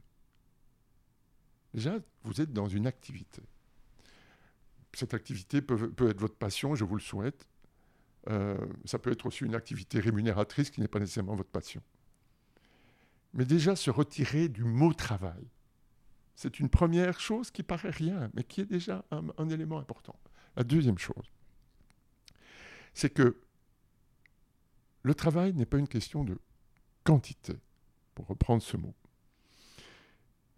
Déjà, 1.73 1.99
vous 2.23 2.41
êtes 2.41 2.53
dans 2.53 2.67
une 2.67 2.87
activité. 2.87 3.41
Cette 4.93 5.13
activité 5.13 5.61
peut, 5.61 5.91
peut 5.91 6.09
être 6.09 6.19
votre 6.19 6.35
passion, 6.35 6.75
je 6.75 6.83
vous 6.83 6.95
le 6.95 7.01
souhaite. 7.01 7.47
Euh, 8.29 8.57
ça 8.85 8.99
peut 8.99 9.11
être 9.11 9.25
aussi 9.25 9.45
une 9.45 9.55
activité 9.55 9.99
rémunératrice 9.99 10.69
qui 10.69 10.81
n'est 10.81 10.87
pas 10.87 10.99
nécessairement 10.99 11.35
votre 11.35 11.49
passion. 11.49 11.81
Mais 13.33 13.45
déjà, 13.45 13.75
se 13.75 13.91
retirer 13.91 14.49
du 14.49 14.63
mot 14.63 14.93
travail, 14.93 15.47
c'est 16.35 16.59
une 16.59 16.69
première 16.69 17.19
chose 17.19 17.51
qui 17.51 17.63
paraît 17.63 17.89
rien, 17.89 18.29
mais 18.33 18.43
qui 18.43 18.61
est 18.61 18.65
déjà 18.65 19.05
un, 19.11 19.49
élément 19.49 19.77
important. 19.77 20.15
La 20.55 20.63
deuxième 20.63 20.97
chose, 20.97 21.31
c'est 22.93 23.09
que 23.09 23.37
le 25.03 25.13
travail 25.13 25.53
n'est 25.53 25.65
pas 25.65 25.77
une 25.77 25.87
question 25.87 26.23
de 26.23 26.39
quantité, 27.03 27.59
pour 28.15 28.27
reprendre 28.27 28.61
ce 28.61 28.77
mot. 28.77 28.93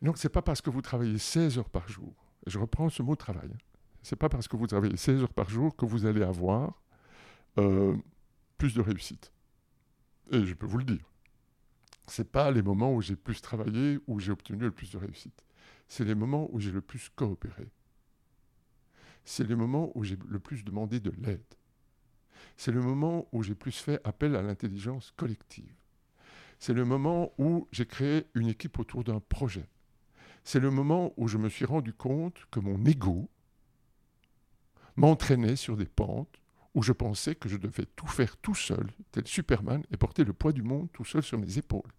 Donc, 0.01 0.17
ce 0.17 0.27
n'est 0.27 0.31
pas 0.31 0.41
parce 0.41 0.61
que 0.61 0.69
vous 0.69 0.81
travaillez 0.81 1.17
16 1.17 1.59
heures 1.59 1.69
par 1.69 1.87
jour, 1.87 2.13
et 2.45 2.49
je 2.49 2.57
reprends 2.57 2.89
ce 2.89 3.03
mot 3.03 3.15
travail, 3.15 3.51
ce 4.03 4.15
n'est 4.15 4.17
pas 4.17 4.29
parce 4.29 4.47
que 4.47 4.55
vous 4.55 4.67
travaillez 4.67 4.97
16 4.97 5.23
heures 5.23 5.33
par 5.33 5.49
jour 5.49 5.75
que 5.75 5.85
vous 5.85 6.05
allez 6.05 6.23
avoir 6.23 6.81
euh, 7.57 7.95
plus 8.57 8.73
de 8.73 8.81
réussite. 8.81 9.31
Et 10.31 10.45
je 10.45 10.53
peux 10.53 10.65
vous 10.65 10.77
le 10.77 10.85
dire. 10.85 11.10
Ce 12.11 12.23
pas 12.23 12.51
les 12.51 12.61
moments 12.61 12.93
où 12.93 13.01
j'ai 13.01 13.15
plus 13.15 13.39
travaillé, 13.39 13.97
où 14.05 14.19
j'ai 14.19 14.33
obtenu 14.33 14.59
le 14.63 14.71
plus 14.71 14.91
de 14.91 14.97
réussite. 14.97 15.45
C'est 15.87 16.03
les 16.03 16.13
moments 16.13 16.49
où 16.51 16.59
j'ai 16.59 16.71
le 16.71 16.81
plus 16.81 17.07
coopéré. 17.15 17.71
C'est 19.23 19.47
les 19.47 19.55
moments 19.55 19.93
où 19.95 20.03
j'ai 20.03 20.17
le 20.27 20.39
plus 20.39 20.65
demandé 20.65 20.99
de 20.99 21.13
l'aide. 21.21 21.55
C'est 22.57 22.73
le 22.73 22.81
moment 22.81 23.29
où 23.31 23.43
j'ai 23.43 23.55
plus 23.55 23.77
fait 23.77 24.01
appel 24.03 24.35
à 24.35 24.41
l'intelligence 24.41 25.13
collective. 25.15 25.73
C'est 26.59 26.73
le 26.73 26.83
moment 26.83 27.31
où 27.37 27.69
j'ai 27.71 27.85
créé 27.85 28.27
une 28.33 28.49
équipe 28.49 28.77
autour 28.77 29.05
d'un 29.05 29.21
projet. 29.21 29.69
C'est 30.43 30.59
le 30.59 30.69
moment 30.69 31.13
où 31.15 31.29
je 31.29 31.37
me 31.37 31.47
suis 31.47 31.65
rendu 31.65 31.93
compte 31.93 32.45
que 32.51 32.59
mon 32.59 32.83
ego 32.83 33.29
m'entraînait 34.97 35.55
sur 35.55 35.77
des 35.77 35.85
pentes 35.85 36.41
où 36.73 36.83
je 36.83 36.91
pensais 36.91 37.35
que 37.35 37.47
je 37.47 37.55
devais 37.55 37.85
tout 37.95 38.07
faire 38.07 38.35
tout 38.35 38.55
seul, 38.55 38.91
tel 39.13 39.25
Superman, 39.27 39.81
et 39.91 39.95
porter 39.97 40.25
le 40.25 40.33
poids 40.33 40.51
du 40.51 40.61
monde 40.61 40.91
tout 40.91 41.05
seul 41.05 41.23
sur 41.23 41.37
mes 41.37 41.57
épaules. 41.57 41.89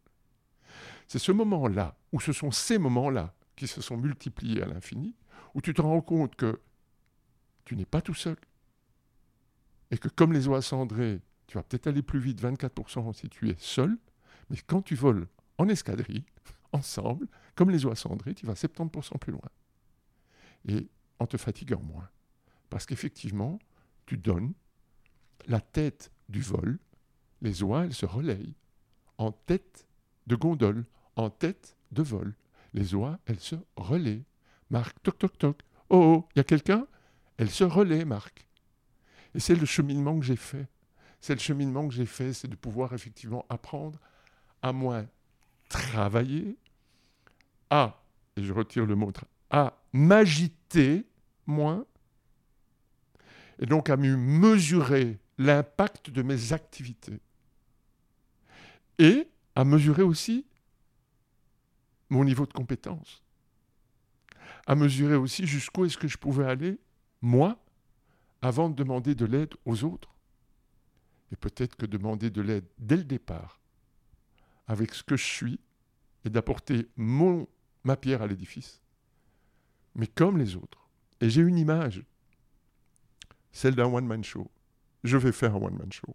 C'est 1.09 1.19
ce 1.19 1.33
moment-là, 1.33 1.97
ou 2.13 2.21
ce 2.21 2.33
sont 2.33 2.51
ces 2.51 2.79
moments-là 2.79 3.35
qui 3.57 3.67
se 3.67 3.81
sont 3.81 3.97
multipliés 3.97 4.63
à 4.63 4.67
l'infini, 4.67 5.15
où 5.55 5.61
tu 5.61 5.75
te 5.75 5.83
rends 5.83 6.01
compte 6.01 6.37
que 6.37 6.61
tu 7.65 7.77
n'es 7.77 7.85
pas 7.85 8.01
tout 8.01 8.15
seul, 8.15 8.37
et 9.91 9.99
que 9.99 10.09
comme 10.09 10.33
les 10.33 10.49
oies 10.49 10.63
cendrées, 10.63 11.21
tu 11.47 11.59
vas 11.59 11.63
peut-être 11.63 11.87
aller 11.87 12.03
plus 12.03 12.19
vite, 12.19 12.43
24% 12.43 13.13
si 13.13 13.29
tu 13.29 13.51
es 13.51 13.57
seul, 13.59 13.99
mais 14.51 14.57
quand 14.67 14.83
tu 14.83 14.95
voles 14.95 15.29
en 15.59 15.69
escadrille, 15.69 16.25
ensemble, 16.73 17.29
comme 17.55 17.71
les 17.71 17.85
oies 17.85 17.97
cendrées, 17.97 18.35
tu 18.35 18.47
vas 18.47 18.55
70% 18.55 19.19
plus 19.19 19.33
loin. 19.33 19.51
Et 20.67 20.89
en 21.19 21.27
te 21.27 21.37
fatiguant 21.37 21.83
moins. 21.83 22.09
Parce 22.71 22.87
qu'effectivement, 22.87 23.59
tu 24.07 24.17
donnes 24.17 24.55
la 25.47 25.61
tête 25.61 26.11
du 26.29 26.41
vol, 26.41 26.79
les 27.43 27.63
oies, 27.63 27.85
elles 27.85 27.95
se 27.95 28.07
relayent 28.07 28.55
en 29.19 29.33
tête 29.33 29.87
de 30.27 30.37
gondole, 30.37 30.85
en 31.17 31.31
tête 31.31 31.77
de 31.91 32.03
vol. 32.03 32.35
Les 32.75 32.95
oies, 32.95 33.19
elles 33.27 33.41
se 33.41 33.57
relaient. 33.77 34.25
Marc, 34.71 35.03
toc, 35.03 35.19
toc, 35.19 35.39
toc. 35.39 35.63
Oh, 35.91 35.97
oh, 35.97 36.29
il 36.35 36.39
y 36.39 36.41
a 36.41 36.45
quelqu'un? 36.45 36.87
Elles 37.37 37.51
se 37.51 37.65
relaient, 37.65 38.05
Marc. 38.05 38.47
Et 39.35 39.41
c'est 39.41 39.55
le 39.55 39.67
cheminement 39.67 40.19
que 40.19 40.25
j'ai 40.25 40.37
fait. 40.37 40.69
C'est 41.21 41.35
le 41.35 41.41
cheminement 41.41 41.87
que 41.87 41.95
j'ai 41.95 42.07
fait, 42.07 42.33
c'est 42.33 42.49
de 42.49 42.57
pouvoir 42.57 42.93
effectivement 42.95 43.45
apprendre 43.49 43.99
à 44.63 44.73
moins 44.73 45.07
travailler, 45.69 46.57
à, 47.71 48.03
et 48.37 48.43
je 48.43 48.53
retire 48.53 48.87
le 48.87 48.95
mot, 48.95 49.13
à 49.51 49.79
m'agiter 49.93 51.07
moins, 51.47 51.87
et 53.59 53.67
donc 53.67 53.89
à 53.89 53.97
mieux 53.97 54.17
mesurer 54.17 55.19
l'impact 55.39 56.11
de 56.11 56.23
mes 56.23 56.53
activités. 56.53 57.21
Et 58.99 59.29
à 59.55 59.65
mesurer 59.65 60.03
aussi 60.03 60.47
mon 62.11 62.25
niveau 62.25 62.47
de 62.47 62.53
compétence. 62.53 63.23
À 64.67 64.75
mesurer 64.75 65.17
aussi 65.17 65.47
jusqu'où 65.47 65.85
est-ce 65.85 65.99
que 65.99 66.09
je 66.09 66.19
pouvais 66.19 66.45
aller, 66.45 66.79
moi, 67.21 67.59
avant 68.43 68.69
de 68.69 68.75
demander 68.75 69.15
de 69.15 69.25
l'aide 69.25 69.55
aux 69.65 69.85
autres. 69.85 70.15
Et 71.33 71.37
peut-être 71.37 71.77
que 71.77 71.87
demander 71.87 72.31
de 72.31 72.43
l'aide 72.43 72.67
dès 72.79 72.97
le 72.97 73.05
départ, 73.05 73.61
avec 74.67 74.95
ce 74.95 75.03
que 75.03 75.17
je 75.17 75.25
suis, 75.25 75.61
et 76.25 76.31
d'apporter 76.31 76.89
mon, 76.97 77.49
ma 77.85 77.97
pierre 77.97 78.23
à 78.23 78.27
l'édifice, 78.27 78.81
mais 79.95 80.07
comme 80.07 80.39
les 80.39 80.57
autres. 80.57 80.89
Et 81.21 81.31
j'ai 81.31 81.43
une 81.43 81.59
image, 81.59 82.05
celle 83.53 83.75
d'un 83.75 83.87
one-man 83.87 84.23
show. 84.23 84.51
Je 85.05 85.17
vais 85.17 85.33
faire 85.33 85.55
un 85.55 85.63
one-man 85.63 85.93
show. 85.93 86.15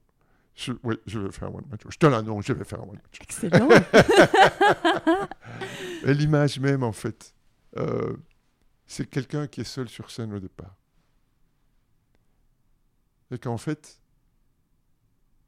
Je, 0.58 0.74
oui, 0.84 0.96
je 1.06 1.20
vais 1.20 1.32
faire 1.32 1.50
un 1.50 1.52
one-man 1.52 1.78
show. 1.82 1.92
Je 1.92 1.98
te 2.00 2.08
l'annonce, 2.08 2.48
je 2.48 2.54
vais 2.54 2.64
faire 2.64 2.80
un 2.80 2.88
one-man 2.88 3.02
show. 3.12 3.22
excellent. 3.22 3.70
Et 6.04 6.16
l'image 6.16 6.60
même, 6.60 6.82
en 6.82 6.92
fait, 6.92 7.36
euh, 7.78 8.18
c'est 8.88 9.08
quelqu'un 9.08 9.46
qui 9.46 9.62
est 9.62 9.66
seul 9.66 9.88
sur 9.88 10.10
scène 10.10 10.34
au 10.34 10.40
départ. 10.40 10.76
Et 13.30 13.38
qu'en 13.38 13.58
fait, 13.58 14.02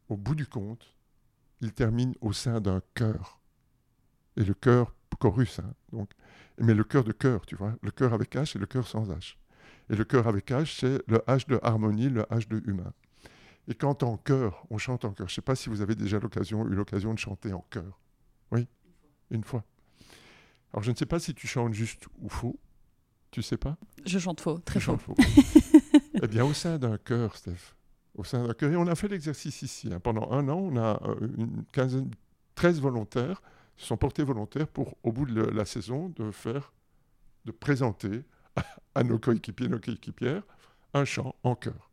au 0.09 0.15
bout 0.15 0.35
du 0.35 0.45
compte, 0.45 0.95
il 1.61 1.73
termine 1.73 2.13
au 2.21 2.31
sein 2.31 2.61
d'un 2.61 2.83
cœur. 2.93 3.39
Et 4.37 4.43
le 4.43 4.53
cœur, 4.53 4.93
chorus, 5.19 5.57
hein, 5.57 5.73
donc. 5.91 6.11
Mais 6.59 6.75
le 6.75 6.83
cœur 6.83 7.03
de 7.03 7.13
cœur, 7.13 7.47
tu 7.47 7.55
vois. 7.55 7.73
Le 7.81 7.89
cœur 7.89 8.13
avec 8.13 8.35
H 8.35 8.55
et 8.55 8.59
le 8.59 8.67
cœur 8.67 8.87
sans 8.87 9.09
H. 9.09 9.37
Et 9.89 9.95
le 9.95 10.03
cœur 10.03 10.27
avec 10.27 10.51
H, 10.51 10.77
c'est 10.79 11.01
le 11.07 11.17
H 11.19 11.47
de 11.47 11.59
harmonie, 11.63 12.09
le 12.09 12.21
H 12.23 12.47
de 12.47 12.61
humain. 12.69 12.93
Et 13.67 13.75
quand 13.75 14.03
en 14.03 14.17
chœur, 14.17 14.65
on 14.69 14.77
chante 14.77 15.05
en 15.05 15.11
chœur, 15.11 15.27
je 15.27 15.33
ne 15.33 15.35
sais 15.35 15.41
pas 15.41 15.55
si 15.55 15.69
vous 15.69 15.81
avez 15.81 15.95
déjà 15.95 16.19
l'occasion, 16.19 16.65
eu 16.65 16.73
l'occasion 16.73 17.13
de 17.13 17.19
chanter 17.19 17.53
en 17.53 17.65
chœur. 17.69 17.99
Oui, 18.51 18.67
une 19.29 19.43
fois. 19.43 19.63
Alors 20.73 20.83
je 20.83 20.91
ne 20.91 20.95
sais 20.95 21.05
pas 21.05 21.19
si 21.19 21.33
tu 21.33 21.47
chantes 21.47 21.73
juste 21.73 22.07
ou 22.19 22.29
faux. 22.29 22.59
Tu 23.31 23.43
sais 23.43 23.57
pas? 23.57 23.77
Je 24.05 24.17
chante 24.17 24.41
faux, 24.41 24.57
très 24.59 24.79
Tu 24.79 24.85
faux. 24.85 24.97
faux. 24.97 25.15
Eh 26.21 26.27
bien, 26.27 26.43
au 26.43 26.53
sein 26.53 26.77
d'un 26.77 26.97
cœur, 26.97 27.37
Steph. 27.37 27.75
Au 28.15 28.23
sein 28.23 28.45
d'un 28.45 28.53
cœur. 28.53 28.71
Et 28.71 28.75
on 28.75 28.87
a 28.87 28.95
fait 28.95 29.07
l'exercice 29.07 29.61
ici. 29.61 29.89
Hein. 29.93 29.99
Pendant 29.99 30.31
un 30.31 30.49
an, 30.49 30.57
on 30.57 30.75
a 30.75 31.01
euh, 31.07 31.27
une 31.37 31.63
quinzaine, 31.71 32.11
13 32.55 32.81
volontaires 32.81 33.41
se 33.77 33.85
sont 33.85 33.97
portés 33.97 34.23
volontaires 34.23 34.67
pour, 34.67 34.97
au 35.03 35.11
bout 35.13 35.25
de 35.25 35.41
la 35.41 35.63
saison, 35.63 36.09
de 36.17 36.31
faire, 36.31 36.73
de 37.45 37.51
présenter 37.51 38.23
à, 38.95 39.03
nos 39.03 39.17
coéquipiers, 39.17 39.69
nos 39.69 39.79
coéquipières, 39.79 40.43
un 40.93 41.05
chant 41.05 41.33
en 41.43 41.55
chœur. 41.55 41.88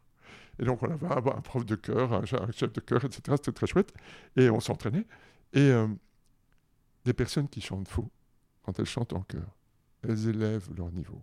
Et 0.58 0.64
donc, 0.64 0.82
on 0.82 0.90
avait 0.90 1.06
un, 1.06 1.40
prof 1.40 1.64
de 1.64 1.74
chœur, 1.74 2.12
un, 2.12 2.24
chef 2.24 2.72
de 2.72 2.80
chœur, 2.80 3.04
etc. 3.04 3.22
C'était 3.36 3.52
très 3.52 3.66
chouette. 3.66 3.92
Et 4.36 4.48
on 4.50 4.60
s'entraînait. 4.60 5.06
Et 5.52 5.60
euh, 5.60 5.88
des 7.04 7.12
personnes 7.12 7.48
qui 7.48 7.60
chantent 7.60 7.88
faux, 7.88 8.10
quand 8.62 8.78
elles 8.78 8.86
chantent 8.86 9.12
en 9.12 9.22
chœur, 9.22 9.56
elles 10.02 10.28
élèvent 10.28 10.68
leur 10.76 10.90
niveau. 10.90 11.22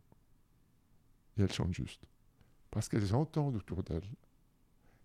Et 1.37 1.43
elles 1.43 1.51
chantent 1.51 1.73
juste. 1.73 2.03
Parce 2.71 2.89
qu'elles 2.89 3.13
entendent 3.13 3.55
autour 3.55 3.83
d'elles 3.83 4.01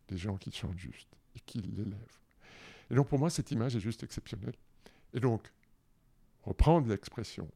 des 0.09 0.17
gens 0.17 0.37
qui 0.37 0.51
chantent 0.53 0.79
juste 0.79 1.09
et 1.37 1.41
qui 1.41 1.59
l'élèvent. 1.61 2.19
Et 2.91 2.95
donc 2.95 3.09
pour 3.09 3.19
moi, 3.19 3.29
cette 3.29 3.51
image 3.51 3.77
est 3.77 3.81
juste 3.81 4.03
exceptionnelle. 4.03 4.55
Et 5.13 5.21
donc, 5.21 5.53
reprendre 6.45 6.89
l'expression 6.89 7.49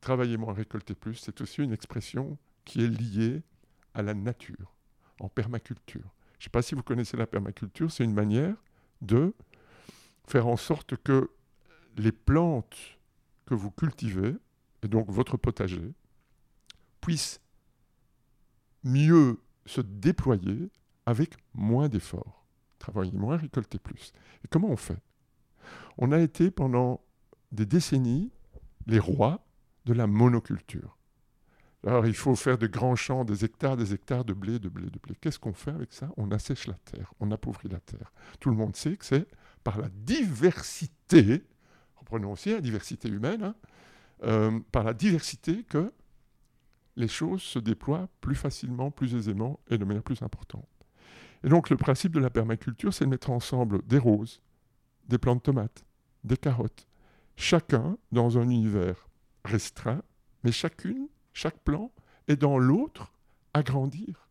travailler 0.00 0.36
moins, 0.36 0.54
récolter 0.54 0.94
plus, 0.94 1.16
c'est 1.16 1.40
aussi 1.40 1.62
une 1.62 1.72
expression 1.72 2.38
qui 2.64 2.84
est 2.84 2.88
liée 2.88 3.42
à 3.94 4.02
la 4.02 4.14
nature, 4.14 4.74
en 5.20 5.28
permaculture. 5.28 6.14
Je 6.38 6.42
ne 6.42 6.44
sais 6.44 6.50
pas 6.50 6.62
si 6.62 6.74
vous 6.74 6.82
connaissez 6.82 7.16
la 7.16 7.26
permaculture, 7.26 7.90
c'est 7.90 8.04
une 8.04 8.14
manière 8.14 8.54
de 9.00 9.34
faire 10.26 10.46
en 10.46 10.56
sorte 10.56 10.96
que 10.96 11.30
les 11.96 12.12
plantes 12.12 12.98
que 13.46 13.54
vous 13.54 13.70
cultivez, 13.70 14.36
et 14.82 14.88
donc 14.88 15.10
votre 15.10 15.36
potager, 15.36 15.92
puissent 17.00 17.40
mieux 18.84 19.40
se 19.66 19.80
déployer 19.80 20.70
avec 21.06 21.34
moins 21.54 21.88
d'efforts. 21.88 22.46
Travailler 22.78 23.16
moins, 23.16 23.36
récolter 23.36 23.78
plus. 23.78 24.12
Et 24.44 24.48
comment 24.48 24.68
on 24.68 24.76
fait? 24.76 25.00
On 25.96 26.12
a 26.12 26.20
été 26.20 26.50
pendant 26.50 27.02
des 27.50 27.66
décennies 27.66 28.30
les 28.86 28.98
rois 28.98 29.44
de 29.86 29.92
la 29.92 30.06
monoculture. 30.06 30.97
Alors 31.86 32.06
il 32.06 32.14
faut 32.14 32.34
faire 32.34 32.58
de 32.58 32.66
grands 32.66 32.96
champs, 32.96 33.24
des 33.24 33.44
hectares, 33.44 33.76
des 33.76 33.94
hectares 33.94 34.24
de 34.24 34.32
blé, 34.32 34.58
de 34.58 34.68
blé, 34.68 34.90
de 34.90 34.98
blé. 34.98 35.14
Qu'est-ce 35.20 35.38
qu'on 35.38 35.52
fait 35.52 35.70
avec 35.70 35.92
ça? 35.92 36.10
On 36.16 36.30
assèche 36.32 36.66
la 36.66 36.74
terre, 36.74 37.12
on 37.20 37.30
appauvrit 37.30 37.68
la 37.68 37.80
terre. 37.80 38.12
Tout 38.40 38.50
le 38.50 38.56
monde 38.56 38.74
sait 38.74 38.96
que 38.96 39.04
c'est 39.04 39.26
par 39.62 39.78
la 39.78 39.88
diversité, 39.88 41.44
reprenons 41.96 42.32
aussi 42.32 42.50
la 42.50 42.60
diversité 42.60 43.08
humaine, 43.08 43.42
hein, 43.42 43.54
euh, 44.24 44.58
par 44.72 44.82
la 44.82 44.94
diversité 44.94 45.62
que 45.62 45.92
les 46.96 47.08
choses 47.08 47.42
se 47.42 47.60
déploient 47.60 48.08
plus 48.20 48.34
facilement, 48.34 48.90
plus 48.90 49.14
aisément 49.14 49.60
et 49.70 49.78
de 49.78 49.84
manière 49.84 50.02
plus 50.02 50.20
importante. 50.22 50.66
Et 51.44 51.48
donc 51.48 51.70
le 51.70 51.76
principe 51.76 52.12
de 52.12 52.18
la 52.18 52.30
permaculture, 52.30 52.92
c'est 52.92 53.04
de 53.04 53.10
mettre 53.10 53.30
ensemble 53.30 53.86
des 53.86 53.98
roses, 53.98 54.42
des 55.06 55.18
plantes 55.18 55.38
de 55.38 55.42
tomates, 55.44 55.84
des 56.24 56.36
carottes, 56.36 56.88
chacun 57.36 57.96
dans 58.10 58.36
un 58.36 58.50
univers 58.50 59.08
restreint, 59.44 60.02
mais 60.42 60.50
chacune, 60.50 61.08
chaque 61.38 61.60
plan 61.60 61.92
est 62.26 62.34
dans 62.34 62.58
l'autre 62.58 63.12
à 63.54 63.62
grandir. 63.62 64.28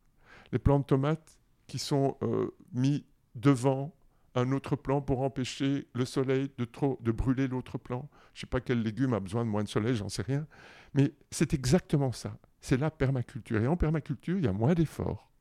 Les 0.51 0.59
plants 0.59 0.79
de 0.79 0.83
tomates 0.83 1.39
qui 1.65 1.79
sont 1.79 2.17
euh, 2.21 2.53
mis 2.73 3.05
devant 3.35 3.95
un 4.35 4.51
autre 4.51 4.75
plan 4.75 5.01
pour 5.01 5.21
empêcher 5.21 5.87
le 5.93 6.03
soleil 6.03 6.51
de, 6.57 6.65
trop, 6.65 6.99
de 7.01 7.11
brûler 7.13 7.47
l'autre 7.47 7.77
plan. 7.77 8.09
Je 8.33 8.39
ne 8.39 8.41
sais 8.41 8.47
pas 8.47 8.59
quel 8.59 8.83
légume 8.83 9.13
a 9.13 9.21
besoin 9.21 9.45
de 9.45 9.49
moins 9.49 9.63
de 9.63 9.69
soleil, 9.69 9.95
j'en 9.95 10.09
sais 10.09 10.21
rien. 10.21 10.45
Mais 10.93 11.13
c'est 11.31 11.53
exactement 11.53 12.11
ça. 12.11 12.37
C'est 12.59 12.77
la 12.77 12.91
permaculture. 12.91 13.61
Et 13.61 13.67
en 13.67 13.77
permaculture, 13.77 14.37
il 14.37 14.43
y 14.43 14.49
a 14.49 14.53
moins 14.53 14.73
d'efforts. 14.73 15.31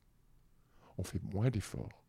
On 0.98 1.02
fait 1.02 1.20
moins 1.34 1.50
d'efforts. 1.50 2.04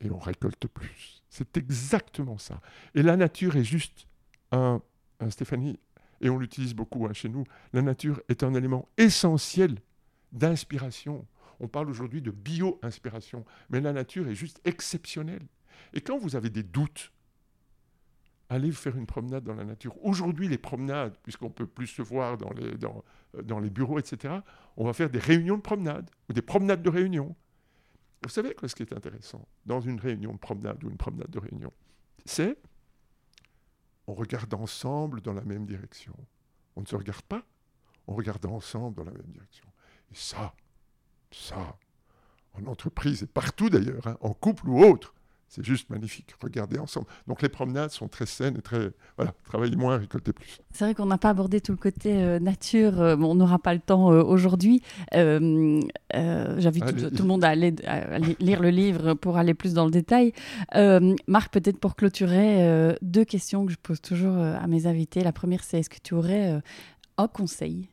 Et 0.00 0.08
on 0.08 0.20
récolte 0.20 0.68
plus. 0.68 1.24
C'est 1.30 1.56
exactement 1.56 2.38
ça. 2.38 2.60
Et 2.94 3.02
la 3.02 3.16
nature 3.16 3.56
est 3.56 3.64
juste 3.64 4.06
un, 4.52 4.80
Stéphanie, 5.30 5.80
et 6.20 6.30
on 6.30 6.38
l'utilise 6.38 6.74
beaucoup 6.74 7.06
hein, 7.06 7.12
chez 7.12 7.28
nous, 7.28 7.44
la 7.72 7.82
nature 7.82 8.20
est 8.28 8.42
un 8.42 8.54
élément 8.54 8.88
essentiel 8.96 9.76
d'inspiration. 10.32 11.26
On 11.60 11.68
parle 11.68 11.90
aujourd'hui 11.90 12.22
de 12.22 12.30
bio-inspiration, 12.30 13.44
mais 13.68 13.80
la 13.80 13.92
nature 13.92 14.28
est 14.28 14.34
juste 14.34 14.60
exceptionnelle. 14.64 15.46
Et 15.92 16.00
quand 16.00 16.18
vous 16.18 16.36
avez 16.36 16.50
des 16.50 16.62
doutes, 16.62 17.12
allez 18.48 18.72
faire 18.72 18.96
une 18.96 19.06
promenade 19.06 19.44
dans 19.44 19.54
la 19.54 19.64
nature. 19.64 19.96
Aujourd'hui, 20.04 20.48
les 20.48 20.58
promenades, 20.58 21.16
puisqu'on 21.22 21.50
peut 21.50 21.66
plus 21.66 21.86
se 21.86 22.02
voir 22.02 22.36
dans 22.36 22.52
les, 22.52 22.76
dans, 22.76 23.04
dans 23.42 23.60
les 23.60 23.70
bureaux, 23.70 23.98
etc., 23.98 24.34
on 24.76 24.84
va 24.84 24.92
faire 24.92 25.10
des 25.10 25.18
réunions 25.18 25.56
de 25.56 25.62
promenade, 25.62 26.10
ou 26.28 26.32
des 26.32 26.42
promenades 26.42 26.82
de 26.82 26.90
réunion. 26.90 27.34
Vous 28.22 28.28
savez 28.28 28.54
quoi, 28.54 28.68
ce 28.68 28.74
qui 28.74 28.82
est 28.82 28.92
intéressant 28.92 29.46
dans 29.64 29.80
une 29.80 29.98
réunion 29.98 30.32
de 30.32 30.38
promenade 30.38 30.82
ou 30.84 30.90
une 30.90 30.96
promenade 30.96 31.30
de 31.30 31.38
réunion? 31.38 31.72
C'est 32.26 32.58
on 34.06 34.14
regarde 34.14 34.52
ensemble 34.54 35.20
dans 35.20 35.32
la 35.32 35.42
même 35.42 35.66
direction. 35.66 36.14
On 36.76 36.82
ne 36.82 36.86
se 36.86 36.96
regarde 36.96 37.22
pas, 37.22 37.44
on 38.06 38.14
regarde 38.14 38.44
ensemble 38.46 38.96
dans 38.96 39.04
la 39.04 39.12
même 39.12 39.30
direction. 39.30 39.66
Et 40.10 40.14
ça, 40.14 40.54
ça, 41.30 41.78
en 42.54 42.66
entreprise 42.66 43.22
et 43.22 43.26
partout 43.26 43.70
d'ailleurs, 43.70 44.06
hein, 44.06 44.16
en 44.20 44.32
couple 44.32 44.68
ou 44.68 44.82
autre, 44.82 45.14
c'est 45.50 45.64
juste 45.64 45.90
magnifique. 45.90 46.32
Regardez 46.40 46.78
ensemble. 46.78 47.06
Donc 47.26 47.42
les 47.42 47.48
promenades 47.48 47.90
sont 47.90 48.06
très 48.06 48.24
saines 48.24 48.56
et 48.56 48.62
très. 48.62 48.92
Voilà, 49.16 49.34
travailler 49.44 49.74
moins, 49.74 49.98
récolter 49.98 50.32
plus. 50.32 50.60
C'est 50.70 50.84
vrai 50.84 50.94
qu'on 50.94 51.06
n'a 51.06 51.18
pas 51.18 51.30
abordé 51.30 51.60
tout 51.60 51.72
le 51.72 51.76
côté 51.76 52.22
euh, 52.22 52.38
nature. 52.38 53.00
Euh, 53.00 53.16
on 53.16 53.34
n'aura 53.34 53.58
pas 53.58 53.74
le 53.74 53.80
temps 53.80 54.12
euh, 54.12 54.22
aujourd'hui. 54.22 54.80
J'invite 55.12 56.86
tout, 56.86 57.10
tout, 57.10 57.22
le 57.22 57.28
monde 57.28 57.42
à 57.42 57.48
aller, 57.48 57.74
lire 58.38 58.60
le 58.60 58.70
livre 58.70 59.14
pour 59.14 59.38
aller 59.38 59.52
plus 59.54 59.74
dans 59.74 59.86
le 59.86 59.90
détail. 59.90 60.32
Marc, 61.26 61.52
peut-être 61.52 61.78
pour 61.78 61.96
clôturer, 61.96 62.96
deux 63.02 63.24
questions 63.24 63.66
que 63.66 63.72
je 63.72 63.78
pose 63.82 64.00
toujours 64.00 64.36
à 64.36 64.66
mes 64.68 64.86
invités. 64.86 65.24
La 65.24 65.32
première, 65.32 65.64
c'est 65.64 65.80
est-ce 65.80 65.90
que 65.90 65.98
tu 66.02 66.14
aurais 66.14 66.60
un 67.18 67.28
conseil 67.28 67.88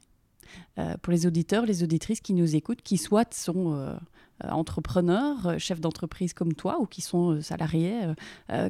pour 1.02 1.12
les 1.12 1.26
auditeurs, 1.26 1.66
les 1.66 1.84
auditrices 1.84 2.22
qui 2.22 2.34
nous 2.34 2.56
écoutent, 2.56 2.82
qui 2.84 2.98
soit 2.98 3.34
sont 3.34 3.98
entrepreneurs, 4.44 5.48
euh, 5.48 5.58
chefs 5.58 5.82
d'entreprise 5.82 6.34
comme 6.34 6.54
toi 6.54 6.80
ou 6.80 6.86
qui 6.86 7.02
sont 7.02 7.32
euh, 7.32 7.42
salariés, 7.42 8.14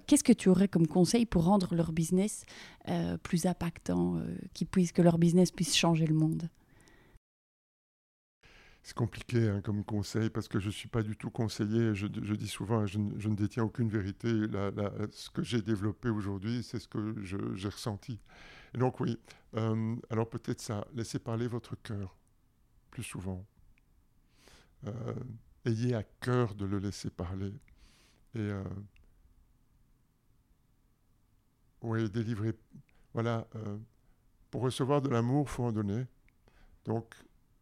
qu'est-ce 0.07 0.23
que 0.23 0.33
tu 0.33 0.49
aurais 0.49 0.67
comme 0.67 0.87
conseil 0.87 1.25
pour 1.25 1.43
rendre 1.43 1.75
leur 1.75 1.91
business 1.91 2.45
plus 3.23 3.45
impactant, 3.45 4.21
qui 4.53 4.65
puisse, 4.65 4.91
que 4.91 5.01
leur 5.01 5.17
business 5.17 5.51
puisse 5.51 5.75
changer 5.75 6.05
le 6.05 6.13
monde? 6.13 6.49
C'est 8.83 8.95
compliqué 8.95 9.49
hein, 9.49 9.61
comme 9.61 9.83
conseil 9.83 10.29
parce 10.29 10.47
que 10.47 10.59
je 10.59 10.67
ne 10.67 10.71
suis 10.71 10.87
pas 10.87 11.03
du 11.03 11.17
tout 11.17 11.29
conseiller. 11.29 11.93
Je, 11.93 12.07
dis 12.07 12.47
souvent, 12.47 12.85
je, 12.85 12.99
ne 12.99 13.35
détiens 13.35 13.63
aucune 13.63 13.89
vérité. 13.89 14.29
ce 15.11 15.29
que 15.29 15.43
j'ai 15.43 15.61
développé 15.61 16.09
aujourd'hui, 16.09 16.63
c'est 16.63 16.79
ce 16.79 16.87
que 16.87 17.15
j'ai 17.23 17.69
ressenti. 17.69 18.19
Et 18.73 18.77
donc 18.77 18.99
oui, 18.99 19.19
alors 19.53 20.29
peut-être 20.29 20.61
ça, 20.61 20.87
laissez 20.95 21.19
parler 21.19 21.47
votre 21.47 21.75
cœur 21.81 22.15
plus 22.91 23.03
souvent 23.03 23.45
ayez 25.67 25.95
à 25.95 26.03
cœur 26.03 26.55
de 26.55 26.65
le 26.65 26.79
laisser 26.79 27.09
parler. 27.09 27.53
Et 28.35 28.39
euh, 28.39 28.63
oui, 31.81 32.09
délivrer. 32.09 32.53
Voilà, 33.13 33.47
euh, 33.55 33.77
pour 34.51 34.61
recevoir 34.61 35.01
de 35.01 35.09
l'amour, 35.09 35.49
faut 35.49 35.63
en 35.63 35.71
donner. 35.71 36.05
Donc, 36.85 37.15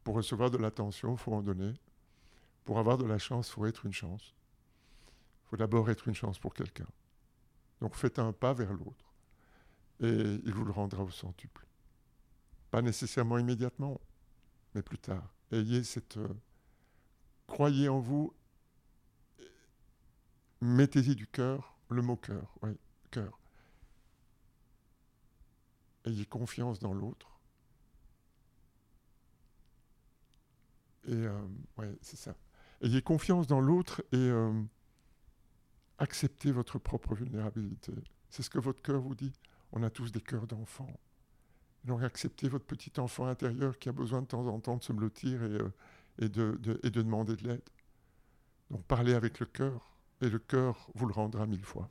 pour 0.04 0.16
recevoir 0.16 0.52
de 0.52 0.58
l'attention, 0.58 1.16
faut 1.18 1.34
en 1.34 1.42
donner. 1.42 1.74
Pour 2.64 2.80
avoir 2.80 2.98
de 2.98 3.06
la 3.06 3.18
chance, 3.18 3.50
faut 3.50 3.66
être 3.66 3.86
une 3.86 3.94
chance. 3.94 4.36
Faut 5.46 5.58
d'abord 5.58 5.90
être 5.90 6.08
une 6.08 6.16
chance 6.16 6.40
pour 6.40 6.54
quelqu'un. 6.54 6.88
Donc, 7.82 7.96
faites 7.96 8.20
un 8.20 8.34
pas 8.34 8.54
vers 8.54 8.74
l'autre. 8.74 9.14
Et 10.02 10.40
il 10.44 10.54
vous 10.54 10.66
le 10.66 10.72
rendra 10.72 11.04
au 11.04 11.10
centuple. 11.10 11.66
Pas 12.72 12.82
nécessairement 12.82 13.38
immédiatement, 13.38 14.00
mais 14.74 14.82
plus 14.82 14.98
tard. 14.98 15.34
Ayez 15.52 15.84
cette. 15.84 16.18
Euh, 16.18 16.28
croyez 17.48 17.90
en 17.90 18.00
vous, 18.00 18.34
mettez-y 20.62 21.16
du 21.16 21.28
cœur, 21.28 21.78
le 21.90 22.02
mot 22.02 22.16
cœur, 22.16 22.56
oui, 22.62 22.72
cœur. 23.12 23.40
Ayez 26.06 26.26
confiance 26.26 26.80
dans 26.80 26.94
l'autre. 26.94 27.40
Et 31.08 31.14
euh, 31.14 31.96
c'est 32.02 32.18
ça. 32.18 32.36
Ayez 32.82 33.02
confiance 33.02 33.48
dans 33.48 33.62
l'autre 33.62 34.04
et 34.12 34.18
euh, 34.18 34.54
acceptez 35.98 36.52
votre 36.52 36.80
propre 36.80 37.16
vulnérabilité. 37.16 37.94
C'est 38.30 38.44
ce 38.44 38.50
que 38.50 38.60
votre 38.60 38.82
cœur 38.82 39.02
vous 39.02 39.16
dit. 39.16 39.34
On 39.72 39.84
a 39.84 39.90
tous 39.90 40.12
des 40.12 40.22
cœurs 40.22 40.48
d'enfants. 40.48 41.00
Donc 41.84 42.02
acceptez 42.02 42.50
votre 42.50 42.66
petit 42.66 43.00
enfant 43.00 43.28
intérieur 43.28 43.78
qui 43.78 43.90
a 43.90 43.92
besoin 43.92 44.22
de 44.22 44.28
temps 44.28 44.48
en 44.48 44.60
temps 44.60 44.78
de 44.78 44.84
se 44.84 44.94
blottir 44.94 45.44
et, 45.44 45.52
euh, 45.52 45.74
et 46.20 46.30
de, 46.30 46.60
et 46.84 46.90
de 46.90 47.02
demander 47.02 47.36
de 47.36 47.48
l'aide. 47.48 47.70
Donc 48.72 48.84
parlez 48.86 49.14
avec 49.14 49.40
le 49.40 49.46
cœur, 49.46 49.96
et 50.22 50.30
le 50.30 50.40
cœur 50.40 50.88
vous 50.96 51.06
le 51.06 51.14
rendra 51.14 51.46
mille 51.46 51.64
fois. 51.64 51.90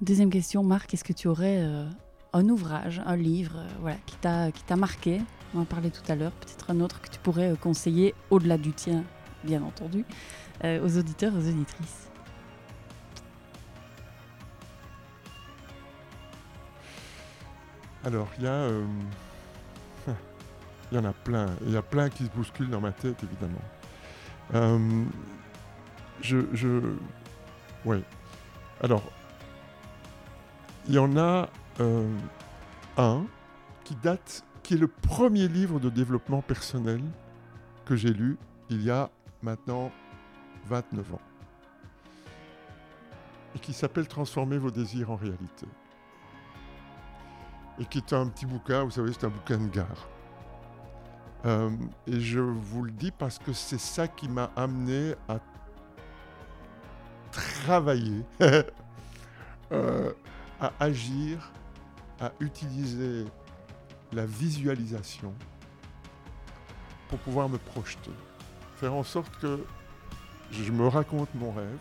Deuxième 0.00 0.30
question, 0.30 0.62
Marc, 0.62 0.94
est-ce 0.94 1.04
que 1.04 1.12
tu 1.12 1.26
aurais 1.28 1.58
euh, 1.58 1.88
un 2.32 2.48
ouvrage, 2.48 3.02
un 3.04 3.16
livre 3.16 3.56
euh, 3.58 3.68
voilà, 3.80 3.96
qui 4.06 4.16
t'a 4.16 4.76
marqué? 4.76 5.20
On 5.54 5.60
en 5.60 5.64
parlait 5.64 5.90
tout 5.90 6.10
à 6.10 6.14
l'heure. 6.14 6.32
Peut-être 6.32 6.70
un 6.70 6.80
autre 6.80 7.00
que 7.00 7.08
tu 7.08 7.18
pourrais 7.18 7.52
euh, 7.52 7.56
conseiller 7.56 8.14
au-delà 8.30 8.58
du 8.58 8.72
tien, 8.72 9.04
bien 9.44 9.62
entendu, 9.62 10.04
aux 10.64 10.98
auditeurs, 10.98 11.34
aux 11.34 11.48
auditrices. 11.48 12.10
Alors, 18.04 18.28
il 18.38 18.44
y 18.44 18.46
a. 18.46 18.70
Il 20.90 20.96
y 20.96 21.00
en 21.00 21.04
a 21.04 21.12
plein. 21.12 21.46
Il 21.62 21.72
y 21.72 21.76
a 21.76 21.82
plein 21.82 22.08
qui 22.08 22.24
se 22.24 22.30
bousculent 22.30 22.70
dans 22.70 22.80
ma 22.80 22.92
tête, 22.92 23.22
évidemment. 23.22 23.62
Euh, 24.54 25.04
je. 26.20 26.38
je... 26.52 26.80
Oui. 27.84 28.02
Alors, 28.82 29.02
il 30.86 30.94
y 30.94 30.98
en 30.98 31.16
a 31.16 31.48
euh, 31.80 32.08
un 32.96 33.24
qui 33.84 33.94
date, 33.96 34.44
qui 34.62 34.74
est 34.74 34.78
le 34.78 34.88
premier 34.88 35.48
livre 35.48 35.80
de 35.80 35.90
développement 35.90 36.42
personnel 36.42 37.02
que 37.84 37.96
j'ai 37.96 38.12
lu 38.12 38.38
il 38.70 38.82
y 38.82 38.90
a 38.90 39.10
maintenant 39.42 39.90
29 40.66 41.14
ans. 41.14 41.20
Et 43.56 43.58
qui 43.58 43.72
s'appelle 43.72 44.06
Transformer 44.06 44.58
vos 44.58 44.70
désirs 44.70 45.10
en 45.10 45.16
réalité 45.16 45.66
et 47.80 47.84
qui 47.84 47.98
est 47.98 48.12
un 48.12 48.26
petit 48.28 48.46
bouquin, 48.46 48.84
vous 48.84 48.90
savez, 48.90 49.12
c'est 49.12 49.24
un 49.24 49.30
bouquin 49.30 49.58
de 49.58 49.68
gare. 49.68 50.08
Euh, 51.44 51.70
et 52.06 52.20
je 52.20 52.40
vous 52.40 52.82
le 52.82 52.90
dis 52.90 53.10
parce 53.10 53.38
que 53.38 53.52
c'est 53.52 53.80
ça 53.80 54.08
qui 54.08 54.28
m'a 54.28 54.50
amené 54.56 55.14
à 55.28 55.38
travailler, 57.30 58.24
euh, 59.72 60.12
à 60.60 60.72
agir, 60.80 61.52
à 62.20 62.32
utiliser 62.40 63.24
la 64.12 64.26
visualisation 64.26 65.32
pour 67.08 67.18
pouvoir 67.20 67.48
me 67.48 67.58
projeter. 67.58 68.10
Faire 68.76 68.94
en 68.94 69.04
sorte 69.04 69.38
que 69.40 69.64
je 70.50 70.72
me 70.72 70.88
raconte 70.88 71.32
mon 71.34 71.52
rêve, 71.52 71.78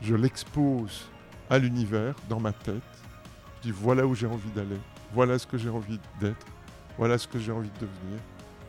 je 0.00 0.14
l'expose 0.14 1.08
à 1.48 1.58
l'univers 1.58 2.14
dans 2.28 2.40
ma 2.40 2.52
tête, 2.52 2.82
je 3.56 3.68
dis 3.68 3.70
voilà 3.70 4.06
où 4.06 4.14
j'ai 4.14 4.26
envie 4.26 4.50
d'aller, 4.50 4.78
voilà 5.12 5.38
ce 5.38 5.46
que 5.46 5.58
j'ai 5.58 5.70
envie 5.70 5.98
d'être, 6.20 6.46
voilà 7.00 7.16
ce 7.16 7.26
que 7.26 7.38
j'ai 7.38 7.50
envie 7.50 7.70
de 7.70 7.86
devenir, 7.86 8.20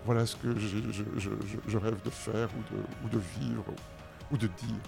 voilà 0.06 0.26
ce 0.26 0.38
que 0.38 0.58
je, 0.58 1.78
rêve 1.78 2.02
de 2.02 2.10
faire 2.10 2.48
ou 3.04 3.10
de, 3.10 3.18
vivre 3.18 3.66
ou 4.32 4.38
de 4.38 4.48
dire. 4.48 4.80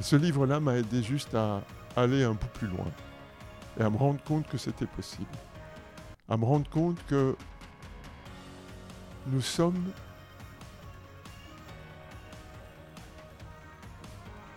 Ce 0.00 0.16
livre-là 0.16 0.58
m'a 0.58 0.74
aidé 0.74 1.04
juste 1.04 1.36
à 1.36 1.62
aller 1.94 2.24
un 2.24 2.34
peu 2.34 2.48
plus 2.48 2.66
loin 2.66 2.88
et 3.78 3.84
à 3.84 3.90
me 3.90 3.96
rendre 3.96 4.20
compte 4.24 4.48
que 4.48 4.58
c'était 4.58 4.88
possible. 4.88 5.30
À 6.28 6.36
me 6.36 6.44
rendre 6.44 6.68
compte 6.68 6.98
que 7.06 7.36
nous 9.28 9.40
sommes 9.40 9.92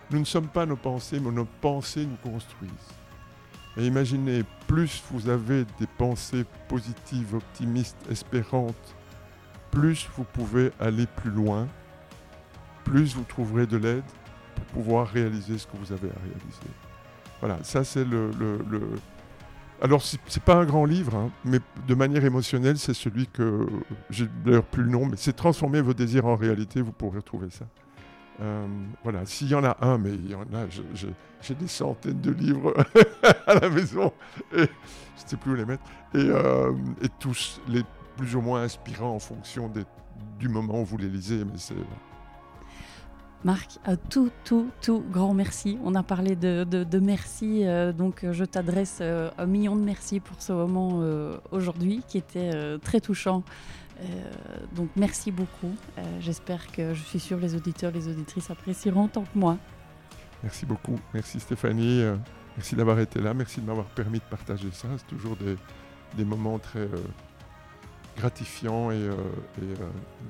Nous 0.10 0.20
ne 0.20 0.26
sommes 0.26 0.48
pas 0.48 0.66
nos 0.66 0.78
pensées, 0.78 1.20
mais 1.20 1.30
nos 1.32 1.46
pensées 1.46 2.08
nous 2.08 2.32
construisent. 2.32 2.72
Et 3.78 3.86
imaginez, 3.86 4.44
plus 4.68 5.04
vous 5.12 5.30
avez 5.30 5.66
des 5.80 5.88
pensées 5.98 6.46
positives, 6.68 7.36
optimistes, 7.36 7.98
espérantes, 8.10 8.96
plus 9.72 10.10
vous 10.16 10.24
pouvez 10.24 10.72
aller 10.80 11.06
plus 11.06 11.30
loin, 11.30 11.68
plus 12.84 13.14
vous 13.16 13.24
trouverez 13.24 13.68
de 13.68 13.78
l'aide 13.78 14.04
pour 14.56 14.66
pouvoir 14.66 15.08
réaliser 15.08 15.58
ce 15.58 15.68
que 15.68 15.78
vous 15.78 15.92
avez 15.94 16.08
à 16.10 16.20
réaliser. 16.20 16.72
Voilà, 17.40 17.60
ça 17.64 17.84
c'est 17.84 18.06
le... 18.06 18.32
le- 18.40 18.60
le- 18.70 18.90
Alors 19.84 20.02
c'est 20.02 20.42
pas 20.44 20.56
un 20.56 20.66
grand 20.66 20.86
livre, 20.86 21.16
hein, 21.16 21.30
mais 21.46 21.60
de 21.88 21.94
manière 21.94 22.26
émotionnelle, 22.26 22.80
c'est 22.80 22.96
celui 22.96 23.28
que 23.28 23.68
j'ai 24.10 24.28
d'ailleurs 24.44 24.64
plus 24.64 24.82
le 24.84 24.90
nom, 24.90 25.06
mais 25.06 25.18
c'est 25.18 25.34
Transformer 25.36 25.82
vos 25.82 25.94
désirs 25.94 26.26
en 26.26 26.36
réalité, 26.36 26.82
vous 26.82 26.92
pourrez 26.94 27.18
retrouver 27.18 27.50
ça. 27.52 27.66
Euh, 28.40 28.68
voilà, 29.04 29.26
s'il 29.26 29.50
y 29.50 29.56
en 29.56 29.64
a 29.64 29.78
un, 29.82 29.98
mais 29.98 30.12
il 30.12 30.30
y 30.30 30.36
en 30.36 30.42
a, 30.42 30.68
j'ai 31.42 31.56
des 31.56 31.68
centaines 31.68 32.22
de 32.22 32.32
livres 32.32 32.74
à 33.48 33.56
la 33.56 33.70
maison 33.70 34.14
et 34.54 34.58
je 34.58 34.62
ne 34.62 35.28
sais 35.28 35.38
plus 35.38 35.52
où 35.52 35.56
les 35.56 35.66
mettre. 35.66 35.84
Et, 36.14 36.20
euh, 36.20 36.72
et 37.02 37.10
tous 37.20 37.62
les 37.68 37.82
plus 38.16 38.36
ou 38.36 38.42
moins 38.42 38.62
inspirants 38.64 39.16
en 39.16 39.20
fonction 39.20 39.72
du 40.40 40.50
moment 40.50 40.82
où 40.82 40.86
vous 40.86 40.98
les 40.98 41.10
lisez. 41.10 41.44
Mais 41.46 41.76
Marc, 43.44 43.80
un 43.86 43.96
tout, 43.96 44.32
tout, 44.44 44.70
tout 44.82 45.04
grand 45.12 45.34
merci. 45.34 45.78
On 45.84 45.96
a 45.96 46.04
parlé 46.04 46.36
de, 46.36 47.00
merci, 47.00 47.66
euh, 47.66 47.92
donc 47.92 48.26
je 48.32 48.44
t'adresse 48.44 49.02
un 49.02 49.46
million 49.46 49.76
de 49.76 49.82
merci 49.82 50.20
pour 50.20 50.42
ce 50.42 50.54
moment 50.54 51.02
aujourd'hui 51.52 52.04
qui 52.08 52.20
était 52.20 52.78
très 52.80 53.00
touchant. 53.00 53.44
Euh, 54.00 54.04
donc 54.76 54.90
merci 54.96 55.32
beaucoup. 55.32 55.74
Euh, 55.98 56.02
J'espère 56.20 56.72
que 56.72 56.94
je 56.94 57.02
suis 57.04 57.20
sûre 57.20 57.38
les 57.40 57.56
auditeurs, 57.56 57.92
les 57.92 58.08
auditrices 58.08 58.50
apprécieront 58.52 59.06
autant 59.06 59.24
que 59.24 59.38
moi. 59.38 59.58
merci 60.44 60.66
beaucoup. 60.66 61.00
Merci 61.14 61.40
Stéphanie. 61.40 62.02
euh, 62.02 62.16
merci 62.56 62.76
d'avoir 62.76 63.00
été 63.00 63.20
là. 63.20 63.34
Merci 63.34 63.60
de 63.62 63.66
m'avoir 63.66 63.88
permis 63.88 64.20
de 64.20 64.24
partager 64.30 64.70
ça. 64.72 64.88
C'est 64.98 65.08
toujours 65.08 65.36
des, 65.36 65.56
des 66.16 66.26
moments 66.26 66.60
très 66.60 66.88
gratifiants 68.18 68.92
et, 68.92 68.96
et, 69.62 69.74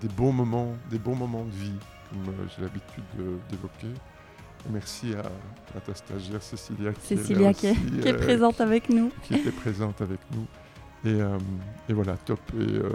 des 0.02 0.07
beaux 0.10 0.31
moments, 0.31 0.73
des 0.89 0.99
bons 0.99 1.15
moments 1.15 1.45
de 1.45 1.52
vie, 1.52 1.73
comme 2.10 2.34
j'ai 2.56 2.61
l'habitude 2.64 3.03
de- 3.18 3.38
d'évoquer. 3.49 3.94
Merci 4.69 5.14
à, 5.14 5.77
à 5.77 5.80
ta 5.81 5.94
stagiaire 5.94 6.41
Cécilia, 6.41 6.91
qui, 6.91 7.14
est, 7.14 7.18
Cécilia 7.18 7.53
qui 7.53 7.68
est, 7.68 7.72
aussi, 7.72 7.99
qui 8.02 8.07
est 8.07 8.14
présente 8.14 8.60
avec 8.60 8.89
nous. 8.89 9.11
qui 9.23 9.35
était 9.35 9.52
présente 9.52 10.02
avec 10.02 10.19
nous. 10.34 10.45
Et, 11.10 11.22
euh, 11.22 11.38
et 11.88 11.94
voilà, 11.94 12.18
top. 12.18 12.39
Et, 12.56 12.61
euh, 12.61 12.89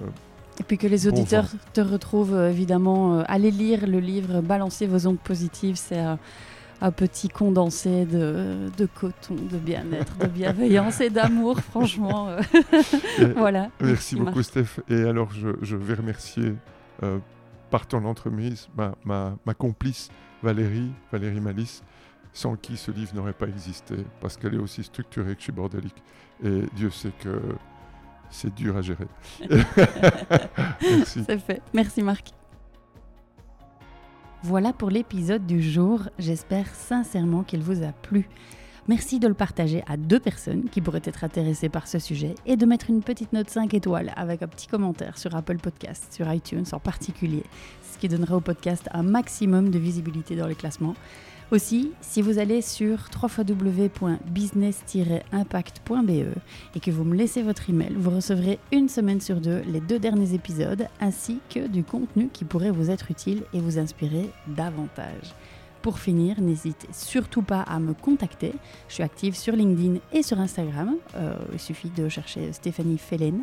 Et 0.63 0.65
puis 0.67 0.79
que 0.79 0.87
les 0.87 1.09
auditeurs 1.09 1.47
te 1.73 1.81
retrouvent 1.81 2.35
euh, 2.35 2.51
évidemment. 2.51 3.19
euh, 3.19 3.23
allez 3.27 3.51
lire 3.51 3.87
le 3.87 3.99
livre 3.99 4.41
Balancer 4.41 4.87
vos 4.87 5.07
ondes 5.09 5.19
positives. 5.19 5.75
C'est 5.77 5.99
un, 5.99 6.19
un 6.81 6.91
petit 6.93 7.29
condensé 7.29 8.07
de, 8.07 8.69
de 8.77 8.87
coton, 8.87 9.35
de 9.35 9.57
bien-être, 9.59 10.17
de 10.19 10.27
bienveillance 10.27 11.01
et 11.01 11.11
d'amour, 11.11 11.59
franchement. 11.71 12.29
euh, 12.29 12.41
et- 13.19 13.25
voilà. 13.37 13.71
merci 13.81 14.15
Marc. 14.17 14.27
beaucoup, 14.29 14.43
Steph. 14.43 14.81
Et 14.89 15.03
alors, 15.03 15.33
je, 15.33 15.49
je 15.63 15.77
vais 15.77 15.95
remercier 15.95 16.55
euh, 17.03 17.19
par 17.71 17.87
ton 17.87 18.05
entremise 18.05 18.69
ma, 18.77 18.95
ma, 19.05 19.37
ma 19.45 19.55
complice 19.55 20.11
Valérie, 20.43 20.91
Valérie 21.11 21.41
Malice, 21.41 21.83
sans 22.33 22.55
qui 22.57 22.77
ce 22.77 22.91
livre 22.91 23.15
n'aurait 23.15 23.33
pas 23.33 23.47
existé, 23.47 23.95
parce 24.21 24.37
qu'elle 24.37 24.55
est 24.55 24.59
aussi 24.59 24.83
structurée 24.85 25.33
que 25.35 25.39
je 25.39 25.45
suis 25.45 25.53
bordélique. 25.53 26.03
Et 26.45 26.63
Dieu 26.77 26.91
sait 26.91 27.13
que 27.21 27.29
c'est 28.33 28.55
dur 28.55 28.77
à 28.77 28.83
gérer. 28.83 29.07
merci. 30.83 31.23
C'est 31.27 31.39
fait. 31.39 31.63
Merci 31.73 32.03
Marc. 32.03 32.31
Voilà 34.43 34.73
pour 34.73 34.91
l'épisode 34.91 35.47
du 35.47 35.63
jour. 35.63 36.09
J'espère 36.19 36.67
sincèrement 36.75 37.45
qu'il 37.45 37.63
vous 37.63 37.85
a 37.85 37.93
plu. 37.93 38.29
Merci 38.89 39.21
de 39.21 39.29
le 39.29 39.35
partager 39.35 39.85
à 39.87 39.97
deux 39.97 40.19
personnes 40.19 40.69
qui 40.69 40.81
pourraient 40.81 41.03
être 41.05 41.23
intéressées 41.23 41.69
par 41.69 41.87
ce 41.87 42.01
sujet 42.01 42.35
et 42.47 42.57
de 42.57 42.67
mettre 42.67 42.91
une 42.91 43.05
petite 43.05 43.33
note 43.33 43.49
5 43.49 43.73
étoiles 43.75 44.13
avec 44.17 44.43
un 44.43 44.49
petit 44.49 44.67
commentaire 44.67 45.19
sur 45.19 45.37
Apple 45.37 45.59
Podcast, 45.59 46.13
sur 46.13 46.33
iTunes 46.33 46.65
en 46.73 46.81
particulier, 46.81 47.45
ce 47.93 47.99
qui 47.99 48.09
donnera 48.09 48.35
au 48.35 48.41
podcast 48.41 48.89
un 48.93 49.05
maximum 49.05 49.71
de 49.71 49.79
visibilité 49.79 50.35
dans 50.35 50.49
les 50.49 50.57
classements. 50.57 50.95
Aussi, 51.53 51.93
si 52.01 52.21
vous 52.23 52.39
allez 52.39 52.63
sur 52.63 53.11
www.business-impact.be 53.23 56.11
et 56.75 56.81
que 56.81 56.91
vous 56.91 57.05
me 57.05 57.15
laissez 57.15 57.43
votre 57.43 57.69
email, 57.69 57.93
vous 57.95 58.09
recevrez 58.09 58.59
une 58.73 58.89
semaine 58.89 59.21
sur 59.21 59.39
deux 59.39 59.61
les 59.67 59.81
deux 59.81 59.99
derniers 59.99 60.33
épisodes 60.33 60.89
ainsi 60.99 61.41
que 61.51 61.67
du 61.67 61.85
contenu 61.85 62.31
qui 62.33 62.47
pourrait 62.47 62.71
vous 62.71 62.91
être 62.91 63.11
utile 63.11 63.43
et 63.53 63.61
vous 63.61 63.79
inspirer 63.79 64.31
davantage. 64.47 65.35
Pour 65.83 65.99
finir, 65.99 66.41
n'hésitez 66.41 66.89
surtout 66.93 67.43
pas 67.43 67.63
à 67.63 67.81
me 67.81 67.93
contacter. 67.93 68.55
Je 68.89 68.95
suis 68.95 69.03
active 69.03 69.37
sur 69.37 69.57
LinkedIn 69.57 69.99
et 70.13 70.23
sur 70.23 70.39
Instagram. 70.39 70.95
Euh, 71.17 71.35
il 71.53 71.59
suffit 71.59 71.91
de 71.91 72.09
chercher 72.09 72.53
Stéphanie 72.53 72.99
Fellen. 72.99 73.41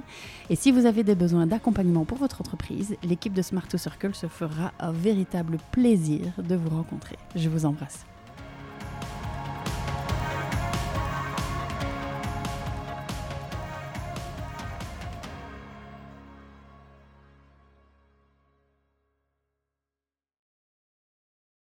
Et 0.49 0.55
si 0.55 0.71
vous 0.71 0.85
avez 0.85 1.03
des 1.03 1.15
besoins 1.15 1.47
d'accompagnement 1.47 2.05
pour 2.05 2.17
votre 2.17 2.39
entreprise, 2.39 2.95
l'équipe 3.03 3.33
de 3.33 3.41
Smart 3.41 3.67
Circle 3.75 4.15
se 4.15 4.27
fera 4.27 4.71
un 4.79 4.93
véritable 4.93 5.57
plaisir 5.71 6.31
de 6.37 6.55
vous 6.55 6.69
rencontrer. 6.69 7.17
Je 7.35 7.49
vous 7.49 7.65
embrasse. 7.65 8.08